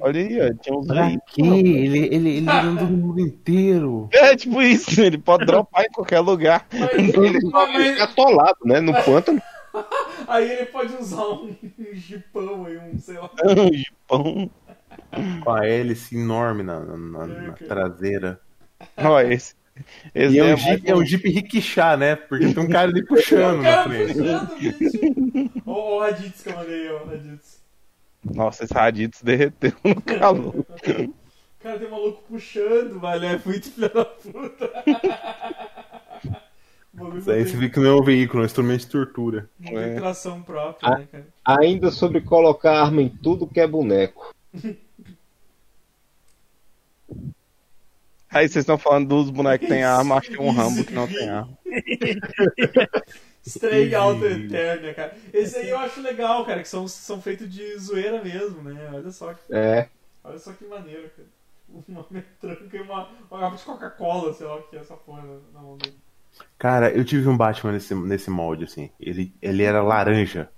Olha 0.00 0.20
aí, 0.20 0.40
ó, 0.50 0.54
tinha 0.60 0.76
uns 0.76 0.86
Pra 0.86 1.06
veículos. 1.06 1.32
quê? 1.32 1.42
Ele, 1.42 1.98
ele, 2.14 2.36
ele 2.38 2.50
andou 2.50 2.88
no 2.88 2.96
mundo 2.96 3.20
inteiro. 3.20 4.08
É 4.14 4.34
tipo 4.36 4.60
isso, 4.60 5.00
ele 5.00 5.16
pode 5.18 5.46
dropar 5.46 5.84
em 5.84 5.90
qualquer 5.92 6.18
lugar. 6.20 6.66
Mas, 6.72 6.92
Ele 7.14 7.38
mas- 7.50 7.86
fica 7.90 8.04
atolado, 8.04 8.58
né? 8.64 8.80
No 8.80 8.92
pântano. 9.04 9.40
aí 10.26 10.50
ele 10.50 10.66
pode 10.66 10.94
usar 10.96 11.22
um, 11.24 11.54
um 11.78 11.94
jipão 11.94 12.66
aí, 12.66 12.78
um, 12.78 12.98
sei 12.98 13.16
lá. 13.18 13.30
Um 13.46 13.72
Japão. 13.72 14.50
Com 15.44 15.50
a 15.50 15.66
hélice 15.66 16.16
enorme 16.16 16.62
na, 16.62 16.80
na- 16.80 16.96
na- 16.96 17.26
na 17.26 17.52
traseira. 17.52 18.40
Ó, 18.96 19.20
esse. 19.20 19.54
Esse 20.14 20.34
E 20.34 20.38
é 20.40 20.50
é 20.50 20.54
um, 20.54 20.56
jeep, 20.56 20.90
é 20.90 20.94
um 20.96 21.04
jeep 21.04 21.28
rickshaw, 21.30 21.96
né? 21.96 22.16
Porque 22.16 22.52
tem 22.52 22.62
um 22.62 22.68
cara 22.68 22.90
ali 22.90 23.04
puxando 23.06 23.58
na 23.58 23.62
cara 23.62 23.88
frente. 23.88 24.14
puxando, 24.14 24.58
bicho. 24.58 25.62
Ó, 25.66 25.72
ó 25.72 25.96
o 25.96 26.00
Raditz 26.00 26.42
que 26.42 26.48
eu 26.48 26.56
mandei, 26.56 26.90
ó, 26.90 27.04
Raditz. 27.04 27.62
Nossa, 28.24 28.64
esse 28.64 28.74
Raditz 28.74 29.22
derreteu 29.22 29.72
no 29.84 30.00
calor. 30.02 30.64
Cara, 31.60 31.78
tem 31.78 31.88
um 31.88 31.90
maluco 31.90 32.22
puxando, 32.28 33.00
velho. 33.00 33.24
É 33.24 33.40
muito 33.44 33.70
filho 33.70 33.92
da 33.92 34.04
puta. 34.04 34.70
Isso 37.16 37.30
aí 37.30 37.38
não 37.40 37.46
você 37.46 37.56
vê 37.56 37.68
que 37.70 37.80
não 37.80 37.86
é 37.90 37.94
um 38.00 38.04
veículo, 38.04 38.40
é 38.40 38.42
um 38.42 38.46
instrumento 38.46 38.80
de 38.80 38.86
tortura. 38.88 39.48
não 39.58 39.72
tem 39.72 39.78
É. 39.78 39.94
tração 39.94 40.42
própria, 40.42 40.98
né, 40.98 41.08
cara? 41.10 41.26
Ainda 41.44 41.90
sobre 41.90 42.20
colocar 42.20 42.82
arma 42.82 43.00
em 43.00 43.08
tudo 43.08 43.46
que 43.46 43.58
é 43.60 43.66
boneco. 43.66 44.34
Aí 48.32 48.48
vocês 48.48 48.62
estão 48.62 48.78
falando 48.78 49.08
dos 49.08 49.30
bonecos 49.30 49.66
que 49.66 49.72
tem 49.72 49.84
arma, 49.84 50.16
acho 50.16 50.30
que 50.30 50.36
tem 50.36 50.46
um 50.46 50.50
Rambo 50.52 50.84
que 50.84 50.92
não 50.92 51.06
tem 51.06 51.28
arma. 51.28 51.58
Stray 53.44 53.94
Alto 53.94 54.24
Eterna, 54.24 54.94
cara. 54.94 55.16
Esse 55.32 55.56
aí 55.58 55.70
eu 55.70 55.78
acho 55.78 56.00
legal, 56.00 56.44
cara, 56.46 56.62
que 56.62 56.68
são, 56.68 56.86
são 56.86 57.20
feitos 57.20 57.52
de 57.52 57.76
zoeira 57.78 58.22
mesmo, 58.22 58.62
né? 58.62 58.90
Olha 58.92 59.10
só, 59.10 59.34
que- 59.34 59.52
É. 59.54 59.88
olha 60.22 60.38
só 60.38 60.52
que 60.52 60.64
maneiro, 60.64 61.10
cara. 61.16 61.28
Uma 61.88 62.06
metranca 62.10 62.76
e 62.76 62.80
uma, 62.80 63.08
uma 63.30 63.40
garrafa 63.40 63.56
de 63.56 63.64
Coca-Cola, 63.64 64.32
sei 64.34 64.46
lá 64.46 64.56
o 64.56 64.62
que 64.62 64.76
é 64.76 64.80
essa 64.80 64.94
porra 64.94 65.22
na, 65.52 65.60
mão 65.60 65.76
dele. 65.76 65.96
Cara, 66.58 66.90
eu 66.90 67.04
tive 67.04 67.28
um 67.28 67.36
Batman 67.36 67.72
nesse, 67.72 67.94
nesse 67.94 68.30
molde, 68.30 68.64
assim. 68.64 68.90
Ele, 69.00 69.32
ele 69.42 69.62
era 69.62 69.82
laranja. 69.82 70.48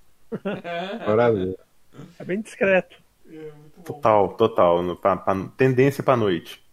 É, 0.62 1.06
Maravilha. 1.06 1.56
É 2.18 2.24
bem 2.24 2.40
discreto. 2.40 2.96
é 3.28 3.32
muito 3.52 3.80
Total, 3.84 4.28
total. 4.34 4.82
no- 4.82 4.96
pra- 4.96 5.16
pra- 5.16 5.48
tendência 5.56 6.02
pra 6.02 6.16
noite. 6.16 6.63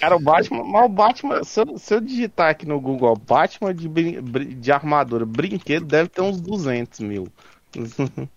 Cara, 0.00 0.16
o 0.16 0.20
Batman, 0.20 0.64
mas 0.64 0.84
o 0.84 0.88
Batman, 0.88 1.44
se 1.44 1.60
eu, 1.60 1.78
se 1.78 1.94
eu 1.94 2.00
digitar 2.00 2.50
aqui 2.50 2.66
no 2.66 2.80
Google, 2.80 3.10
ó, 3.10 3.14
Batman 3.14 3.74
de, 3.74 3.88
brin- 3.88 4.22
de 4.22 4.72
armadura, 4.72 5.26
brinquedo, 5.26 5.84
deve 5.84 6.08
ter 6.08 6.22
uns 6.22 6.40
200 6.40 7.00
mil. 7.00 7.28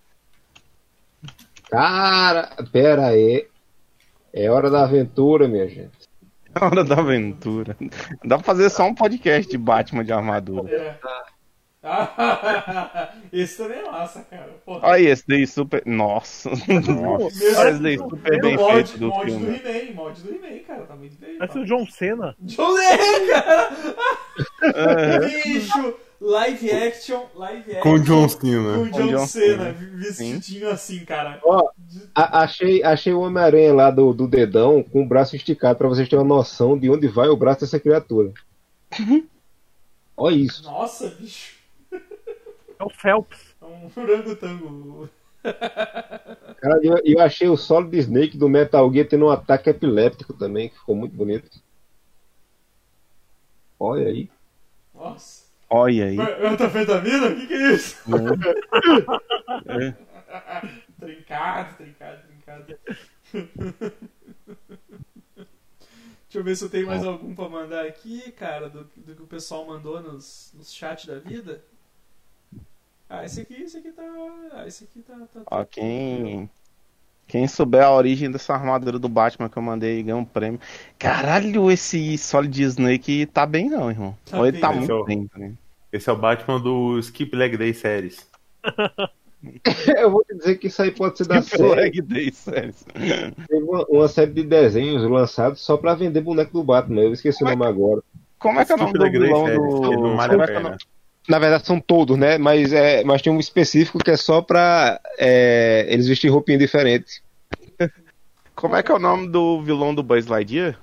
Cara, 1.70 2.50
pera 2.70 3.06
aí. 3.06 3.46
É 4.32 4.50
hora 4.50 4.70
da 4.70 4.84
aventura, 4.84 5.48
minha 5.48 5.66
gente. 5.68 5.90
Hora 6.60 6.84
da 6.84 6.96
aventura. 6.96 7.76
Dá 8.24 8.36
pra 8.36 8.44
fazer 8.44 8.70
só 8.70 8.84
um 8.86 8.94
podcast 8.94 9.50
de 9.50 9.58
Batman 9.58 10.04
de 10.04 10.12
armadura. 10.12 11.00
É. 11.84 11.94
Ah, 12.16 13.12
esse 13.32 13.56
também 13.58 13.78
é 13.80 13.90
massa, 13.90 14.20
cara. 14.30 14.48
Porra. 14.64 14.88
Olha 14.88 15.10
esse 15.10 15.24
daí 15.28 15.46
super. 15.46 15.82
Nossa. 15.84 16.48
Olha 17.58 17.70
esse 17.70 17.82
daí 17.82 17.98
super 17.98 18.40
bem 18.40 18.56
molde, 18.56 18.74
feito 18.74 18.98
do 18.98 19.08
molde 19.08 19.30
do 19.32 19.38
filme. 19.38 19.56
He-Man, 19.58 19.94
molde 19.94 20.22
do 20.22 20.34
He-Man, 20.34 20.58
cara. 20.66 20.82
Tá 20.86 20.96
muito 20.96 21.16
bem. 21.20 21.36
Parece 21.36 21.54
Tá. 21.54 21.60
o 21.60 21.64
John 21.66 21.86
Cena. 21.86 22.34
John 22.40 22.70
Lennon, 22.72 23.26
cara! 23.28 23.70
É. 24.62 25.18
Bicho! 25.20 25.94
Live 26.20 26.70
action, 26.72 27.22
live 27.34 27.70
action. 27.70 27.82
Com 27.82 27.92
o 27.92 28.00
John 28.00 28.22
Com 28.22 28.28
Cena. 28.28 28.78
o 28.78 28.88
Com 28.90 28.90
John, 28.90 29.06
John 29.08 29.26
Cena, 29.26 29.64
Cena. 29.64 29.72
vestidinho 29.98 30.70
assim, 30.70 31.04
cara. 31.04 31.38
Ó, 31.44 31.68
A- 32.14 32.42
achei, 32.44 32.82
achei 32.82 33.12
o 33.12 33.20
Homem-Aranha 33.20 33.74
lá 33.74 33.90
do, 33.90 34.14
do 34.14 34.26
dedão 34.26 34.82
com 34.82 35.02
o 35.02 35.06
braço 35.06 35.36
esticado 35.36 35.76
pra 35.78 35.88
vocês 35.88 36.08
terem 36.08 36.24
uma 36.24 36.36
noção 36.36 36.78
de 36.78 36.88
onde 36.88 37.08
vai 37.08 37.28
o 37.28 37.36
braço 37.36 37.60
dessa 37.60 37.78
criatura. 37.78 38.32
Olha 40.16 40.34
isso. 40.36 40.62
Nossa, 40.64 41.08
bicho. 41.20 41.53
É 42.78 42.84
o 42.84 42.90
Phelps. 42.90 43.54
É 43.60 43.64
um 43.64 43.90
orangotango. 43.96 45.10
Cara, 45.44 46.80
eu, 46.82 46.96
eu 47.04 47.20
achei 47.20 47.48
o 47.48 47.56
Solid 47.56 47.96
Snake 47.98 48.36
do 48.36 48.48
Metal 48.48 48.90
Gear 48.92 49.06
tendo 49.06 49.26
um 49.26 49.30
ataque 49.30 49.70
epiléptico 49.70 50.32
também, 50.32 50.68
que 50.70 50.78
ficou 50.78 50.94
muito 50.94 51.14
bonito. 51.14 51.50
Olha 53.78 54.06
aí. 54.06 54.30
Nossa. 54.94 55.44
Olha 55.68 56.06
aí. 56.06 56.18
É 56.18 56.46
Antanfetamina? 56.46 57.28
O 57.28 57.36
que, 57.36 57.46
que 57.46 57.54
é 57.54 57.72
isso? 57.72 57.96
É. 59.66 59.94
Trincado, 60.98 61.76
trincado, 61.76 62.22
trincado. 62.26 62.78
Deixa 66.34 66.38
eu 66.40 66.44
ver 66.44 66.56
se 66.56 66.64
eu 66.64 66.70
tenho 66.70 66.86
mais 66.86 67.04
algum 67.04 67.34
pra 67.34 67.48
mandar 67.48 67.86
aqui, 67.86 68.32
cara, 68.32 68.68
do, 68.68 68.84
do 68.84 69.14
que 69.14 69.22
o 69.22 69.26
pessoal 69.26 69.64
mandou 69.66 70.02
nos, 70.02 70.52
nos 70.54 70.72
chats 70.72 71.06
da 71.06 71.18
vida. 71.18 71.62
Ah, 73.08 73.24
esse 73.24 73.40
aqui, 73.42 73.54
esse 73.62 73.76
aqui 73.78 73.90
tá. 73.92 74.02
Ah, 74.52 74.66
esse 74.66 74.84
aqui 74.84 75.00
tá. 75.02 75.14
tá, 75.14 75.40
tá 75.40 75.42
Ó, 75.50 75.64
quem. 75.64 76.48
Quem 77.26 77.48
souber 77.48 77.82
a 77.82 77.90
origem 77.90 78.30
dessa 78.30 78.52
armadura 78.52 78.98
do 78.98 79.08
Batman 79.08 79.48
que 79.48 79.56
eu 79.56 79.62
mandei 79.62 80.02
ganha 80.02 80.16
um 80.16 80.24
prêmio. 80.26 80.60
Caralho, 80.98 81.70
esse 81.70 82.18
Solid 82.18 82.62
Snake 82.62 83.24
tá 83.26 83.46
bem 83.46 83.70
não, 83.70 83.90
irmão. 83.90 84.14
Tá 84.30 84.38
Ou 84.38 84.44
ele 84.44 84.52
bem, 84.52 84.60
tá 84.60 84.68
né? 84.68 84.74
muito 84.76 84.86
Seu- 84.86 85.04
bem. 85.04 85.58
Esse 85.90 86.10
é 86.10 86.12
o 86.12 86.16
Batman 86.18 86.60
do 86.60 86.98
Skip 86.98 87.34
Leg 87.34 87.56
Day 87.56 87.72
Series. 87.72 88.28
Eu 89.98 90.10
vou 90.10 90.24
te 90.24 90.34
dizer 90.36 90.56
que 90.56 90.68
isso 90.68 90.80
aí 90.82 90.90
pode 90.90 91.18
ser 91.18 91.26
da 91.26 91.36
Que 91.42 91.50
série. 91.50 91.74
leg 91.74 92.00
day, 92.02 92.32
sério. 92.32 92.74
Teve 92.94 93.62
uma, 93.62 93.84
uma 93.90 94.08
série 94.08 94.32
de 94.32 94.42
desenhos 94.42 95.02
lançados 95.02 95.60
só 95.60 95.76
pra 95.76 95.94
vender 95.94 96.22
boneco 96.22 96.50
do 96.52 96.64
Batman. 96.64 97.02
Eu 97.02 97.12
esqueci 97.12 97.44
o 97.44 97.46
nome 97.48 97.64
agora. 97.66 98.02
Como 98.38 98.58
é 98.58 98.64
que 98.64 98.72
é 98.72 98.74
o 98.74 98.78
nome 98.78 98.92
Skip 98.92 99.04
do 99.04 99.10
vilão 99.20 99.44
Series, 99.46 99.60
não 99.62 99.80
do. 99.80 100.16
vale 100.16 100.30
Como 100.30 100.40
a 100.40 100.44
é 100.44 100.46
que 100.46 100.52
é 100.52 100.56
o 100.56 100.56
pena. 100.56 100.60
nome- 100.70 100.78
Na 101.28 101.38
verdade 101.38 101.66
são 101.66 101.80
todos, 101.80 102.18
né? 102.18 102.36
Mas, 102.36 102.72
é, 102.72 103.02
mas 103.02 103.22
tem 103.22 103.32
um 103.32 103.40
específico 103.40 103.98
que 103.98 104.10
é 104.10 104.16
só 104.16 104.42
pra 104.42 105.00
é, 105.18 105.86
eles 105.88 106.06
vestirem 106.06 106.32
roupinha 106.32 106.58
diferente. 106.58 107.22
Como 108.54 108.76
é 108.76 108.82
que 108.82 108.92
é 108.92 108.94
o 108.94 108.98
nome 108.98 109.28
do 109.28 109.62
vilão 109.62 109.94
do 109.94 110.02
Buzz 110.02 110.26
Lightyear? 110.26 110.78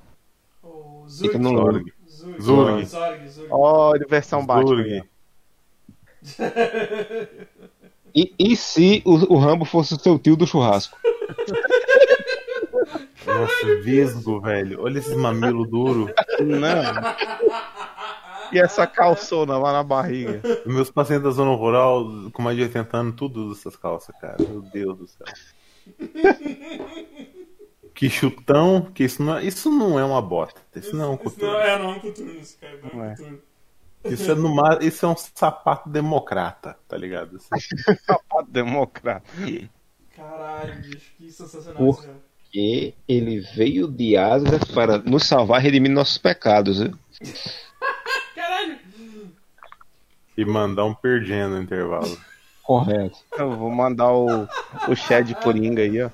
O 0.64 1.06
Zurg. 1.08 1.38
Zurg. 1.42 1.94
Zorg. 2.42 2.86
Zorg, 2.86 3.28
Zorg. 3.30 3.48
Olha, 3.52 4.06
versão 4.10 4.46
Batman. 4.46 4.76
Zurg. 4.76 5.04
E, 8.14 8.34
e 8.38 8.56
se 8.56 9.02
o, 9.06 9.34
o 9.34 9.38
Rambo 9.38 9.64
fosse 9.64 9.94
o 9.94 10.00
seu 10.00 10.20
tio 10.20 10.36
do 10.36 10.46
churrasco? 10.46 10.98
Nossa, 13.26 13.82
vesgo, 13.84 14.42
velho. 14.42 14.82
Olha 14.82 15.00
esses 15.00 15.16
mamilos 15.16 15.70
duros. 15.70 16.12
Não. 16.40 16.82
E 18.52 18.60
essa 18.60 18.86
calçona 18.88 19.58
lá 19.58 19.72
na 19.74 19.84
barriga. 19.84 20.42
Os 20.66 20.74
meus 20.74 20.92
pacientes 20.92 21.24
da 21.24 21.32
zona 21.32 21.56
rural, 21.56 22.06
com 22.32 22.42
mais 22.42 22.56
de 22.58 22.64
80 22.64 22.98
anos, 22.98 23.16
tudo 23.16 23.46
usa 23.48 23.60
essas 23.62 23.76
calças, 23.76 24.16
cara. 24.20 24.38
Meu 24.40 24.62
Deus 24.62 24.98
do 24.98 25.08
céu. 25.08 25.26
Que 27.94 28.10
chutão, 28.10 28.90
que 28.94 29.04
isso 29.04 29.22
não 29.22 29.38
é, 29.38 29.44
isso 29.46 29.70
não 29.70 30.00
é 30.00 30.04
uma 30.04 30.22
bota. 30.22 30.60
Isso 30.76 30.96
não 30.96 31.06
é 31.06 31.08
um 31.10 31.14
Isso 31.16 31.24
não 31.24 31.32
coturno. 31.32 31.56
é, 31.58 31.78
não 31.78 31.92
é 31.92 31.96
um 31.96 32.00
coturno, 32.00 32.40
esse 32.40 32.58
cara. 32.58 32.80
Não 32.82 32.90
é 32.90 32.94
Não 32.94 33.00
um 33.04 33.06
é. 33.06 33.16
coturno. 33.16 33.40
Isso 34.06 34.32
é, 34.32 34.36
no 34.36 34.56
mar, 34.56 34.82
isso 34.82 35.06
é 35.06 35.10
um 35.10 35.16
sapato 35.16 35.88
democrata, 35.90 36.76
tá 36.88 36.98
ligado? 36.98 37.36
Assim. 37.38 37.50
Sapato 38.04 38.50
democrata. 38.50 39.26
Caralho, 40.16 40.82
bicho, 40.82 41.12
que 41.18 41.32
sensacional 41.32 41.78
Por- 41.78 41.94
esse 42.00 42.08
cara. 42.08 42.18
E 42.54 42.94
ele 43.08 43.40
veio 43.40 43.88
de 43.88 44.18
asas 44.18 44.64
para 44.74 44.98
nos 44.98 45.26
salvar 45.28 45.62
e 45.62 45.64
redimir 45.66 45.92
nossos 45.92 46.18
pecados. 46.18 46.80
Né? 46.80 46.92
E 50.38 50.46
mandar 50.46 50.86
um 50.86 50.94
perdendo 50.94 51.56
no 51.56 51.62
intervalo. 51.62 52.18
Correto. 52.64 53.18
Eu 53.38 53.52
vou 53.52 53.70
mandar 53.70 54.12
o, 54.12 54.48
o 54.88 54.96
Shed 54.96 55.36
Coringa 55.36 55.82
aí, 55.82 56.02
ó. 56.02 56.10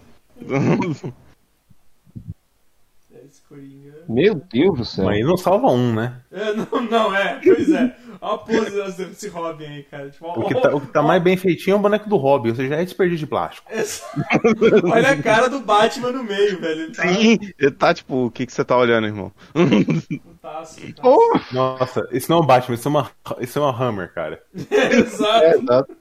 Meu 4.07 4.35
Deus 4.35 4.77
do 4.77 4.85
céu. 4.85 5.05
Mas 5.05 5.15
aí 5.15 5.23
não 5.23 5.37
salva 5.37 5.67
um, 5.67 5.93
né? 5.93 6.21
É, 6.31 6.53
não, 6.53 6.81
não, 6.89 7.15
é, 7.15 7.39
pois 7.43 7.69
é. 7.69 7.95
Olha 8.21 8.33
a 8.33 8.37
pose 8.37 9.05
desse 9.05 9.27
Robin 9.29 9.65
aí, 9.65 9.83
cara. 9.83 10.09
Tipo, 10.09 10.27
O 10.27 10.47
que 10.47 10.55
tá, 10.55 10.75
o 10.75 10.81
que 10.81 10.87
tá 10.87 11.01
mais 11.01 11.21
bem 11.21 11.37
feitinho 11.37 11.75
é 11.75 11.77
o 11.77 11.81
boneco 11.81 12.09
do 12.09 12.17
Robin, 12.17 12.49
ou 12.49 12.55
seja, 12.55 12.75
é 12.75 12.83
desperdício 12.83 13.25
de 13.25 13.27
plástico. 13.27 13.69
Olha 14.91 15.11
a 15.11 15.21
cara 15.21 15.49
do 15.49 15.59
Batman 15.59 16.11
no 16.11 16.23
meio, 16.23 16.59
velho. 16.59 16.81
Ele 16.81 16.95
tá 16.95 17.07
Sim, 17.07 17.39
ele 17.59 17.71
tá 17.71 17.93
tipo, 17.93 18.25
o 18.25 18.31
que, 18.31 18.45
que 18.45 18.53
você 18.53 18.63
tá 18.63 18.77
olhando, 18.77 19.07
irmão? 19.07 19.31
putaço, 19.53 20.81
putaço. 20.81 21.53
Nossa, 21.53 22.07
isso 22.11 22.31
não 22.31 22.39
é 22.39 22.41
um 22.41 22.45
Batman, 22.45 22.75
isso 22.75 22.87
é 22.87 22.91
uma, 22.91 23.11
isso 23.39 23.59
é 23.59 23.61
uma 23.61 23.83
Hammer, 23.83 24.13
cara. 24.13 24.41
Exato. 24.53 25.45
É, 25.45 25.51
exato. 25.51 25.97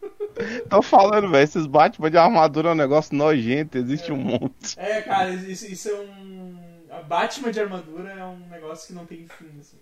Tô 0.68 0.82
falando, 0.82 1.30
velho, 1.30 1.44
esses 1.44 1.66
Batman 1.66 2.10
de 2.10 2.18
armadura 2.18 2.68
é 2.68 2.72
um 2.72 2.76
negócio 2.76 3.16
nojento, 3.16 3.78
existe 3.78 4.12
um 4.12 4.16
monte. 4.16 4.78
É, 4.78 5.00
cara, 5.00 5.30
isso, 5.30 5.66
isso 5.66 5.88
é 5.88 5.94
um. 5.94 6.56
A 6.90 7.02
Batman 7.02 7.50
de 7.50 7.60
armadura 7.60 8.10
é 8.10 8.24
um 8.24 8.38
negócio 8.50 8.88
que 8.88 8.92
não 8.94 9.06
tem 9.06 9.26
fim, 9.26 9.58
assim. 9.60 9.78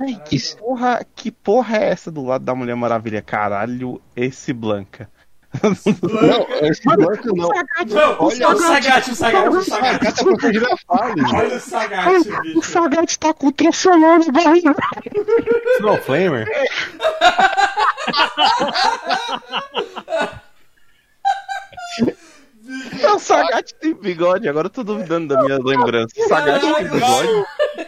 Ai, 0.00 0.20
que 0.24 0.38
porra, 0.56 1.04
que 1.14 1.30
porra 1.30 1.76
é 1.78 1.90
essa 1.90 2.10
do 2.10 2.24
lado 2.24 2.44
da 2.44 2.54
Mulher 2.54 2.76
Maravilha? 2.76 3.20
Caralho, 3.20 4.00
esse 4.14 4.52
Blanca. 4.52 5.10
Não, 5.62 6.46
esse 6.68 6.84
banco 6.84 7.34
não. 7.34 7.48
Não, 7.86 8.16
olha 8.20 8.48
o 8.50 8.58
Sagat, 8.58 9.10
o 9.10 9.14
Sagat, 9.14 9.48
o 9.48 9.62
Sagat. 9.64 9.98
Tá 10.00 10.76
fase. 10.86 11.34
Olha 11.34 11.56
o 11.56 11.60
Sagat, 11.60 12.42
bicho. 12.42 12.62
Sagat 12.62 13.18
tá 13.18 13.34
com 13.34 13.46
o 13.46 13.52
trofeulão 13.52 14.18
de 14.18 14.30
barriga. 14.30 14.74
Isso 22.00 22.27
não 23.02 23.08
é 23.08 23.12
o? 23.12 23.16
O 23.16 23.18
Sagat 23.18 23.74
tem 23.74 23.94
bigode, 23.94 24.48
agora 24.48 24.66
eu 24.66 24.70
tô 24.70 24.82
duvidando 24.82 25.34
da 25.34 25.42
minha 25.42 25.58
lembrança. 25.58 26.14
O 26.16 26.28
Sagat 26.28 26.60
tem 26.60 26.88
bigode. 26.88 27.44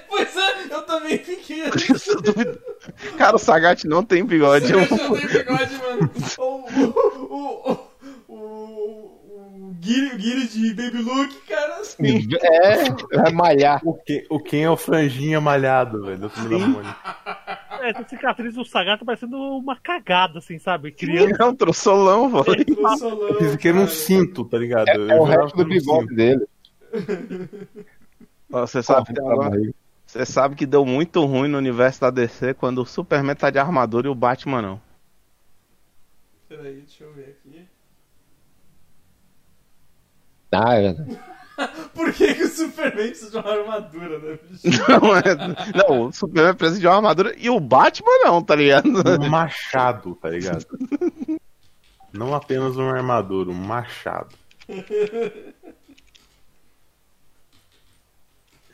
Pois 0.08 0.36
é, 0.36 0.74
eu 0.74 0.82
também 0.82 1.18
fiquei. 1.18 1.64
Cara, 3.16 3.36
o 3.36 3.38
Sagat 3.38 3.84
não 3.86 4.04
tem 4.04 4.24
bigode. 4.24 4.72
Eu 4.72 4.80
não 4.80 4.86
tenho 4.86 5.28
bigode, 5.28 5.74
mano. 5.78 6.10
O, 6.38 6.44
o, 7.34 7.72
o, 7.72 7.90
Guiri, 9.80 10.46
de 10.46 10.74
Baby 10.74 11.02
Luke, 11.02 11.34
cara. 11.48 11.76
assim. 11.76 12.28
É, 12.42 13.16
vai 13.16 13.32
malhar. 13.32 13.80
O, 13.84 13.94
que, 13.94 14.26
o 14.28 14.38
Ken 14.38 14.64
é 14.64 14.70
o 14.70 14.76
franjinha 14.76 15.40
malhado, 15.40 16.04
velho. 16.04 16.18
do 16.18 16.30
filme 16.30 16.58
da 16.58 16.66
Mônica. 16.66 16.96
É, 17.26 17.69
essa 17.82 18.06
cicatriz 18.08 18.54
do 18.54 18.64
Sagat 18.64 18.98
tá 18.98 19.04
parecendo 19.04 19.36
uma 19.36 19.76
cagada, 19.76 20.38
assim, 20.38 20.58
sabe? 20.58 20.92
Criança. 20.92 21.42
É 21.42 21.44
um 21.46 21.54
trossolão, 21.54 22.28
velho. 22.42 22.64
Pro 22.76 22.98
Solão, 22.98 23.28
Eu 23.28 23.34
fiz 23.38 23.56
que 23.56 23.68
era 23.68 23.78
um 23.78 23.88
cinto, 23.88 24.44
tá 24.44 24.58
ligado? 24.58 24.88
É, 24.88 24.94
é 24.94 25.14
o 25.20 25.24
resto 25.24 25.56
do 25.56 25.64
bigode 25.64 26.02
cinto. 26.08 26.14
dele. 26.14 26.46
Você 28.48 28.82
sabe, 28.82 29.12
agora- 29.18 29.60
você 30.06 30.26
sabe 30.26 30.56
que 30.56 30.66
deu 30.66 30.84
muito 30.84 31.24
ruim 31.24 31.48
no 31.48 31.58
universo 31.58 32.00
da 32.00 32.10
DC 32.10 32.54
quando 32.54 32.82
o 32.82 32.86
Superman 32.86 33.36
tá 33.36 33.48
de 33.50 33.58
armadura 33.58 34.08
e 34.08 34.10
o 34.10 34.14
Batman 34.14 34.60
não. 34.60 34.80
Peraí, 36.48 36.80
deixa 36.80 37.04
eu 37.04 37.12
ver 37.12 37.36
aqui. 37.38 37.64
Ah, 40.52 40.74
é 40.74 40.92
verdade. 40.92 41.18
Por 41.94 42.12
que, 42.12 42.34
que 42.34 42.42
o 42.44 42.48
Superman 42.48 43.08
precisa 43.08 43.30
de 43.30 43.38
uma 43.38 43.52
armadura, 43.52 44.18
né, 44.18 44.38
bicho? 44.42 44.68
Não, 44.88 45.16
é, 45.16 45.22
não, 45.76 46.06
o 46.06 46.12
Superman 46.12 46.54
precisa 46.54 46.80
de 46.80 46.86
uma 46.86 46.96
armadura 46.96 47.34
e 47.36 47.50
o 47.50 47.60
Batman 47.60 48.24
não, 48.24 48.42
tá 48.42 48.54
ligado? 48.54 48.88
Um 48.88 49.28
machado, 49.28 50.14
tá 50.16 50.30
ligado? 50.30 50.66
Não 52.12 52.34
apenas 52.34 52.76
uma 52.76 52.96
armadura, 52.96 53.50
um 53.50 53.54
machado. 53.54 54.34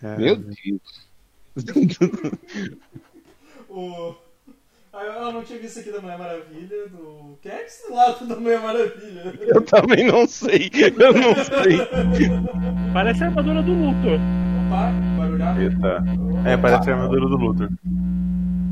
Meu 0.02 0.34
é. 0.34 0.36
Deus. 0.36 1.06
o... 3.68 4.14
Ah, 4.98 5.04
Eu 5.26 5.32
não 5.32 5.42
tinha 5.42 5.58
visto 5.58 5.80
aqui 5.80 5.92
da 5.92 6.00
Mulher 6.00 6.18
Maravilha, 6.18 6.88
do. 6.88 7.38
Quem 7.42 7.52
é 7.52 7.58
que 7.58 7.70
está 7.70 7.88
do 7.88 7.94
lado 7.94 8.26
da 8.26 8.36
Mulher 8.36 8.60
Maravilha? 8.60 9.34
Eu 9.42 9.62
também 9.62 10.06
não 10.06 10.26
sei. 10.26 10.70
Eu 10.98 11.12
não 11.12 11.34
sei. 11.34 11.78
Parece 12.92 13.24
a 13.24 13.26
armadura 13.26 13.62
do 13.62 13.72
Luthor. 13.72 14.18
Opa, 14.66 14.92
barulhado. 15.18 15.60
Eita. 15.62 16.04
É, 16.48 16.56
parece 16.56 16.90
a 16.90 16.94
armadura 16.94 17.28
do 17.28 17.36
Luthor. 17.36 17.68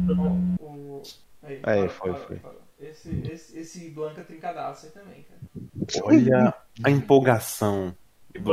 O, 0.08 0.64
o... 0.64 1.02
Aí, 1.42 1.60
Aí, 1.62 1.80
para, 1.80 1.88
foi, 1.90 2.12
para, 2.12 2.20
foi. 2.26 2.36
para. 2.36 2.54
Esse, 2.80 3.22
esse, 3.30 3.58
esse 3.58 3.90
Blanca 3.90 4.22
trincadaço 4.22 4.86
aí 4.86 4.92
também, 4.92 5.24
cara. 5.24 6.04
Olha 6.04 6.54
a 6.82 6.90
empolgação. 6.90 7.94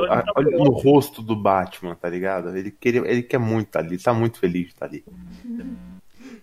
A- 0.09 0.23
Olha 0.35 0.57
no 0.57 0.71
rosto 0.71 1.21
do 1.21 1.35
Batman, 1.35 1.95
tá 1.95 2.07
ligado? 2.09 2.55
Ele, 2.55 2.69
queria, 2.69 3.01
ele 3.05 3.23
quer 3.23 3.39
muito 3.39 3.67
estar 3.67 3.79
ali, 3.79 3.97
tá 3.97 4.13
muito 4.13 4.39
feliz 4.39 4.67
de 4.67 4.69
estar 4.73 4.85
ali. 4.85 5.03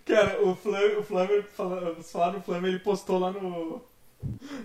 Cara, 0.09 0.41
o 0.43 0.55
Flamer, 0.55 0.99
o 0.99 1.03
Flamer 1.03 1.43
falaram 1.43 2.41
Flamer, 2.41 2.71
ele 2.71 2.79
postou 2.79 3.19
lá 3.19 3.31
no. 3.31 3.81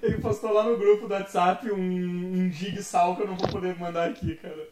Ele 0.02 0.18
postou 0.18 0.52
lá 0.52 0.64
no 0.64 0.76
grupo 0.76 1.06
do 1.06 1.14
WhatsApp 1.14 1.70
um, 1.70 1.76
um 1.76 2.50
gigsal 2.50 3.14
que 3.14 3.22
eu 3.22 3.28
não 3.28 3.36
vou 3.36 3.48
poder 3.48 3.78
mandar 3.78 4.08
aqui, 4.08 4.34
cara. 4.36 4.68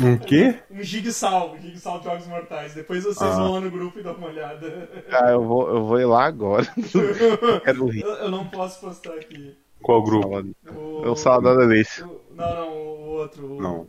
Um 0.00 0.16
quê? 0.16 0.54
Um 0.70 0.82
gigsal, 0.82 1.52
um 1.54 1.60
gigsal 1.60 1.98
de 1.98 2.04
Jogos 2.04 2.26
Mortais. 2.28 2.74
Depois 2.74 3.02
vocês 3.02 3.30
Ah. 3.32 3.34
vão 3.36 3.54
lá 3.54 3.60
no 3.60 3.70
grupo 3.70 3.98
e 3.98 4.02
dão 4.02 4.14
uma 4.14 4.28
olhada. 4.28 4.88
Ah, 5.10 5.30
eu 5.32 5.42
vou, 5.42 5.68
eu 5.68 5.84
vou 5.84 5.98
ir 6.00 6.04
lá 6.04 6.24
agora. 6.26 6.66
Quero 7.64 7.86
rir. 7.86 8.02
Eu, 8.02 8.10
eu 8.10 8.30
não 8.30 8.46
posso 8.48 8.80
postar 8.80 9.14
aqui. 9.14 9.56
Qual 9.82 10.02
grupo? 10.02 10.28
O, 10.72 11.02
Eu 11.04 11.16
sou 11.16 11.40
da 11.42 11.54
delícia. 11.56 12.06
o- 12.06 12.20
Não, 12.36 12.54
não, 12.54 12.68
o 12.72 13.08
outro. 13.16 13.46
o- 13.56 13.60
Não. 13.60 13.86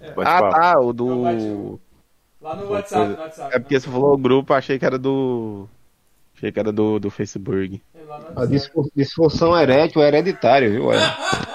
É. 0.00 0.12
Ah, 0.24 0.50
tá, 0.50 0.80
o 0.80 0.86
Não, 0.86 0.92
do. 0.92 1.80
Lá 2.44 2.54
no 2.56 2.70
WhatsApp, 2.70 3.12
no 3.12 3.18
WhatsApp. 3.18 3.56
É 3.56 3.58
porque 3.58 3.80
você 3.80 3.88
falou 3.88 4.12
o 4.12 4.18
grupo, 4.18 4.52
achei 4.52 4.78
que 4.78 4.84
era 4.84 4.98
do. 4.98 5.66
Achei 6.36 6.52
que 6.52 6.60
era 6.60 6.70
do, 6.70 6.98
do 6.98 7.10
Facebook. 7.10 7.80
É 7.94 8.00
A 8.36 8.44
disfun- 8.44 8.86
disfunção 8.94 9.58
erétil 9.58 10.02
é 10.02 10.08
hereditária, 10.08 10.68
viu? 10.68 10.92
É. 10.92 10.98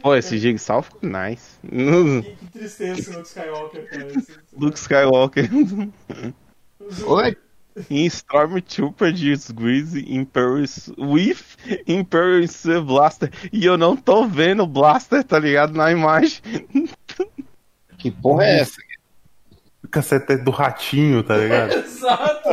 Pô, 0.00 0.14
esse 0.14 0.38
Jigsaw 0.38 0.80
ficou 0.82 1.00
nice. 1.02 1.58
Que, 1.60 2.36
que 2.36 2.46
tristeza 2.58 3.00
esse 3.00 3.10
Luke 3.10 3.26
Skywalker, 3.28 3.90
cara. 3.90 4.12
Luke 4.56 4.78
Skywalker 4.78 5.50
Oi? 7.06 7.36
em 7.90 8.06
Stormtrooper 8.06 9.12
disguise 9.12 10.00
Imperial 10.08 10.64
with 10.98 11.42
Imperial 11.86 12.84
Blaster. 12.86 13.30
E 13.52 13.66
eu 13.66 13.76
não 13.76 13.94
tô 13.96 14.24
vendo 14.26 14.62
o 14.62 14.66
Blaster, 14.66 15.22
tá 15.24 15.38
ligado? 15.38 15.74
Na 15.74 15.90
imagem. 15.92 16.40
Que 17.98 18.10
porra 18.10 18.44
é 18.44 18.60
essa? 18.60 18.80
O 19.84 19.88
cacete 19.88 20.36
do 20.38 20.50
ratinho, 20.50 21.22
tá 21.22 21.36
ligado? 21.36 21.72
Exato! 21.84 22.48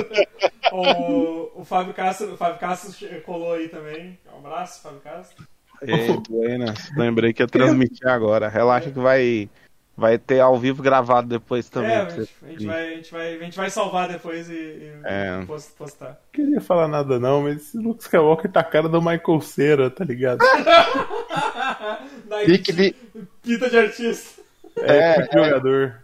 O, 0.72 1.62
o 1.62 1.66
Fábio 1.66 1.94
Castro, 1.94 2.34
o 2.34 2.38
Fábio 2.38 2.60
Castro 2.60 2.92
colou 3.22 3.54
aí 3.54 3.70
também. 3.70 4.18
Um 4.34 4.40
abraço, 4.46 4.82
Fábio 4.82 5.00
Castro. 5.02 5.48
É, 5.82 6.08
buenas. 6.30 6.90
Lembrei 6.96 7.34
que 7.34 7.44
eu 7.44 7.48
transmiti 7.48 8.06
agora. 8.08 8.48
Relaxa 8.48 8.90
que 8.92 9.00
vai, 9.00 9.50
vai 9.96 10.18
ter 10.18 10.40
ao 10.40 10.58
vivo 10.58 10.82
gravado 10.82 11.28
depois 11.28 11.68
também. 11.70 11.92
é, 11.92 11.98
a 12.02 12.10
gente, 12.10 12.30
a, 12.44 12.48
gente 12.50 12.66
vai, 12.66 12.88
a, 12.88 12.96
gente 12.96 13.12
vai, 13.12 13.36
a 13.36 13.40
gente 13.44 13.58
vai 13.58 13.70
salvar 13.70 14.08
depois 14.08 14.50
e, 14.50 14.54
e 14.54 14.92
É. 15.04 15.44
post- 15.46 15.74
postar. 15.78 16.10
Não 16.10 16.16
queria 16.32 16.62
falar 16.62 16.88
nada 16.88 17.20
não, 17.20 17.42
mas 17.44 17.58
esse 17.58 17.78
Luke 17.78 18.02
Skywalker 18.04 18.52
tá 18.52 18.62
a 18.62 18.64
cara 18.64 18.88
do 18.90 19.02
Michael 19.02 19.42
Cera, 19.42 19.90
tá 19.90 20.04
ligado? 20.06 20.40
Daí, 22.26 22.46
Pique 22.46 22.72
de, 22.74 22.96
Pinta 23.44 23.70
de 23.70 23.78
artista. 23.78 24.35
É, 24.78 25.22
é 25.22 25.24
jogador. 25.32 26.04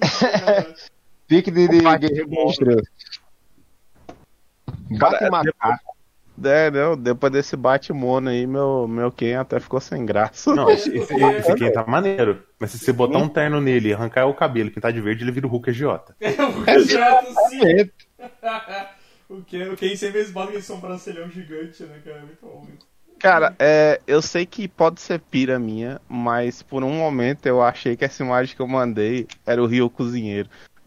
pique 1.26 1.50
de, 1.50 1.68
de 1.68 1.80
Bate 1.80 2.06
guerreiro 2.06 2.28
mono. 2.28 2.44
monstro. 2.44 2.82
Bate 4.98 5.30
macaco. 5.30 5.94
É, 6.42 6.68
não, 6.68 6.96
depois 6.96 7.32
desse 7.32 7.56
bate-mono 7.56 8.28
aí, 8.28 8.44
meu, 8.44 8.88
meu 8.88 9.12
Ken 9.12 9.36
até 9.36 9.60
ficou 9.60 9.80
sem 9.80 10.04
graça. 10.04 10.52
Não, 10.52 10.68
esse, 10.68 10.90
esse, 10.96 11.14
esse 11.14 11.52
aqui 11.52 11.70
tá 11.70 11.84
maneiro. 11.86 12.42
Mas 12.58 12.72
se 12.72 12.78
você 12.78 12.92
botar 12.92 13.18
um 13.18 13.28
terno 13.28 13.60
nele, 13.60 13.94
arrancar 13.94 14.26
o 14.26 14.34
cabelo 14.34 14.68
e 14.68 14.72
pintar 14.72 14.92
de 14.92 15.00
verde, 15.00 15.22
ele 15.22 15.30
vira 15.30 15.46
o 15.46 15.50
Hulk 15.50 15.70
agiota. 15.70 16.16
É 16.20 16.76
o 16.76 16.84
Jato, 16.84 17.26
sim. 17.48 17.60
É, 18.18 18.88
O 19.28 19.42
Ken, 19.42 19.68
o 19.70 19.76
Ken 19.76 19.94
sempre 19.94 20.20
esbala 20.20 20.48
aquele 20.48 20.62
sobrancelhão 20.62 21.30
gigante, 21.30 21.84
né, 21.84 22.00
cara? 22.04 22.20
Muito 22.20 22.44
bom. 22.44 22.66
isso. 22.68 22.93
Cara, 23.18 23.54
é, 23.58 24.00
eu 24.06 24.20
sei 24.20 24.44
que 24.44 24.68
pode 24.68 25.00
ser 25.00 25.18
pira 25.18 25.58
minha, 25.58 26.00
mas 26.08 26.62
por 26.62 26.84
um 26.84 26.92
momento 26.92 27.46
eu 27.46 27.62
achei 27.62 27.96
que 27.96 28.04
essa 28.04 28.22
imagem 28.22 28.54
que 28.54 28.60
eu 28.60 28.68
mandei 28.68 29.26
era 29.46 29.62
o 29.62 29.66
Rio 29.66 29.88
Cozinheiro. 29.88 30.48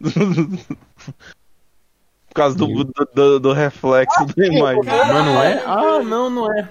por 2.28 2.34
causa 2.34 2.56
do, 2.56 2.66
do, 2.84 2.92
do- 3.12 3.40
do 3.40 3.52
reflexo 3.52 4.24
da 4.26 4.46
imagem. 4.46 4.82
Mas 4.84 5.24
não 5.24 5.42
é? 5.42 5.62
Ah, 5.66 6.02
não, 6.04 6.30
não 6.30 6.52
é. 6.52 6.70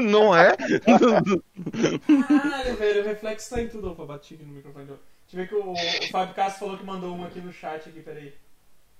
Não 0.00 0.34
é? 0.34 0.56
Caralho, 2.40 2.76
velho, 2.76 3.02
o 3.02 3.04
reflexo 3.04 3.50
tá 3.50 3.60
em 3.60 3.68
tudo. 3.68 3.90
Opa, 3.90 4.06
bati 4.06 4.34
aqui 4.34 4.44
no 4.44 4.54
microfone. 4.54 4.86
Deixa 4.86 4.98
eu 5.32 5.36
ver 5.36 5.48
que 5.48 5.54
o, 5.54 5.72
o 5.72 6.10
Fábio 6.10 6.34
Castro 6.34 6.60
falou 6.60 6.78
que 6.78 6.84
mandou 6.84 7.14
um 7.14 7.24
aqui 7.24 7.40
no 7.40 7.52
chat 7.52 7.88
aqui, 7.88 8.00
peraí. 8.00 8.32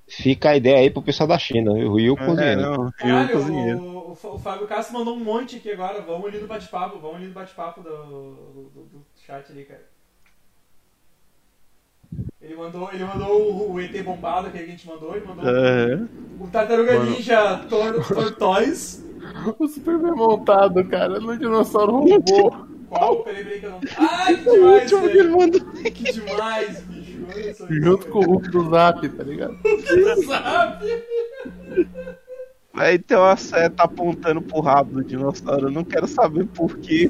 Fica 0.06 0.50
a 0.50 0.56
ideia 0.56 0.78
aí 0.78 0.90
pro 0.90 1.02
pessoal 1.02 1.26
da 1.26 1.38
China? 1.38 1.72
O 1.72 1.96
Rio 1.96 2.14
É, 2.18 2.26
cozinheiro. 2.26 2.60
não, 2.60 2.92
Caralho, 2.92 3.28
Cozinheiro. 3.32 3.78
o, 3.80 4.18
o, 4.22 4.34
o 4.34 4.38
Fábio 4.38 4.66
Castro 4.66 4.98
mandou 4.98 5.14
um 5.16 5.20
monte 5.24 5.56
aqui 5.56 5.70
agora. 5.72 6.00
Vamos 6.02 6.26
ali 6.26 6.38
no 6.38 6.46
bate-papo, 6.46 6.98
vamos 6.98 7.16
ali 7.16 7.26
no 7.26 7.32
bate-papo 7.32 7.82
do, 7.82 7.90
do, 7.90 8.70
do- 8.92 9.06
chat 9.26 9.50
ali, 9.50 9.64
cara. 9.64 9.82
Ele 12.40 12.54
mandou, 12.54 12.90
ele 12.92 13.04
mandou 13.04 13.40
o, 13.40 13.72
o 13.72 13.80
ET 13.80 14.02
bombado, 14.04 14.50
que 14.50 14.58
a 14.58 14.66
gente 14.66 14.86
mandou, 14.86 15.16
ele 15.16 15.24
mandou 15.26 15.48
É. 15.48 15.96
o 16.38 16.46
Tartaruga 16.48 16.98
Mano. 16.98 17.10
Ninja 17.10 17.56
Tor, 17.68 18.06
Tortoise. 18.06 19.02
O 19.58 19.66
super 19.66 19.98
bem 19.98 20.12
montado, 20.12 20.84
cara, 20.86 21.18
no 21.18 21.36
dinossauro 21.38 21.92
robô. 22.00 22.54
Qual? 22.90 23.24
Peraí, 23.24 23.42
peraí 23.42 23.60
que 23.60 23.66
eu 23.66 23.70
não. 23.70 23.80
Ai, 23.96 24.36
que 24.36 25.08
demais. 25.08 25.62
Que 25.82 26.12
demais, 26.12 26.84
Junto 27.70 28.06
com 28.08 28.18
o 28.20 28.22
Hulk 28.26 28.48
do 28.50 28.70
Zap, 28.70 29.08
tá 29.08 29.22
ligado? 29.24 29.56
Sabe? 30.26 31.02
Aí 32.76 32.98
tem 32.98 33.16
uma 33.16 33.36
seta 33.36 33.84
apontando 33.84 34.42
pro 34.42 34.58
rabo 34.60 34.94
do 34.94 35.04
dinossauro. 35.04 35.68
Eu 35.68 35.70
não 35.70 35.84
quero 35.84 36.08
saber 36.08 36.44
por 36.46 36.76
quê. 36.78 37.08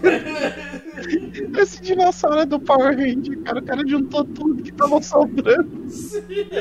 Esse 1.58 1.80
dinossauro 1.80 2.40
é 2.40 2.44
do 2.44 2.60
Power 2.60 2.94
Ranger, 2.94 3.40
cara. 3.42 3.60
O 3.60 3.62
cara 3.64 3.82
juntou 3.86 4.24
tudo 4.26 4.62
que 4.62 4.70
tava 4.72 5.00
sobrando. 5.00 5.70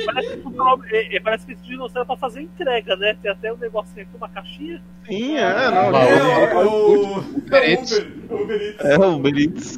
Parece 0.06 0.38
que, 0.38 0.96
é- 0.96 1.16
é- 1.18 1.20
parece 1.20 1.46
que 1.46 1.52
esse 1.52 1.64
dinossauro 1.64 2.04
é 2.04 2.06
pra 2.06 2.16
fazer 2.16 2.42
entrega, 2.44 2.96
né? 2.96 3.14
Tem 3.22 3.30
até 3.30 3.52
um 3.52 3.58
negocinho 3.58 4.04
aqui, 4.04 4.16
uma 4.16 4.30
caixinha. 4.30 4.82
Sim, 5.06 5.36
é, 5.36 5.70
não. 5.70 5.98
É, 5.98 6.44
É, 6.54 6.56
o, 6.56 6.70
o, 6.70 7.20
Uber 7.20 7.70
Eats. 7.70 8.06
o 8.30 8.36
Uber 8.36 8.62
Eats. 8.62 8.86
é 8.86 8.98
o 9.00 9.20
Brits. 9.20 9.78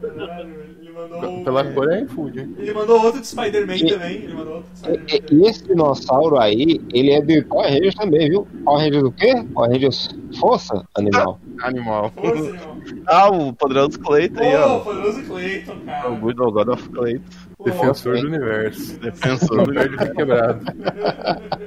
Caralho, 0.00 0.54
Ele 0.62 0.69
mandou. 1.08 1.44
Pela 1.44 1.64
cor 1.72 1.92
é 1.92 2.02
iFood, 2.02 2.40
hein? 2.40 2.54
Ele 2.58 2.72
mandou 2.74 3.02
outro 3.02 3.20
de 3.20 3.26
Spider-Man 3.26 3.78
também. 3.78 4.16
Ele 4.16 4.34
mandou 4.34 4.54
outro 4.56 4.70
de 4.72 4.78
Spider-Man. 4.78 5.06
e- 5.30 5.48
esse 5.48 5.64
dinossauro 5.64 6.38
aí, 6.38 6.80
ele 6.92 7.10
é 7.12 7.20
de 7.20 7.42
Power 7.42 7.68
Rangers 7.70 7.94
também, 7.94 8.28
viu? 8.28 8.46
Power 8.64 8.84
Rangers 8.84 9.02
o 9.04 9.12
quê? 9.12 9.44
Power 9.54 9.70
Rangers 9.70 10.08
Força 10.38 10.84
Animal. 10.96 11.40
Animal. 11.62 12.12
Força, 12.14 12.44
irmão. 12.44 12.80
Ah, 13.06 13.30
o 13.30 13.52
poderoso 13.52 13.98
Clayton 14.00 14.40
aí, 14.40 14.56
ó. 14.56 14.80
poderoso 14.80 15.22
Clayton, 15.24 15.76
cara. 15.86 16.10
O 16.10 16.16
Good 16.16 16.36
God 16.36 16.68
of 16.68 16.88
Clayton. 16.88 17.24
Pô, 17.58 17.64
Defensor 17.64 18.18
do 18.18 18.26
universo. 18.26 18.98
Defensor 19.00 19.64
do 19.66 19.72
de 19.72 20.14
quebrado. 20.14 20.60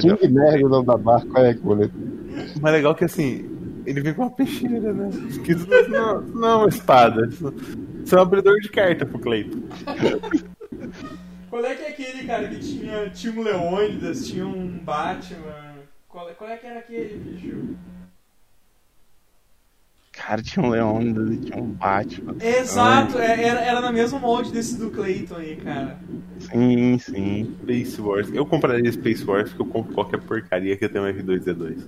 King 0.00 0.28
Nerd, 0.28 0.64
o 0.64 0.68
nome 0.68 0.86
da 0.86 0.96
barca, 0.96 1.28
qual 1.30 1.44
é 1.44 1.54
que 1.54 1.60
boleto? 1.60 1.94
Mas 2.60 2.72
legal 2.72 2.94
que 2.94 3.04
assim, 3.04 3.44
ele 3.86 4.00
vem 4.00 4.14
com 4.14 4.22
uma 4.22 4.30
peixeira, 4.30 4.92
né? 4.92 5.10
Que 5.44 5.52
isso 5.52 5.66
não, 5.88 6.20
não 6.22 6.48
é 6.48 6.54
uma 6.56 6.68
espada. 6.68 7.26
Isso, 7.26 7.54
isso 8.04 8.14
é 8.14 8.18
um 8.18 8.22
abridor 8.22 8.60
de 8.60 8.68
carta 8.68 9.04
pro 9.06 9.18
Cleiton. 9.18 9.60
Qual 11.48 11.64
é 11.64 11.74
que 11.74 11.82
é 11.82 11.88
aquele, 11.88 12.26
cara, 12.26 12.48
que 12.48 12.58
tinha, 12.60 13.10
tinha 13.10 13.32
um 13.32 13.42
Leônidas, 13.42 14.26
tinha 14.28 14.46
um 14.46 14.68
Batman? 14.78 15.70
Qual, 16.08 16.28
é- 16.28 16.32
qual 16.34 16.50
é 16.50 16.56
que 16.56 16.66
era 16.66 16.78
aquele, 16.80 17.16
bicho? 17.18 17.76
Cara, 20.12 20.42
tinha 20.42 20.64
um 20.64 20.68
Leônidas 20.68 21.30
e 21.32 21.36
tinha 21.38 21.56
um 21.62 21.70
Batman. 21.70 22.36
Exato, 22.40 23.18
é- 23.18 23.42
era, 23.42 23.60
era 23.60 23.80
na 23.80 23.90
mesma 23.92 24.18
molde 24.18 24.52
desse 24.52 24.76
do 24.78 24.90
Clayton 24.90 25.36
aí, 25.36 25.56
cara. 25.56 25.98
Sim, 26.40 26.98
sim. 26.98 27.56
Space 27.62 28.00
Wars. 28.00 28.30
Eu 28.32 28.44
compraria 28.44 28.90
Space 28.92 29.24
Wars 29.24 29.50
porque 29.50 29.62
eu 29.62 29.66
compro 29.66 29.94
qualquer 29.94 30.20
porcaria 30.20 30.76
que 30.76 30.88
tem 30.88 31.00
um 31.00 31.06
R2D2. 31.06 31.78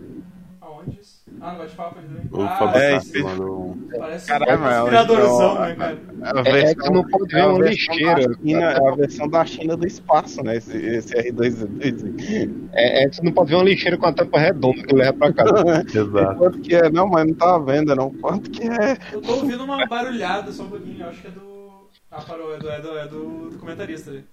Aonde 0.60 0.98
isso? 1.01 1.11
Ah, 1.40 1.52
no 1.52 1.59
bate-papo 1.59 1.94
também. 1.94 2.22
O 2.30 2.44
ah, 2.44 2.48
Fábio 2.50 2.76
é, 2.76 2.90
Castro 2.92 3.24
mandou 3.24 3.70
um. 3.72 3.88
Parece 3.90 4.26
Caralho, 4.26 4.59
um 4.59 4.62
mas 4.62 4.78
inspiradorzão, 4.78 5.60
né, 5.60 5.76
cara? 5.76 5.98
A 6.22 6.48
É, 6.48 6.60
é 6.70 6.74
que 6.74 6.90
não 6.90 7.04
pode 7.04 7.34
ver 7.34 7.40
é 7.40 7.42
a 7.42 7.48
uma 7.48 7.59
versão 7.59 7.94
lixeira. 7.94 8.28
da 8.28 8.34
China, 8.34 8.64
é 8.64 8.88
a 8.88 8.94
versão 8.94 9.28
da 9.28 9.44
China 9.44 9.76
do 9.76 9.86
espaço, 9.86 10.42
né? 10.44 10.56
Esse, 10.56 10.76
esse 10.76 11.14
R2D2. 11.14 12.70
É, 12.74 13.02
é 13.02 13.09
que 13.09 13.16
você 13.16 13.22
não 13.22 13.32
pode 13.32 13.50
ver 13.50 13.56
uma 13.56 13.64
lixeira 13.64 13.98
com 13.98 14.06
a 14.06 14.12
tampa 14.12 14.38
redonda 14.38 14.82
que 14.82 14.94
leva 14.94 15.12
pra 15.14 15.32
casa. 15.32 15.84
Exato. 15.92 16.36
Quanto 16.36 16.60
que 16.60 16.74
é? 16.76 16.90
Não, 16.90 17.09
mas 17.09 17.26
não 17.26 17.34
tava 17.34 17.64
vendo, 17.64 17.94
não. 17.96 18.10
Quanto 18.14 18.50
que 18.50 18.62
é? 18.62 18.96
Eu 19.12 19.20
tô 19.20 19.32
ouvindo 19.34 19.64
uma 19.64 19.84
barulhada 19.86 20.52
só 20.52 20.62
um 20.62 20.70
pouquinho, 20.70 21.02
eu 21.02 21.09
acho 21.09 21.20
que 21.20 21.26
é 21.26 21.30
do. 21.30 21.88
Ah, 22.10 22.22
parou, 22.22 22.54
é 22.54 22.59
do, 22.59 22.70
é 22.70 22.80
do, 22.80 22.98
é 22.98 23.06
do, 23.09 23.50
do 23.50 23.59
comentarista 23.59 24.10
ali. 24.10 24.24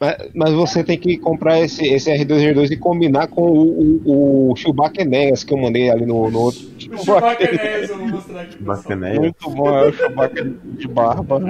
Mas, 0.00 0.30
mas 0.32 0.52
você 0.52 0.84
tem 0.84 0.96
que 0.96 1.18
comprar 1.18 1.58
esse, 1.60 1.84
esse 1.84 2.10
R2D2 2.10 2.70
e 2.70 2.76
combinar 2.76 3.26
com 3.26 3.42
o, 3.42 4.00
o, 4.04 4.52
o 4.52 4.56
Chewbacca 4.56 5.02
Enéas 5.02 5.42
que 5.42 5.52
eu 5.52 5.58
mandei 5.58 5.90
ali 5.90 6.06
no, 6.06 6.30
no 6.30 6.38
outro. 6.38 6.60
O 6.92 6.98
Chewbacca 6.98 7.52
Enéas, 7.52 7.90
eu 7.90 7.98
vou 7.98 8.08
mostrar 8.08 8.42
aqui. 8.42 8.56
pessoal. 8.58 8.76
Bacaneia. 8.76 9.20
Muito 9.20 9.50
bom, 9.50 9.68
é 9.76 9.88
o 9.88 9.92
Chewbacca 9.92 10.44
de 10.44 10.88
barba. 10.88 11.40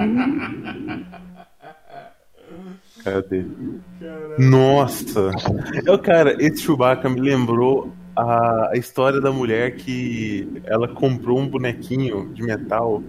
Cadê? 3.05 3.45
Nossa! 4.39 5.31
Eu, 5.85 5.99
cara, 5.99 6.35
esse 6.43 6.63
Chewbacca 6.63 7.09
me 7.09 7.21
lembrou 7.21 7.93
a, 8.17 8.71
a 8.73 8.77
história 8.77 9.21
da 9.21 9.31
mulher 9.31 9.77
que 9.77 10.49
ela 10.65 10.89
comprou 10.89 11.39
um 11.39 11.47
bonequinho 11.47 12.33
de 12.33 12.43
metal 12.43 13.03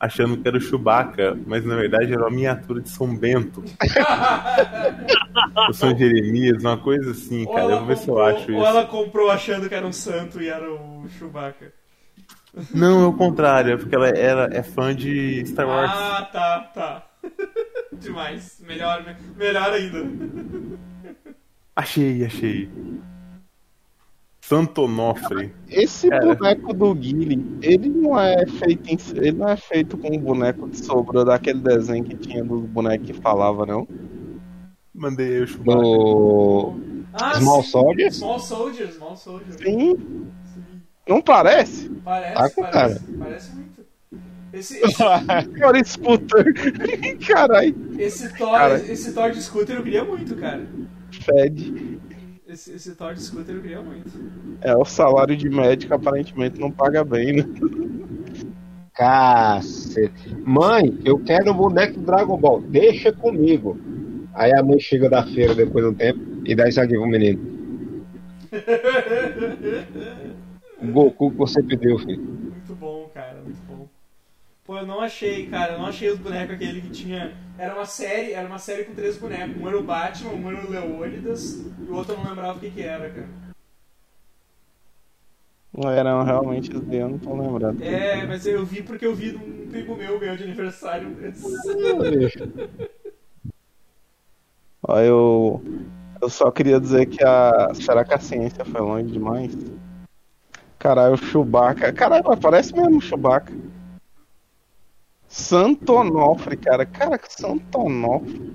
achando 0.00 0.36
que 0.38 0.48
era 0.48 0.56
o 0.56 0.60
Chewbacca, 0.60 1.38
mas 1.46 1.62
na 1.64 1.76
verdade 1.76 2.10
era 2.12 2.22
uma 2.22 2.30
miniatura 2.30 2.80
de 2.80 2.88
São 2.88 3.14
Bento. 3.14 3.62
Ou 5.68 5.74
São 5.74 5.96
Jeremias, 5.96 6.62
uma 6.62 6.78
coisa 6.78 7.10
assim, 7.10 7.44
Ou 7.46 7.52
cara. 7.54 7.62
ela 7.62 7.72
Eu 7.72 7.78
vou 7.78 7.86
ver 7.86 7.96
se 7.98 8.08
eu 8.08 8.14
comprou- 8.14 8.26
acho 8.36 8.52
Ou 8.52 8.58
isso. 8.58 8.66
ela 8.66 8.86
comprou 8.86 9.30
achando 9.30 9.68
que 9.68 9.74
era 9.74 9.86
um 9.86 9.92
santo 9.92 10.40
e 10.42 10.48
era 10.48 10.72
o 10.72 11.06
Chewbacca. 11.18 11.72
Não, 12.74 13.02
é 13.02 13.06
o 13.06 13.12
contrário, 13.12 13.74
é 13.74 13.76
porque 13.76 13.94
ela 13.94 14.08
era, 14.08 14.48
é 14.52 14.62
fã 14.62 14.94
de 14.94 15.44
Star 15.46 15.68
Wars. 15.68 15.90
Ah, 15.94 16.28
tá, 16.32 16.60
tá. 16.74 17.06
Demais. 17.92 18.60
Melhor, 18.66 19.04
melhor 19.36 19.72
ainda. 19.72 20.02
Achei, 21.76 22.24
achei. 22.24 22.68
Santo 24.50 24.82
Onofre. 24.82 25.52
Esse 25.68 26.08
Cara. 26.08 26.34
boneco 26.34 26.72
do 26.74 26.92
Guile, 26.92 27.58
ele 27.62 27.88
não 27.88 28.18
é 28.18 28.44
feito 28.46 28.88
em, 28.88 28.98
ele 29.14 29.30
não 29.38 29.48
é 29.48 29.56
feito 29.56 29.96
com 29.96 30.12
um 30.12 30.18
boneco 30.18 30.68
que 30.68 30.76
sobrou 30.76 31.24
daquele 31.24 31.60
desenho 31.60 32.02
que 32.02 32.16
tinha 32.16 32.42
dos 32.42 32.64
bonecos 32.66 33.06
que 33.06 33.12
falava, 33.12 33.64
não? 33.64 33.86
Mandei 34.92 35.42
o 35.42 35.46
Chewbacca. 35.46 35.78
Do 35.80 36.74
Ah, 37.12 37.34
Small 37.38 37.62
sim. 37.62 37.70
Soldiers? 37.70 38.16
Small 38.16 38.40
Soldier, 38.40 38.92
Small 38.92 39.16
Soldier. 39.16 39.52
Sim, 39.56 39.96
Sim. 39.96 40.82
não 41.08 41.22
parece? 41.22 41.88
Parece, 42.04 42.34
Tá 42.34 42.50
com 42.50 42.62
parece, 42.62 43.00
parece 43.12 43.54
muito. 43.54 43.70
Esse, 44.52 44.78
esse, 44.78 44.96
Cara, 45.60 45.84
Scooter. 45.84 46.44
Caralho, 47.24 47.76
esse, 48.00 48.36
Thor, 48.36 48.50
Cara. 48.50 48.78
esse 48.78 49.12
Thor 49.14 49.30
de 49.30 49.40
scooter 49.40 49.76
eu 49.76 49.84
queria 49.84 50.02
muito, 50.04 50.34
cara. 50.34 50.66
fede. 51.12 52.00
Esse, 52.50 52.72
esse 52.72 52.96
Thor 52.96 53.14
de 53.14 53.22
scooter 53.22 53.54
eu 53.54 53.62
queria 53.62 53.80
muito. 53.80 54.10
É, 54.60 54.74
o 54.74 54.84
salário 54.84 55.36
de 55.36 55.48
médico 55.48 55.94
aparentemente 55.94 56.58
não 56.58 56.68
paga 56.68 57.04
bem, 57.04 57.32
né? 57.34 57.44
Cacete. 58.92 60.34
Mãe, 60.44 60.98
eu 61.04 61.16
quero 61.20 61.52
um 61.52 61.56
boneco 61.56 62.00
do 62.00 62.06
Dragon 62.06 62.36
Ball. 62.36 62.60
Deixa 62.62 63.12
comigo. 63.12 63.78
Aí 64.34 64.52
a 64.52 64.64
mãe 64.64 64.80
chega 64.80 65.08
da 65.08 65.24
feira 65.24 65.54
depois 65.54 65.84
de 65.84 65.90
um 65.92 65.94
tempo 65.94 66.18
e 66.44 66.56
dá 66.56 66.68
isso 66.68 66.80
aqui 66.80 66.94
pro 66.94 67.06
menino. 67.06 67.40
O 70.82 70.86
Goku 70.90 71.30
que 71.30 71.36
você 71.36 71.62
pediu, 71.62 72.00
filho. 72.00 72.20
Muito 72.20 72.74
bom, 72.74 73.08
cara, 73.14 73.40
muito 73.44 73.62
bom. 73.68 73.88
Pô, 74.70 74.78
eu 74.78 74.86
não 74.86 75.00
achei, 75.00 75.48
cara, 75.48 75.72
eu 75.72 75.80
não 75.80 75.86
achei 75.86 76.08
os 76.08 76.18
bonecos 76.20 76.54
aquele 76.54 76.80
que 76.80 76.90
tinha. 76.90 77.34
Era 77.58 77.74
uma 77.74 77.84
série, 77.84 78.34
era 78.34 78.46
uma 78.46 78.60
série 78.60 78.84
com 78.84 78.94
três 78.94 79.16
bonecos. 79.16 79.56
Um 79.60 79.66
era 79.66 79.76
o 79.76 79.82
Batman, 79.82 80.30
um 80.30 80.48
era 80.48 80.64
o 80.64 80.70
Leônidas 80.70 81.56
e 81.56 81.90
o 81.90 81.96
outro 81.96 82.14
eu 82.14 82.18
não 82.18 82.28
lembrava 82.30 82.56
o 82.56 82.60
que 82.60 82.70
que 82.70 82.80
era, 82.80 83.10
cara. 83.10 83.28
Não 85.76 85.90
eram 85.90 86.22
realmente 86.22 86.70
os 86.72 86.88
eu 86.88 87.08
não 87.08 87.18
tô 87.18 87.34
lembrando. 87.34 87.82
É, 87.82 88.24
mas 88.26 88.46
eu 88.46 88.64
vi 88.64 88.80
porque 88.80 89.04
eu 89.04 89.12
vi 89.12 89.34
um 89.34 89.66
primo 89.68 89.96
meu 89.96 90.20
ganhou 90.20 90.36
de 90.36 90.44
aniversário. 90.44 91.16
Ó, 94.86 95.00
eu, 95.00 95.60
eu 96.22 96.30
só 96.30 96.48
queria 96.52 96.78
dizer 96.78 97.06
que 97.06 97.24
a. 97.24 97.74
Será 97.74 98.04
que 98.04 98.14
a 98.14 98.20
ciência 98.20 98.64
foi 98.64 98.80
longe 98.80 99.10
demais? 99.10 99.52
Caralho, 100.78 101.14
o 101.14 101.18
Chewbacca. 101.18 101.92
Caralho, 101.92 102.22
parece 102.40 102.72
mesmo 102.72 102.98
o 102.98 103.00
Chewbacca. 103.00 103.52
Santo 105.30 105.94
Onofre, 105.94 106.56
cara. 106.56 106.84
Cara, 106.84 107.18
Santo 107.28 107.78
Onofre. 107.78 108.52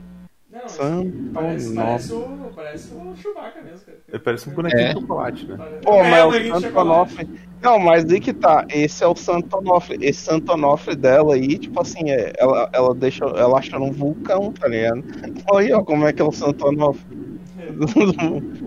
Não, 0.52 0.68
Santo 0.70 1.12
parece, 1.34 1.70
Onofre. 1.70 1.76
parece, 1.76 2.14
o, 2.14 2.52
parece 2.56 2.94
o 2.94 3.16
Chewbacca 3.16 3.62
mesmo, 3.62 3.80
cara. 3.86 3.98
Ele 4.10 4.20
parece 4.20 4.50
um 4.50 4.54
bonequinho 4.54 4.82
É. 4.82 4.94
de 4.94 5.00
chocolate, 5.02 5.46
né? 5.48 5.58
Pô, 5.84 5.94
É, 5.96 6.10
mas 6.12 6.24
bonequinho 6.26 6.52
o 6.52 6.56
Santo 6.62 6.68
chocolate. 6.68 6.90
Onofre. 7.14 7.30
Não, 7.62 7.80
mas 7.80 8.12
aí 8.12 8.20
que 8.20 8.34
tá. 8.34 8.66
Esse 8.70 9.04
é 9.04 9.08
o 9.08 9.16
Santo 9.16 9.58
Onofre. 9.58 9.98
Esse 10.02 10.20
Santo 10.22 10.52
Onofre 10.52 10.96
dela 10.96 11.34
aí, 11.36 11.58
tipo 11.58 11.82
assim, 11.82 12.10
é, 12.12 12.34
ela, 12.38 12.70
ela 12.74 12.94
deixa. 12.94 13.24
Ela 13.26 13.58
achou 13.58 13.82
um 13.82 13.92
vulcão, 13.92 14.52
tá 14.52 14.68
ligado? 14.68 15.04
Olha 15.50 15.78
ó, 15.78 15.84
como 15.84 16.06
é 16.06 16.12
que 16.14 16.22
é 16.22 16.26
o 16.26 16.32
Santo 16.32 16.68
Onofre. 16.68 17.06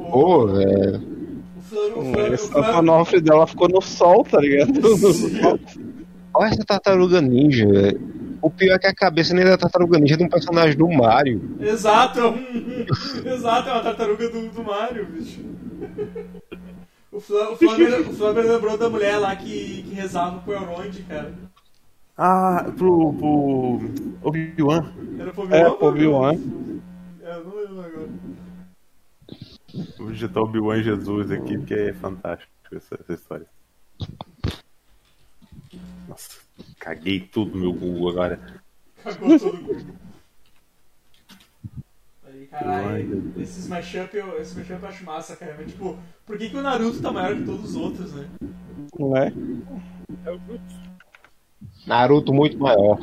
O, 0.01 0.11
Pô, 0.11 0.47
velho. 0.49 1.03
o, 1.97 2.03
Flor, 2.03 2.39
Santo 2.39 2.79
Onofre 2.79 3.21
dela 3.21 3.47
ficou 3.47 3.69
no 3.69 3.81
sol, 3.83 4.25
tá 4.25 4.41
ligado? 4.41 4.73
Olha 6.35 6.49
essa 6.51 6.65
tartaruga 6.65 7.21
ninja. 7.21 7.67
O 8.41 8.51
pior 8.51 8.75
é 8.75 8.79
que 8.79 8.87
a 8.87 8.95
cabeça 8.95 9.35
nem 9.35 9.45
da 9.45 9.59
tartaruga 9.59 9.99
ninja 9.99 10.15
é 10.15 10.17
de 10.19 10.25
um 10.25 10.29
personagem 10.29 10.77
do 10.77 10.89
Mario. 10.89 11.57
Exato, 11.61 12.21
é 12.21 12.85
exato, 13.35 13.69
é 13.69 13.73
uma 13.73 13.83
tartaruga 13.83 14.29
do, 14.31 14.49
do 14.51 14.63
Mario, 14.65 15.07
bicho. 15.07 15.41
O 17.11 17.21
Fla- 17.21 17.51
o 17.51 17.57
Flamengo, 17.57 18.11
o 18.11 18.15
Flamengo 18.15 18.49
lembrou 18.49 18.77
da 18.79 18.89
mulher 18.91 19.17
lá 19.17 19.35
que, 19.35 19.83
que 19.83 19.95
rezava 19.95 20.41
pro 20.41 20.53
Elrond, 20.53 21.03
cara. 21.09 21.33
Ah, 22.17 22.71
pro, 22.77 23.13
pro 23.15 23.81
Obi-Wan. 24.23 24.93
Era 25.19 25.33
pro 25.33 25.43
É, 25.53 25.67
Obi-Wan. 25.67 25.77
pro 25.79 25.87
Obi-Wan. 25.89 26.35
É, 27.23 27.35
eu 27.35 27.45
não 27.45 27.57
lembro 27.57 27.81
agora. 27.81 28.09
Vou 29.99 30.11
digitar 30.13 30.43
Obi-Wan 30.43 30.83
Jesus 30.83 31.31
aqui, 31.31 31.57
porque 31.59 31.75
é 31.75 31.93
fantástico 31.95 32.53
essa, 32.73 32.95
essa 33.01 33.15
história. 33.15 33.47
Nossa, 36.09 36.39
caguei 36.79 37.21
tudo 37.21 37.59
meu 37.59 37.73
Google 37.73 38.09
agora. 38.09 38.41
Cagou 39.05 39.39
todo. 39.39 39.99
Aí, 42.25 42.41
Ai, 42.41 42.47
caralho, 42.47 43.35
esse 43.39 43.69
mashup 43.69 44.17
eu, 44.17 44.41
esse 44.41 44.57
mashup 44.57 44.83
eu 44.83 44.89
acho 44.89 45.05
massa, 45.05 45.37
cara. 45.37 45.55
Mas, 45.59 45.71
tipo, 45.71 45.99
por 46.25 46.39
que, 46.39 46.49
que 46.49 46.57
o 46.57 46.63
Naruto 46.63 47.03
tá 47.03 47.13
maior 47.13 47.37
que 47.37 47.45
todos 47.45 47.71
os 47.71 47.77
outros, 47.77 48.15
né? 48.15 48.27
Né? 48.99 49.33
Naruto 51.87 52.33
muito 52.33 52.59
maior. 52.59 52.99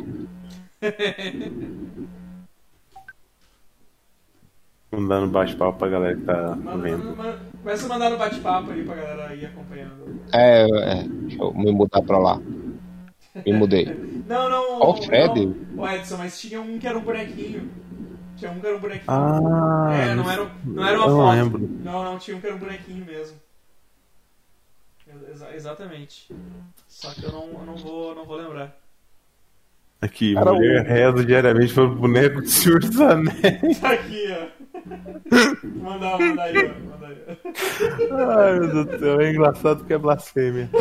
Mandando 4.91 5.27
bate-papo 5.27 5.77
pra 5.77 5.89
galera 5.89 6.15
que 6.15 6.23
tá 6.23 6.53
vendo. 6.81 7.15
Começa 7.61 7.85
a 7.85 7.89
mandar 7.89 8.09
no 8.09 8.17
bate-papo 8.17 8.71
aí 8.71 8.83
pra 8.83 8.95
galera 8.95 9.35
ir 9.35 9.45
acompanhando. 9.45 10.21
É, 10.33 10.63
é, 10.63 11.03
deixa 11.03 11.41
eu 11.43 11.53
me 11.53 11.71
mudar 11.71 12.01
pra 12.01 12.17
lá. 12.17 12.39
Me 13.45 13.53
mudei. 13.53 13.85
Não, 14.27 14.49
não. 14.49 14.81
Ó, 14.81 14.89
o 14.91 15.03
Fred. 15.03 15.45
Não, 15.45 15.83
o 15.83 15.87
Edson, 15.87 16.17
mas 16.17 16.41
tinha 16.41 16.59
um 16.59 16.79
que 16.79 16.87
era 16.87 16.97
um 16.97 17.01
bonequinho. 17.01 17.69
Tinha 18.37 18.49
um 18.49 18.59
que 18.59 18.65
era 18.65 18.75
um 18.75 18.79
bonequinho. 18.79 19.03
Ah, 19.07 19.89
é, 19.93 20.15
não 20.15 20.31
era, 20.31 20.47
não 20.63 20.87
era 20.87 20.97
uma 20.97 21.05
eu 21.05 21.09
não 21.11 21.17
foto. 21.17 21.35
lembro. 21.35 21.59
Não, 21.83 22.03
não, 22.03 22.17
tinha 22.17 22.35
um 22.35 22.41
que 22.41 22.47
era 22.47 22.55
um 22.55 22.59
bonequinho 22.59 23.05
mesmo. 23.05 23.37
Exa- 25.31 25.53
exatamente. 25.55 26.27
Só 26.87 27.13
que 27.13 27.23
eu 27.23 27.31
não, 27.31 27.47
eu 27.59 27.65
não, 27.65 27.75
vou, 27.75 28.15
não 28.15 28.25
vou 28.25 28.37
lembrar. 28.37 28.75
Aqui, 30.01 30.33
Cara, 30.33 30.51
mulher 30.53 30.81
o- 30.81 30.85
reza 30.87 31.23
diariamente 31.25 31.71
pelo 31.73 31.95
boneco 31.95 32.41
de 32.41 32.49
Senhor 32.49 32.79
dos 32.79 32.99
Anéis. 32.99 33.79
Tá 33.79 33.91
aqui, 33.91 34.25
ó. 34.31 34.47
Mandar, 35.83 36.19
mandar 36.19 36.43
aí, 36.43 36.57
ó. 36.57 36.89
Manda 36.89 37.07
aí. 37.07 37.37
Ai, 38.11 38.59
meu 38.59 38.71
Deus 38.71 38.85
do 38.87 38.99
céu, 38.99 39.21
é 39.21 39.29
engraçado 39.31 39.77
porque 39.79 39.93
é 39.93 39.97
blasfêmia. 39.99 40.69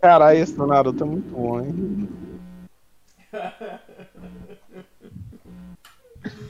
Caralho, 0.00 0.38
esse 0.38 0.56
do 0.56 0.66
Naruto 0.66 1.02
é 1.02 1.06
muito 1.06 1.30
bom, 1.30 1.60
hein? 1.60 2.08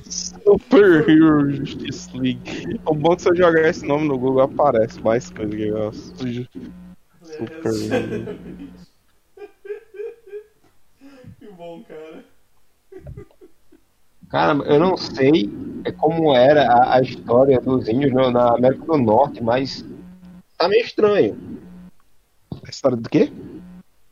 Super 0.04 1.08
Hero 1.08 1.50
Justice 1.54 2.16
League. 2.16 2.80
O 2.86 2.94
bom 2.94 3.12
é 3.12 3.16
que 3.16 3.22
se 3.22 3.30
eu 3.30 3.36
jogar 3.36 3.68
esse 3.68 3.86
nome 3.86 4.08
no 4.08 4.18
Google 4.18 4.42
aparece 4.42 5.00
mais 5.02 5.30
coisa 5.30 5.54
que 5.54 5.68
eu 5.68 5.92
Super 7.22 7.72
que 11.38 11.46
bom, 11.56 11.82
cara. 11.82 12.24
Cara, 14.30 14.52
eu 14.64 14.78
não 14.78 14.96
sei 14.96 15.50
como 15.96 16.34
era 16.34 16.66
a, 16.70 16.96
a 16.96 17.00
história 17.00 17.60
dos 17.60 17.88
índios 17.88 18.12
no- 18.12 18.30
na 18.30 18.54
América 18.54 18.84
do 18.84 18.98
Norte, 18.98 19.42
mas 19.42 19.84
tá 20.58 20.68
meio 20.68 20.84
estranho. 20.84 21.36
A 22.68 22.70
história 22.70 22.98
do 22.98 23.08
quê? 23.08 23.32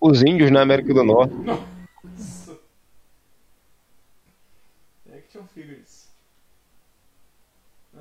Os 0.00 0.22
índios 0.22 0.50
na 0.50 0.62
América 0.62 0.94
do 0.94 1.04
Norte. 1.04 1.34
Nossa. 1.34 2.58
Action 5.14 5.44
figures. 5.54 6.08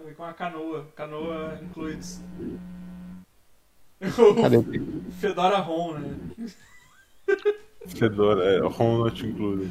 Ver 0.05 0.15
com 0.15 0.23
a 0.23 0.33
canoa. 0.33 0.87
Canoa 0.95 1.59
incluídos. 1.61 2.21
Cadê? 3.99 4.63
Fedora 5.19 5.57
Ron, 5.57 5.99
né? 5.99 6.17
Fedora, 7.87 8.43
é, 8.45 8.59
Ron 8.59 8.99
not 8.99 9.27
included. 9.27 9.69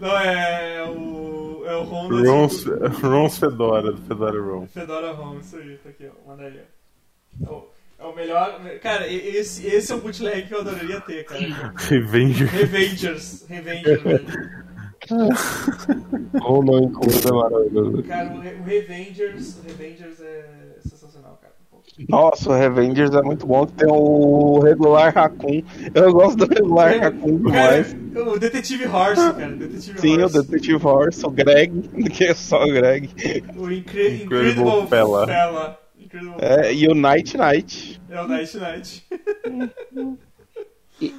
Não, 0.00 0.18
é 0.18 0.82
o. 0.82 1.62
É 1.64 1.76
o 1.76 1.84
Ron 1.84 2.08
do 2.08 2.28
Ron's, 2.28 2.64
Ron's 3.00 3.38
Fedora, 3.38 3.92
do 3.92 4.02
Fedora 4.02 4.42
Ron. 4.42 4.66
Fedora 4.66 5.12
Ron, 5.12 5.38
isso 5.38 5.56
aí, 5.56 5.76
tá 5.78 5.90
aqui, 5.90 6.08
ó. 6.08 6.28
Manda 6.28 6.42
aí, 6.42 6.60
ó. 7.46 7.77
É 7.98 8.04
o, 8.04 8.06
é 8.08 8.12
o 8.12 8.16
melhor. 8.16 8.60
Cara, 8.82 9.06
e- 9.06 9.36
esse, 9.36 9.66
esse 9.66 9.92
é 9.92 9.94
o 9.94 9.98
bootleg 10.00 10.46
que 10.46 10.54
eu 10.54 10.60
adoraria 10.60 11.00
ter, 11.00 11.24
cara. 11.24 11.72
Revenge. 11.76 12.44
Revengers. 12.44 13.44
Revengers, 13.48 14.02
velho. 14.02 14.24
Ou 16.44 16.62
não 16.62 16.78
é 16.78 17.32
maravilhoso. 17.32 18.02
Cara, 18.04 18.34
o, 18.34 18.40
Re- 18.40 18.56
o 18.60 18.62
Revengers. 18.64 19.58
O 19.58 19.62
Revengers 19.66 20.20
é 20.20 20.44
sensacional, 20.82 21.38
cara. 21.40 21.54
Nossa, 22.08 22.50
o 22.50 22.54
Revengers 22.54 23.12
é 23.14 23.22
muito 23.22 23.46
bom. 23.46 23.66
Tem 23.66 23.88
o 23.90 24.60
regular 24.60 25.12
Raccoon. 25.14 25.62
Eu 25.94 26.12
gosto 26.12 26.36
do 26.46 26.54
regular 26.54 26.96
Raccoon 27.00 27.42
Cara, 27.50 27.82
demais. 27.82 27.96
o 28.34 28.38
Detetive 28.38 28.86
Horse, 28.86 29.32
cara. 29.32 29.50
Detetive 29.56 30.00
Sim, 30.00 30.16
o 30.18 30.22
Horse. 30.22 30.42
Detetive 30.42 30.86
Horse, 30.86 31.26
o 31.26 31.30
Greg, 31.30 31.88
que 32.10 32.24
é 32.24 32.34
só 32.34 32.62
o 32.62 32.68
Greg. 32.72 33.08
O 33.56 33.70
Incre 33.70 34.22
Incredible 34.24 34.24
Incredible 34.24 34.86
Fella. 34.88 35.26
Fella. 35.26 35.78
Incredible 36.08 36.34
É, 36.40 36.72
e 36.74 36.88
o 36.88 36.94
Night 36.94 37.36
Knight. 37.36 38.00
É 38.08 38.20
o 38.22 38.28
Night 38.28 38.56
Knight. 38.58 39.06
E- 41.00 41.14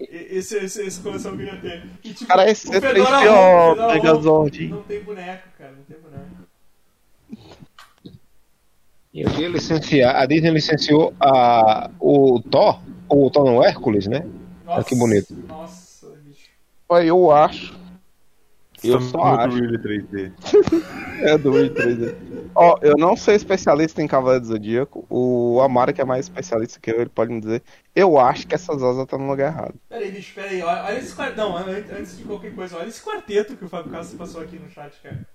esse, 0.00 0.56
esse, 0.56 0.86
essa 0.86 1.02
coleção 1.02 1.36
que 1.36 1.42
eu 1.42 1.46
ia 1.46 1.56
ter. 1.60 1.82
E, 2.02 2.12
tipo, 2.14 2.26
Cara, 2.26 2.44
o 2.46 2.48
esse 2.48 2.68
é 2.74 2.80
Fedora 2.80 3.18
triste, 3.18 3.28
Ron, 3.28 3.76
ó, 3.78 3.92
Megazord. 3.92 4.68
Não 4.68 4.82
tem 4.82 5.02
boneco, 5.04 5.48
cara. 5.58 5.72
Não 5.72 5.84
tem 5.84 5.96
boneco. 5.98 6.30
E 9.12 9.20
eu 9.22 9.30
ia 9.40 9.48
licenciar, 9.48 10.16
a 10.16 10.24
Disney 10.26 10.50
licenciou 10.50 11.12
a, 11.20 11.90
o 12.00 12.40
Thor, 12.40 12.80
ou 13.08 13.26
o 13.26 13.30
Thor 13.30 13.44
não, 13.44 13.56
o 13.58 13.64
Hércules, 13.64 14.06
né? 14.06 14.20
Nossa, 14.64 14.80
Ah, 14.80 14.84
que 14.84 14.94
bonito. 14.94 15.34
Nossa, 15.48 16.06
bicho. 16.24 16.48
Eu 17.04 17.30
acho. 17.32 17.78
Eu 18.82 18.98
Estamos 18.98 19.10
só 19.10 19.22
acho. 19.22 19.56
Really 19.58 19.78
3D. 19.78 20.32
É 21.22 21.36
do 21.36 21.52
Wii 21.52 21.68
3D. 21.70 22.14
Ó, 22.54 22.78
eu 22.80 22.94
não 22.96 23.14
sou 23.14 23.34
especialista 23.34 24.00
em 24.00 24.06
Cavaleiro 24.06 24.40
do 24.40 24.48
Zodíaco. 24.48 25.04
O 25.10 25.60
Amaro, 25.60 25.92
que 25.92 26.00
é 26.00 26.04
mais 26.04 26.24
especialista 26.24 26.80
que 26.80 26.90
eu, 26.90 26.98
ele 27.02 27.10
pode 27.10 27.30
me 27.30 27.40
dizer. 27.40 27.62
Eu 27.94 28.18
acho 28.18 28.46
que 28.46 28.54
essas 28.54 28.82
asas 28.82 29.02
estão 29.02 29.18
no 29.18 29.28
lugar 29.28 29.52
errado. 29.52 29.74
Pera 29.90 30.02
aí, 30.02 30.10
bicho, 30.10 30.34
pera 30.34 30.48
aí. 30.48 30.62
Olha, 30.62 30.82
olha 30.84 30.98
esse 30.98 31.14
quarteto. 31.14 31.36
Não, 31.36 31.56
an- 31.58 31.66
antes 31.98 32.16
de 32.16 32.24
qualquer 32.24 32.54
coisa, 32.54 32.78
olha 32.78 32.88
esse 32.88 33.02
quarteto 33.02 33.54
que 33.54 33.64
o 33.66 33.68
Fábio 33.68 33.92
Castro 33.92 34.16
passou 34.16 34.40
aqui 34.40 34.58
no 34.58 34.70
chat, 34.70 34.94
cara. 35.02 35.26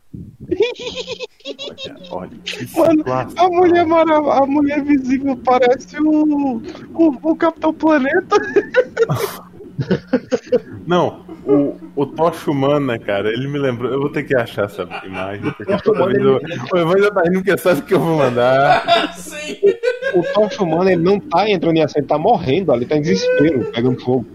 Olha, 2.10 2.32
Mano, 2.76 3.04
a 3.38 3.48
mulher, 3.50 3.86
mara- 3.86 4.40
a 4.44 4.46
mulher 4.48 4.84
visível 4.84 5.38
parece 5.38 6.00
o, 6.02 6.58
o, 6.94 7.32
o 7.32 7.36
Capitão 7.36 7.74
Planeta. 7.74 8.36
Não, 10.88 11.26
o, 11.46 11.78
o 11.96 12.06
Tocha 12.06 12.50
Humana, 12.50 12.98
cara, 12.98 13.30
ele 13.30 13.48
me 13.48 13.58
lembrou. 13.60 13.92
Eu 13.92 14.00
vou 14.00 14.10
ter 14.10 14.24
que 14.24 14.36
achar 14.36 14.66
essa 14.66 14.88
imagem. 15.04 15.44
O 16.74 16.78
Evandro 16.78 17.14
tá 17.14 17.22
rindo 17.24 17.44
porque 17.44 17.58
sabe 17.58 17.82
que 17.82 17.94
eu 17.94 18.00
vou 18.00 18.18
mandar. 18.18 19.14
Sim! 19.18 19.58
O 20.14 20.24
Thor 20.24 20.50
humano, 20.62 20.90
ele 20.90 21.02
não 21.02 21.20
tá 21.20 21.50
entrando 21.50 21.76
em 21.76 21.84
ação, 21.84 22.00
ele 22.00 22.08
tá 22.08 22.18
morrendo 22.18 22.72
ali, 22.72 22.86
tá 22.86 22.96
em 22.96 23.02
desespero, 23.02 23.66
pegando 23.72 24.00
fogo. 24.00 24.26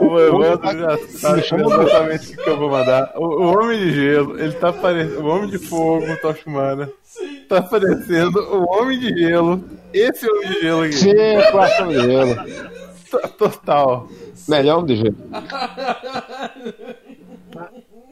O 0.00 0.18
Evandro 0.18 0.78
já 0.78 0.98
sabe 1.08 1.40
exatamente 1.40 2.32
o 2.32 2.36
que 2.36 2.50
eu 2.50 2.58
vou 2.58 2.70
mandar. 2.70 3.12
O, 3.16 3.24
o 3.24 3.58
Homem 3.58 3.78
de 3.78 3.92
Gelo, 3.92 4.40
ele 4.40 4.52
tá 4.52 4.72
parecendo. 4.72 5.20
O 5.20 5.28
Homem 5.28 5.50
de 5.50 5.58
Fogo, 5.58 6.10
o 6.10 6.16
Tocha 6.16 6.48
Humana, 6.48 6.88
Sim! 7.02 7.44
tá 7.48 7.60
parecendo 7.62 8.40
o 8.40 8.64
Homem 8.72 8.98
de 8.98 9.08
Gelo. 9.08 9.62
Esse 9.92 10.28
Homem 10.30 10.48
de 10.48 10.60
Gelo 10.60 10.82
aqui. 10.82 10.92
Sim, 10.94 11.10
é 11.10 11.50
classe 11.50 11.84
dele. 11.84 12.34
T- 12.34 12.79
Total. 13.38 14.08
Melhor 14.48 14.84
de 14.84 14.96
jeito. 14.96 15.18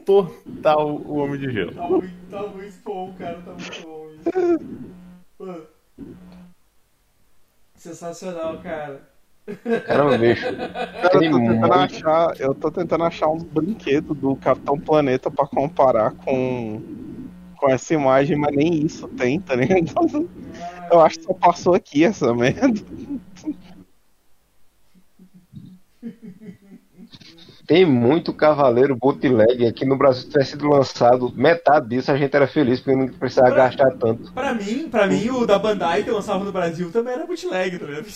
Total 0.05 0.89
o 0.89 1.17
Homem 1.17 1.39
de 1.39 1.51
Gelo. 1.51 1.73
Tá 1.73 1.87
muito, 1.87 2.13
tá 2.29 2.41
muito 2.47 2.83
bom, 2.83 3.13
cara. 3.17 3.41
Tá 3.45 3.51
muito 3.51 3.81
bom 3.83 4.07
isso. 4.09 4.59
Mano. 5.39 5.63
Sensacional, 7.75 8.57
cara. 8.57 9.01
Caramba, 9.87 10.17
bicho. 10.17 10.45
Cara, 10.45 11.23
eu 11.23 11.31
tô 11.31 11.39
tentando 11.39 11.73
achar, 11.73 12.33
eu 12.39 12.55
tô 12.55 12.71
tentando 12.71 13.03
achar 13.03 13.29
uns 13.29 13.43
brinquedos 13.43 14.17
do 14.17 14.35
Capitão 14.35 14.79
Planeta 14.79 15.31
pra 15.31 15.47
comparar 15.47 16.11
com, 16.11 16.81
com 17.55 17.69
essa 17.69 17.93
imagem, 17.93 18.37
mas 18.37 18.55
nem 18.55 18.85
isso 18.85 19.07
tem, 19.07 19.39
tá 19.39 19.55
ligado? 19.55 20.29
Eu 20.91 20.99
acho 20.99 21.19
que 21.19 21.25
só 21.25 21.33
passou 21.33 21.73
aqui 21.73 22.03
essa 22.03 22.33
merda. 22.33 22.81
Tem 27.69 27.85
muito 27.85 28.33
cavaleiro 28.33 28.95
bootleg 28.95 29.67
aqui 29.67 29.85
no 29.85 29.95
Brasil. 29.95 30.23
Se 30.23 30.29
tivesse 30.29 30.51
sido 30.53 30.67
lançado 30.67 31.31
metade 31.35 31.87
disso, 31.87 32.11
a 32.11 32.17
gente 32.17 32.35
era 32.35 32.47
feliz, 32.47 32.79
porque 32.79 32.97
não 32.97 33.07
precisava 33.07 33.51
gastar 33.51 33.91
tanto. 33.91 34.33
Pra 34.33 34.55
mim, 34.55 34.89
pra 34.89 35.05
mim, 35.05 35.29
o 35.29 35.45
da 35.45 35.59
Bandai 35.59 36.01
que 36.03 36.09
lançava 36.09 36.43
no 36.43 36.51
Brasil 36.51 36.91
também 36.91 37.13
era 37.13 37.27
bootleg, 37.27 37.77
tá 37.77 37.85
ligado? 37.85 38.07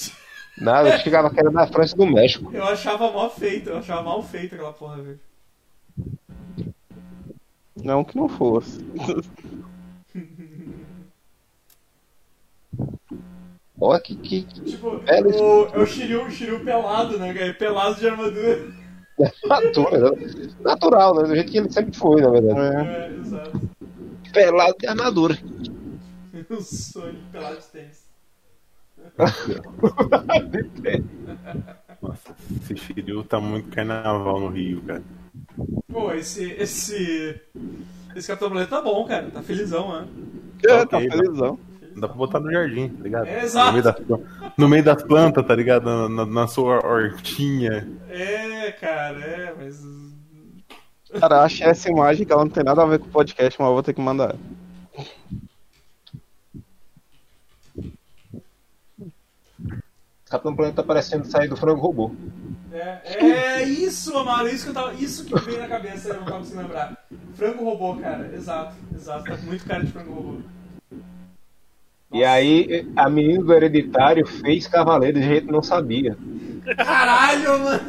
Nada, 0.57 0.89
eu 0.89 0.97
chegava 1.01 1.29
que 1.29 1.39
era 1.39 1.51
da 1.51 1.67
França 1.67 1.93
e 1.93 1.97
do 1.99 2.05
México. 2.07 2.49
Eu 2.51 2.63
achava 2.65 3.11
mal 3.11 3.29
feito, 3.29 3.69
eu 3.69 3.77
achava 3.77 4.01
mal 4.01 4.23
feito 4.23 4.55
aquela 4.55 4.73
porra, 4.73 5.03
velho. 5.03 5.19
Não 7.75 8.03
que 8.03 8.17
não 8.17 8.27
fosse. 8.27 8.83
Olha 13.79 13.99
que, 13.99 14.15
que 14.15 14.41
Tipo, 14.63 14.99
É, 15.05 15.19
eles- 15.19 15.35
o, 15.39 15.67
é 15.73 15.77
o 15.77 15.85
Shiryu, 15.85 16.23
o 16.25 16.31
Shiryu 16.31 16.59
pelado, 16.61 17.19
né, 17.19 17.31
cara? 17.35 17.53
Pelado 17.53 17.99
de 17.99 18.07
armadura. 18.07 18.81
Natura, 19.45 20.11
né? 20.11 20.17
natural, 20.61 21.15
né? 21.15 21.23
Do 21.23 21.35
jeito 21.35 21.51
que 21.51 21.57
ele 21.57 21.71
sempre 21.71 21.97
foi, 21.97 22.21
na 22.21 22.29
verdade. 22.29 22.59
É. 22.59 22.63
É, 22.63 23.19
exato. 23.19 23.61
Pelado 24.33 24.75
de 24.79 24.87
armadura. 24.87 25.37
O 26.49 26.61
Sonic 26.61 27.23
pelado 27.31 27.57
de 27.57 27.65
tênis. 27.67 28.03
Nossa, 32.01 32.35
esse 32.61 32.75
Shiryu 32.75 33.23
tá 33.23 33.39
muito 33.39 33.69
carnaval 33.69 34.39
no 34.39 34.49
Rio, 34.49 34.81
cara. 34.81 35.03
Pô, 35.91 36.11
esse. 36.13 36.51
Esse. 36.51 37.39
Esse 38.15 38.27
Capitão 38.27 38.49
Planeta 38.49 38.75
tá 38.75 38.81
bom, 38.81 39.05
cara. 39.05 39.29
Tá 39.31 39.41
felizão, 39.41 40.01
né? 40.01 40.07
É, 40.65 40.85
tá 40.85 40.97
Ok, 40.97 41.09
felizão. 41.09 41.57
Dá 41.95 42.07
pra 42.07 42.17
botar 42.17 42.39
no 42.39 42.51
jardim, 42.51 42.89
tá 42.89 43.03
ligado? 43.03 43.27
É, 43.27 43.43
exato. 43.43 43.67
No 43.67 43.71
meio 43.73 43.83
das, 43.83 43.95
no 44.57 44.69
meio 44.69 44.83
das 44.83 45.03
plantas, 45.03 45.45
tá 45.45 45.55
ligado? 45.55 45.85
Na, 45.85 46.09
na- 46.09 46.25
na 46.25 46.47
sua 46.47 46.85
hortinha. 46.85 47.87
É, 48.09 48.71
cara, 48.73 49.19
é, 49.19 49.53
mas. 49.57 49.81
Cara, 51.19 51.41
achei 51.43 51.67
essa 51.67 51.89
imagem 51.89 52.25
que 52.25 52.33
ela 52.33 52.43
não 52.43 52.49
tem 52.51 52.63
nada 52.63 52.81
a 52.81 52.85
ver 52.85 52.97
com 52.99 53.05
o 53.05 53.11
podcast, 53.11 53.59
mas 53.59 53.67
eu 53.67 53.73
vou 53.73 53.83
ter 53.83 53.93
que 53.93 54.01
mandar. 54.01 54.35
Capitão 60.25 60.55
Planeta 60.55 60.77
tá 60.81 60.83
parecendo 60.83 61.25
sair 61.27 61.47
do 61.47 61.55
frango 61.55 61.79
robô. 61.81 62.11
É, 62.71 63.59
é 63.59 63.63
isso, 63.63 64.17
Amaro, 64.17 64.47
isso 64.49 64.63
que 64.63 64.69
eu 64.71 64.73
tava. 64.73 64.93
Isso 64.95 65.25
que 65.25 65.39
veio 65.41 65.59
na 65.59 65.67
cabeça, 65.67 66.09
eu 66.09 66.15
não 66.15 66.23
tava 66.25 66.37
conseguindo 66.39 66.61
lembrar. 66.63 67.05
Frango 67.35 67.63
robô, 67.65 67.95
cara, 68.01 68.31
exato, 68.33 68.75
exato. 68.95 69.25
Tá 69.25 69.37
com 69.37 69.43
muito 69.45 69.65
cara 69.65 69.83
de 69.85 69.91
frango 69.91 70.13
robô. 70.13 70.37
E 72.13 72.23
aí, 72.23 72.87
a 72.95 73.09
menina 73.09 73.43
do 73.43 73.53
Hereditário 73.53 74.25
fez 74.27 74.67
Cavaleiro 74.67 75.19
de 75.19 75.25
jeito 75.25 75.47
que 75.47 75.51
não 75.51 75.63
sabia. 75.63 76.15
Caralho, 76.77 77.59
mano! 77.59 77.83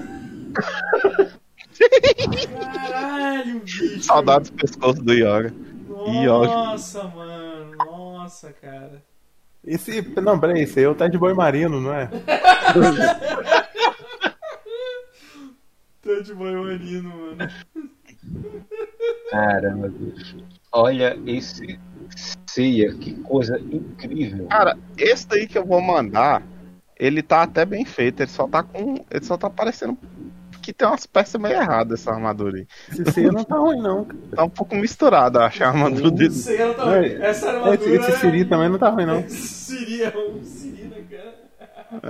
Caralho, 2.89 3.61
bicho! 3.61 4.03
Saudades 4.03 4.51
do 4.51 4.57
pescoço 4.57 5.03
do 5.03 5.13
Yoga. 5.13 5.53
Nossa, 5.87 7.05
mano, 7.05 7.77
nossa, 7.77 8.53
cara. 8.53 9.03
Esse. 9.63 10.03
Não, 10.21 10.39
peraí, 10.39 10.63
esse 10.63 10.79
aí 10.79 10.85
é 10.87 10.89
o 10.89 10.95
Ted 10.95 11.17
Boy 11.17 11.35
Marino, 11.35 11.81
não 11.81 11.95
é? 11.95 12.09
Tá 16.05 16.21
de 16.21 16.35
banho 16.35 16.65
marino, 16.65 17.09
mano. 17.09 17.51
Caramba, 19.31 19.89
bicho. 19.89 20.37
Olha 20.71 21.19
esse 21.27 21.81
ceia, 22.55 22.95
que 22.95 23.13
coisa 23.15 23.59
incrível. 23.59 24.47
Cara, 24.47 24.77
esse 24.97 25.27
daí 25.29 25.47
que 25.47 25.59
eu 25.59 25.65
vou 25.65 25.81
mandar, 25.81 26.43
ele 26.99 27.23
tá 27.23 27.43
até 27.43 27.65
bem 27.65 27.85
feito, 27.85 28.21
ele 28.21 28.31
só 28.31 28.47
tá 28.47 28.63
com. 28.63 29.05
Ele 29.11 29.25
só 29.25 29.37
tá 29.37 29.51
parecendo 29.51 29.99
que 30.63 30.73
tem 30.73 30.89
umas 30.89 31.05
peças 31.05 31.39
meio 31.39 31.57
erradas 31.57 32.01
essa 32.01 32.11
armadura 32.11 32.57
aí. 32.57 32.67
Esse 32.91 33.13
ceia 33.13 33.31
não 33.31 33.45
tá 33.45 33.57
ruim, 33.57 33.81
não. 33.83 34.05
cara. 34.07 34.19
Tá 34.35 34.45
um 34.45 34.49
pouco 34.49 34.75
misturado, 34.75 35.39
eu 35.39 35.43
acho, 35.43 35.63
a 35.63 35.69
armadura 35.69 36.11
dele. 36.11 36.31
Sei, 36.31 36.57
ela 36.57 36.73
tá. 36.73 36.87
Não, 36.87 36.95
Essa 36.95 37.29
Esse, 37.31 37.49
armadura. 37.49 37.95
esse 37.97 38.13
Siri 38.19 38.45
também 38.47 38.69
não 38.71 38.79
tá 38.79 38.89
ruim, 38.89 39.05
não. 39.05 39.29
Siri 39.29 40.03
é 40.03 40.15
um 40.17 40.43
Siri, 40.43 40.85
né, 40.85 41.05
cara? 41.11 41.45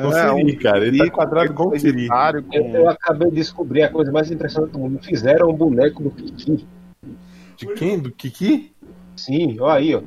O 0.07 0.13
Siri, 0.39 0.57
cara, 0.57 0.87
ele 0.87 0.99
tá 0.99 1.11
quadrado 1.11 1.51
igual 1.51 1.71
o 1.71 1.79
Siri. 1.79 2.07
Eu, 2.53 2.65
eu 2.67 2.89
acabei 2.89 3.29
de 3.31 3.37
descobrir 3.37 3.83
a 3.83 3.89
coisa 3.89 4.13
mais 4.13 4.31
impressionante 4.31 4.71
do 4.71 4.79
mundo. 4.79 5.01
Fizeram 5.03 5.51
um 5.51 5.55
boneco 5.55 6.03
do 6.03 6.11
Kiki. 6.11 6.67
De 7.57 7.67
quem? 7.75 7.99
Do 7.99 8.13
Kiki? 8.13 8.73
Sim, 9.17 9.59
olha 9.61 9.75
aí, 9.75 9.95
ó. 9.95 10.03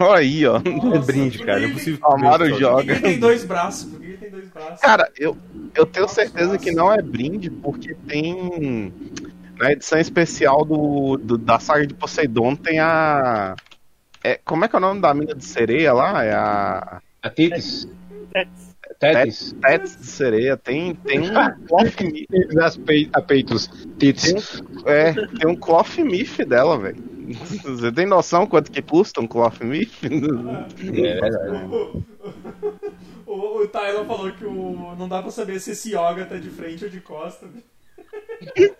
Olha 0.00 0.18
aí, 0.20 0.46
ó. 0.46 0.56
é 0.58 0.98
brinde, 0.98 1.38
cara. 1.38 1.64
É 1.64 1.68
possível. 1.68 1.98
Amaro 2.04 2.46
joga. 2.58 2.94
Por 2.94 3.00
que 3.00 3.06
ele 3.06 3.12
tem 3.14 3.18
dois 3.20 3.44
braços? 3.44 3.90
Por 3.90 4.00
que 4.00 4.16
tem 4.16 4.30
dois 4.30 4.48
braços? 4.48 4.80
Cara, 4.80 5.10
eu, 5.16 5.36
eu 5.76 5.86
tenho 5.86 6.08
certeza 6.08 6.58
que 6.58 6.70
não 6.70 6.92
é 6.92 7.00
brinde, 7.02 7.50
porque 7.50 7.94
tem. 8.06 8.92
Na 9.58 9.72
edição 9.72 9.98
especial 9.98 10.64
do, 10.64 11.16
do- 11.16 11.36
da 11.38 11.58
saga 11.58 11.86
de 11.86 11.94
Poseidon 11.94 12.54
tem 12.54 12.78
a. 12.78 13.56
É, 14.22 14.38
como 14.44 14.64
é 14.64 14.68
que 14.68 14.76
é 14.76 14.78
o 14.78 14.80
nome 14.82 15.00
da 15.00 15.12
mina 15.14 15.34
de 15.34 15.44
sereia 15.44 15.92
lá? 15.92 16.24
É 16.24 16.32
a. 16.32 17.00
A 17.22 17.30
Titis. 17.30 17.88
Tets. 18.32 18.76
Tetis. 19.00 19.56
Tets 19.60 19.96
de 19.98 20.06
sereia. 20.06 20.56
Tem, 20.56 20.94
tem 20.94 21.20
um 21.20 21.32
cloth 21.66 22.00
mi- 22.02 22.26
Titis 22.26 22.54
das 22.54 22.76
pei- 22.76 23.08
a 23.12 23.20
peitos. 23.20 23.68
Titis. 23.98 24.62
É, 24.86 25.12
tem 25.12 25.48
um 25.48 25.56
cloth 25.56 25.98
miff 25.98 26.44
dela, 26.44 26.78
velho. 26.78 27.17
Você 27.64 27.92
tem 27.92 28.06
noção 28.06 28.46
quanto 28.46 28.70
que 28.70 28.80
custa 28.82 29.20
um 29.20 29.26
cloth 29.26 29.60
miff? 29.62 30.06
É 30.06 31.20
verdade. 31.20 31.64
O, 31.66 32.02
o, 33.32 33.62
o 33.62 33.68
Tyler 33.68 34.04
falou 34.04 34.32
que 34.32 34.44
o, 34.44 34.94
não 34.98 35.08
dá 35.08 35.20
pra 35.22 35.30
saber 35.30 35.60
se 35.60 35.72
esse 35.72 35.90
yoga 35.90 36.24
tá 36.26 36.36
de 36.36 36.50
frente 36.50 36.84
ou 36.84 36.90
de 36.90 37.00
costa. 37.00 37.46
né? 37.46 37.62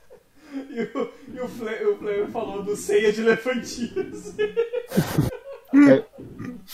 E 0.71 0.81
o, 0.83 1.11
e 1.35 1.41
o, 1.41 1.47
Fle, 1.47 2.23
o 2.23 2.29
falou 2.29 2.63
do 2.63 2.75
ceia 2.75 3.13
de 3.13 3.21
elefantinhos. 3.21 4.35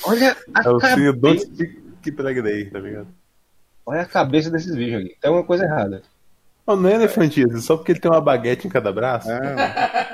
Olha 0.07 0.37
a, 0.55 0.63
É 0.63 0.71
o 0.71 0.79
cabeça, 0.79 1.45
Speak 1.47 1.83
que 2.01 2.13
pregnei, 2.13 2.71
tá 2.71 2.79
ligado? 2.79 3.09
olha 3.85 4.03
a 4.03 4.07
cabeça 4.07 4.51
desses 4.51 4.77
bichos 4.77 5.01
aqui. 5.05 5.17
Tem 5.21 5.29
alguma 5.29 5.45
coisa 5.45 5.65
errada. 5.65 6.03
Não, 6.67 6.77
não 6.77 6.89
é 6.89 6.95
elefantismo, 6.95 7.59
só 7.59 7.77
porque 7.77 7.93
ele 7.93 7.99
tem 8.01 8.11
uma 8.11 8.21
baguete 8.21 8.67
em 8.67 8.71
cada 8.71 8.93
braço. 8.93 9.31
É, 9.31 10.14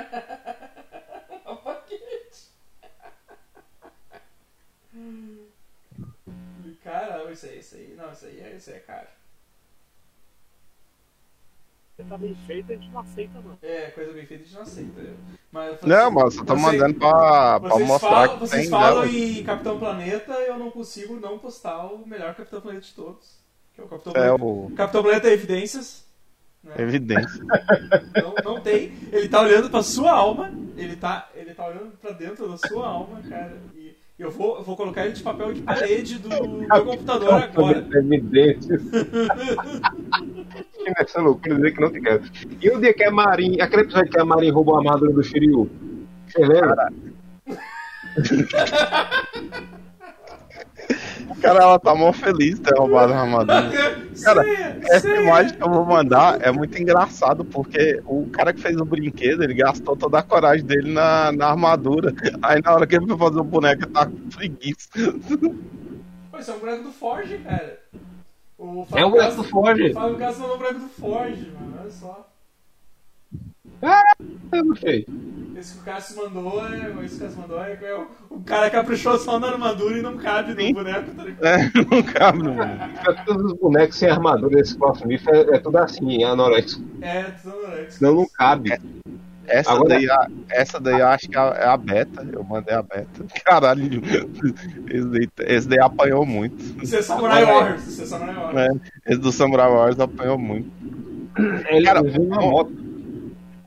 isso 8.27 8.41
aí. 8.41 8.55
Isso 8.57 8.69
aí 8.69 8.75
é, 8.75 8.79
é 8.79 8.81
caro. 8.81 9.07
Você 11.97 12.03
tá 12.05 12.17
bem 12.17 12.35
feito, 12.47 12.71
a 12.71 12.75
gente 12.75 12.89
não 12.89 12.99
aceita, 13.01 13.39
não. 13.41 13.57
É, 13.61 13.91
coisa 13.91 14.13
bem 14.13 14.25
feita 14.25 14.43
a 14.43 14.45
gente 14.47 14.55
não 14.55 14.61
aceita. 14.63 15.01
Mas 15.51 15.79
falei 15.79 15.95
não, 15.97 16.05
assim, 16.07 16.15
mas 16.15 16.35
eu 16.37 16.45
tô 16.45 16.55
mandando 16.55 16.93
pra, 16.95 17.59
pra 17.59 17.69
Vocês 17.69 17.87
mostrar 17.87 18.09
falam, 18.09 18.33
que 18.33 18.39
vocês 18.39 18.61
tem 18.61 18.69
falam 18.71 19.01
dela. 19.01 19.07
em 19.13 19.43
Capitão 19.43 19.79
Planeta, 19.79 20.33
eu 20.33 20.57
não 20.57 20.71
consigo 20.71 21.19
não 21.19 21.37
postar 21.37 21.85
o 21.85 22.07
melhor 22.07 22.33
Capitão 22.33 22.61
Planeta 22.61 22.85
de 22.85 22.93
todos. 22.93 23.39
Que 23.75 23.81
é 23.81 23.83
o 23.83 23.87
Capitão 23.87 24.13
É 24.13 24.15
Planeta. 24.15 24.43
o 24.43 24.71
Capitão 24.75 25.03
Planeta 25.03 25.27
é 25.29 25.33
Evidências. 25.33 26.07
né? 26.63 26.73
evidência. 26.79 27.43
Não, 28.15 28.53
não 28.53 28.61
tem. 28.61 28.93
Ele 29.11 29.27
tá 29.29 29.41
olhando 29.41 29.69
pra 29.69 29.83
sua 29.83 30.11
alma. 30.11 30.51
Ele 30.77 30.95
tá, 30.95 31.29
ele 31.35 31.53
tá 31.53 31.67
olhando 31.67 31.91
pra 31.97 32.11
dentro 32.11 32.49
da 32.49 32.57
sua 32.57 32.87
alma, 32.87 33.21
cara. 33.29 33.61
E 33.75 33.95
eu 34.21 34.29
vou, 34.29 34.57
eu 34.57 34.63
vou 34.63 34.77
colocar 34.77 35.03
ele 35.03 35.13
de 35.13 35.23
papel 35.23 35.51
de 35.51 35.63
parede 35.63 36.19
do 36.19 36.29
meu 36.29 36.85
computador 36.85 37.33
agora. 37.33 37.87
Evidente. 37.91 38.67
Essa 40.97 41.21
loucura 41.21 41.55
dizer 41.55 41.71
que 41.71 41.81
não 41.81 41.91
te 41.91 41.99
quero. 41.99 42.21
E 42.61 42.69
o 42.69 42.79
dia 42.79 42.93
que 42.93 43.03
a 43.03 43.09
Marin, 43.11 43.59
aquele 43.59 43.81
episódio 43.81 44.11
que 44.11 44.19
a 44.19 44.25
Marin 44.25 44.51
roubou 44.51 44.75
a 44.75 44.79
armadura 44.79 45.11
do 45.11 45.23
Shiryu? 45.23 45.67
Você 46.27 46.45
lembra? 46.45 46.93
Cara, 51.41 51.63
ela 51.63 51.79
tá 51.79 51.95
mó 51.95 52.11
feliz 52.13 52.55
de 52.55 52.61
ter 52.61 52.77
roubado 52.77 53.13
a 53.13 53.19
armadura. 53.21 53.71
Cara, 54.23 54.43
Essa 54.89 55.07
imagem 55.07 55.55
que 55.55 55.63
eu 55.63 55.69
vou 55.69 55.85
mandar 55.85 56.39
é 56.41 56.51
muito 56.51 56.77
engraçado, 56.79 57.43
porque 57.45 58.01
o 58.05 58.27
cara 58.29 58.53
que 58.53 58.61
fez 58.61 58.77
o 58.77 58.85
brinquedo, 58.85 59.43
ele 59.43 59.53
gastou 59.53 59.95
toda 59.95 60.19
a 60.19 60.23
coragem 60.23 60.65
dele 60.65 60.91
na, 60.91 61.31
na 61.31 61.47
armadura. 61.47 62.13
Aí 62.41 62.61
na 62.61 62.73
hora 62.73 62.85
que 62.85 62.95
ele 62.95 63.07
foi 63.07 63.17
fazer 63.17 63.39
o 63.39 63.43
boneco, 63.43 63.83
ele 63.83 63.91
tá 63.91 64.05
com 64.05 64.29
preguiça. 64.29 64.89
Pô, 66.31 66.37
isso 66.39 66.51
é 66.51 66.53
um 66.53 66.59
boneco 66.59 66.83
do 66.83 66.91
Forge, 66.91 67.37
cara. 67.39 67.79
O 68.57 68.85
É 68.95 69.05
o 69.05 69.09
boneco 69.09 69.35
do 69.35 69.43
Forge. 69.43 69.89
O 69.89 69.93
Fábio 69.93 70.17
Castro 70.17 70.41
mandou 70.41 70.55
um 70.55 70.59
boneco 70.59 70.79
do 70.79 70.89
Forge, 70.89 71.51
mano. 71.59 71.77
Olha 71.79 71.91
só. 71.91 72.30
Eu 74.51 74.65
gostei. 74.65 75.05
Esse 75.57 75.73
que 75.75 75.79
o 75.81 75.83
Cássio 75.83 76.17
mandou 76.17 76.65
é. 76.67 76.93
Esse 77.05 77.17
que 77.17 77.23
o 77.23 77.27
Cássio 77.27 77.41
mandou 77.41 77.63
é, 77.63 77.77
é 77.81 77.95
o, 77.95 78.07
o 78.35 78.41
cara 78.41 78.69
caprichou 78.69 79.17
só 79.19 79.39
na 79.39 79.47
armadura 79.49 79.97
e 79.97 80.01
não 80.01 80.17
cabe 80.17 80.53
Sim. 80.55 80.69
no 80.69 80.73
boneco, 80.83 81.11
tá 81.15 81.23
ligado? 81.23 81.45
É, 81.45 81.71
não 81.95 82.03
cabe 82.03 82.37
no 82.39 82.53
mundo. 82.53 82.79
Todos 83.25 83.51
os 83.51 83.53
bonecos 83.59 83.97
sem 83.97 84.09
armadura 84.09 84.55
desse 84.57 84.75
Cloth 84.77 85.05
Myth 85.05 85.27
é, 85.27 85.55
é 85.55 85.59
tudo 85.59 85.77
assim, 85.77 86.23
anoréxico. 86.23 86.83
É, 87.01 87.23
Tsunorex. 87.31 87.93
Senão 87.95 88.15
não 88.15 88.27
cabe. 88.27 88.79
Essa, 89.47 89.71
Agora- 89.73 89.89
daí, 89.89 90.09
a- 90.09 90.27
essa 90.49 90.79
daí 90.79 90.99
eu 90.99 91.07
acho 91.07 91.27
que 91.27 91.35
é 91.37 91.39
a- 91.39 91.73
é 91.73 91.77
beta. 91.77 92.25
Eu 92.31 92.43
mandei 92.43 92.73
a 92.73 92.81
beta. 92.81 93.25
Caralho, 93.45 94.01
esse 94.89 95.05
daí, 95.07 95.29
esse 95.47 95.67
daí 95.67 95.79
apanhou 95.79 96.25
muito. 96.25 96.55
Isso 96.83 96.95
é 96.95 97.01
Samurai 97.01 97.43
Wars. 97.43 97.85
Isso 97.87 98.01
é 98.03 98.05
Samurai 98.05 98.35
Wars. 98.35 98.53
né? 98.55 98.67
Esse 99.05 99.19
do 99.19 99.31
Samurai 99.31 99.69
Wars 99.69 99.99
apanhou 99.99 100.37
muito. 100.37 100.71
Ele 101.69 101.85
Cara, 101.85 102.01
veio 102.01 102.23
uma 102.23 102.39
moto. 102.41 102.90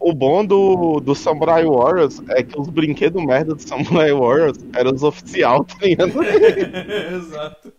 O 0.06 0.12
bom 0.12 0.44
do, 0.44 1.00
do 1.00 1.14
Samurai 1.14 1.64
Warriors 1.64 2.20
é 2.28 2.42
que 2.42 2.60
os 2.60 2.68
brinquedos 2.68 3.24
merda 3.24 3.54
do 3.54 3.62
Samurai 3.62 4.12
Warriors 4.12 4.58
eram 4.74 4.92
os 4.92 5.02
oficial, 5.02 5.64
tá 5.64 5.76
ligado? 5.80 6.12
Exato. 7.16 7.72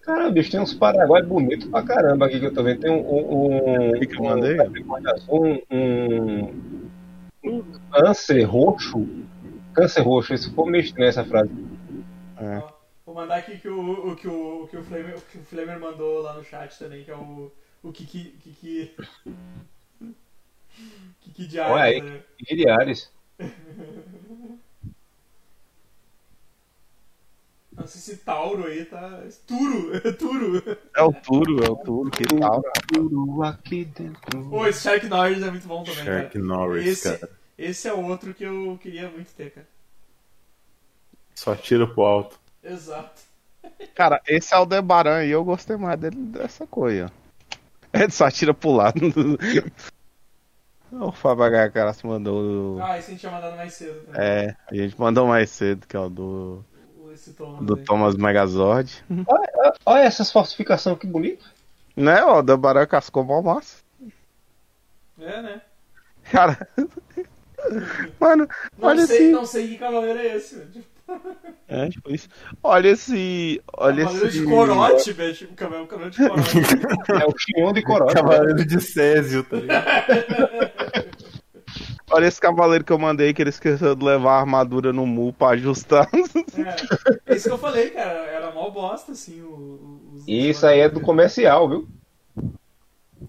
Cara, 0.00 0.30
bicho, 0.30 0.50
tem 0.50 0.60
uns 0.60 0.72
Paraguai 0.72 1.22
bonitos 1.22 1.68
pra 1.68 1.82
caramba 1.82 2.24
aqui 2.24 2.40
que 2.40 2.46
eu 2.46 2.54
tô 2.54 2.62
vendo. 2.62 2.80
Tem 2.80 2.90
um. 2.90 3.00
um, 3.00 3.90
um 3.90 3.92
que 3.92 4.06
que 4.06 4.16
eu 4.16 4.24
mandei? 4.24 4.56
Um, 5.28 5.60
um, 5.70 6.80
um 7.44 7.62
câncer 7.92 8.44
roxo. 8.44 9.06
Câncer 9.74 10.00
roxo, 10.00 10.32
isso 10.32 10.48
ficou 10.48 10.64
meio 10.64 10.84
estranho 10.84 11.10
essa 11.10 11.24
frase. 11.26 11.52
É. 12.38 12.62
Vou 13.04 13.14
mandar 13.14 13.36
aqui 13.36 13.58
que 13.58 13.68
o, 13.68 14.10
o, 14.10 14.16
que 14.16 14.26
o, 14.26 14.66
que 14.70 14.76
o, 14.78 14.82
Flamer, 14.82 15.16
que 15.30 15.36
o 15.36 15.44
Flamer 15.44 15.78
mandou 15.78 16.22
lá 16.22 16.32
no 16.32 16.42
chat 16.42 16.78
também, 16.78 17.04
que 17.04 17.10
é 17.10 17.14
o. 17.14 17.52
O 17.82 17.92
Kiki. 17.92 18.34
Kiki. 18.42 18.94
De 21.26 21.58
Olha 21.60 21.82
aí. 21.82 22.00
Ares, 22.00 22.10
né? 22.10 22.22
Iriares. 22.50 23.10
Nossa, 27.76 27.98
esse 27.98 28.18
Tauro 28.18 28.66
aí 28.66 28.84
tá. 28.84 29.20
Turo! 29.46 29.96
É 29.96 30.12
Turo! 30.12 30.62
É 30.96 31.02
o 31.02 31.12
Turo, 31.12 31.64
é 31.64 31.68
o 31.70 31.76
Turo, 31.76 32.10
que 32.10 32.24
tal? 32.24 32.62
Tudo 32.92 33.42
aqui 33.42 33.84
dentro. 33.84 34.48
Pô, 34.48 34.64
esse 34.66 34.82
Shark 34.82 35.06
Norris 35.08 35.42
é 35.42 35.50
muito 35.50 35.66
bom 35.66 35.82
também, 35.82 36.04
Shark 36.04 36.32
cara. 36.32 36.44
Norris, 36.44 36.86
Esse, 36.86 37.18
cara. 37.18 37.32
esse 37.58 37.88
é 37.88 37.92
outro 37.92 38.32
que 38.32 38.44
eu 38.44 38.78
queria 38.80 39.10
muito 39.10 39.28
ter, 39.34 39.50
cara. 39.50 39.66
Só 41.34 41.56
tira 41.56 41.86
pro 41.86 42.02
alto. 42.04 42.38
Exato. 42.62 43.20
Cara, 43.94 44.22
esse 44.28 44.54
Aldebaran 44.54 45.16
aí 45.16 45.30
eu 45.30 45.44
gostei 45.44 45.76
mais 45.76 45.98
dele 45.98 46.16
dessa 46.16 46.66
coisa. 46.66 47.10
Ele 47.92 48.10
só 48.10 48.30
tira 48.30 48.54
pro 48.54 48.72
lado. 48.72 49.00
O 51.00 51.12
Fábio 51.12 51.44
se 51.92 52.06
mandou. 52.06 52.80
Ah, 52.82 52.98
esse 52.98 53.08
a 53.08 53.10
gente 53.10 53.20
tinha 53.20 53.32
mandado 53.32 53.56
mais 53.56 53.72
cedo 53.72 54.00
também. 54.06 54.20
É, 54.20 54.56
a 54.70 54.74
gente 54.74 55.00
mandou 55.00 55.26
mais 55.26 55.50
cedo, 55.50 55.86
que 55.86 55.96
é 55.96 56.00
o 56.00 56.08
do, 56.08 56.64
Thomas 57.36 57.66
do 57.66 57.76
aí. 57.76 57.84
Thomas 57.84 58.14
Megazord. 58.16 59.04
Olha 59.86 60.04
essas 60.04 60.30
falsificações, 60.30 60.98
que 60.98 61.06
bonito. 61.06 61.44
Né, 61.96 62.24
o 62.24 62.28
Aldebaran 62.28 62.86
cascou 62.86 63.24
mó 63.24 63.40
massa. 63.40 63.78
É, 65.18 65.42
né? 65.42 65.62
Cara. 66.30 66.68
Mano, 68.20 68.46
Não 68.78 68.88
olha 68.88 69.06
sei, 69.06 69.16
esse. 69.16 69.32
não 69.32 69.46
sei 69.46 69.68
que 69.68 69.78
cavaleiro 69.78 70.18
é 70.18 70.36
esse, 70.36 70.56
velho. 70.56 70.84
É, 71.68 71.88
tipo 71.88 72.12
isso. 72.14 72.28
Olha 72.62 72.88
esse. 72.88 73.60
Olha 73.76 74.04
Cavaleiro 74.04 74.28
esse. 74.28 74.38
de 74.40 74.44
corote, 74.46 75.12
velho. 75.12 75.34
Tipo, 75.34 75.54
cavaleiro, 75.54 76.10
de 76.10 76.18
corote. 76.18 76.58
É 77.10 77.26
o 77.26 77.34
Xion 77.38 77.72
de 77.72 77.82
Corote. 77.82 78.14
Cavaleiro 78.14 78.64
de 78.66 78.80
Césio, 78.80 79.44
tá 79.44 79.56
ligado? 79.56 79.84
Olha 82.10 82.26
esse 82.26 82.40
cavaleiro 82.40 82.84
que 82.84 82.92
eu 82.92 82.98
mandei 82.98 83.32
que 83.32 83.42
ele 83.42 83.48
esqueceu 83.50 83.94
de 83.94 84.04
levar 84.04 84.34
a 84.36 84.40
armadura 84.40 84.92
no 84.92 85.06
mu 85.06 85.32
pra 85.32 85.48
ajustar. 85.50 86.08
é, 87.26 87.34
isso 87.34 87.48
que 87.48 87.54
eu 87.54 87.58
falei, 87.58 87.90
cara. 87.90 88.18
Era 88.26 88.50
mó 88.52 88.70
bosta, 88.70 89.12
assim. 89.12 89.40
O, 89.42 89.46
o, 89.46 90.00
os- 90.14 90.28
E 90.28 90.50
isso 90.50 90.66
aí 90.66 90.80
é 90.80 90.88
do 90.88 91.00
comercial, 91.00 91.68
viu? 91.68 91.88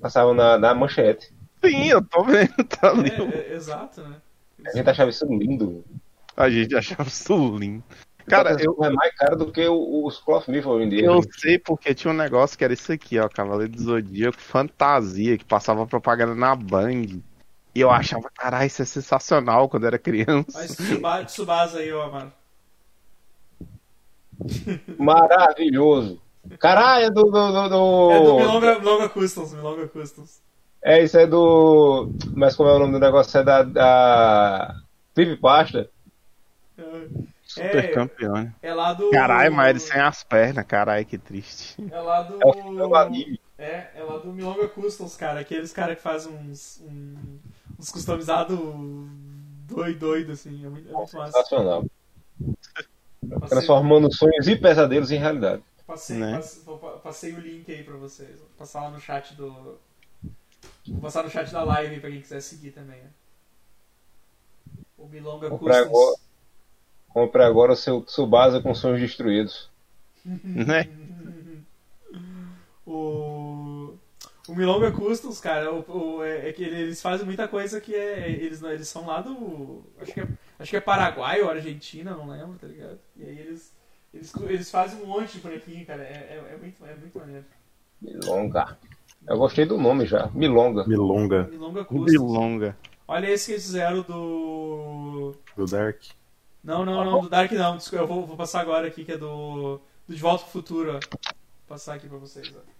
Passava 0.02 0.34
na, 0.34 0.58
na 0.58 0.76
manchete. 0.76 1.34
Sim, 1.64 1.88
eu 1.88 2.04
tô 2.04 2.24
vendo, 2.26 2.54
tá 2.80 2.90
ali. 2.92 3.10
É, 3.12 3.52
é, 3.52 3.56
exato, 3.56 4.02
né? 4.02 4.18
A 4.68 4.72
gente 4.78 4.90
achava 4.90 5.10
isso 5.10 5.26
lindo. 5.26 5.84
A 6.36 6.50
gente 6.50 6.76
achava 6.78 7.08
isso 7.08 7.58
lindo. 7.58 7.84
Cara, 8.28 8.58
eu, 8.60 8.76
é 8.84 8.90
mais 8.90 9.14
caro 9.16 9.36
do 9.36 9.52
que 9.52 9.68
os 9.68 10.18
Cloth 10.18 10.48
Myth 10.48 10.66
hoje 10.66 10.86
em 10.86 10.90
dia. 10.90 11.06
eu 11.06 11.18
né? 11.18 11.28
sei 11.38 11.60
porque 11.60 11.94
tinha 11.94 12.12
um 12.12 12.18
negócio 12.18 12.58
que 12.58 12.64
era 12.64 12.74
isso 12.74 12.92
aqui, 12.92 13.20
ó, 13.20 13.30
Cavaleiro 13.30 13.72
do 13.72 13.84
Zodíaco 13.84 14.42
Fantasia, 14.42 15.38
que 15.38 15.46
passava 15.46 15.86
propaganda 15.86 16.34
na 16.34 16.56
Band. 16.56 17.22
E 17.76 17.82
eu 17.82 17.92
achava, 17.92 18.28
caralho, 18.34 18.66
isso 18.66 18.82
é 18.82 18.86
sensacional 18.86 19.70
quando 19.70 19.86
era 19.86 20.00
criança. 20.00 20.48
Mas 20.54 20.76
Tsubasa, 21.28 21.80
aí, 21.80 21.92
ó, 21.92 22.04
Amaro. 22.04 22.32
Maravilhoso. 24.98 26.22
Caralho, 26.60 27.06
é 27.06 27.10
do. 27.10 27.24
do, 27.24 27.30
do, 27.32 27.70
do- 27.70 28.12
É 28.12 28.24
do 28.24 28.36
Milonga, 28.38 28.80
Milonga 28.80 29.10
Customs, 29.10 29.54
Milonga 29.54 29.88
Customs. 29.88 30.42
É, 30.84 31.04
isso 31.04 31.18
é 31.18 31.26
do. 31.26 32.12
Mas 32.36 32.56
como 32.56 32.70
é 32.70 32.74
o 32.74 32.80
nome 32.80 32.94
do 32.94 33.00
negócio? 33.00 33.38
É 33.40 33.44
da. 33.44 33.64
da... 33.64 34.76
Creepypasta. 35.14 35.80
É. 35.80 35.95
Super 37.44 37.84
É, 37.86 37.88
campeão. 37.88 38.54
é 38.62 38.74
lá 38.74 38.94
do. 38.94 39.10
Caralho, 39.12 39.54
mas 39.54 39.70
ele 39.70 39.80
sem 39.80 40.02
as 40.02 40.24
pernas, 40.24 40.66
caralho, 40.66 41.06
que 41.06 41.18
triste. 41.18 41.76
É 41.92 42.00
lá 42.00 42.22
do. 42.24 42.40
É 42.42 42.84
o, 42.84 42.96
é 42.96 43.00
anime. 43.02 43.40
É, 43.58 43.92
é 43.96 44.04
lá 44.04 44.18
do 44.18 44.34
Milonga 44.34 44.68
Customs, 44.68 45.16
cara. 45.16 45.40
Aqueles 45.40 45.72
caras 45.72 45.96
que 45.98 46.02
fazem 46.04 46.32
uns. 46.34 46.82
Um, 46.82 47.16
uns 47.80 47.90
customizados 47.92 48.58
doido, 49.68 50.00
doido, 50.00 50.32
assim. 50.34 50.66
É 50.66 50.70
muito, 50.70 50.90
é 50.90 50.92
muito 50.94 51.16
massa. 51.16 51.32
Sensacional. 51.32 51.86
Passei, 53.40 53.48
Transformando 53.50 54.14
sonhos 54.14 54.48
e 54.48 54.56
pesadelos 54.56 55.12
em 55.12 55.18
realidade. 55.18 55.64
passei, 55.88 56.18
Né? 56.18 56.36
passe- 56.36 56.60
vou 56.66 56.78
pa- 56.78 56.98
passei 56.98 57.34
o 57.34 57.40
link 57.40 57.72
aí 57.72 57.84
pra 57.84 57.96
vocês. 57.96 58.38
Vou 58.40 58.50
passar 58.58 58.82
lá 58.84 58.90
no 58.92 59.00
chat 59.00 59.34
do. 59.36 59.80
Vou 60.88 61.00
passar 61.02 61.24
no 61.24 61.30
chat 61.30 61.52
da 61.52 61.64
live 61.64 62.00
pra 62.02 62.10
quem 62.12 62.22
quiser 62.22 62.42
seguir 62.42 62.72
também. 62.72 62.98
né? 63.02 63.10
O 64.98 65.08
Milonga 65.08 65.50
Comprar 65.50 65.88
Customs. 65.88 66.25
Compre 67.16 67.42
agora 67.44 67.72
o 67.72 67.76
seu 67.78 68.02
Tsubasa 68.02 68.60
com 68.62 68.76
sonhos 68.76 69.00
destruídos. 69.00 69.70
Né? 70.26 70.90
O, 72.86 73.96
o 74.48 74.54
Milonga 74.56 74.92
Customs, 74.92 75.40
cara, 75.42 75.74
o, 75.74 76.18
o- 76.20 76.24
é, 76.24 76.50
é 76.50 76.54
que 76.54 76.64
eles 76.64 77.02
fazem 77.02 77.26
muita 77.26 77.48
coisa 77.48 77.82
que 77.82 77.96
é. 77.96 78.30
Eles, 78.30 78.62
não- 78.62 78.70
eles 78.72 78.88
são 78.88 79.08
lá 79.08 79.22
do. 79.22 79.82
Acho 80.00 80.14
que, 80.14 80.20
é, 80.22 80.28
acho 80.60 80.70
que 80.70 80.78
é 80.78 80.82
Paraguai 80.82 81.42
ou 81.42 81.50
Argentina, 81.50 82.12
não 82.12 82.30
lembro, 82.30 82.56
tá 82.62 82.68
ligado? 82.68 83.00
E 83.18 83.24
aí 83.24 83.40
eles. 83.40 83.74
Eles, 84.14 84.32
eles 84.44 84.70
fazem 84.70 85.02
um 85.02 85.08
monte 85.08 85.34
de 85.34 85.40
bonequinho, 85.40 85.84
cara. 85.86 86.04
É, 86.04 86.14
é, 86.50 86.54
é 86.54 86.58
muito, 86.58 86.86
é 86.86 86.96
muito 86.96 87.18
maneiro. 87.18 87.46
Milonga. 88.00 88.78
Eu 89.28 89.38
gostei 89.40 89.66
do 89.66 89.80
nome 89.80 90.06
já. 90.06 90.28
Milonga. 90.28 90.86
Milonga 90.86 91.48
Milonga 91.52 91.84
Customs. 91.86 92.12
Bilonga. 92.12 92.78
Olha 93.08 93.28
esse 93.32 93.48
que 93.48 93.52
eles 93.54 93.66
fizeram 93.66 94.04
do. 94.04 95.34
do 95.58 95.66
Dark. 95.66 96.04
Não, 96.66 96.84
não, 96.84 97.06
não, 97.06 97.22
do 97.22 97.30
Dark 97.30 97.52
não. 97.52 97.78
Desculpa, 97.78 98.04
Eu 98.04 98.08
vou, 98.08 98.26
vou 98.26 98.36
passar 98.36 98.60
agora 98.62 98.88
aqui, 98.88 99.06
que 99.06 99.12
é 99.12 99.18
do. 99.18 99.80
Do 100.08 100.14
De 100.16 100.22
Volta 100.22 100.44
pro 100.44 100.52
Futuro, 100.52 100.90
ó. 100.90 100.94
Vou 100.94 101.20
passar 101.68 101.94
aqui 101.94 102.10
pra 102.10 102.18
vocês, 102.18 102.52
ó. 102.56 102.76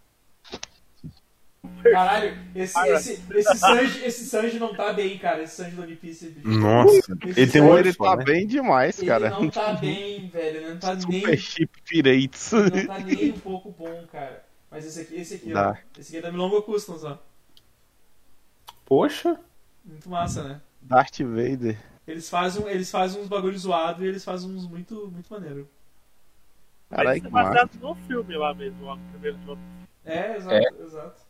Caralho, 1.84 2.38
esse, 2.56 2.80
esse, 2.90 3.24
esse, 3.34 3.58
Sanji, 3.58 4.04
esse 4.06 4.26
Sanji 4.26 4.60
não 4.60 4.74
tá 4.76 4.92
bem, 4.94 5.18
cara. 5.18 5.44
Esse 5.44 5.56
Sanji 5.56 5.76
do 5.76 5.82
One 5.84 5.96
Piece. 5.96 6.30
bicho. 6.30 6.48
Nossa, 6.48 7.18
ele 7.36 7.52
tem 7.52 7.62
um 7.62 7.78
ele 7.78 7.94
tá 7.94 8.16
né? 8.16 8.24
bem 8.24 8.48
demais, 8.48 8.98
Ele 9.00 9.08
cara. 9.08 9.30
não 9.30 9.50
tá 9.50 9.74
bem, 9.74 10.28
velho. 10.30 10.58
Ele 10.58 10.70
não 10.70 10.78
tá 10.80 10.94
nem, 10.96 11.02
Super 11.02 11.38
chip 11.38 11.82
pirates. 11.84 12.52
não 12.52 12.88
tá 12.88 13.00
nem 13.00 13.32
um 13.32 13.40
pouco 13.40 13.72
bom, 13.72 14.04
cara. 14.12 14.44
Mas 14.70 14.86
esse 14.86 15.02
aqui, 15.02 15.16
esse 15.16 15.36
aqui, 15.36 15.52
ó. 15.52 15.54
Dá. 15.54 15.80
Esse 15.98 16.10
aqui 16.10 16.18
é 16.18 16.22
da 16.22 16.32
Milonga 16.32 16.62
Customs, 16.62 17.04
ó. 17.04 17.20
Poxa, 18.86 19.40
Muito 19.84 20.10
massa, 20.10 20.44
né? 20.44 20.62
Darth 20.82 21.20
Vader. 21.22 21.78
Eles 22.08 22.30
fazem, 22.30 22.68
eles 22.68 22.92
fazem 22.92 23.22
uns 23.22 23.28
bagulho 23.28 23.58
zoado 23.58 24.04
e 24.04 24.08
eles 24.08 24.24
fazem 24.24 24.50
uns 24.50 24.68
muito, 24.68 25.10
muito 25.12 25.32
maneiro. 25.32 25.68
Mas 26.90 26.98
Caralho, 26.98 27.22
que 27.22 27.28
é 27.28 27.30
massa. 27.30 27.50
baseado 27.50 27.76
no 27.82 27.96
filme 27.96 28.38
lá 28.38 28.54
mesmo, 28.54 28.86
ó, 28.86 28.98
primeiro 29.12 29.38
de 29.38 29.50
One 29.50 29.62
Piece. 30.04 30.18
É, 30.18 30.38
exato, 30.38 30.84
exato. 30.84 31.22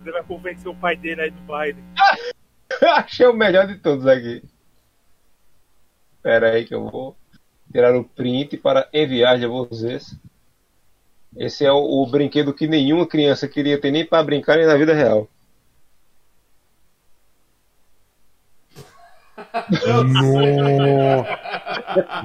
Ele 0.00 0.12
vai 0.12 0.24
convencer 0.24 0.68
o 0.68 0.74
pai 0.74 0.96
dele 0.96 1.20
aí 1.20 1.30
do 1.30 1.40
baile. 1.42 1.82
Achei 2.96 3.26
o 3.26 3.34
melhor 3.34 3.66
de 3.66 3.76
todos 3.76 4.06
aqui. 4.06 4.42
Espera 6.16 6.52
aí 6.52 6.64
que 6.64 6.74
eu 6.74 6.88
vou 6.90 7.16
tirar 7.70 7.94
o 7.94 8.04
print 8.04 8.56
para 8.56 8.88
enviar 8.92 9.42
a 9.42 9.48
vocês. 9.48 10.16
Esse 11.36 11.64
é 11.64 11.72
o, 11.72 11.76
o 11.78 12.06
brinquedo 12.10 12.54
que 12.54 12.66
nenhuma 12.66 13.06
criança 13.06 13.46
queria 13.46 13.80
ter 13.80 13.90
nem 13.90 14.04
para 14.04 14.22
brincar 14.22 14.56
nem 14.56 14.66
na 14.66 14.76
vida 14.76 14.94
real. 14.94 15.28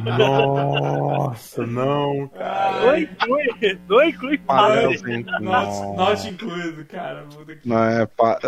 Nossa, 0.03 1.65
não, 1.65 2.27
cara. 2.29 2.81
Não 2.81 2.97
inclui, 2.97 3.79
não 3.87 4.03
inclui 4.03 4.37
padre. 4.37 4.97
Padrãozinho. 4.97 5.25
Not, 5.41 5.41
Não. 5.41 5.95
not 5.95 6.27
incluído, 6.27 6.85
cara. 6.85 7.25
Não 7.65 7.83
é 7.83 8.05
pa... 8.05 8.39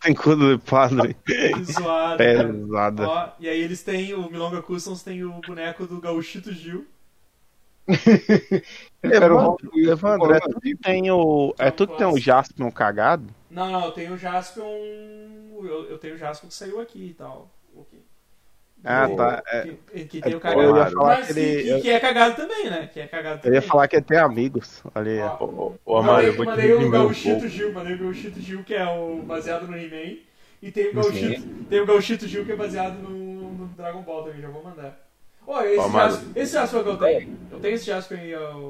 Tem 0.00 0.14
culo 0.14 0.56
de 0.56 0.64
padre. 0.64 1.16
zoado. 1.64 2.18
Pesada. 2.18 3.08
Ó, 3.08 3.28
e 3.38 3.48
aí 3.48 3.60
eles 3.60 3.82
têm, 3.82 4.14
o 4.14 4.30
Milonga 4.30 4.62
Customs 4.62 5.02
tem 5.02 5.24
o 5.24 5.40
boneco 5.40 5.86
do 5.86 6.00
Gauchito 6.00 6.52
Gil. 6.52 6.86
Evandro, 9.02 9.70
Evandro, 9.74 10.32
é 10.32 10.40
tu 10.40 10.58
que 10.58 10.74
tem 10.74 11.10
o. 11.10 11.54
É 11.58 11.70
tu 11.70 11.86
que 11.86 11.98
tem 11.98 12.06
o 12.06 12.18
Jaspion 12.18 12.70
cagado? 12.70 13.26
Não, 13.50 13.70
não, 13.70 13.84
eu 13.84 13.92
tenho 13.92 14.14
o 14.14 14.18
Jaspion. 14.18 14.64
Eu, 14.64 15.90
eu 15.90 15.98
tenho 15.98 16.14
o 16.14 16.18
Jaspion 16.18 16.48
que 16.48 16.54
saiu 16.54 16.80
aqui 16.80 17.10
e 17.10 17.14
tal. 17.14 17.50
Ok. 17.76 18.00
Ah, 18.84 19.06
Do- 19.06 19.16
tá. 19.16 19.42
É, 19.46 19.62
Que, 19.94 20.04
que 20.04 20.20
tem 20.20 20.32
o 20.32 20.36
eu 20.36 20.40
cagado. 20.40 20.76
ia 20.76 20.86
falar 20.90 21.16
Mas 21.18 21.26
que 21.26 21.32
ele- 21.40 21.62
que- 21.62 21.68
eu- 21.70 21.80
que 21.80 21.90
é 21.90 22.00
cagado 22.00 22.36
também, 22.36 22.64
né? 22.70 22.88
Que 22.92 23.00
é 23.00 23.06
cagado 23.06 23.36
eu 23.36 23.40
também. 23.42 23.58
ia 23.58 23.62
falar 23.62 23.88
que 23.88 24.00
tem 24.02 24.18
amigos. 24.18 24.82
Olha 24.94 25.10
aí. 25.10 25.20
ó. 25.40 25.70
Ó, 25.86 25.98
Amaro, 25.98 26.26
eu 26.26 26.34
vou 26.36 26.44
te 26.44 26.50
mandei 26.50 26.72
o 26.74 26.90
Gauchito. 26.90 27.48
Gil, 27.48 27.72
mandei 27.72 27.94
o 27.94 27.98
Gauchito 27.98 28.40
Gil, 28.40 28.62
que 28.62 28.74
é 28.74 28.84
o 28.86 29.22
baseado 29.26 29.66
no 29.66 29.76
He-Man. 29.76 30.18
E 30.62 30.70
tem 30.70 30.88
o 30.90 30.94
Gauchito, 30.94 31.42
tem 31.68 31.80
o 31.80 31.86
Gauchito 31.86 32.26
Gil, 32.28 32.44
que 32.44 32.52
é 32.52 32.56
baseado 32.56 32.94
no, 33.02 33.52
no 33.52 33.66
Dragon 33.76 34.02
Ball 34.02 34.24
também, 34.24 34.40
já 34.40 34.48
vou 34.48 34.62
mandar. 34.62 34.98
Ó, 35.46 35.62
esse, 35.62 35.78
Ó, 35.78 36.18
esse 36.36 36.52
Jasper 36.54 36.82
que 36.82 36.88
eu 36.88 36.96
tenho. 36.96 37.36
Eu 37.52 37.60
tenho 37.60 37.74
esse 37.74 37.84
Jasper 37.86 38.18
aí, 38.18 38.34
ó. 38.34 38.62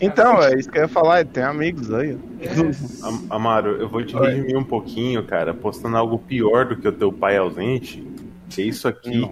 Então, 0.00 0.42
é 0.42 0.54
isso 0.54 0.70
que 0.70 0.78
eu 0.78 0.82
ia 0.82 0.88
falar, 0.88 1.24
tem 1.26 1.42
amigos 1.42 1.92
aí. 1.92 2.14
ó. 2.14 2.18
É, 2.40 3.06
Am- 3.06 3.26
Amaro, 3.28 3.76
eu 3.80 3.88
vou 3.88 4.02
te 4.04 4.16
redimir 4.16 4.56
um 4.56 4.64
pouquinho, 4.64 5.22
cara, 5.24 5.52
postando 5.52 5.96
algo 5.98 6.18
pior 6.18 6.64
do 6.66 6.76
que 6.76 6.88
o 6.88 6.92
teu 6.92 7.12
pai 7.12 7.36
ausente. 7.36 8.02
Que 8.50 8.62
é 8.62 8.64
isso 8.66 8.88
aqui, 8.88 9.22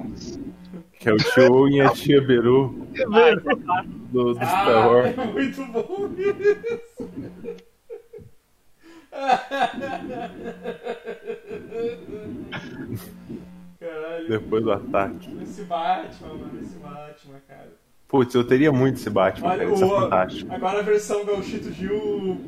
que 0.98 1.09
é 1.09 1.12
o 1.12 1.16
tio 1.16 1.68
e 1.68 1.80
a 1.80 1.90
tia 1.90 2.20
Beru 2.20 2.86
do, 4.12 4.32
do 4.32 4.34
Star 4.34 4.68
ah, 4.68 4.86
Wars. 4.88 5.18
é 5.18 5.24
muito 5.26 5.64
bom 5.66 6.09
isso. 6.18 7.10
Caralho, 13.78 14.28
Depois 14.28 14.64
do 14.64 14.72
ataque. 14.72 15.38
esse 15.43 15.62
Batman, 15.64 16.28
mano, 16.34 16.60
esse 16.62 16.78
Batman, 16.78 17.40
cara. 17.47 17.72
Putz, 18.09 18.34
eu 18.34 18.44
teria 18.47 18.72
muito 18.72 18.97
esse 18.97 19.10
Batman, 19.10 19.48
Olha, 19.48 19.59
cara, 19.64 19.74
isso 19.74 19.84
é 19.84 19.86
o- 19.86 20.01
fantástico. 20.01 20.55
agora 20.55 20.78
a 20.78 20.82
versão 20.82 21.24
Gauchito 21.24 21.72
Gil 21.72 22.40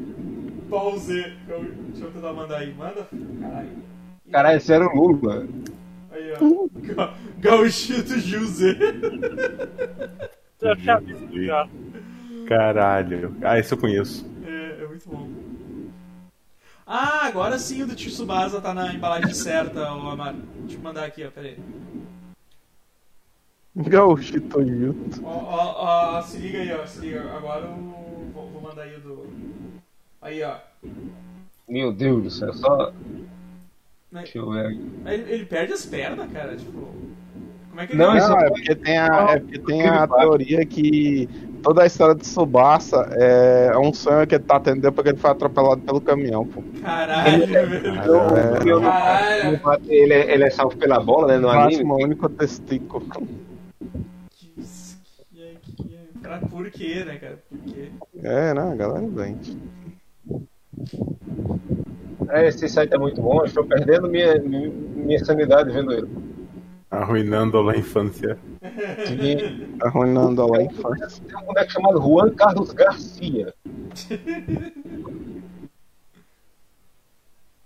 Pause. 0.71 1.33
Deixa 1.47 2.05
eu 2.05 2.11
tentar 2.13 2.33
mandar 2.33 2.59
aí. 2.59 2.73
Manda. 2.75 3.07
Caralho. 3.41 3.69
Caralho, 4.31 4.57
esse 4.59 4.73
era 4.73 4.87
o 4.87 4.95
Lula. 4.95 5.49
Aí, 6.19 6.33
ó. 6.33 6.69
Ga- 6.81 7.15
Gauchito. 7.39 8.13
Eu 10.61 10.77
já. 11.47 11.69
Caralho. 12.49 13.37
Ah, 13.43 13.59
esse 13.59 13.73
eu 13.73 13.79
conheço. 13.79 14.27
É, 14.45 14.83
é 14.83 14.87
muito 14.87 15.09
bom. 15.09 15.29
Ah, 16.87 17.27
agora 17.27 17.59
sim 17.59 17.83
o 17.83 17.87
do 17.87 17.95
Tio 17.95 18.11
Tsubasa 18.11 18.61
tá 18.61 18.73
na 18.75 18.93
embalagem 18.95 19.33
certa, 19.35 19.93
ô 19.93 20.09
Amaro. 20.09 20.39
Deixa 20.61 20.77
eu 20.79 20.83
mandar 20.83 21.05
aqui, 21.05 21.25
ó, 21.25 21.31
pera 21.31 21.49
aí. 21.49 21.59
Gauchito. 23.77 24.59
Ó, 25.23 25.29
ó, 25.29 26.17
ó, 26.19 26.23
se 26.23 26.39
liga 26.39 26.59
aí, 26.59 26.73
ó, 26.73 26.87
se 26.87 27.01
liga. 27.01 27.21
Agora 27.37 27.67
o. 27.69 28.31
Vou, 28.35 28.51
vou 28.51 28.63
mandar 28.63 28.83
aí 28.83 28.97
o 28.97 29.01
do. 29.01 29.27
Aí, 30.21 30.43
ó. 30.43 30.57
Meu 31.69 31.93
Deus 31.93 32.23
do 32.25 32.31
céu, 32.31 32.53
só. 32.55 32.93
Mas 34.11 34.23
Deixa 34.25 34.39
eu 34.39 34.51
ver. 34.51 34.67
Ele, 35.07 35.33
ele 35.33 35.45
perde 35.45 35.73
as 35.73 35.85
pernas, 35.85 36.31
cara, 36.33 36.57
tipo. 36.57 36.89
Como 37.71 37.81
é 37.81 37.87
que 37.87 37.93
ele 37.93 38.03
Não, 38.03 38.15
Não, 38.15 38.39
é 38.41 38.49
porque 38.49 38.75
tem 38.75 38.99
a, 38.99 39.07
é 39.31 39.39
porque 39.41 39.59
tem 39.61 39.87
a 39.87 40.07
teoria 40.09 40.65
que 40.67 41.29
toda 41.63 41.83
a 41.83 41.87
história 41.87 42.15
de 42.15 42.23
Tsubasa 42.23 43.09
é, 43.13 43.71
é 43.75 43.79
um 43.79 43.93
sonho 43.93 44.27
que 44.27 44.35
ele 44.35 44.45
tá 44.45 44.59
tendo 44.59 44.81
depois 44.81 45.05
que 45.05 45.11
ele 45.11 45.19
foi 45.19 45.31
atropelado 45.31 45.81
pelo 45.83 46.01
caminhão, 46.01 46.47
pô. 46.47 46.63
Caralho, 46.83 47.47
velho. 47.47 47.87
É, 47.99 48.71
Eu 48.71 48.81
não- 48.81 48.91
Caralho. 48.91 49.61
Ele 49.87 50.13
é, 50.15 50.33
ele 50.35 50.45
é 50.45 50.51
salvo 50.51 50.77
pela 50.77 50.99
bola, 51.01 51.29
né? 51.29 51.39
No 51.39 51.49
Máximo 51.49 51.93
anime. 51.93 52.03
um 52.03 52.07
único 52.07 52.29
testículo. 52.31 53.05
Que, 54.31 54.53
que, 55.31 55.43
é- 55.43 55.55
que, 55.77 55.95
é- 55.95 56.21
cara, 56.23 56.39
por 56.47 56.71
quê, 56.71 57.05
né, 57.05 57.17
cara? 57.19 57.39
Por 57.49 57.59
quê? 57.73 57.91
É, 58.23 58.55
né, 58.55 58.73
a 58.73 58.75
galera 58.75 59.05
é 59.05 59.09
doente. 59.09 59.57
É, 62.31 62.49
esse 62.49 62.69
site 62.69 62.95
é 62.95 62.99
muito 62.99 63.21
bom, 63.23 63.41
eu 63.41 63.47
estou 63.47 63.65
perdendo 63.65 64.09
minha, 64.09 64.39
minha 64.41 65.25
sanidade 65.25 65.71
vendo 65.71 65.93
ele. 65.93 66.09
Arruinando 66.91 67.69
a 67.69 67.77
infância. 67.77 68.39
E 68.63 69.69
Arruinando 69.83 70.55
a 70.55 70.63
infância. 70.63 71.23
tem 71.27 71.37
um 71.37 71.45
boneco 71.45 71.71
chamado 71.71 72.01
Juan 72.01 72.31
Carlos 72.35 72.73
Garcia. 72.73 73.55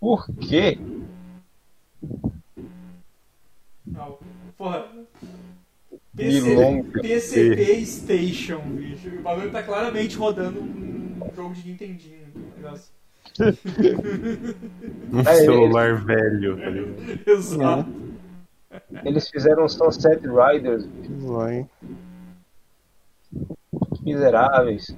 Por 0.01 0.27
quê? 0.41 0.79
Não. 3.87 4.19
Porra. 4.59 4.89
Milonga. 6.15 7.01
PC, 7.01 7.57
PCP 7.57 7.87
Station, 7.87 8.61
bicho. 8.61 9.09
O 9.09 9.23
bagulho 9.23 9.51
tá 9.51 9.63
claramente 9.63 10.17
rodando 10.17 10.61
um 10.61 11.31
jogo 11.35 11.55
de 11.55 11.69
Nintendinho. 11.69 12.27
um 12.35 12.61
negócio. 12.61 12.93
Um 15.13 15.21
É, 15.21 15.35
celular 15.37 15.97
velho, 16.05 16.57
tá? 16.57 17.31
Exato. 17.31 17.91
Eles 19.05 19.29
fizeram 19.29 19.69
Sunset 19.69 20.21
Riders. 20.27 20.89
Vai. 21.21 21.67
miseráveis 24.03 24.95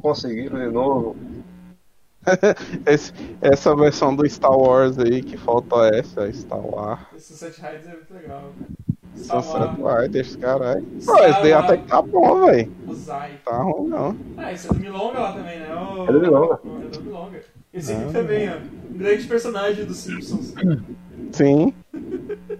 conseguiram 0.00 0.58
de 0.58 0.72
novo. 0.72 1.16
Esse, 2.86 3.12
essa 3.40 3.74
versão 3.76 4.14
do 4.14 4.28
Star 4.28 4.56
Wars 4.56 4.98
aí 4.98 5.22
que 5.22 5.36
falta 5.36 5.76
essa, 5.94 6.30
Star 6.32 6.60
Wars. 6.60 7.00
Esse 7.16 7.36
Sunset 7.36 7.60
Riders 7.60 7.86
é 7.86 7.92
muito 7.92 8.14
legal. 8.14 8.52
Sunset 9.14 9.76
Riders, 9.80 10.36
caralho. 10.36 10.84
Pô, 11.04 11.18
esse 11.24 11.42
daí 11.42 11.52
até 11.52 11.76
que 11.76 11.86
tá 11.88 12.02
bom, 12.02 12.46
velho. 12.46 12.72
O 12.86 12.94
Zai. 12.94 13.40
Tá 13.44 13.62
ruim 13.62 13.88
não. 13.88 14.16
Ah, 14.36 14.52
esse 14.52 14.66
é 14.66 14.72
do 14.72 14.80
Milonga 14.80 15.18
lá 15.18 15.32
também, 15.32 15.60
né? 15.60 15.74
O... 15.74 16.04
É 16.04 16.12
do 16.12 16.20
Milonga. 16.20 16.60
É 16.64 16.88
do 16.88 17.02
Milonga. 17.02 17.42
Esse 17.72 17.92
aqui 17.92 18.12
também, 18.12 18.50
ó. 18.50 18.56
Um 18.90 18.98
grande 18.98 19.26
personagem 19.26 19.84
dos 19.84 19.96
Simpsons. 19.96 20.54
Sim. 21.32 21.74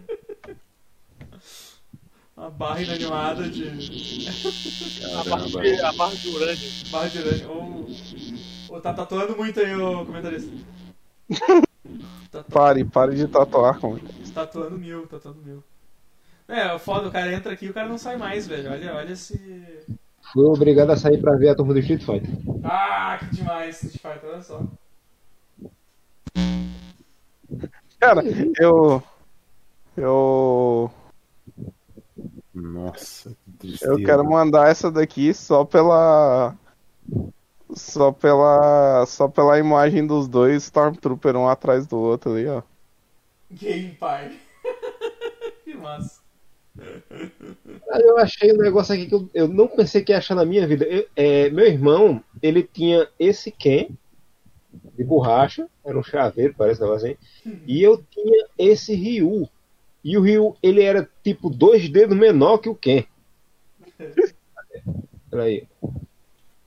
Uma 2.36 2.50
barra 2.50 2.82
inanimada 2.82 3.48
de. 3.48 3.66
A 5.14 5.24
barra 5.24 5.46
de, 5.46 5.80
a 5.80 5.92
barra 5.92 6.14
de 6.14 6.28
urânio. 6.28 6.70
barra 6.90 7.08
de 7.08 7.18
urânio. 7.18 7.50
Ou. 7.50 7.86
Tá 8.82 8.92
tatuando 8.92 9.36
muito 9.36 9.60
aí, 9.60 9.74
ô 9.76 10.04
comentarista. 10.04 10.50
Tá 11.28 11.66
tatu- 12.30 12.52
Pare, 12.52 12.84
pare 12.84 13.14
de 13.16 13.26
tatuar, 13.28 13.78
como. 13.78 13.98
Tatuando 14.34 14.78
mil, 14.78 15.06
tatuando 15.06 15.40
mil. 15.44 15.62
É, 16.48 16.72
o 16.72 16.78
foda, 16.78 17.08
o 17.08 17.12
cara 17.12 17.32
entra 17.32 17.52
aqui 17.52 17.66
e 17.66 17.70
o 17.70 17.74
cara 17.74 17.88
não 17.88 17.98
sai 17.98 18.16
mais, 18.16 18.46
velho. 18.46 18.70
Olha, 18.70 18.94
olha 18.94 19.12
esse. 19.12 19.38
Fui 20.32 20.44
obrigado 20.44 20.90
a 20.90 20.96
sair 20.96 21.20
pra 21.20 21.36
ver 21.36 21.48
a 21.50 21.54
turma 21.54 21.72
do 21.72 21.80
Street 21.80 22.04
Fighter. 22.04 22.30
Ah, 22.64 23.18
que 23.18 23.36
demais, 23.36 23.82
Street 23.82 24.00
Fighter, 24.14 24.30
olha 24.30 24.42
só. 24.42 24.62
Cara, 27.98 28.22
eu. 28.60 29.02
Eu. 29.96 30.90
Nossa, 32.54 33.30
que 33.30 33.52
tristeza. 33.58 33.92
Eu 33.92 33.96
quero 33.98 34.24
mandar 34.24 34.68
essa 34.68 34.90
daqui 34.90 35.32
só 35.32 35.64
pela. 35.64 36.54
Só 37.76 38.10
pela. 38.10 39.04
Só 39.06 39.28
pela 39.28 39.58
imagem 39.58 40.06
dos 40.06 40.26
dois 40.26 40.64
Stormtrooper 40.64 41.36
um 41.36 41.46
atrás 41.46 41.86
do 41.86 41.98
outro 41.98 42.32
ali, 42.32 42.46
ó. 42.46 42.62
Game 43.50 43.90
Pai. 43.92 44.34
que 45.62 45.74
massa. 45.74 46.20
Aí 47.90 48.02
eu 48.02 48.18
achei 48.18 48.52
um 48.52 48.58
negócio 48.58 48.94
aqui 48.94 49.06
que 49.06 49.14
eu, 49.14 49.28
eu 49.32 49.48
não 49.48 49.68
pensei 49.68 50.02
que 50.02 50.12
ia 50.12 50.18
achar 50.18 50.34
na 50.34 50.44
minha 50.44 50.66
vida. 50.66 50.84
Eu- 50.86 51.06
é, 51.14 51.50
meu 51.50 51.66
irmão, 51.66 52.22
ele 52.42 52.62
tinha 52.62 53.08
esse 53.18 53.50
Ken 53.50 53.88
de 54.96 55.04
borracha, 55.04 55.68
era 55.84 55.98
um 55.98 56.02
chaveiro, 56.02 56.54
parece 56.56 56.80
um 56.80 56.84
negócio 56.86 57.08
assim. 57.08 57.16
E 57.66 57.82
eu 57.82 58.02
tinha 58.10 58.46
esse 58.58 58.94
Ryu. 58.94 59.48
E 60.02 60.16
o 60.16 60.22
Ryu, 60.22 60.56
ele 60.62 60.82
era 60.82 61.08
tipo 61.22 61.50
dois 61.50 61.88
dedos 61.88 62.16
menor 62.16 62.58
que 62.58 62.68
o 62.68 62.74
Ken. 62.74 63.04
Peraí. 65.30 65.66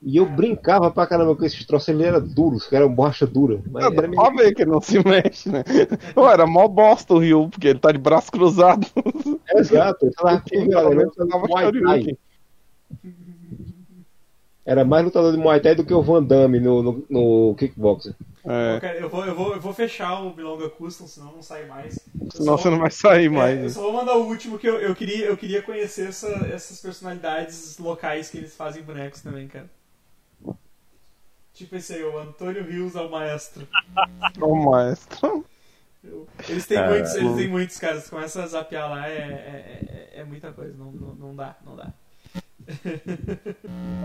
E 0.02 0.16
eu 0.16 0.24
brincava 0.24 0.90
pra 0.90 1.06
caramba 1.06 1.36
com 1.36 1.44
esses 1.44 1.64
troços, 1.66 1.88
ele 1.88 2.04
era 2.04 2.18
duro, 2.18 2.56
os 2.56 2.64
caras 2.66 2.86
eram 2.86 2.94
borracha 2.94 3.26
dura. 3.26 3.60
Mas 3.70 3.84
Ah, 3.84 3.88
era 3.92 4.08
dá 4.08 4.16
pra 4.16 4.30
ver 4.30 4.54
que 4.54 4.62
ele 4.62 4.70
não 4.70 4.80
se 4.80 4.98
mexe, 5.04 5.50
né? 5.50 5.62
Pô, 6.14 6.26
era 6.28 6.46
mó 6.46 6.66
bosta 6.66 7.12
o 7.12 7.18
Ryu, 7.18 7.50
porque 7.50 7.68
ele 7.68 7.78
tá 7.78 7.92
de 7.92 7.98
braço 7.98 8.32
cruzado. 8.32 8.86
Exato, 9.54 10.06
ele 10.06 10.12
tava. 10.14 10.42
Shoryuken. 10.48 12.16
Era 14.64 14.84
mais 14.84 15.04
lutador 15.04 15.32
de 15.32 15.38
Muay 15.38 15.60
Thai 15.60 15.74
do 15.74 15.84
que 15.84 15.92
o 15.92 16.02
Van 16.02 16.22
Damme 16.22 16.60
no, 16.60 16.82
no, 16.82 17.06
no 17.10 17.54
kickboxer. 17.56 18.14
É, 18.44 18.74
Pô, 18.74 18.80
cara, 18.80 18.98
eu, 18.98 19.08
vou, 19.08 19.24
eu, 19.26 19.34
vou, 19.34 19.54
eu 19.54 19.60
vou 19.60 19.72
fechar 19.72 20.22
o 20.22 20.30
Bilonga 20.32 20.68
Custom, 20.68 21.06
senão 21.06 21.32
não 21.32 21.42
sai 21.42 21.66
mais. 21.66 22.06
Eu 22.22 22.30
senão 22.30 22.56
você 22.56 22.64
vou- 22.64 22.72
não 22.72 22.78
vai 22.78 22.90
sair 22.90 23.26
É, 23.26 23.28
mais. 23.28 23.58
eu 23.58 23.62
né? 23.64 23.68
só 23.70 23.80
vou 23.82 23.92
mandar 23.92 24.16
o 24.16 24.26
último 24.26 24.58
que 24.58 24.68
eu, 24.68 24.76
eu, 24.80 24.94
queria, 24.94 25.26
eu 25.26 25.36
queria 25.36 25.60
conhecer 25.62 26.08
essa- 26.08 26.46
essas 26.52 26.80
personalidades 26.80 27.78
locais 27.78 28.30
que 28.30 28.38
eles 28.38 28.54
fazem 28.54 28.82
bonecos 28.82 29.22
também, 29.22 29.48
cara. 29.48 29.68
Tipo 31.60 31.76
esse 31.76 31.92
aí, 31.92 32.02
o 32.02 32.16
Antônio 32.18 32.64
Rios 32.64 32.96
ao 32.96 33.10
maestro. 33.10 33.68
Ô, 34.40 34.54
maestro. 34.54 35.44
Eu- 36.02 36.26
Eles 36.48 36.66
têm 36.66 36.78
Ah, 36.78 36.88
muitos, 36.88 37.14
eles 37.14 37.32
o- 37.32 37.36
têm 37.36 37.48
muitos, 37.48 37.76
cara. 37.78 38.00
Se 38.00 38.08
começa 38.08 38.42
a 38.42 38.46
zapear 38.46 38.88
lá, 38.88 39.06
é, 39.06 39.18
é, 39.18 40.10
é, 40.14 40.20
é 40.20 40.24
muita 40.24 40.50
coisa. 40.54 40.74
Não, 40.74 40.90
não, 40.90 41.14
não 41.16 41.36
dá, 41.36 41.54
não 41.62 41.76
dá. 41.76 41.92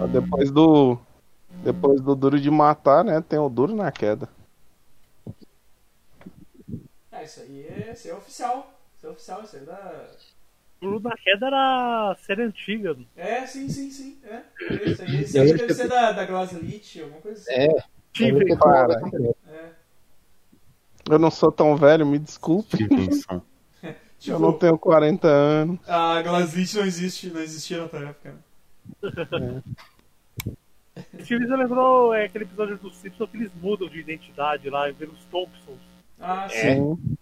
Ó, 0.02 0.08
Depois 0.08 0.52
do. 0.52 0.98
Depois 1.64 2.02
do 2.02 2.14
duro 2.14 2.42
de 2.42 2.52
matar, 2.52 3.06
né? 3.06 3.22
Tem 3.22 3.40
o 3.40 3.48
duro 3.48 3.74
na 3.74 3.90
queda. 3.90 4.28
Ah, 7.10 7.24
isso 7.24 7.40
aí 7.40 7.66
é, 7.68 7.94
isso 7.94 8.08
aí 8.10 8.14
é 8.14 8.18
oficial. 8.18 8.74
Isso 8.98 9.08
é 9.08 9.10
oficial, 9.12 9.44
isso 9.44 9.56
aí 9.56 9.62
é 9.62 9.66
da. 9.66 10.08
O 10.88 11.00
da 11.00 11.16
queda 11.18 11.48
era 11.48 12.12
a 12.12 12.16
série 12.16 12.44
antiga. 12.44 12.96
É, 13.18 13.46
sim, 13.46 13.68
sim, 13.70 13.90
sim. 13.92 14.18
É. 14.24 14.44
Aí, 14.68 15.26
aí 15.26 15.26
lembro 15.34 15.58
deve 15.58 15.74
ser 15.74 15.88
da, 15.90 16.12
da 16.12 16.26
Glass 16.26 16.54
Elite, 16.54 17.02
alguma 17.02 17.22
coisa 17.22 17.40
assim. 17.40 17.52
É, 17.52 17.84
Tive, 18.14 18.52
eu 18.52 18.58
cara. 18.58 19.02
É. 19.14 19.36
Eu 21.10 21.20
não 21.20 21.30
sou 21.30 21.52
tão 21.52 21.76
velho, 21.76 22.06
me 22.06 22.18
desculpe. 22.18 22.78
Tipo, 22.78 22.96
Eu 24.26 24.40
não 24.40 24.54
tenho 24.54 24.78
40 24.78 25.28
anos. 25.28 25.80
a 25.88 26.22
Glass 26.22 26.56
Elite 26.56 26.78
não 26.78 26.86
existe, 26.86 27.30
não 27.30 27.42
existia 27.42 27.82
na 27.82 27.88
tua 27.88 28.00
época. 28.10 28.36
né? 29.40 29.64
Steve 31.22 31.46
você 31.46 31.56
lembrou 31.56 32.14
é, 32.14 32.26
aquele 32.26 32.46
episódio 32.46 32.78
do 32.78 32.90
Simpsons 32.92 33.30
que 33.30 33.38
eles 33.38 33.52
mudam 33.62 33.88
de 33.90 34.00
identidade 34.00 34.70
lá, 34.70 34.92
pelos 34.94 35.24
Thompsons. 35.26 35.80
Ah, 36.20 36.48
sim. 36.50 36.96
Sim. 36.96 37.18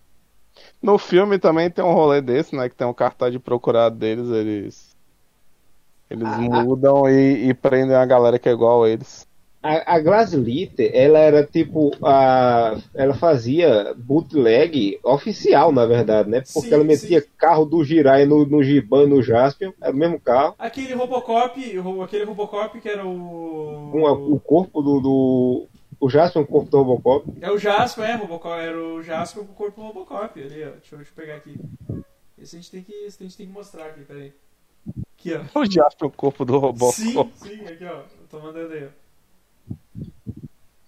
No 0.81 0.97
filme 0.99 1.39
também 1.39 1.69
tem 1.71 1.83
um 1.83 1.93
rolê 1.93 2.21
desse, 2.21 2.55
né? 2.55 2.69
Que 2.69 2.75
tem 2.75 2.85
um 2.87 2.93
cartaz 2.93 3.31
de 3.31 3.39
procurado 3.39 3.97
deles, 3.97 4.29
eles. 4.29 4.95
Eles 6.09 6.37
Ah, 6.37 6.37
mudam 6.37 7.09
e, 7.09 7.49
e 7.49 7.53
prendem 7.53 7.95
a 7.97 8.05
galera 8.05 8.39
que 8.39 8.47
é 8.47 8.51
igual 8.53 8.83
a 8.83 8.89
eles. 8.89 9.27
A, 9.61 9.95
a 9.95 9.99
ela 10.93 11.19
era 11.19 11.45
tipo 11.45 11.91
a 12.05 12.75
ela 12.93 13.13
fazia 13.13 13.93
bootleg 13.95 14.99
oficial, 15.03 15.71
na 15.71 15.85
verdade, 15.85 16.29
né? 16.29 16.43
Porque 16.53 16.73
Sim, 16.73 16.73
ela 16.73 16.83
metia 16.83 17.21
sim. 17.21 17.27
carro 17.37 17.65
do 17.65 17.83
Jirai 17.83 18.25
no, 18.25 18.45
no 18.45 18.61
Giban, 18.61 19.07
no 19.07 19.23
Jaspion, 19.23 19.71
era 19.81 19.93
o 19.93 19.97
mesmo 19.97 20.19
carro, 20.19 20.57
Aquele 20.57 20.93
Robocop, 20.93 21.59
aquele 22.03 22.23
Robocop 22.23 22.79
que 22.79 22.89
era 22.89 23.05
o. 23.05 24.03
a- 24.07 24.13
o 24.13 24.39
corpo 24.39 24.81
do, 24.81 24.99
do 24.99 25.69
o 26.05 26.09
Jaspion, 26.09 26.41
o 26.41 26.47
corpo 26.47 26.69
do 26.69 26.77
Robocop. 26.81 27.33
É 27.41 27.49
o 27.51 27.57
Jasper, 27.57 28.05
é, 28.05 28.15
Robocop, 28.15 28.59
era 28.59 28.77
o 28.79 29.01
Jasper 29.01 29.43
com 29.43 29.51
o 29.51 29.55
corpo 29.55 29.81
do 29.81 29.87
Robocop 29.87 30.41
ali, 30.41 30.63
ó. 30.63 30.71
Deixa 30.71 30.95
eu, 30.95 30.97
deixa 30.97 31.11
eu 31.11 31.15
pegar 31.15 31.35
aqui. 31.35 31.57
Esse 32.37 32.55
a 32.55 32.59
gente 32.59 32.71
tem 32.71 32.83
que, 32.83 32.91
esse 32.93 33.21
a 33.21 33.25
gente 33.25 33.37
tem 33.37 33.47
que 33.47 33.53
mostrar 33.53 33.85
aqui, 33.87 34.01
peraí. 34.03 34.33
Aqui, 35.17 35.31
ó. 35.33 35.59
O 35.59 35.65
Jasper, 35.65 36.07
o 36.07 36.11
corpo 36.11 36.43
do 36.43 36.57
robô. 36.57 36.91
Sim, 36.91 37.31
sim, 37.35 37.65
aqui, 37.65 37.85
ó. 37.85 37.99
Eu 37.99 38.27
tô 38.29 38.39
mandando 38.39 38.73
aí, 38.73 38.85
ó. 38.87 39.03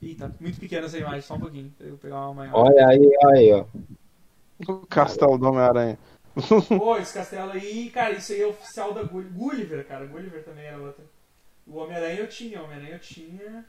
Ih, 0.01 0.15
tá 0.15 0.29
muito 0.39 0.59
pequena 0.59 0.85
essa 0.85 0.97
imagem, 0.97 1.21
só 1.21 1.35
um 1.35 1.39
pouquinho. 1.39 1.73
Eu 1.79 1.89
vou 1.89 1.97
pegar 1.97 2.15
uma 2.27 2.33
maior. 2.33 2.55
Olha 2.65 2.87
aí, 2.87 3.17
aí, 3.33 3.53
ó. 3.53 3.65
O 4.67 4.85
castelo 4.85 5.37
do 5.37 5.47
Homem-Aranha. 5.47 5.97
Pô, 6.77 6.97
esse 6.97 7.13
castelo 7.13 7.51
aí, 7.51 7.89
cara, 7.89 8.13
isso 8.13 8.33
aí 8.33 8.41
é 8.41 8.47
oficial 8.47 8.93
da 8.93 9.03
Gull- 9.03 9.23
Gulliver, 9.31 9.85
cara. 9.87 10.05
Gulliver 10.05 10.43
também 10.43 10.65
era 10.65 10.77
outra. 10.77 11.03
O 11.65 11.77
Homem-Aranha 11.77 12.19
eu 12.19 12.27
tinha, 12.27 12.61
o 12.61 12.65
Homem-Aranha 12.65 12.95
eu 12.95 12.99
tinha. 12.99 13.65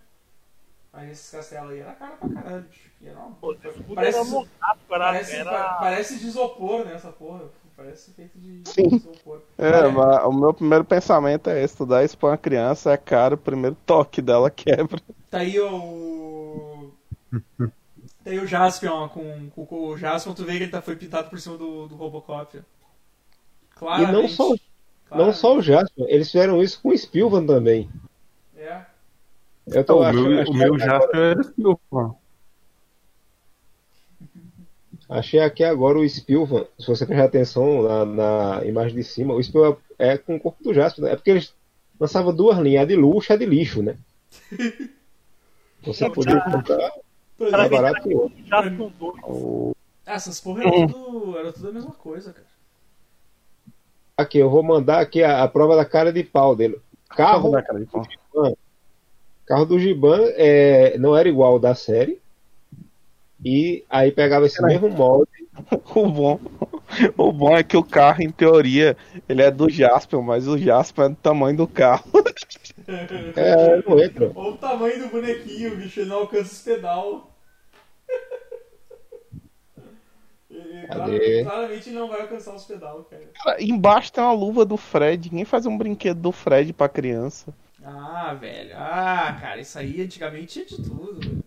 Aí 0.93 1.11
esses 1.11 1.31
castelos 1.31 1.73
aí 1.73 1.81
era 1.81 1.93
cara 1.93 2.17
pra 2.17 2.29
caralho, 2.29 2.63
bicho. 2.63 2.91
E 3.03 3.07
era 3.09 3.19
uma... 3.19 3.31
Pô, 3.37 3.55
Parece- 3.95 4.19
era 4.19 4.25
monado, 4.29 4.51
era, 4.63 4.79
Parece, 4.89 5.37
era... 5.37 5.51
pa- 5.51 5.75
parece 5.75 6.19
de 6.19 6.27
isopor, 6.27 6.85
né, 6.87 6.95
essa 6.95 7.11
porra. 7.13 7.43
Parece 7.77 8.11
feito 8.13 8.39
de 8.39 8.63
Sim. 8.71 8.97
isopor. 8.97 9.43
É, 9.59 9.69
Olha, 9.69 9.91
mas 9.91 10.25
o 10.25 10.33
meu 10.33 10.55
primeiro 10.55 10.83
pensamento 10.83 11.51
é 11.51 11.63
esse: 11.63 11.77
tu 11.77 11.85
dá 11.85 12.03
isso 12.03 12.17
pra 12.17 12.31
uma 12.31 12.39
criança, 12.39 12.91
é 12.91 12.97
caro, 12.97 13.35
o 13.35 13.39
primeiro 13.39 13.77
toque 13.85 14.23
dela 14.23 14.51
quebra. 14.51 14.99
Tá 15.31 15.41
aí 15.41 15.61
o. 15.61 16.91
Tá 17.59 18.31
aí 18.31 18.39
o 18.39 18.47
Jaspion 18.47 19.09
com, 19.11 19.51
com, 19.51 19.67
com 19.67 19.89
o 19.89 19.99
Jaspion, 19.99 20.33
tu 20.33 20.45
vê 20.47 20.57
que 20.57 20.63
ele 20.65 20.71
tá, 20.73 20.81
foi 20.81 20.97
pintado 20.97 21.29
por 21.29 21.39
cima 21.39 21.59
do, 21.59 21.87
do 21.87 21.97
Robocop. 21.97 22.57
ó. 22.59 22.61
Claramente. 23.79 24.13
não 24.13 24.27
só- 24.29 24.55
Não 25.11 25.33
só 25.35 25.55
o 25.57 25.61
Jaspion, 25.63 26.07
eles 26.09 26.29
fizeram 26.31 26.63
isso 26.63 26.81
com 26.81 26.89
o 26.89 26.97
Spilvan 26.97 27.45
também. 27.47 27.91
É. 28.57 28.81
Eu 29.67 29.85
tô 29.85 29.99
o 29.99 30.03
achando, 30.03 30.29
meu, 30.29 30.45
o 30.45 30.55
meu 30.55 30.79
Jasper 30.79 31.21
era 31.21 31.43
Silva. 31.43 32.17
achei 35.09 35.41
aqui 35.41 35.65
agora 35.65 35.99
o 35.99 36.09
Spilvan. 36.09 36.67
Se 36.79 36.87
você 36.87 37.05
prestar 37.05 37.25
atenção 37.25 37.83
na, 37.83 38.05
na 38.05 38.65
imagem 38.65 38.97
de 38.97 39.05
cima, 39.05 39.35
o 39.35 39.43
Spilvan 39.43 39.77
é 39.99 40.17
com 40.17 40.37
o 40.37 40.41
corpo 40.41 40.63
do 40.63 40.73
Jaspion. 40.73 41.05
né? 41.05 41.13
É 41.13 41.17
porque 41.17 41.31
eles 41.31 41.55
lançavam 41.99 42.35
duas 42.35 42.59
linhas, 42.59 42.83
a 42.83 42.87
de 42.87 42.95
luxo 42.95 43.33
e 43.33 43.35
a 43.35 43.37
de 43.37 43.47
lixo, 43.47 43.83
né? 43.83 43.97
Você 45.83 46.11
podia 46.11 46.41
comprar 46.41 46.91
é. 47.41 47.69
barato 47.69 48.03
que 48.03 48.15
o 48.15 48.31
já 48.45 48.63
com 48.71 48.91
dois. 48.99 49.75
Ah, 50.05 50.15
essas 50.15 50.41
porra 50.41 50.63
era 50.63 50.89
tudo, 50.89 51.39
era 51.39 51.53
tudo 51.53 51.69
a 51.69 51.73
mesma 51.73 51.93
coisa, 51.93 52.33
cara. 52.33 52.47
Aqui, 54.17 54.39
eu 54.39 54.49
vou 54.49 54.63
mandar 54.63 55.01
aqui 55.01 55.23
a, 55.23 55.43
a 55.43 55.49
prova 55.49 55.77
da 55.77 55.85
cara 55.85 56.13
de 56.13 56.25
pau 56.25 56.57
dele. 56.57 56.81
Carro, 57.11 57.51
da 57.51 57.63
cara 57.63 57.81
de 57.81 57.87
pau. 57.87 58.07
Carro 59.47 59.64
do 59.64 59.78
Giban 59.78 60.20
é, 60.35 60.98
não 60.98 61.16
era 61.16 61.28
igual 61.28 61.52
ao 61.52 61.59
da 61.59 61.74
série. 61.74 62.20
E 63.44 63.85
aí 63.89 64.10
pegava 64.10 64.47
esse 64.47 64.62
mesmo 64.62 64.89
molde. 64.89 65.31
O 65.94 66.06
bom, 66.06 66.39
o 67.16 67.32
bom 67.32 67.56
é 67.56 67.64
que 67.64 67.78
o 67.78 67.82
carro, 67.82 68.23
em 68.23 68.31
teoria, 68.31 68.94
ele 69.27 69.40
é 69.40 69.51
do 69.51 69.70
Jasper, 69.70 70.20
mas 70.20 70.47
o 70.47 70.59
Jasper 70.59 71.06
é 71.06 71.09
do 71.09 71.16
tamanho 71.16 71.56
do 71.56 71.66
carro. 71.66 72.05
É, 72.89 73.82
não 73.85 73.98
entra. 73.98 74.31
Olha 74.32 74.51
o 74.51 74.56
tamanho 74.59 75.02
do 75.02 75.09
bonequinho, 75.09 75.77
bicho, 75.77 75.98
ele 75.98 76.10
não 76.10 76.18
alcança 76.18 76.52
os 76.52 76.60
pedal. 76.60 77.35
Ele, 80.48 81.43
claramente 81.43 81.89
ele 81.89 81.98
não 81.98 82.09
vai 82.09 82.20
alcançar 82.20 82.55
os 82.55 82.64
pedal, 82.64 83.05
cara. 83.10 83.23
Cara, 83.43 83.62
embaixo 83.62 84.12
tem 84.12 84.23
uma 84.23 84.32
luva 84.32 84.64
do 84.64 84.77
Fred. 84.77 85.31
Ninguém 85.31 85.44
faz 85.44 85.66
um 85.66 85.77
brinquedo 85.77 86.20
do 86.20 86.31
Fred 86.31 86.73
pra 86.73 86.89
criança. 86.89 87.52
Ah, 87.89 88.35
velho. 88.35 88.73
Ah, 88.75 89.39
cara, 89.41 89.61
isso 89.61 89.79
aí 89.79 90.03
antigamente 90.03 90.65
tinha 90.65 90.67
de 90.67 90.77
tudo, 90.89 91.21
velho. 91.21 91.45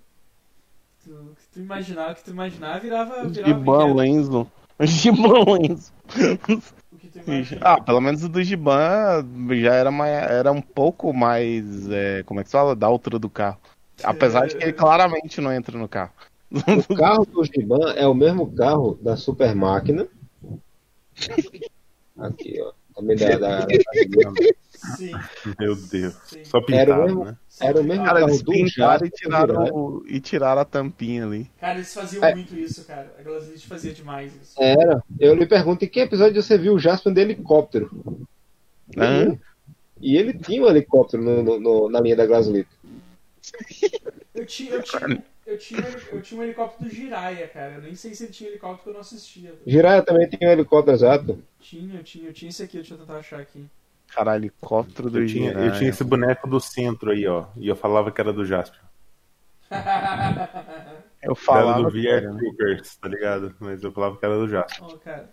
Tu, 1.03 1.11
o 1.11 1.36
que 1.36 1.48
tu 1.52 1.60
imaginava, 1.60 2.14
o 2.14 2.16
que 2.16 2.24
tu 2.24 2.32
imaginava 2.32 2.80
virava, 2.80 3.28
virava 3.28 3.45
Giban. 3.45 3.94
Lenzo. 3.94 4.52
Giban 4.80 5.44
Lenzo. 5.45 5.91
O 6.94 6.98
que 6.98 7.07
tu 7.10 7.20
imaginava. 7.20 7.74
Ah, 7.74 7.82
pelo 7.82 7.99
menos 7.99 8.24
o 8.24 8.30
do 8.30 8.41
Giban 8.41 9.26
já 9.61 9.74
era, 9.74 9.91
mais, 9.91 10.14
era 10.32 10.49
um 10.49 10.61
pouco 10.61 11.11
mais. 11.14 11.90
é, 11.90 12.24
como 12.24 12.40
é 12.40 12.44
que 12.44 12.49
se 12.49 12.53
fala? 12.53 12.74
Da 12.74 12.88
altura 12.88 13.20
do 13.20 13.30
carro. 13.30 13.60
Apesar 14.02 14.48
de 14.48 14.56
que 14.56 14.64
ele 14.64 14.72
claramente 14.72 15.41
não 15.41 15.52
entra 15.52 15.78
no 15.78 15.90
carro. 15.90 16.14
O 16.90 16.95
carro 16.95 17.26
do 17.26 17.44
Giban 17.44 17.91
é 17.95 18.07
o 18.07 18.14
mesmo 18.14 18.49
carro 18.53 18.98
da 19.02 19.18
Super 19.18 19.53
Máquina. 19.53 20.07
Aqui, 22.18 22.61
ó. 22.61 22.72
Também 22.95 23.18
da, 23.18 23.38
da, 23.38 23.66
da- 23.66 23.76
Sim, 24.97 25.11
Meu 25.60 25.76
Deus. 25.76 26.14
sim. 26.26 26.39
Só 26.43 26.57
Era 26.57 26.65
pintado, 26.65 27.01
o 27.01 27.06
mesmo- 27.06 27.26
né? 27.26 27.38
Era 27.61 27.81
o 27.81 27.84
mesmo 27.84 28.06
Cara, 28.06 28.19
carro 28.22 28.31
eles 28.31 28.41
do 28.41 28.51
pintaram 28.53 29.06
e 29.06 29.10
tiraram, 29.10 29.64
o- 29.76 30.03
e 30.07 30.19
tiraram 30.22 30.61
a 30.61 30.65
tampinha 30.65 31.26
ali. 31.26 31.51
Cara, 31.60 31.76
eles 31.76 31.93
faziam 31.93 32.23
É. 32.23 32.34
muito 32.34 32.56
isso, 32.56 32.85
cara. 32.85 33.14
A 33.19 33.22
Glazlit 33.22 33.68
fazia 33.68 33.91
demais 33.91 34.31
isso. 34.34 34.53
Era. 34.57 35.03
Eu 35.19 35.35
lhe 35.35 35.45
pergunto, 35.45 35.84
em 35.84 35.88
que 35.89 35.99
episódio 35.99 36.41
você 36.41 36.57
viu 36.57 36.73
o 36.76 36.80
Jasper 36.80 37.14
de 37.14 37.19
helicóptero? 37.22 37.89
Hã? 38.97 39.38
E 40.01 40.15
ele 40.15 40.34
tinha 40.34 40.64
um 40.64 40.68
helicóptero 40.69 41.22
no- 41.22 41.43
no- 41.43 41.60
no- 41.60 41.89
na 41.89 41.99
linha 41.99 42.15
da 42.15 42.26
Glaslito. 42.26 42.69
Eu 44.34 44.45
tinha, 44.45 44.72
eu 44.76 44.84
tinha, 44.84 45.23
eu 45.45 45.57
tinha, 45.57 45.81
eu 46.14 46.22
tinha 46.22 46.39
um 46.39 46.43
helicóptero 46.43 46.89
do 46.89 46.95
Jiraya, 46.95 47.47
cara. 47.47 47.73
Eu 47.76 47.81
nem 47.81 47.95
sei 47.95 48.14
se 48.14 48.23
ele 48.23 48.31
tinha 48.31 48.49
helicóptero 48.49 48.77
porque 48.77 48.89
eu 48.89 48.93
não 48.93 49.01
assistia. 49.01 49.49
velho. 49.51 49.61
Jiraiya 49.68 50.01
também 50.03 50.30
tinha 50.30 50.49
um 50.49 50.53
helicóptero 50.53 50.95
exato. 50.95 51.43
Tinha, 51.60 51.95
eu 51.99 52.03
tinha, 52.03 52.27
eu 52.30 52.34
tinha 52.34 52.49
esse 52.49 52.64
aqui, 52.64 52.77
deixa 52.77 52.93
eu 52.93 52.97
tentar 52.99 53.18
achar 53.18 53.39
aqui. 53.41 53.65
Caralho, 54.14 54.45
helicóptero 54.45 55.10
do 55.10 55.19
Eu 55.22 55.27
tinha, 55.27 55.52
eu 55.52 55.72
tinha 55.73 55.90
esse 55.90 56.03
boneco 56.03 56.48
do 56.48 56.60
centro 56.60 57.11
aí, 57.11 57.27
ó. 57.27 57.45
E 57.56 57.68
eu 57.68 57.76
falava 57.76 58.11
que 58.11 58.19
era 58.19 58.34
do 58.34 58.45
Jasper. 58.45 58.80
Eu 61.22 61.34
Era 61.34 61.36
falava. 61.36 61.84
do 61.84 61.91
que 61.91 62.02
VR 62.02 62.07
era, 62.07 62.31
né? 62.31 62.40
Troopers, 62.40 62.95
tá 62.95 63.07
ligado? 63.10 63.56
Mas 63.60 63.84
eu 63.84 63.91
falava 63.91 64.15
que 64.15 64.26
era 64.26 64.36
do 64.38 64.48
Jasper. 64.48 64.84
Ó, 64.86 64.98
cara. 64.98 65.30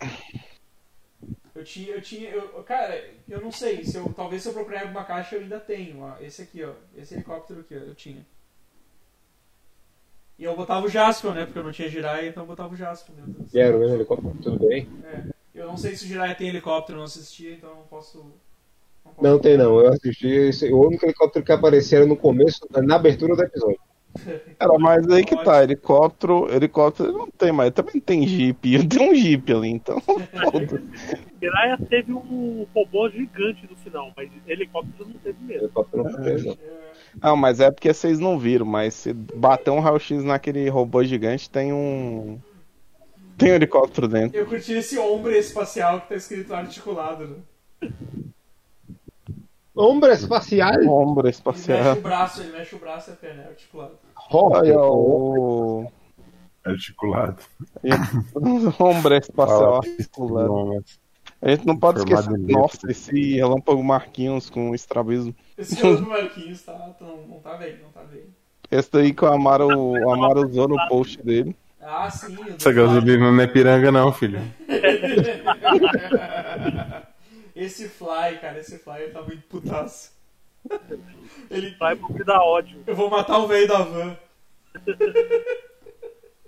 Eu 1.55 1.65
tinha, 1.65 1.93
eu 1.93 2.03
tinha, 2.03 2.29
eu, 2.29 2.49
cara, 2.65 3.03
eu 3.29 3.41
não 3.41 3.51
sei, 3.53 3.83
se 3.85 3.97
eu, 3.97 4.13
talvez 4.13 4.43
se 4.43 4.49
eu 4.49 4.53
procurar 4.53 4.83
alguma 4.83 5.05
caixa 5.05 5.37
eu 5.37 5.43
ainda 5.43 5.59
tenho, 5.59 6.01
ó, 6.03 6.17
esse 6.21 6.43
aqui, 6.43 6.63
ó, 6.65 6.73
esse 6.95 7.15
helicóptero 7.15 7.61
aqui, 7.61 7.75
ó, 7.75 7.79
eu 7.79 7.95
tinha. 7.95 8.27
E 10.39 10.45
eu 10.45 10.55
botava 10.55 10.85
o 10.85 10.89
Jasper, 10.89 11.33
né, 11.33 11.45
porque 11.47 11.59
eu 11.59 11.65
não 11.65 11.73
tinha 11.73 11.89
Jiraiya, 11.89 12.29
então 12.29 12.43
eu 12.43 12.47
botava 12.49 12.75
o 12.75 12.77
Jasper 12.77 13.15
dentro. 13.17 13.47
E 13.55 13.59
era 13.59 13.75
o 13.75 13.81
mesmo 13.81 13.95
helicóptero, 13.95 14.37
tudo 14.43 14.69
bem. 14.69 14.87
É, 15.05 15.23
eu 15.55 15.67
não 15.69 15.77
sei 15.79 15.97
se 15.97 16.05
o 16.05 16.09
Jiraiya 16.09 16.35
tem 16.35 16.49
helicóptero, 16.49 16.97
eu 16.97 16.99
não 16.99 17.07
assistia, 17.07 17.55
então 17.55 17.71
eu 17.71 17.77
não 17.77 17.85
posso... 17.85 18.35
não 19.21 19.39
tem 19.39 19.57
não, 19.57 19.81
eu 19.81 19.89
assisti. 19.93 20.29
Esse, 20.29 20.73
o 20.73 20.87
único 20.87 21.05
helicóptero 21.05 21.45
que 21.45 21.53
aparecia 21.53 21.99
era 21.99 22.07
no 22.07 22.17
começo, 22.17 22.61
na 22.71 22.97
abertura 22.97 23.35
do 23.35 23.43
episódio. 23.43 23.81
Cara, 24.59 24.79
mas 24.79 25.09
aí 25.09 25.25
que 25.25 25.37
tá, 25.45 25.63
helicóptero, 25.63 26.53
helicóptero 26.53 27.13
não 27.13 27.31
tem 27.31 27.53
mais, 27.53 27.73
também 27.73 28.01
tem 28.01 28.27
jeep, 28.27 28.85
tem 28.89 29.11
um 29.11 29.15
jeep 29.15 29.53
ali, 29.53 29.69
então. 29.69 30.01
Jiraiya 31.41 31.79
teve 31.89 32.13
um 32.13 32.67
robô 32.75 33.09
gigante 33.11 33.69
no 33.71 33.77
final, 33.77 34.11
mas 34.17 34.31
helicóptero 34.47 35.09
não 35.09 35.19
teve 35.19 35.39
mesmo. 35.43 35.65
helicóptero 35.65 36.05
não 36.05 36.11
foi 36.13 36.43
não. 36.43 36.59
Ah, 37.21 37.37
mas 37.37 37.61
é 37.61 37.71
porque 37.71 37.93
vocês 37.93 38.19
não 38.19 38.39
viram, 38.39 38.67
mas 38.67 38.95
se 38.95 39.13
bater 39.13 39.71
um 39.71 39.81
raio-x 39.81 40.23
naquele 40.23 40.69
robô 40.69 41.03
gigante, 41.03 41.49
tem 41.49 41.73
um. 41.73 42.39
Tem 43.39 43.53
um 43.53 43.55
helicóptero 43.55 44.09
dentro. 44.09 44.39
Eu 44.39 44.47
curti 44.47 44.73
esse 44.73 44.99
ombro 44.99 45.31
espacial 45.31 46.01
que 46.01 46.09
tá 46.09 46.15
escrito 46.15 46.55
articulado, 46.55 47.27
né? 47.83 47.91
Hombre 49.77 50.13
espacial. 50.13 50.73
Ombro 50.89 51.21
Ele 51.29 51.29
mexe 51.29 51.39
espacial. 51.39 51.97
o 51.97 52.01
braço, 52.01 52.41
ele 52.41 52.53
mexe 52.53 52.75
o 52.75 52.79
braço 52.79 53.11
e 53.11 53.13
a 53.13 53.17
perna, 53.17 53.43
é 53.43 53.47
articulado. 53.49 53.93
Olha 54.31 54.81
o. 54.81 55.93
Articulado. 56.65 57.37
Ombro 58.81 59.15
espacial 59.15 59.77
articulado. 59.77 60.85
A 61.43 61.51
gente 61.51 61.67
não 61.67 61.77
pode 61.77 61.99
Formado 62.01 62.21
esquecer. 62.35 62.53
Nossa, 62.53 62.91
esse 62.91 63.35
relâmpago 63.37 63.85
Marquinhos 63.85 64.49
com 64.49 64.75
estrabismo. 64.75 65.35
Esse 65.57 65.77
do 65.81 66.03
Marquinhos 66.07 66.63
tá, 66.63 66.73
tá- 66.73 67.07
não, 67.29 67.39
tá 67.41 67.55
bem, 67.57 67.77
não 67.83 67.91
tá 67.91 68.01
bem. 68.11 68.23
Esse 68.71 68.91
daí 68.91 69.13
que 69.13 69.25
o 69.25 69.29
Amaro, 69.29 69.69
o 69.69 70.11
Amaro 70.11 70.49
usou 70.49 70.67
no 70.67 70.77
post 70.89 71.23
dele. 71.23 71.55
Ah, 71.81 72.11
sim. 72.11 72.35
Essa 72.59 72.73
gasolina 72.73 73.31
não 73.31 73.41
é 73.41 73.47
piranga, 73.47 73.93
não, 73.93 74.11
filho. 74.13 74.41
Esse 77.57 77.89
Fly, 77.89 78.39
cara, 78.41 78.59
esse 78.61 78.79
Fly 78.79 79.03
ele 79.03 79.13
tá 79.13 79.23
muito 79.23 79.43
putaço. 79.49 80.13
Ele. 81.51 81.75
Vai 81.79 81.97
porque 81.97 82.23
dá 82.23 82.43
ódio. 82.43 82.83
Eu 82.87 82.95
vou 82.95 83.09
matar 83.11 83.39
o 83.39 83.47
velho 83.49 83.67
da 83.67 83.83
van. 83.83 84.17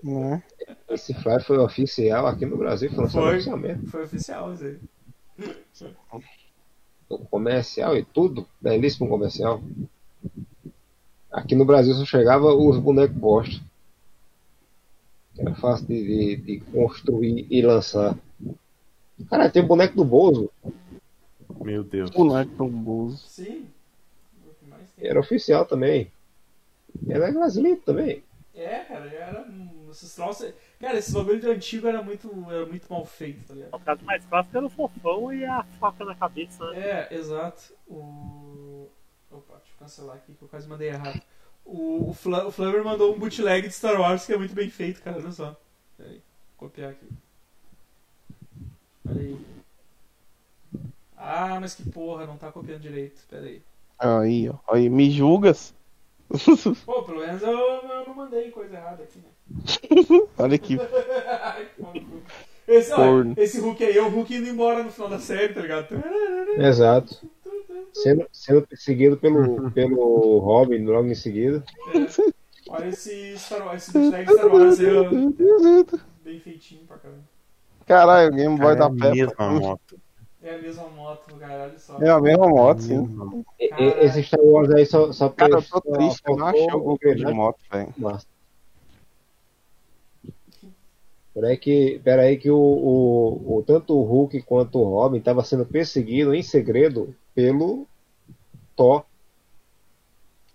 Né? 0.02 0.42
Esse 0.90 1.14
Fly 1.14 1.40
foi 1.42 1.58
oficial 1.58 2.26
aqui 2.26 2.44
no 2.46 2.56
Brasil, 2.56 2.90
foi 2.90 3.04
lançado 3.04 3.26
oficialmente. 3.26 3.86
Foi 3.86 4.04
oficial. 4.04 4.54
O 7.08 7.18
comercial 7.26 7.96
e 7.96 8.04
tudo, 8.04 8.46
belíssimo 8.60 9.08
comercial. 9.08 9.62
Aqui 11.32 11.54
no 11.54 11.64
Brasil 11.64 11.94
só 11.94 12.04
chegava 12.04 12.52
os 12.54 12.78
bonecos. 12.78 13.62
Que 15.34 15.40
era 15.42 15.54
fácil 15.54 15.86
de, 15.86 16.02
de- 16.04 16.36
de 16.36 16.60
construir 16.72 17.46
e 17.50 17.62
lançar. 17.62 18.16
Cara, 19.30 19.48
tem 19.50 19.62
o 19.62 19.66
boneco 19.66 19.96
do 19.96 20.04
Bozo. 20.04 20.50
Meu 21.60 21.82
Deus. 21.84 22.10
Sim. 23.26 23.68
O 24.62 24.68
mais 24.68 24.90
tem? 24.92 25.08
Era 25.08 25.20
oficial 25.20 25.64
também. 25.66 26.10
Era 27.08 27.30
brasileiro 27.32 27.80
também. 27.80 28.22
É, 28.54 28.80
cara, 28.80 29.08
já 29.08 29.16
era. 29.18 29.42
um- 29.42 29.78
Esses 29.90 30.14
troços. 30.14 30.52
Cara, 30.78 30.98
esse 30.98 31.12
bagulho 31.12 31.40
de 31.40 31.48
antigo 31.48 31.86
era 31.88 32.02
muito, 32.02 32.30
era 32.50 32.66
muito 32.66 32.86
mal 32.92 33.06
feito, 33.06 33.42
tá 33.48 33.54
ligado? 33.54 33.74
O 33.74 33.80
caso 33.80 34.04
mais 34.04 34.22
clássico 34.26 34.56
era 34.56 34.66
o 34.66 34.70
fofão 34.70 35.32
e 35.32 35.44
a 35.46 35.62
faca 35.80 36.04
na 36.04 36.14
cabeça, 36.14 36.62
né? 36.72 36.78
É, 37.10 37.14
exato. 37.14 37.72
O. 37.88 38.86
Opa, 39.30 39.54
deixa 39.56 39.72
eu 39.74 39.78
cancelar 39.78 40.16
aqui 40.16 40.34
que 40.34 40.42
eu 40.42 40.48
quase 40.48 40.68
mandei 40.68 40.88
errado. 40.88 41.22
O, 41.64 42.10
o, 42.10 42.12
Fla- 42.14 42.46
o 42.46 42.50
Flavor 42.50 42.84
mandou 42.84 43.14
um 43.14 43.18
bootleg 43.18 43.66
de 43.66 43.72
Star 43.74 43.98
Wars 44.00 44.26
que 44.26 44.32
é 44.34 44.36
muito 44.38 44.54
bem 44.54 44.68
feito, 44.68 45.00
cara. 45.02 45.16
Olha 45.18 45.32
só. 45.32 45.58
Peraí, 45.96 46.20
vou 46.58 46.68
copiar 46.68 46.90
aqui. 46.90 47.06
Peraí. 49.04 49.38
Ah, 51.18 51.58
mas 51.60 51.74
que 51.74 51.88
porra, 51.90 52.26
não 52.26 52.36
tá 52.36 52.50
copiando 52.52 52.80
direito. 52.80 53.20
Peraí. 53.28 53.60
Aí, 53.98 54.48
ó. 54.48 54.54
Aí, 54.72 54.88
me 54.88 55.10
julgas? 55.10 55.74
Pô, 56.86 57.02
pelo 57.02 57.20
menos 57.20 57.42
eu, 57.42 57.50
eu 57.50 58.06
não 58.06 58.14
mandei 58.14 58.50
coisa 58.50 58.76
errada 58.76 59.02
aqui, 59.02 59.18
né? 59.18 60.18
Olha 60.38 60.54
aqui. 60.54 60.78
esse, 62.68 62.92
esse 63.36 63.60
Hulk 63.60 63.82
aí 63.82 63.96
é 63.96 64.02
o 64.02 64.08
Hulk 64.10 64.34
indo 64.34 64.48
embora 64.48 64.82
no 64.82 64.92
final 64.92 65.08
da 65.08 65.18
série, 65.18 65.54
tá 65.54 65.60
ligado? 65.60 65.88
Exato. 66.58 67.16
Sendo, 67.94 68.26
sendo 68.30 68.66
perseguido 68.66 69.16
pelo, 69.16 69.70
pelo 69.72 70.38
Robin 70.38 70.84
logo 70.84 71.08
em 71.08 71.14
seguida. 71.14 71.64
Olha 72.68 72.88
esse 72.88 73.36
Star 73.38 73.66
Wars, 73.66 73.88
esse 73.88 74.32
Star 74.34 74.46
Wars 74.48 74.78
aí, 74.78 74.96
ó. 74.96 75.10
Bem 76.22 76.38
feitinho 76.40 76.84
pra 76.86 76.98
caramba. 76.98 77.22
Caralho, 77.86 78.30
o 78.32 78.36
Game 78.36 78.58
Boy 78.58 78.72
É 78.72 78.76
da 78.76 78.86
a 78.86 78.90
Peppa. 78.90 79.10
mesma 79.14 79.50
moto. 79.50 79.98
É 80.48 80.54
a 80.54 80.58
mesma 80.58 80.88
moto, 80.88 81.34
cara, 81.34 81.62
olha 81.64 81.78
só. 81.78 81.94
É 81.98 82.08
a 82.10 82.20
mesma 82.20 82.48
moto, 82.48 82.80
sim. 82.80 82.98
Mesma. 82.98 83.44
E- 83.60 83.74
e- 83.76 84.04
Esse 84.04 84.22
Star 84.22 84.40
Wars 84.42 84.70
aí 84.74 84.86
só, 84.86 85.12
só 85.12 85.28
Cara, 85.28 85.56
eu 85.56 85.62
tô 85.62 85.80
triste, 85.80 86.22
eu 86.26 86.36
não 86.36 86.46
achei 86.46 86.66
o 86.72 86.78
Google 86.78 86.98
de 87.00 87.08
engrenagem 87.08 87.36
moto, 87.36 87.58
velho. 87.70 87.94
Peraí 91.34 91.56
que, 91.56 92.00
peraí 92.02 92.36
que 92.36 92.50
o, 92.50 92.56
o, 92.58 93.58
o, 93.58 93.62
tanto 93.62 93.94
o 93.96 94.02
Hulk 94.02 94.42
quanto 94.42 94.78
o 94.80 94.84
Robin 94.84 95.18
estavam 95.18 95.44
sendo 95.44 95.64
perseguidos 95.64 96.34
em 96.34 96.42
segredo 96.42 97.14
pelo 97.34 97.86
Thor. 98.74 99.04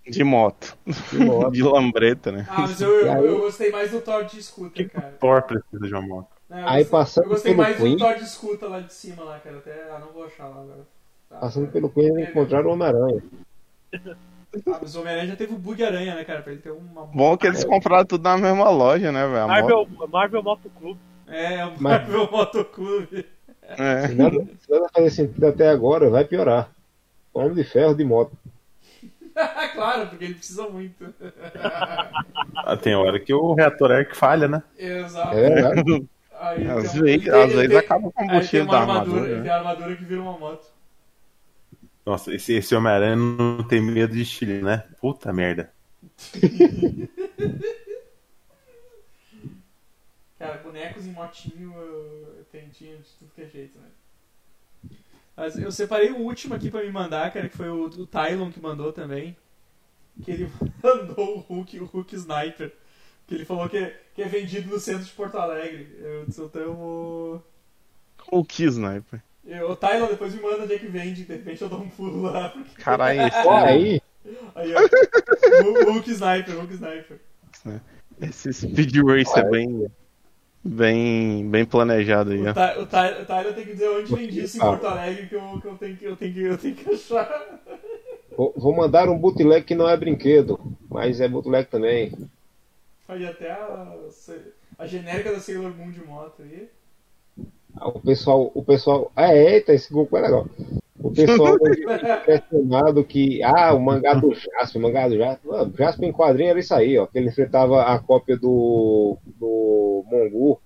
De 0.05 0.23
moto. 0.23 0.77
De 1.11 1.19
moto. 1.19 1.51
De 1.53 1.63
lambreta, 1.63 2.31
né? 2.33 2.49
Ah, 2.51 2.61
mas 2.63 2.81
eu, 2.81 2.89
eu, 2.99 3.11
aí- 3.13 3.25
eu 3.27 3.39
gostei 3.39 3.71
mais 3.71 3.91
do 3.91 4.01
Thor 4.01 4.25
de 4.25 4.37
escuta, 4.39 4.83
cara. 4.85 5.07
Thor 5.19 5.41
precisa 5.43 5.87
de 5.87 5.93
uma 5.93 6.01
moto. 6.01 6.27
Eu 6.53 6.67
Aí 6.67 6.83
gostei- 6.83 6.85
passando 6.85 7.23
Eu 7.25 7.29
gostei 7.29 7.51
pelo 7.53 7.63
mais 7.63 7.77
Queen. 7.77 7.95
do 7.97 7.99
Thor 8.03 8.15
de 8.15 8.23
escuta 8.23 8.67
lá 8.67 8.79
de 8.79 8.93
cima 8.93 9.23
lá, 9.23 9.39
cara. 9.39 9.57
Até. 9.57 9.71
Ah, 9.91 9.99
não 9.99 10.11
vou 10.13 10.25
achar 10.25 10.45
lá 10.47 10.61
agora. 10.61 10.87
Tá, 11.29 11.37
Passando 11.37 11.63
cara. 11.63 11.73
pelo 11.73 11.89
Queen, 11.89 12.07
eles 12.15 12.29
encontraram 12.29 12.69
o 12.69 12.73
Homem-Aranha. 12.73 13.23
Ah, 13.95 14.77
mas 14.81 14.95
o 14.95 14.99
Homem-Aranha 15.01 15.27
já 15.29 15.35
teve 15.35 15.53
o 15.53 15.57
Bug 15.57 15.83
Aranha, 15.83 16.13
né, 16.15 16.23
cara? 16.23 16.41
Pra 16.43 16.51
ele 16.51 16.61
ter 16.61 16.71
uma. 16.71 17.05
Bom 17.07 17.35
que 17.37 17.47
eles 17.47 17.63
compraram 17.63 18.05
tudo 18.05 18.23
na 18.23 18.37
mesma 18.37 18.69
loja, 18.69 19.11
né, 19.11 19.25
velho? 19.27 19.47
Marvel, 19.47 19.87
Marvel 20.11 20.43
Moto 20.43 20.69
Clube. 20.79 20.99
É, 21.27 21.65
o 21.65 21.71
Mas- 21.71 21.79
Marvel 21.81 22.29
Motoclube. 22.31 23.25
É. 23.63 24.07
Se 24.09 24.13
nada, 24.15 24.35
se 24.59 24.69
nada 24.71 24.89
fazer 24.93 25.09
sentido 25.09 25.47
até 25.47 25.69
agora, 25.69 26.09
vai 26.09 26.23
piorar. 26.25 26.69
Homem 27.33 27.53
de 27.55 27.63
ferro 27.63 27.95
de 27.95 28.03
moto. 28.03 28.37
claro, 29.73 30.07
porque 30.09 30.25
ele 30.25 30.35
precisa 30.35 30.67
muito. 30.69 31.11
Ah, 32.55 32.77
tem 32.77 32.93
hora 32.95 33.19
que 33.19 33.33
o 33.33 33.53
reator 33.53 33.91
é 33.91 34.03
que 34.05 34.15
falha, 34.15 34.47
né? 34.47 34.61
Exato. 34.77 35.35
É 35.35 35.49
verdade. 35.49 36.05
Aí 36.45 36.67
Às 36.67 36.91
tem 36.91 37.01
vezes, 37.01 37.23
ele 37.23 37.29
às 37.29 37.47
tem- 37.47 37.55
vezes 37.57 37.75
acaba 37.77 38.07
o 38.07 38.11
tem- 38.11 38.19
tem 38.27 38.27
combustível 38.35 38.65
da 38.67 38.79
armadura, 38.81 39.15
armadura. 39.17 39.37
Né? 39.37 39.41
tem 39.43 39.51
a 39.51 39.57
armadura 39.57 39.95
que 39.95 40.03
vira 40.03 40.21
uma 40.21 40.37
moto. 40.37 40.67
Nossa, 42.05 42.35
esse, 42.35 42.53
esse 42.53 42.75
Homem-Aranha 42.75 43.15
não 43.15 43.63
tem 43.63 43.79
medo 43.81 44.13
de 44.13 44.25
Chile, 44.25 44.61
né? 44.61 44.83
Puta 44.99 45.31
merda. 45.31 45.71
Cara, 50.37 50.57
bonecos 50.57 51.05
em 51.05 51.11
motinho 51.11 51.73
eu 51.77 52.45
tenho, 52.51 52.69
tinha 52.71 52.97
de 52.97 53.07
tudo 53.17 53.31
que 53.33 53.41
é 53.43 53.47
jeito, 53.47 53.79
né? 53.79 53.87
Mas 55.35 55.57
eu 55.57 55.71
separei 55.71 56.11
o 56.11 56.17
último 56.17 56.53
aqui 56.53 56.69
pra 56.69 56.83
me 56.83 56.91
mandar, 56.91 57.31
cara, 57.31 57.47
que 57.49 57.55
foi 57.57 57.69
o, 57.69 57.85
o 57.85 58.05
Tylon 58.05 58.51
que 58.51 58.59
mandou 58.59 58.91
também. 58.91 59.35
Que 60.21 60.31
ele 60.31 60.51
mandou 60.83 61.37
o 61.37 61.39
Hulk, 61.39 61.79
o 61.79 61.85
Hulk 61.85 62.15
Sniper. 62.15 62.73
Que 63.33 63.37
ele 63.39 63.45
falou 63.45 63.67
que 63.67 63.77
é, 63.77 63.99
que 64.13 64.21
é 64.21 64.25
vendido 64.27 64.69
no 64.69 64.79
centro 64.79 65.03
de 65.03 65.11
Porto 65.11 65.35
Alegre. 65.37 65.87
Eu 65.99 66.25
disse, 66.25 66.39
eu 66.39 66.73
vou. 66.73 67.43
O 68.31 68.45
que 68.45 68.63
sniper? 68.65 69.21
Eu, 69.45 69.71
o 69.71 69.75
Tylon 69.75 70.07
depois 70.07 70.33
me 70.35 70.41
manda 70.41 70.63
onde 70.63 70.73
é 70.73 70.77
que 70.79 70.85
vende, 70.87 71.23
de 71.23 71.33
repente 71.33 71.61
eu 71.61 71.67
dou 71.69 71.79
um 71.79 71.89
pulo 71.89 72.21
lá. 72.21 72.49
Porque... 72.49 72.81
Caralho, 72.81 73.21
esse, 73.27 73.37
Olha 73.47 73.65
aí. 73.65 74.01
Aí, 74.55 74.73
ó. 74.73 74.79
Hu- 75.63 75.91
Hulk 75.93 76.09
Sniper, 76.11 76.55
Hulk 76.55 76.73
Sniper. 76.75 77.19
esse 78.21 78.53
Speed 78.53 78.95
Race 79.03 79.37
é 79.37 79.43
bem, 79.49 79.87
bem, 80.63 81.49
bem 81.49 81.65
planejado 81.65 82.31
aí, 82.31 82.41
O, 82.41 82.49
ó. 82.49 82.53
Ty- 82.53 82.79
o, 82.79 82.85
Ty- 82.85 83.21
o 83.21 83.25
Tyler 83.25 83.53
tem 83.53 83.65
que 83.65 83.71
dizer 83.73 83.89
onde 83.89 84.15
vende 84.15 84.39
isso 84.43 84.57
em 84.57 84.61
Ah. 84.61 84.65
Porto 84.67 84.85
Alegre 84.87 85.27
que 85.27 85.35
eu, 85.35 85.59
que 85.61 85.67
eu, 85.67 85.75
tenho, 85.75 85.97
que, 85.97 86.05
eu, 86.05 86.15
tenho, 86.15 86.33
que, 86.33 86.41
eu 86.41 86.57
tenho 86.57 86.75
que 86.75 86.93
achar. 86.93 87.61
Vou, 88.37 88.53
vou 88.55 88.73
mandar 88.75 89.09
um 89.09 89.17
bootleg 89.17 89.65
que 89.65 89.75
não 89.75 89.89
é 89.89 89.97
brinquedo, 89.97 90.57
mas 90.89 91.19
é 91.19 91.27
bootleg 91.27 91.67
também. 91.67 92.13
Aí 93.07 93.25
até 93.25 93.51
a, 93.51 93.95
a 94.79 94.87
genérica 94.87 95.31
da 95.31 95.39
Sailor 95.39 95.71
Moon 95.75 95.91
de 95.91 96.03
moto 96.03 96.41
aí. 96.41 96.69
Ah, 97.75 97.89
O 97.89 97.99
pessoal, 97.99 98.51
o 98.53 98.63
pessoal. 98.63 99.11
Ah, 99.15 99.35
eita, 99.35 99.73
esse 99.73 99.91
Goku 99.93 100.15
é 100.17 100.21
legal. 100.21 100.47
O 100.99 101.11
pessoal 101.11 101.57
impressionado 101.67 103.03
que. 103.03 103.43
Ah, 103.43 103.73
o 103.73 103.79
mangá 103.81 104.13
do 104.13 104.33
Jasper, 104.33 104.79
o 104.79 104.83
mangá 104.83 105.07
do 105.07 105.17
Jasper. 105.17 105.51
Ah, 105.53 105.69
Jasper 105.77 106.07
em 106.09 106.13
quadrinho 106.13 106.49
era 106.51 106.59
isso 106.59 106.73
aí, 106.73 106.97
ó. 106.97 107.05
Que 107.05 107.17
ele 107.17 107.27
enfrentava 107.29 107.83
a 107.83 107.99
cópia 107.99 108.37
do. 108.37 109.17
do 109.25 110.05
Mongu. 110.09 110.61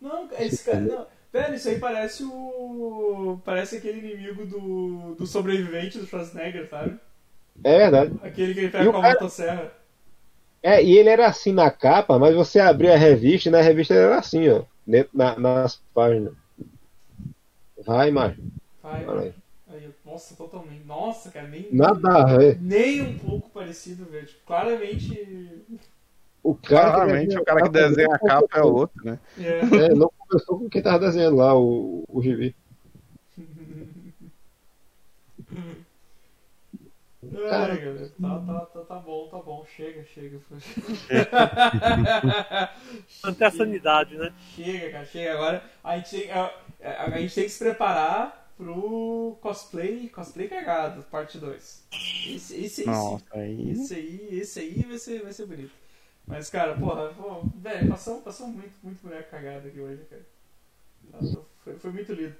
Não, 0.00 0.28
esse 0.38 0.64
cara. 0.64 0.80
Não. 0.80 1.06
Velho, 1.32 1.54
isso 1.54 1.68
aí 1.68 1.78
parece 1.78 2.24
o. 2.24 3.40
Parece 3.44 3.76
aquele 3.78 4.00
inimigo 4.00 4.44
do. 4.44 5.14
do 5.14 5.26
sobrevivente 5.26 5.98
do 5.98 6.06
Schwarzenegger, 6.06 6.68
sabe? 6.68 6.98
É 7.62 7.78
verdade. 7.78 8.12
Aquele 8.22 8.52
que 8.52 8.60
ele 8.60 8.66
E 8.66 8.70
pega 8.70 8.88
o 8.90 8.92
com 8.92 8.98
a 8.98 9.02
cara- 9.02 9.14
motosserra. 9.14 9.72
É, 10.64 10.82
e 10.82 10.96
ele 10.98 11.10
era 11.10 11.26
assim 11.28 11.52
na 11.52 11.70
capa, 11.70 12.18
mas 12.18 12.34
você 12.34 12.58
abria 12.58 12.94
a 12.94 12.98
revista 12.98 13.48
e 13.48 13.52
na 13.52 13.60
revista 13.62 13.94
ele 13.94 14.04
era 14.04 14.18
assim, 14.18 14.48
ó. 14.48 14.64
Dentro, 14.86 15.16
na- 15.16 15.38
nas 15.38 15.76
páginas. 15.94 16.34
Vai, 17.86 18.10
macho. 18.10 18.42
Vai, 18.92 19.34
aí, 19.68 19.84
nossa, 20.04 20.34
totalmente. 20.36 20.86
Nossa, 20.86 21.30
cara, 21.32 21.48
nem. 21.48 21.66
Nada 21.70 22.24
ver. 22.38 22.58
Nem 22.60 23.02
um 23.02 23.16
pouco 23.16 23.50
parecido, 23.50 24.06
velho. 24.06 24.26
Tipo, 24.26 24.44
claramente. 24.46 25.18
O 26.42 26.54
cara 26.54 26.92
Claramente, 26.92 27.38
o 27.38 27.44
cara 27.44 27.62
que 27.62 27.68
desenha 27.70 28.14
a 28.14 28.18
capa 28.18 28.58
é 28.58 28.62
o 28.62 28.74
outro, 28.74 29.04
né? 29.04 29.18
É. 29.72 29.86
É, 29.86 29.94
não 29.94 30.10
conversou 30.18 30.58
com 30.58 30.68
quem 30.68 30.82
tava 30.82 30.98
desenhando 30.98 31.36
lá, 31.36 31.54
o, 31.58 32.04
o 32.08 32.22
gibi. 32.22 32.54
Ai, 37.34 37.80
galera, 37.80 38.10
tá, 38.20 38.38
tá, 38.40 38.66
tá, 38.66 38.80
tá 38.84 38.98
bom, 39.00 39.28
tá 39.28 39.38
bom, 39.38 39.64
chega, 39.66 40.04
chega. 40.04 40.40
Manter 43.22 43.44
a 43.46 43.50
sanidade, 43.50 44.16
né? 44.16 44.32
Chega, 44.54 44.90
cara, 44.90 45.06
chega. 45.06 45.32
Agora 45.34 45.64
a 45.82 45.96
gente, 45.98 46.10
tem, 46.10 46.30
a, 46.30 46.44
a- 46.82 47.04
a 47.06 47.20
gente 47.20 47.34
tem 47.34 47.44
que 47.44 47.50
se 47.50 47.58
preparar 47.58 48.52
pro 48.56 49.36
cosplay, 49.42 50.08
cosplay 50.08 50.48
cagado, 50.48 51.02
parte 51.04 51.38
2. 51.38 51.82
Esse, 52.24 52.64
esse, 52.64 52.82
esse, 52.84 52.84
Nossa, 52.86 53.24
aí. 53.38 53.70
esse 53.70 53.94
aí, 53.94 54.28
esse 54.40 54.60
aí 54.60 54.82
vai 54.84 54.98
ser, 54.98 55.22
vai 55.22 55.32
ser 55.32 55.46
bonito. 55.46 55.72
Mas, 56.26 56.48
cara, 56.50 56.76
porra, 56.76 57.12
pô, 57.14 57.42
velho, 57.56 57.88
passou, 57.88 58.20
passou 58.22 58.48
muito, 58.48 58.74
muito 58.82 59.02
boneco 59.02 59.30
cagado 59.30 59.68
aqui 59.68 59.80
hoje, 59.80 60.04
cara. 60.06 60.24
Foi, 61.64 61.78
foi 61.78 61.92
muito 61.92 62.12
lindo. 62.12 62.34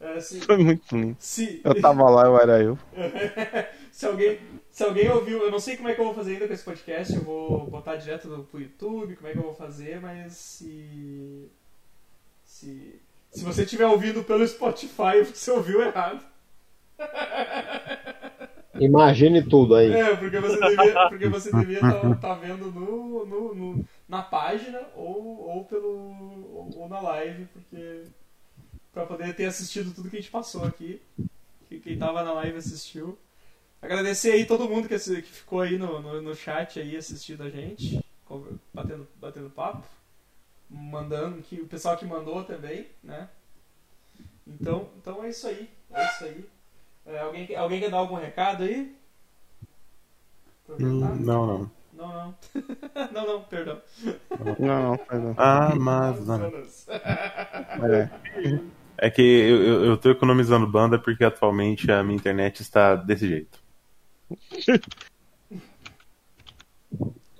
É, 0.00 0.18
se, 0.20 0.40
Foi 0.40 0.56
muito 0.56 0.96
lindo. 0.96 1.16
se, 1.18 1.60
Eu 1.62 1.78
tava 1.80 2.08
lá, 2.08 2.24
eu 2.24 2.38
era 2.40 2.62
eu. 2.62 2.78
se, 3.92 4.06
alguém, 4.06 4.38
se 4.70 4.82
alguém 4.82 5.10
ouviu, 5.10 5.42
eu 5.42 5.50
não 5.50 5.58
sei 5.60 5.76
como 5.76 5.88
é 5.88 5.94
que 5.94 6.00
eu 6.00 6.06
vou 6.06 6.14
fazer 6.14 6.32
ainda 6.32 6.46
com 6.48 6.54
esse 6.54 6.64
podcast, 6.64 7.14
eu 7.14 7.22
vou 7.22 7.66
botar 7.66 7.96
direto 7.96 8.28
no, 8.28 8.44
pro 8.44 8.60
YouTube, 8.60 9.16
como 9.16 9.28
é 9.28 9.32
que 9.32 9.38
eu 9.38 9.42
vou 9.42 9.54
fazer, 9.54 10.00
mas 10.00 10.32
se. 10.32 11.48
Se, 12.44 13.00
se 13.30 13.44
você 13.44 13.62
estiver 13.62 13.86
ouvindo 13.86 14.24
pelo 14.24 14.46
Spotify, 14.46 15.22
você 15.32 15.50
ouviu 15.50 15.82
errado. 15.82 16.24
Imagine 18.78 19.42
tudo 19.42 19.74
aí. 19.74 19.90
É, 19.92 20.16
porque 20.16 20.38
você 20.38 20.56
devia 20.60 21.08
porque 21.08 21.28
você 21.28 21.50
devia 21.52 21.78
estar 21.78 22.34
vendo 22.34 22.70
no, 22.70 23.26
no, 23.26 23.54
no- 23.54 23.84
na 24.08 24.22
página 24.22 24.80
ou, 24.96 25.40
ou 25.48 25.64
pelo 25.64 25.88
ou, 25.88 26.70
ou 26.76 26.88
na 26.88 27.00
live, 27.00 27.46
porque 27.52 28.04
para 28.92 29.06
poder 29.06 29.34
ter 29.34 29.46
assistido 29.46 29.94
tudo 29.94 30.10
que 30.10 30.16
a 30.16 30.20
gente 30.20 30.30
passou 30.30 30.64
aqui. 30.64 31.00
Que 31.68 31.78
quem 31.78 31.98
tava 31.98 32.22
na 32.24 32.32
live 32.32 32.58
assistiu. 32.58 33.16
Agradecer 33.80 34.32
aí 34.32 34.44
todo 34.44 34.68
mundo 34.68 34.88
que, 34.88 34.98
que 34.98 35.22
ficou 35.22 35.60
aí 35.60 35.78
no, 35.78 36.00
no, 36.00 36.20
no 36.20 36.34
chat 36.34 36.78
aí 36.78 36.96
assistindo 36.96 37.42
a 37.42 37.48
gente, 37.48 38.04
batendo, 38.74 39.08
batendo 39.16 39.48
papo, 39.48 39.86
mandando 40.68 41.40
que 41.42 41.60
o 41.60 41.66
pessoal 41.66 41.96
que 41.96 42.04
mandou 42.04 42.44
também, 42.44 42.88
né? 43.02 43.28
Então, 44.46 44.90
então 44.98 45.24
é 45.24 45.30
isso 45.30 45.46
aí, 45.46 45.70
é 45.92 46.06
isso 46.06 46.24
aí. 46.24 46.44
É, 47.06 47.20
alguém, 47.20 47.46
quer- 47.46 47.56
alguém 47.56 47.80
quer 47.80 47.90
dar 47.90 47.98
algum 47.98 48.16
recado 48.16 48.64
aí? 48.64 48.94
Hum? 50.68 50.76
Não, 51.20 51.46
não. 51.46 51.70
Não, 51.92 52.08
não. 52.08 52.34
não, 53.12 53.26
não, 53.26 53.42
perdão. 53.44 53.80
Não, 54.58 54.82
não, 54.82 54.98
foi 54.98 55.18
não. 55.18 55.34
Amazonas. 55.36 56.86
É. 56.88 58.10
É 59.02 59.08
que 59.08 59.22
eu, 59.22 59.62
eu, 59.62 59.84
eu 59.86 59.96
tô 59.96 60.10
economizando 60.10 60.66
banda 60.66 60.98
porque 60.98 61.24
atualmente 61.24 61.90
a 61.90 62.02
minha 62.02 62.16
internet 62.16 62.60
está 62.60 62.94
desse 62.94 63.26
jeito. 63.26 63.58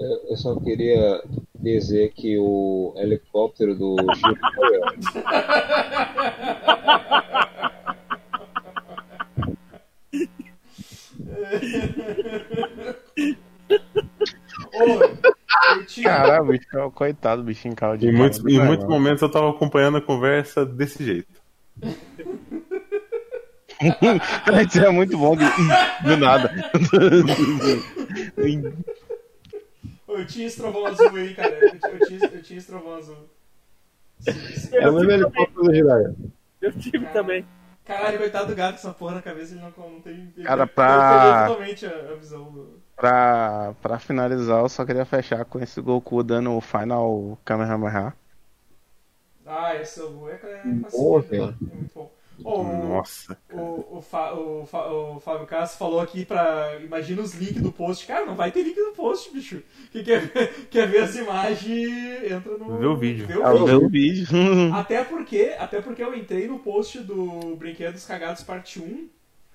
Eu 0.01 0.37
só 0.39 0.59
queria 0.59 1.23
dizer 1.55 2.15
que 2.15 2.39
o 2.39 2.95
helicóptero 2.97 3.75
do 3.75 3.97
Gil 4.15 4.35
Caralho, 16.03 16.47
bicho, 16.47 16.91
coitado, 16.95 17.43
bichinho 17.43 17.77
caldo 17.77 17.99
de 17.99 18.09
Em 18.09 18.13
muitos, 18.13 18.39
em 18.47 18.65
muitos 18.65 18.87
momentos 18.87 19.21
eu 19.21 19.31
tava 19.31 19.51
acompanhando 19.51 19.99
a 19.99 20.03
conversa 20.03 20.65
desse 20.65 21.05
jeito. 21.05 21.40
Isso 24.63 24.81
é 24.85 24.91
muito 24.91 25.17
bom, 25.17 25.35
do 25.37 26.17
nada. 26.19 26.51
eu 30.09 30.27
tinha 30.27 30.47
esse 30.47 30.57
trovão 30.59 30.87
azul 30.87 31.11
aí, 31.17 31.35
cara. 31.35 31.49
Eu, 31.59 31.79
tinha- 32.07 32.31
eu 32.33 32.43
tinha, 32.43 32.59
esse 32.59 32.67
trovão 32.67 32.95
azul. 32.97 33.17
É 34.73 34.89
o 34.89 34.93
mesmo 34.93 35.11
helicóptero 35.13 35.65
do 35.65 35.75
Jiraiya. 35.75 36.15
Eu 36.61 36.73
tive 36.73 37.07
também. 37.07 37.47
Caralho, 37.87 38.19
coitado 38.19 38.49
do 38.49 38.55
gato 38.55 38.73
com 38.73 38.79
essa 38.89 38.93
porra 38.93 39.15
na 39.17 39.23
cabeça, 39.23 39.55
ele 39.55 39.63
não, 39.63 39.73
não 39.91 40.01
tem. 40.01 40.33
Cara, 40.45 40.67
pra- 40.67 41.47
totalmente 41.49 41.87
a, 41.87 41.91
a 42.13 42.15
visão 42.17 42.45
do. 42.53 42.79
Pra, 42.95 43.75
pra 43.81 43.99
finalizar, 43.99 44.61
eu 44.61 44.69
só 44.69 44.85
queria 44.85 45.07
fechar 45.07 45.43
com 45.47 45.59
esse 45.59 45.81
Goku 45.81 46.23
dando 46.23 46.53
o 46.55 46.61
final 46.61 47.39
Kamehameha. 47.47 48.13
Ah, 49.51 49.77
esse 49.77 50.01
é 50.01 50.05
o 50.05 50.29
é, 50.29 50.35
é, 50.35 50.63
Boa, 50.93 51.25
é, 51.31 51.35
é 51.37 51.39
cara. 51.41 51.57
muito 51.61 51.95
bom. 51.95 52.11
Ô, 52.43 52.61
o- 52.61 52.89
Nossa. 52.89 53.37
O, 53.53 53.99
o, 53.99 54.01
Fa- 54.01 54.33
o, 54.33 54.65
Fa- 54.65 54.87
o 54.91 55.21
Fábio 55.21 55.47
Castro 55.47 55.79
falou 55.79 56.01
aqui 56.01 56.25
pra. 56.25 56.79
Imagina 56.83 57.21
os 57.21 57.35
links 57.35 57.61
do 57.61 57.71
post. 57.71 58.07
Cara, 58.07 58.25
não 58.25 58.35
vai 58.35 58.51
ter 58.51 58.63
link 58.63 58.79
no 58.79 58.93
post, 58.93 59.31
bicho. 59.31 59.63
Quem 59.93 60.03
quer 60.03 60.21
ver, 60.23 60.55
quer 60.71 60.89
ver 60.89 61.03
as 61.03 61.15
imagens, 61.17 62.25
entra 62.33 62.57
no. 62.57 62.79
Vê 62.79 62.87
o 62.87 62.97
vídeo. 62.97 63.27
Vê 63.27 63.37
o 63.37 63.45
Ah, 63.47 63.53
vídeo. 63.53 63.67
ver 63.67 63.77
o 63.77 63.89
vídeo. 63.91 64.27
Até 64.75 65.05
porque, 65.05 65.55
até 65.59 65.83
porque 65.83 66.03
eu 66.03 66.15
entrei 66.15 66.49
no 66.49 66.59
post 66.61 67.01
do 67.01 67.57
Brinquedos 67.57 68.07
Cagados 68.07 68.43
Parte 68.43 68.81
1. 68.81 69.09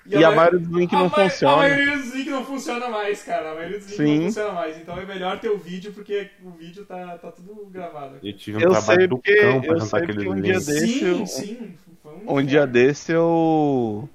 E 0.07 0.23
a 0.23 0.31
maioria 0.31 0.59
dos 0.59 0.69
links 0.69 0.99
não 0.99 1.09
funciona. 1.09 1.53
A 1.53 1.57
maioria 1.57 1.97
dos 1.97 2.13
links 2.13 2.31
não 2.31 2.45
funciona 2.45 2.89
mais, 2.89 3.23
cara. 3.23 3.51
A 3.51 3.55
maioria 3.55 3.79
dos 3.79 3.87
links 3.87 3.97
Sim. 3.97 4.17
não 4.19 4.25
funciona 4.27 4.51
mais. 4.53 4.77
Então 4.77 4.99
é 4.99 5.05
melhor 5.05 5.39
ter 5.39 5.49
o 5.49 5.57
vídeo, 5.57 5.91
porque 5.93 6.29
o 6.43 6.51
vídeo 6.51 6.85
tá, 6.85 7.17
tá 7.17 7.31
tudo 7.31 7.65
gravado. 7.71 8.17
Eu 8.23 8.33
tive 8.33 8.57
um 8.57 8.61
Eu 8.61 8.71
trabalho 8.71 8.99
sei 8.99 9.07
do 9.07 9.17
porque- 9.17 9.35
cão 9.41 9.61
pra 9.61 9.73
eu 9.73 9.79
juntar 9.79 9.97
aqueles 9.97 10.25
um 10.27 10.41
dia 10.41 10.53
desse 10.53 10.87
sim, 10.87 11.05
eu- 11.05 11.25
sim. 11.25 11.73
Um 12.27 12.37
Um 12.37 12.43
dia 12.45 12.67
desse 12.67 13.11
eu. 13.11 14.07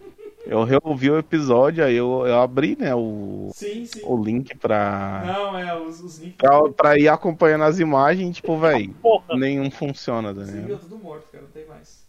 Eu 0.47 0.65
reouvi 0.65 1.11
o 1.11 1.19
episódio, 1.19 1.85
aí 1.85 1.95
eu, 1.95 2.27
eu 2.27 2.41
abri, 2.41 2.75
né, 2.81 2.95
o, 2.95 3.51
Sim, 3.55 3.85
sim. 3.85 4.01
o 4.03 4.17
link 4.17 4.57
pra, 4.57 5.23
Não, 5.27 5.57
é, 5.59 5.79
os, 5.79 6.01
os 6.01 6.19
links. 6.19 6.37
pra, 6.39 6.63
pra 6.71 6.99
ir 6.99 7.09
acompanhando 7.09 7.65
as 7.65 7.79
imagens, 7.79 8.37
tipo, 8.37 8.57
velho, 8.59 8.95
nenhum 9.37 9.71
funciona, 9.71 10.35
tá 10.35 10.47
Sim, 10.47 10.63
viu, 10.63 10.79
tudo 10.79 10.97
morto, 10.97 11.27
cara, 11.31 11.45
não 11.45 11.51
tem 11.51 11.67
mais. 11.67 12.09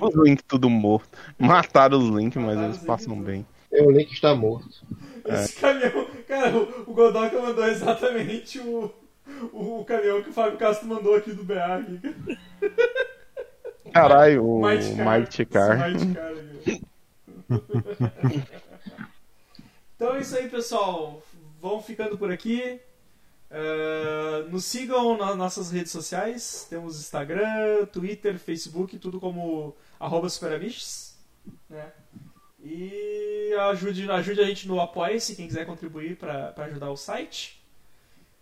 Os 0.00 0.14
links 0.14 0.44
tudo 0.46 0.68
morto. 0.70 1.18
Mataram 1.38 1.98
os 1.98 2.08
links, 2.08 2.42
mas 2.42 2.56
Mataram 2.56 2.64
eles 2.64 2.76
os 2.76 2.82
links, 2.82 2.86
passam 2.86 3.14
tudo. 3.14 3.26
bem. 3.26 3.46
O 3.72 3.90
link 3.90 4.12
está 4.12 4.34
morto. 4.34 4.68
Esse 5.26 5.56
caminhão. 5.56 6.06
Cara, 6.28 6.56
o, 6.56 6.90
o 6.90 6.94
Godoka 6.94 7.40
mandou 7.40 7.66
exatamente 7.66 8.58
o, 8.60 8.92
o, 9.52 9.80
o 9.80 9.84
caminhão 9.84 10.22
que 10.22 10.30
o 10.30 10.32
Fábio 10.32 10.58
Castro 10.58 10.86
mandou 10.86 11.16
aqui 11.16 11.32
do 11.32 11.44
BA. 11.44 11.76
Aqui. 11.76 12.00
Caralho, 13.92 14.44
o 14.44 14.60
Mighty 14.62 14.94
Car. 14.96 15.10
Mighty 15.18 16.14
Car. 16.14 16.34
Mighty 16.34 16.84
então 19.96 20.14
é 20.16 20.20
isso 20.20 20.36
aí, 20.36 20.48
pessoal. 20.48 21.22
Vamos 21.60 21.84
ficando 21.84 22.16
por 22.18 22.30
aqui. 22.30 22.80
Uh, 23.54 24.50
nos 24.50 24.64
sigam 24.64 25.16
nas 25.16 25.36
nossas 25.36 25.70
redes 25.70 25.92
sociais. 25.92 26.66
Temos 26.68 26.98
Instagram, 26.98 27.86
Twitter, 27.86 28.36
Facebook, 28.36 28.98
tudo 28.98 29.20
como 29.20 29.76
arroba 30.00 30.28
superamiches. 30.28 31.16
Né? 31.70 31.92
E 32.60 33.54
ajude, 33.70 34.10
ajude 34.10 34.40
a 34.40 34.44
gente 34.44 34.66
no 34.66 34.80
Apoia-se, 34.80 35.36
quem 35.36 35.46
quiser 35.46 35.66
contribuir 35.66 36.16
para 36.16 36.52
ajudar 36.64 36.90
o 36.90 36.96
site. 36.96 37.62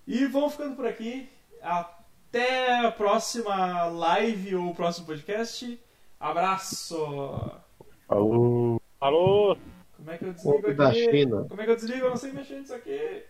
E 0.07 0.25
vamos 0.27 0.53
ficando 0.53 0.77
por 0.77 0.87
aqui. 0.87 1.29
Até 1.61 2.87
a 2.87 2.91
próxima 2.91 3.85
live 3.85 4.57
ou 4.57 4.75
próximo 4.75 5.07
podcast. 5.07 5.79
Abraço! 6.19 6.97
Falou. 8.09 8.81
Falou. 8.99 9.59
Como 9.95 10.11
é 10.11 10.17
que 10.17 10.25
eu 10.25 10.33
desligo 10.33 10.75
da 10.75 10.89
aqui? 10.89 11.11
China. 11.11 11.47
Como 11.51 11.61
é 11.61 11.65
que 11.67 11.71
eu 11.71 11.77
desligo? 11.77 12.07
Eu 12.07 12.11
não 12.11 12.17
sei 12.17 12.33
mexer 12.33 12.61
nisso 12.61 12.75
aqui. 12.75 13.25